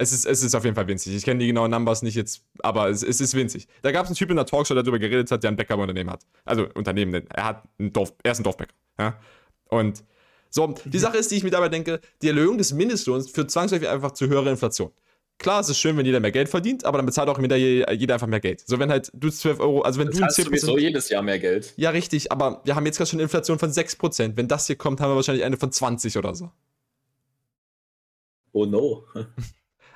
Es 0.00 0.12
ist, 0.12 0.26
es 0.26 0.42
ist 0.44 0.54
auf 0.54 0.64
jeden 0.64 0.76
Fall 0.76 0.86
winzig. 0.86 1.14
Ich 1.14 1.24
kenne 1.24 1.40
die 1.40 1.46
genauen 1.48 1.70
Numbers 1.70 2.02
nicht 2.02 2.14
jetzt, 2.14 2.42
aber 2.60 2.88
es, 2.88 3.02
es 3.02 3.20
ist 3.20 3.34
winzig. 3.34 3.66
Da 3.82 3.90
gab 3.92 4.04
es 4.04 4.08
einen 4.10 4.16
Typ 4.16 4.30
in 4.30 4.36
der 4.36 4.46
Talkshow, 4.46 4.74
der 4.74 4.82
darüber 4.84 4.98
geredet 5.00 5.30
hat, 5.30 5.42
der 5.42 5.50
ein 5.50 5.56
Bäckerunternehmen 5.56 6.12
hat. 6.12 6.22
Also 6.44 6.68
Unternehmen, 6.74 7.12
denn 7.12 7.26
er 7.30 7.44
hat 7.44 7.64
ein 7.80 7.92
Dorf, 7.92 8.12
er 8.22 8.32
ist 8.32 8.38
ein 8.38 8.44
Dorfbäcker. 8.44 8.74
Ja? 8.98 9.16
Und 9.68 10.02
so, 10.50 10.74
die 10.84 10.98
Sache 10.98 11.18
ist, 11.18 11.30
die 11.30 11.36
ich 11.36 11.44
mir 11.44 11.50
dabei 11.50 11.68
denke, 11.68 12.00
die 12.22 12.28
Erhöhung 12.28 12.58
des 12.58 12.72
Mindestlohns 12.72 13.30
führt 13.30 13.50
zwangsläufig 13.50 13.88
einfach 13.88 14.12
zu 14.12 14.28
höherer 14.28 14.50
Inflation. 14.50 14.90
Klar, 15.38 15.60
es 15.60 15.68
ist 15.68 15.78
schön, 15.78 15.96
wenn 15.96 16.04
jeder 16.04 16.18
mehr 16.18 16.32
Geld 16.32 16.48
verdient, 16.48 16.84
aber 16.84 16.98
dann 16.98 17.06
bezahlt 17.06 17.28
auch 17.28 17.38
jeder, 17.38 17.56
jeder 17.56 18.14
einfach 18.14 18.26
mehr 18.26 18.40
Geld. 18.40 18.64
So, 18.66 18.80
wenn 18.80 18.90
halt 18.90 19.10
du 19.14 19.30
12 19.30 19.60
Euro, 19.60 19.82
also 19.82 20.00
wenn 20.00 20.08
Du 20.08 20.14
du 20.14 20.18
ein 20.18 20.30
zahlst 20.30 20.44
sowieso 20.44 20.76
jedes 20.76 21.08
Jahr 21.10 21.22
mehr 21.22 21.38
Geld. 21.38 21.74
Ja, 21.76 21.90
richtig, 21.90 22.32
aber 22.32 22.60
wir 22.64 22.74
haben 22.74 22.84
jetzt 22.86 22.96
gerade 22.96 23.08
schon 23.08 23.18
eine 23.18 23.24
Inflation 23.24 23.58
von 23.58 23.70
6%. 23.70 24.36
Wenn 24.36 24.48
das 24.48 24.66
hier 24.66 24.74
kommt, 24.74 25.00
haben 25.00 25.12
wir 25.12 25.16
wahrscheinlich 25.16 25.44
eine 25.44 25.56
von 25.56 25.70
20 25.70 26.16
oder 26.18 26.34
so. 26.34 26.50
Oh 28.52 28.66
no. 28.66 29.04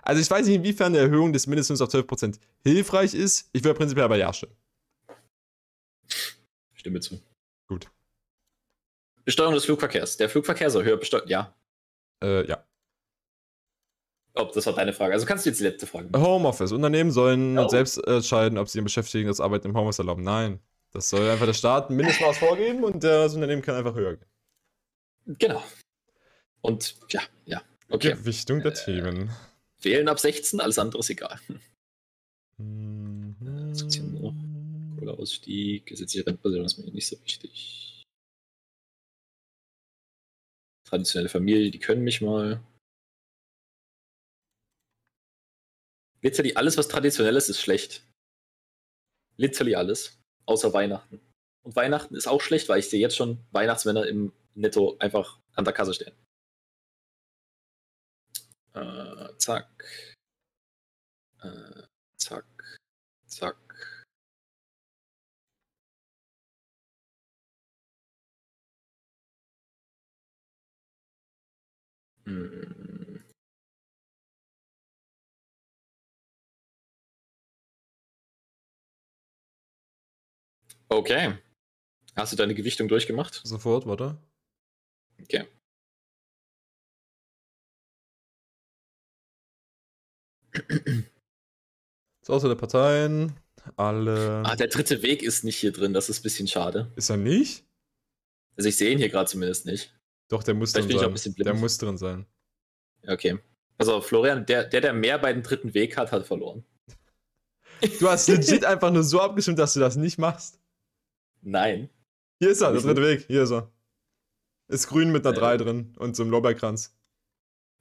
Also 0.04 0.20
ich 0.20 0.28
weiß 0.28 0.46
nicht, 0.46 0.56
inwiefern 0.56 0.88
eine 0.88 0.98
Erhöhung 0.98 1.32
des 1.32 1.46
Mindestlohns 1.46 1.80
auf 1.80 1.88
12% 1.88 2.36
hilfreich 2.64 3.14
ist. 3.14 3.48
Ich 3.52 3.62
würde 3.62 3.78
prinzipiell 3.78 4.04
aber 4.04 4.16
ja 4.16 4.32
stimmen. 4.32 4.56
Stimme 6.74 6.98
zu. 6.98 7.20
Gut. 7.68 7.86
Besteuerung 9.24 9.54
des 9.54 9.64
Flugverkehrs. 9.64 10.16
Der 10.16 10.28
Flugverkehr 10.28 10.70
soll 10.70 10.84
höher 10.84 10.96
besteuert. 10.96 11.28
Ja. 11.28 11.54
Äh, 12.22 12.46
ja. 12.48 12.64
Oh, 14.34 14.50
das 14.54 14.64
war 14.66 14.74
deine 14.74 14.92
Frage. 14.92 15.12
Also 15.12 15.26
kannst 15.26 15.44
du 15.44 15.50
jetzt 15.50 15.58
die 15.60 15.64
letzte 15.64 15.86
Frage 15.86 16.08
machen. 16.10 16.24
Homeoffice. 16.24 16.72
Unternehmen 16.72 17.10
sollen 17.10 17.58
Oh. 17.58 17.68
selbst 17.68 17.98
entscheiden, 18.06 18.56
ob 18.58 18.68
sie 18.68 18.78
ihren 18.78 18.84
Beschäftigten 18.84 19.28
das 19.28 19.40
Arbeiten 19.40 19.68
im 19.68 19.76
Homeoffice 19.76 19.98
erlauben. 19.98 20.22
Nein. 20.22 20.58
Das 20.92 21.08
soll 21.08 21.28
einfach 21.28 21.46
der 21.46 21.54
Staat 21.54 21.90
ein 21.90 21.96
Mindestmaß 21.96 22.38
vorgeben 22.38 22.84
und 22.84 23.02
das 23.04 23.34
Unternehmen 23.34 23.62
kann 23.62 23.74
einfach 23.76 23.94
höher 23.94 24.16
gehen. 24.16 24.28
Genau. 25.38 25.62
Und 26.60 26.96
ja, 27.10 27.20
ja. 27.46 27.62
Okay. 27.88 28.12
Gewichtung 28.12 28.62
der 28.62 28.74
Themen. 28.74 29.30
Wählen 29.80 30.08
ab 30.08 30.18
16, 30.20 30.60
alles 30.60 30.78
andere 30.78 31.00
ist 31.00 31.10
egal. 31.10 31.38
Mhm. 32.58 33.34
Kohleausstieg, 34.98 35.86
gesetzliche 35.86 36.26
Rentenversicherung 36.26 36.66
ist 36.66 36.78
mir 36.78 36.90
nicht 36.92 37.06
so 37.08 37.16
wichtig. 37.24 37.91
Traditionelle 40.92 41.30
Familie, 41.30 41.70
die 41.70 41.78
können 41.78 42.04
mich 42.04 42.20
mal. 42.20 42.62
Literally 46.20 46.54
alles, 46.54 46.76
was 46.76 46.86
traditionell 46.86 47.34
ist, 47.34 47.48
ist 47.48 47.62
schlecht. 47.62 48.06
Literally 49.38 49.74
alles. 49.74 50.20
Außer 50.44 50.74
Weihnachten. 50.74 51.18
Und 51.62 51.76
Weihnachten 51.76 52.14
ist 52.14 52.26
auch 52.26 52.42
schlecht, 52.42 52.68
weil 52.68 52.80
ich 52.80 52.90
sehe 52.90 53.00
jetzt 53.00 53.16
schon 53.16 53.42
Weihnachtsmänner 53.52 54.06
im 54.06 54.34
Netto 54.54 54.98
einfach 54.98 55.40
an 55.54 55.64
der 55.64 55.72
Kasse 55.72 55.94
stehen. 55.94 56.12
Äh, 58.74 59.34
zack. 59.38 60.14
Äh, 61.40 61.84
zack. 62.18 62.78
Zack. 63.24 63.56
Hm. 72.24 73.22
Okay. 80.88 81.38
Hast 82.16 82.32
du 82.32 82.36
deine 82.36 82.54
Gewichtung 82.54 82.88
durchgemacht? 82.88 83.40
Sofort, 83.44 83.86
warte. 83.86 84.18
Okay. 85.22 85.46
So, 92.20 92.34
außer 92.34 92.48
der 92.48 92.56
Parteien, 92.56 93.36
alle. 93.76 94.42
Ah, 94.44 94.54
der 94.54 94.68
dritte 94.68 95.02
Weg 95.02 95.22
ist 95.22 95.44
nicht 95.44 95.56
hier 95.56 95.72
drin, 95.72 95.94
das 95.94 96.08
ist 96.08 96.20
ein 96.20 96.22
bisschen 96.22 96.46
schade. 96.46 96.92
Ist 96.94 97.10
er 97.10 97.16
nicht? 97.16 97.64
Also 98.56 98.68
ich 98.68 98.76
sehe 98.76 98.90
ihn 98.92 98.98
hier 98.98 99.08
gerade 99.08 99.30
zumindest 99.30 99.66
nicht. 99.66 99.94
Doch, 100.32 100.42
der 100.42 100.54
muss 100.54 100.72
Vielleicht 100.72 100.88
drin 100.88 100.98
sein. 100.98 101.08
ein 101.08 101.12
bisschen 101.12 101.34
blind. 101.34 101.46
Der 101.46 101.54
muss 101.54 101.76
drin 101.76 101.98
sein. 101.98 102.26
Okay. 103.06 103.38
Also 103.76 104.00
Florian, 104.00 104.46
der, 104.46 104.64
der, 104.64 104.80
der 104.80 104.94
mehr 104.94 105.18
bei 105.18 105.30
dem 105.30 105.42
dritten 105.42 105.74
Weg 105.74 105.98
hat, 105.98 106.10
hat 106.10 106.26
verloren. 106.26 106.64
Du 108.00 108.08
hast 108.08 108.28
legit 108.28 108.64
einfach 108.64 108.90
nur 108.90 109.02
so 109.02 109.20
abgestimmt, 109.20 109.58
dass 109.58 109.74
du 109.74 109.80
das 109.80 109.96
nicht 109.96 110.16
machst. 110.18 110.58
Nein. 111.42 111.90
Hier 112.40 112.50
ist 112.50 112.62
er, 112.62 112.72
der 112.72 112.80
dritte 112.80 113.02
Weg. 113.02 113.26
Hier 113.26 113.42
ist 113.42 113.50
er. 113.50 113.70
Ist 114.68 114.86
grün 114.86 115.12
mit 115.12 115.26
einer 115.26 115.36
Äh. 115.36 115.40
3 115.40 115.56
drin 115.58 115.94
und 115.98 116.16
so 116.16 116.22
einem 116.22 116.30
Lorbeerkranz. 116.30 116.96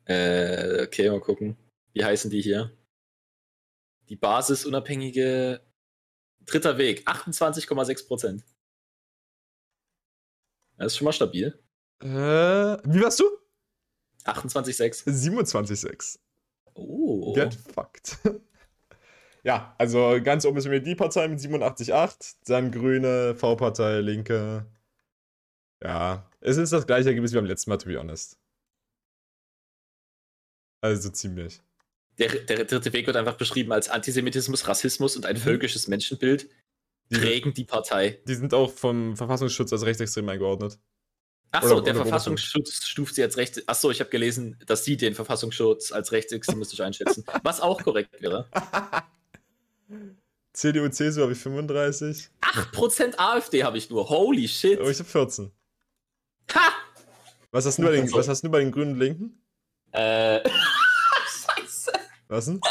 Äh, 0.03 0.83
okay, 0.83 1.09
mal 1.09 1.21
gucken. 1.21 1.55
Wie 1.93 2.03
heißen 2.03 2.29
die 2.29 2.41
hier? 2.41 2.75
Die 4.09 4.17
basisunabhängige 4.17 5.61
dritter 6.41 6.77
Weg, 6.77 7.07
28,6 7.07 8.07
Prozent. 8.07 8.43
Das 10.75 10.87
ist 10.87 10.97
schon 10.97 11.05
mal 11.05 11.13
stabil. 11.13 11.60
Äh, 12.01 12.77
wie 12.85 13.01
warst 13.01 13.19
du? 13.19 13.25
28,6. 14.25 15.05
27,6. 15.07 16.19
Oh. 16.73 17.33
Get 17.33 17.53
fucked. 17.73 18.17
ja, 19.43 19.75
also 19.77 20.19
ganz 20.23 20.45
oben 20.45 20.57
ist 20.57 20.67
mir 20.67 20.79
die 20.81 20.95
Partei 20.95 21.27
mit 21.27 21.39
87,8. 21.39 22.35
Dann 22.45 22.71
Grüne, 22.71 23.35
V-Partei, 23.35 23.99
Linke. 24.01 24.65
Ja, 25.83 26.29
es 26.39 26.57
ist 26.57 26.71
das 26.73 26.85
gleiche 26.85 27.09
Ergebnis 27.09 27.31
wie 27.31 27.37
beim 27.37 27.45
letzten 27.45 27.69
Mal, 27.71 27.77
to 27.77 27.87
be 27.87 27.97
honest. 27.99 28.37
Also 30.81 31.09
ziemlich. 31.09 31.61
Der, 32.17 32.29
der 32.29 32.65
dritte 32.65 32.93
Weg 32.93 33.07
wird 33.07 33.15
einfach 33.17 33.37
beschrieben 33.37 33.71
als 33.71 33.89
Antisemitismus, 33.89 34.67
Rassismus 34.67 35.15
und 35.15 35.25
ein 35.25 35.35
Mhm. 35.35 35.41
völkisches 35.41 35.87
Menschenbild 35.87 36.49
Die, 37.11 37.17
prägen 37.17 37.53
die 37.53 37.63
Partei. 37.65 38.19
die 38.27 38.35
sind 38.35 38.53
auch 38.53 38.71
vom 38.71 39.15
Verfassungsschutz 39.15 39.71
als 39.73 39.85
rechtsextrem 39.85 40.27
eingeordnet. 40.29 40.79
Achso, 41.51 41.75
Oder- 41.75 41.81
der 41.83 41.95
oder 41.95 42.03
Verfassungsschutz 42.05 42.85
stuft 42.85 43.15
sie 43.15 43.23
als 43.23 43.35
rechts. 43.37 43.61
Achso, 43.67 43.91
ich 43.91 43.99
habe 43.99 44.09
gelesen, 44.09 44.57
dass 44.65 44.85
sie 44.85 44.95
den 44.97 45.13
Verfassungsschutz 45.15 45.91
als 45.91 46.11
rechtsextremistisch 46.11 46.79
einschätzen. 46.81 47.25
Was 47.43 47.59
auch 47.59 47.81
korrekt 47.83 48.21
wäre. 48.21 48.47
CDU, 50.53 50.89
CSU 50.89 51.21
habe 51.21 51.33
ich 51.33 51.39
35. 51.39 52.29
8% 52.41 53.17
AfD 53.17 53.63
habe 53.63 53.77
ich 53.77 53.89
nur. 53.89 54.09
Holy 54.09 54.47
shit. 54.47 54.79
Aber 54.79 54.89
ich 54.89 54.99
habe 54.99 55.09
14. 55.09 55.51
Ha! 56.53 56.71
Was 57.51 57.65
hast 57.65 57.79
du 57.79 57.83
bei 57.83 57.91
den, 57.91 58.11
was 58.13 58.27
hast 58.27 58.43
du 58.43 58.49
bei 58.49 58.59
den 58.59 58.71
Grünen 58.71 58.93
und 58.93 58.99
Linken? 58.99 59.41
Äh. 59.91 60.39
Scheiße. 61.27 61.91
Was 62.29 62.45
denn? 62.45 62.61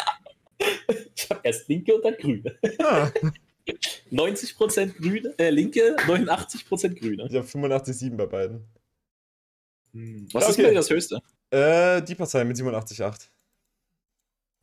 Ich 1.14 1.28
habe 1.28 1.40
erst 1.42 1.68
Linke 1.68 1.94
und 1.94 2.02
dann 2.02 2.14
Grüne. 2.16 2.58
Ah, 2.82 3.10
90% 4.10 4.94
Grüne, 4.96 5.34
äh, 5.38 5.50
Linke, 5.50 5.96
89% 6.06 6.98
Grüne. 6.98 7.26
ich 7.28 7.34
habe 7.36 7.46
85,7 7.46 8.16
bei 8.16 8.26
beiden. 8.26 8.64
Was 10.32 10.44
ist 10.48 10.52
Okay. 10.54 10.62
bei 10.62 10.68
dir 10.70 10.74
das 10.76 10.90
höchste? 10.90 11.20
Äh, 11.50 12.02
die 12.02 12.14
Partei 12.14 12.44
mit 12.44 12.56
87,8. 12.56 13.28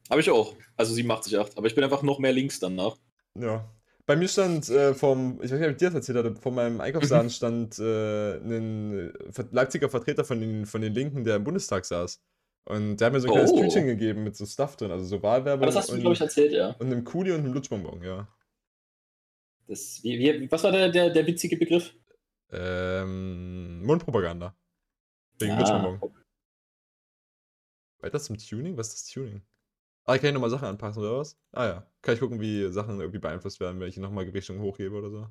Habe 0.10 0.22
ich 0.22 0.30
auch. 0.30 0.56
Also 0.78 0.94
87,8. 0.94 1.58
Aber 1.58 1.68
ich 1.68 1.76
bin 1.76 1.84
einfach 1.84 2.02
noch 2.02 2.20
mehr 2.20 2.32
links 2.32 2.60
danach. 2.60 2.96
Ja. 3.38 3.70
Bei 4.06 4.16
mir 4.16 4.30
stand 4.30 4.70
äh, 4.70 4.94
vom, 4.94 5.34
ich 5.44 5.52
weiß 5.52 5.60
nicht, 5.60 5.66
ob 5.68 5.72
ich 5.74 5.78
dir 5.78 5.88
das 5.88 5.96
erzählt 5.96 6.18
hatte, 6.20 6.36
von 6.38 6.56
meinem 6.56 6.80
Einkaufsladen 6.80 7.30
stand 7.30 7.78
äh, 7.78 8.38
ein 8.38 9.12
Ver- 9.32 9.50
Leipziger 9.52 9.90
Vertreter 9.90 10.24
von 10.24 10.40
den, 10.40 10.66
von 10.66 10.80
den 10.82 10.94
Linken, 10.94 11.26
der 11.26 11.36
im 11.36 11.44
Bundestag 11.44 11.84
saß. 11.84 12.22
Und 12.64 12.98
der 12.98 13.08
hat 13.08 13.14
mir 13.14 13.20
so 13.20 13.28
ein 13.28 13.34
kleines 13.34 13.52
Oh. 13.52 13.60
Tütchen 13.62 13.86
gegeben 13.86 14.24
mit 14.24 14.38
so 14.38 14.46
Stuff 14.46 14.78
drin, 14.78 14.92
also 14.92 15.04
so 15.06 15.22
Wahlwerbung 15.22 15.64
Aber 15.64 15.66
das 15.66 15.76
hast 15.76 15.90
du, 15.90 15.94
und, 15.96 16.02
glaube 16.02 16.14
ich, 16.16 16.22
erzählt, 16.22 16.54
ja. 16.54 16.70
und 16.80 16.86
einem 16.88 17.04
Kuli 17.04 17.32
und 17.32 17.40
einem 17.42 17.54
Lutschbonbon, 17.54 18.02
ja. 18.02 18.28
Das, 19.68 20.02
wie, 20.04 20.18
wie, 20.20 20.52
was 20.52 20.64
war 20.64 20.72
der, 20.72 20.90
der, 20.90 21.10
der 21.10 21.28
witzige 21.28 21.58
Begriff? 21.58 21.94
Ähm, 22.52 23.84
Mundpropaganda. 23.86 24.56
Wegen 25.40 25.52
Ah, 25.54 25.60
Lutschbonbon. 25.60 26.14
Weiter 28.00 28.20
zum 28.20 28.38
Tuning? 28.38 28.78
Was 28.78 28.90
ist 28.94 29.08
das 29.08 29.14
Tuning? 29.14 29.42
Ah, 30.06 30.18
kann 30.18 30.28
ich 30.28 30.34
nochmal 30.34 30.50
Sachen 30.50 30.68
anpassen 30.68 31.02
oder 31.04 31.20
was? 31.20 31.38
Ah 31.52 31.66
ja. 31.66 31.92
Kann 32.02 32.14
ich 32.14 32.22
gucken, 32.22 32.40
wie 32.40 32.72
Sachen 32.72 33.00
irgendwie 33.00 33.20
beeinflusst 33.20 33.60
werden, 33.60 33.80
wenn 33.80 33.90
ich 33.90 33.98
nochmal 33.98 34.26
Gewichtung 34.26 34.60
hochhebe 34.62 34.96
oder 34.96 35.10
so. 35.10 35.28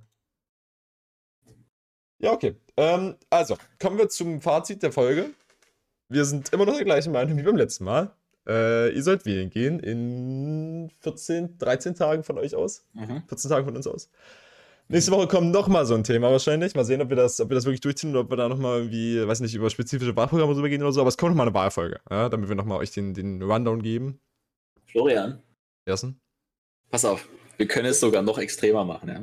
Ja, 2.18 2.32
okay. 2.32 2.56
Ähm, 2.76 3.16
also, 3.30 3.56
kommen 3.80 3.98
wir 3.98 4.08
zum 4.08 4.40
Fazit 4.40 4.82
der 4.82 4.92
Folge. 4.92 5.30
Wir 6.08 6.24
sind 6.24 6.52
immer 6.52 6.66
noch 6.66 6.74
der 6.76 6.84
gleichen 6.84 7.12
Meinung 7.12 7.36
wie 7.38 7.42
beim 7.42 7.56
letzten 7.56 7.84
Mal. 7.84 8.14
Äh, 8.46 8.94
ihr 8.94 9.02
sollt 9.02 9.26
wählen 9.26 9.50
gehen 9.50 9.80
in 9.80 10.90
14, 11.00 11.58
13 11.58 11.94
Tagen 11.94 12.22
von 12.22 12.38
euch 12.38 12.54
aus. 12.54 12.84
Mhm. 12.92 13.22
14 13.28 13.50
Tagen 13.50 13.66
von 13.66 13.76
uns 13.76 13.86
aus. 13.86 14.10
Nächste 14.88 15.10
Woche 15.10 15.26
kommt 15.26 15.50
nochmal 15.50 15.84
so 15.84 15.94
ein 15.94 16.04
Thema 16.04 16.30
wahrscheinlich. 16.30 16.76
Mal 16.76 16.84
sehen, 16.84 17.02
ob 17.02 17.08
wir 17.08 17.16
das, 17.16 17.40
ob 17.40 17.50
wir 17.50 17.56
das 17.56 17.64
wirklich 17.64 17.80
durchziehen 17.80 18.10
oder 18.10 18.20
ob 18.20 18.30
wir 18.30 18.36
da 18.36 18.48
nochmal 18.48 18.78
irgendwie, 18.78 19.26
weiß 19.26 19.40
nicht, 19.40 19.54
über 19.54 19.68
spezifische 19.68 20.14
Wahlprogramme 20.14 20.54
drüber 20.54 20.68
gehen 20.68 20.82
oder 20.82 20.92
so. 20.92 21.00
Aber 21.00 21.08
es 21.08 21.16
kommt 21.16 21.32
nochmal 21.32 21.48
eine 21.48 21.54
Wahlfolge, 21.54 22.00
ja, 22.08 22.28
damit 22.28 22.48
wir 22.48 22.54
nochmal 22.54 22.78
euch 22.78 22.92
den, 22.92 23.12
den 23.12 23.42
Rundown 23.42 23.82
geben. 23.82 24.20
Florian, 24.86 25.42
Ersten. 25.84 26.20
pass 26.90 27.04
auf. 27.04 27.28
Wir 27.56 27.66
können 27.66 27.86
es 27.86 27.98
sogar 27.98 28.22
noch 28.22 28.38
extremer 28.38 28.84
machen, 28.84 29.08
ja. 29.08 29.22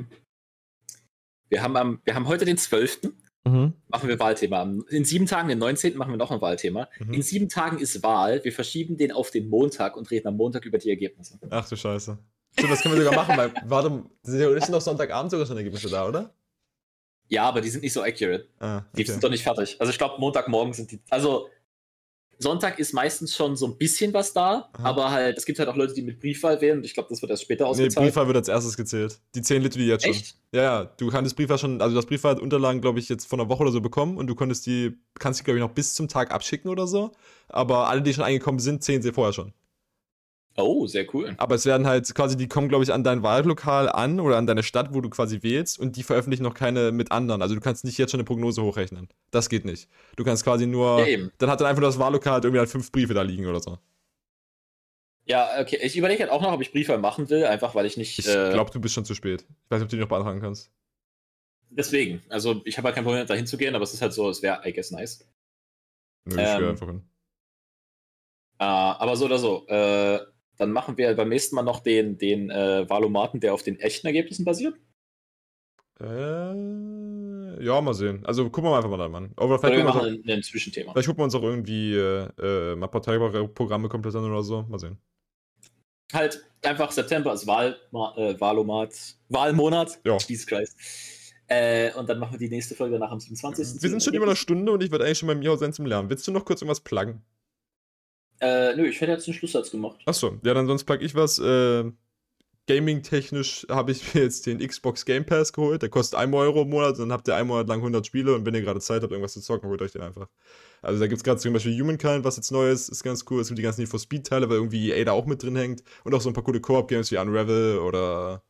Wir 1.48 1.62
haben, 1.62 1.76
am, 1.76 2.00
wir 2.04 2.14
haben 2.14 2.28
heute 2.28 2.44
den 2.44 2.58
12. 2.58 3.12
Mhm. 3.46 3.74
Machen 3.88 4.08
wir 4.08 4.18
Wahlthema. 4.18 4.62
In 4.88 5.04
sieben 5.04 5.26
Tagen, 5.26 5.48
den 5.48 5.58
19. 5.58 5.96
machen 5.96 6.12
wir 6.12 6.16
noch 6.16 6.30
ein 6.30 6.40
Wahlthema. 6.40 6.88
Mhm. 6.98 7.12
In 7.12 7.22
sieben 7.22 7.48
Tagen 7.48 7.78
ist 7.78 8.02
Wahl. 8.02 8.42
Wir 8.42 8.52
verschieben 8.52 8.96
den 8.96 9.12
auf 9.12 9.30
den 9.30 9.48
Montag 9.48 9.96
und 9.96 10.10
reden 10.10 10.28
am 10.28 10.36
Montag 10.36 10.64
über 10.64 10.78
die 10.78 10.88
Ergebnisse. 10.88 11.38
Ach 11.50 11.68
du 11.68 11.76
Scheiße. 11.76 12.18
Stimmt, 12.52 12.72
das 12.72 12.82
können 12.82 12.94
wir 12.94 13.04
sogar 13.04 13.26
machen, 13.26 13.36
weil, 13.36 13.52
warte, 13.68 14.04
sind 14.22 14.40
ja 14.40 14.60
sind 14.60 14.72
doch 14.72 14.80
Sonntagabend 14.80 15.30
sogar 15.30 15.46
schon 15.46 15.56
Ergebnisse 15.56 15.90
da, 15.90 16.08
oder? 16.08 16.34
Ja, 17.28 17.44
aber 17.44 17.60
die 17.60 17.68
sind 17.68 17.82
nicht 17.82 17.92
so 17.92 18.02
accurate. 18.02 18.48
Ah, 18.60 18.82
Die 18.96 19.02
okay. 19.02 19.10
sind 19.10 19.24
doch 19.24 19.30
nicht 19.30 19.42
fertig. 19.42 19.76
Also 19.80 19.90
ich 19.90 19.98
glaube, 19.98 20.20
Montagmorgen 20.20 20.72
sind 20.72 20.90
die. 20.90 21.00
Also 21.10 21.48
Sonntag 22.38 22.78
ist 22.78 22.92
meistens 22.92 23.34
schon 23.34 23.56
so 23.56 23.66
ein 23.66 23.76
bisschen 23.76 24.12
was 24.14 24.32
da, 24.32 24.68
Aha. 24.72 24.88
aber 24.88 25.10
halt, 25.10 25.38
es 25.38 25.44
gibt 25.46 25.58
halt 25.58 25.68
auch 25.68 25.76
Leute, 25.76 25.94
die 25.94 26.02
mit 26.02 26.20
Briefwahl 26.20 26.60
wählen 26.60 26.78
und 26.78 26.84
ich 26.84 26.94
glaube, 26.94 27.08
das 27.10 27.20
wird 27.22 27.30
erst 27.30 27.42
später 27.42 27.64
Nee, 27.64 27.70
ausgezahlt. 27.70 28.06
Briefwahl 28.06 28.26
wird 28.26 28.36
als 28.36 28.48
erstes 28.48 28.76
gezählt. 28.76 29.18
Die 29.34 29.42
10 29.42 29.62
Liter, 29.62 29.78
die 29.78 29.86
jetzt 29.86 30.04
schon. 30.04 30.12
Echt? 30.12 30.36
Ja, 30.52 30.62
ja, 30.62 30.84
du 30.84 31.08
kannst 31.08 31.36
Briefwahl 31.36 31.58
schon, 31.58 31.80
also 31.80 31.94
das 31.94 32.06
Briefwahlunterlagen, 32.06 32.80
glaube 32.80 32.98
ich, 32.98 33.08
jetzt 33.08 33.26
vor 33.26 33.38
einer 33.38 33.48
Woche 33.48 33.62
oder 33.62 33.72
so 33.72 33.80
bekommen 33.80 34.16
und 34.16 34.26
du 34.26 34.34
konntest 34.34 34.66
die, 34.66 34.96
kannst 35.18 35.40
die, 35.40 35.44
glaube 35.44 35.58
ich, 35.58 35.64
noch 35.64 35.72
bis 35.72 35.94
zum 35.94 36.08
Tag 36.08 36.30
abschicken 36.32 36.70
oder 36.70 36.86
so. 36.86 37.12
Aber 37.48 37.88
alle, 37.88 38.02
die 38.02 38.14
schon 38.14 38.24
eingekommen 38.24 38.60
sind, 38.60 38.82
zählen 38.84 39.02
sie 39.02 39.12
vorher 39.12 39.32
schon. 39.32 39.52
Oh, 40.56 40.86
sehr 40.86 41.04
cool. 41.14 41.34
Aber 41.38 41.56
es 41.56 41.66
werden 41.66 41.86
halt 41.86 42.14
quasi, 42.14 42.36
die 42.36 42.46
kommen, 42.46 42.68
glaube 42.68 42.84
ich, 42.84 42.92
an 42.92 43.02
dein 43.02 43.24
Wahllokal 43.24 43.88
an 43.88 44.20
oder 44.20 44.36
an 44.36 44.46
deine 44.46 44.62
Stadt, 44.62 44.94
wo 44.94 45.00
du 45.00 45.10
quasi 45.10 45.42
wählst 45.42 45.80
und 45.80 45.96
die 45.96 46.04
veröffentlichen 46.04 46.44
noch 46.44 46.54
keine 46.54 46.92
mit 46.92 47.10
anderen. 47.10 47.42
Also 47.42 47.56
du 47.56 47.60
kannst 47.60 47.84
nicht 47.84 47.98
jetzt 47.98 48.12
schon 48.12 48.20
eine 48.20 48.24
Prognose 48.24 48.62
hochrechnen. 48.62 49.08
Das 49.32 49.48
geht 49.48 49.64
nicht. 49.64 49.88
Du 50.16 50.22
kannst 50.22 50.44
quasi 50.44 50.66
nur, 50.66 51.00
Ja, 51.00 51.06
eben. 51.06 51.32
dann 51.38 51.50
hat 51.50 51.60
dann 51.60 51.66
einfach 51.66 51.82
das 51.82 51.98
Wahllokal 51.98 52.34
halt 52.34 52.44
irgendwie 52.44 52.60
halt 52.60 52.68
fünf 52.70 52.92
Briefe 52.92 53.14
da 53.14 53.22
liegen 53.22 53.46
oder 53.46 53.60
so. 53.60 53.78
Ja, 55.26 55.60
okay. 55.60 55.78
Ich 55.82 55.96
überlege 55.96 56.20
halt 56.22 56.30
auch 56.30 56.42
noch, 56.42 56.52
ob 56.52 56.60
ich 56.60 56.70
Briefwahl 56.70 56.98
machen 56.98 57.30
will, 57.30 57.44
einfach 57.46 57.74
weil 57.74 57.86
ich 57.86 57.96
nicht. 57.96 58.18
Ich 58.18 58.28
äh, 58.28 58.50
glaube, 58.52 58.70
du 58.70 58.80
bist 58.80 58.94
schon 58.94 59.04
zu 59.04 59.14
spät. 59.14 59.42
Ich 59.42 59.70
weiß 59.70 59.80
nicht, 59.80 59.84
ob 59.86 59.88
du 59.90 59.96
die 59.96 60.02
noch 60.02 60.08
beantragen 60.08 60.40
kannst. 60.40 60.70
Deswegen. 61.70 62.22
Also 62.28 62.60
ich 62.64 62.76
habe 62.76 62.86
halt 62.86 62.94
kein 62.94 63.04
Problem, 63.04 63.26
da 63.26 63.34
hinzugehen, 63.34 63.74
aber 63.74 63.82
es 63.84 63.94
ist 63.94 64.02
halt 64.02 64.12
so, 64.12 64.28
es 64.28 64.42
wäre, 64.42 64.60
I 64.64 64.72
guess, 64.72 64.90
nice. 64.92 65.26
Nö, 66.26 66.34
ich 66.40 66.48
Ähm, 66.48 66.68
einfach 66.68 66.86
hin. 66.86 67.02
Äh, 68.58 68.64
aber 68.64 69.16
so 69.16 69.24
oder 69.24 69.38
so. 69.38 69.66
Äh, 69.66 70.20
dann 70.56 70.72
machen 70.72 70.96
wir 70.96 71.14
beim 71.14 71.28
nächsten 71.28 71.56
Mal 71.56 71.62
noch 71.62 71.80
den, 71.80 72.18
den 72.18 72.50
äh, 72.50 72.88
Valomaten, 72.88 73.40
der 73.40 73.54
auf 73.54 73.62
den 73.62 73.78
echten 73.80 74.06
Ergebnissen 74.06 74.44
basiert. 74.44 74.74
Äh, 76.00 77.64
ja, 77.64 77.80
mal 77.80 77.94
sehen. 77.94 78.24
Also 78.26 78.50
gucken 78.50 78.70
wir 78.70 78.76
einfach 78.76 78.90
mal 78.90 78.98
dann 78.98 79.14
an. 79.14 79.32
Oder 79.36 79.58
vielleicht 79.58 79.76
wir 79.76 79.84
gucken, 79.84 80.02
wir 80.02 80.10
machen 80.10 80.22
ein, 80.26 80.30
ein 80.30 80.42
Zwischenthema. 80.42 80.90
auch, 80.90 80.94
vielleicht 80.94 81.08
gucken 81.08 81.20
wir 81.20 81.24
uns 81.24 81.34
auch 81.34 81.42
irgendwie 81.42 81.94
äh, 81.94 82.28
äh, 82.40 82.76
mal 82.76 82.88
Parteiprogramme 82.88 83.88
komplett 83.88 84.14
an 84.14 84.24
oder 84.24 84.42
so. 84.42 84.62
Mal 84.62 84.78
sehen. 84.78 84.98
Halt, 86.12 86.44
einfach 86.62 86.90
September 86.90 87.32
ist 87.32 87.46
Wahl, 87.46 87.76
äh, 88.16 88.38
Wahlomat, 88.38 88.92
Wahlmonat. 89.28 89.98
Ja. 90.04 90.18
Jesus 90.18 90.46
Christ. 90.46 90.76
Äh, 91.46 91.92
und 91.94 92.08
dann 92.08 92.18
machen 92.18 92.32
wir 92.32 92.38
die 92.38 92.48
nächste 92.48 92.74
Folge 92.74 92.98
nach 92.98 93.10
am 93.10 93.20
27. 93.20 93.82
Wir 93.82 93.90
sind 93.90 94.02
schon 94.02 94.14
über 94.14 94.24
eine 94.24 94.36
Stunde 94.36 94.72
und 94.72 94.82
ich 94.82 94.90
werde 94.90 95.04
eigentlich 95.04 95.18
schon 95.18 95.26
bei 95.26 95.34
mir 95.34 95.56
sein 95.56 95.72
zum 95.72 95.86
Lernen. 95.86 96.08
Willst 96.08 96.26
du 96.26 96.32
noch 96.32 96.44
kurz 96.44 96.62
irgendwas 96.62 96.80
pluggen? 96.80 97.22
Äh, 98.44 98.76
nö, 98.76 98.86
ich 98.86 99.00
hätte 99.00 99.12
jetzt 99.12 99.26
einen 99.26 99.34
Schlusssatz 99.34 99.70
gemacht. 99.70 100.00
Achso, 100.04 100.38
ja, 100.44 100.52
dann 100.52 100.66
sonst 100.66 100.84
plug 100.84 100.98
ich 101.00 101.14
was. 101.14 101.38
Äh, 101.38 101.90
Gaming-technisch 102.66 103.66
habe 103.70 103.92
ich 103.92 104.02
mir 104.14 104.22
jetzt 104.22 104.44
den 104.44 104.58
Xbox 104.58 105.06
Game 105.06 105.24
Pass 105.24 105.52
geholt. 105.52 105.80
Der 105.80 105.88
kostet 105.88 106.18
1 106.18 106.34
Euro 106.34 106.62
im 106.62 106.70
Monat, 106.70 106.98
dann 106.98 107.10
habt 107.10 107.26
ihr 107.26 107.36
einen 107.36 107.48
Monat 107.48 107.68
lang 107.68 107.78
100 107.78 108.06
Spiele 108.06 108.34
und 108.34 108.44
wenn 108.44 108.54
ihr 108.54 108.60
gerade 108.60 108.80
Zeit 108.80 109.02
habt, 109.02 109.12
irgendwas 109.12 109.32
zu 109.32 109.40
zocken, 109.40 109.70
holt 109.70 109.80
euch 109.80 109.92
den 109.92 110.02
einfach. 110.02 110.28
Also 110.82 111.00
da 111.00 111.06
gibt 111.06 111.16
es 111.18 111.24
gerade 111.24 111.40
zum 111.40 111.54
Beispiel 111.54 111.78
Humankind, 111.80 112.24
was 112.24 112.36
jetzt 112.36 112.52
neu 112.52 112.70
ist, 112.70 112.90
ist 112.90 113.02
ganz 113.02 113.24
cool. 113.30 113.40
Es 113.40 113.48
gibt 113.48 113.58
die 113.58 113.62
ganzen 113.62 113.80
Need 113.80 113.88
for 113.88 114.00
Speed-Teile, 114.00 114.50
weil 114.50 114.56
irgendwie 114.56 114.90
EA 114.90 115.04
da 115.04 115.12
auch 115.12 115.24
mit 115.24 115.42
drin 115.42 115.56
hängt. 115.56 115.82
Und 116.04 116.14
auch 116.14 116.20
so 116.20 116.28
ein 116.28 116.34
paar 116.34 116.44
coole 116.44 116.60
Koop-Games 116.60 117.10
wie 117.10 117.16
Unravel 117.16 117.78
oder. 117.78 118.42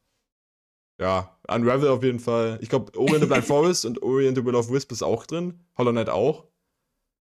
Ja, 1.01 1.39
Unravel 1.49 1.89
auf 1.89 2.03
jeden 2.03 2.21
Fall. 2.21 2.59
Ich 2.61 2.69
glaube, 2.69 2.97
Orient 2.99 3.23
the 3.23 3.27
Blind 3.27 3.45
Forest 3.47 3.85
und 3.85 4.03
Orient 4.03 4.37
the 4.37 4.45
Will 4.45 4.57
of 4.57 4.71
Wisp 4.71 4.91
ist 4.91 5.03
auch 5.03 5.27
drin. 5.27 5.61
Hollow 5.79 5.93
Knight 5.93 6.09
auch. 6.09 6.49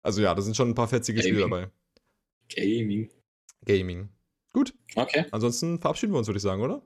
Also 0.03 0.23
ja, 0.23 0.35
da 0.35 0.43
sind 0.43 0.57
schon 0.57 0.69
ein 0.69 0.75
paar 0.75 0.89
fetzige 0.89 1.21
Spiele 1.21 1.41
Gaming. 1.41 1.51
dabei. 1.51 1.84
Gaming. 2.49 3.11
Gaming. 3.65 4.09
Gut. 4.53 4.75
Okay. 4.95 5.25
Ansonsten 5.31 5.79
verabschieden 5.81 6.13
wir 6.13 6.19
uns, 6.19 6.29
würde 6.29 6.37
ich 6.39 6.43
sagen, 6.43 6.63
oder? 6.63 6.83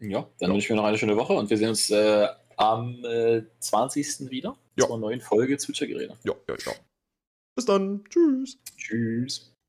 Ja, 0.00 0.28
dann 0.38 0.50
Ja. 0.50 0.54
wünsche 0.54 0.66
ich 0.66 0.70
mir 0.70 0.76
noch 0.76 0.84
eine 0.84 0.98
schöne 0.98 1.16
Woche 1.16 1.32
und 1.32 1.50
wir 1.50 1.56
sehen 1.58 1.70
uns 1.70 1.90
äh, 1.90 2.28
am 2.56 3.04
äh, 3.04 3.42
20. 3.60 4.30
wieder 4.30 4.56
Ja. 4.76 4.86
zu 4.86 4.92
einer 4.92 5.00
neuen 5.00 5.20
Folge 5.20 5.56
Zwitschergeräte. 5.58 6.16
Ja, 6.24 6.34
ja, 6.48 6.56
ja. 6.66 6.72
Bis 7.56 7.64
dann. 7.64 8.04
Tschüss. 8.08 8.58
Tschüss. 8.76 9.54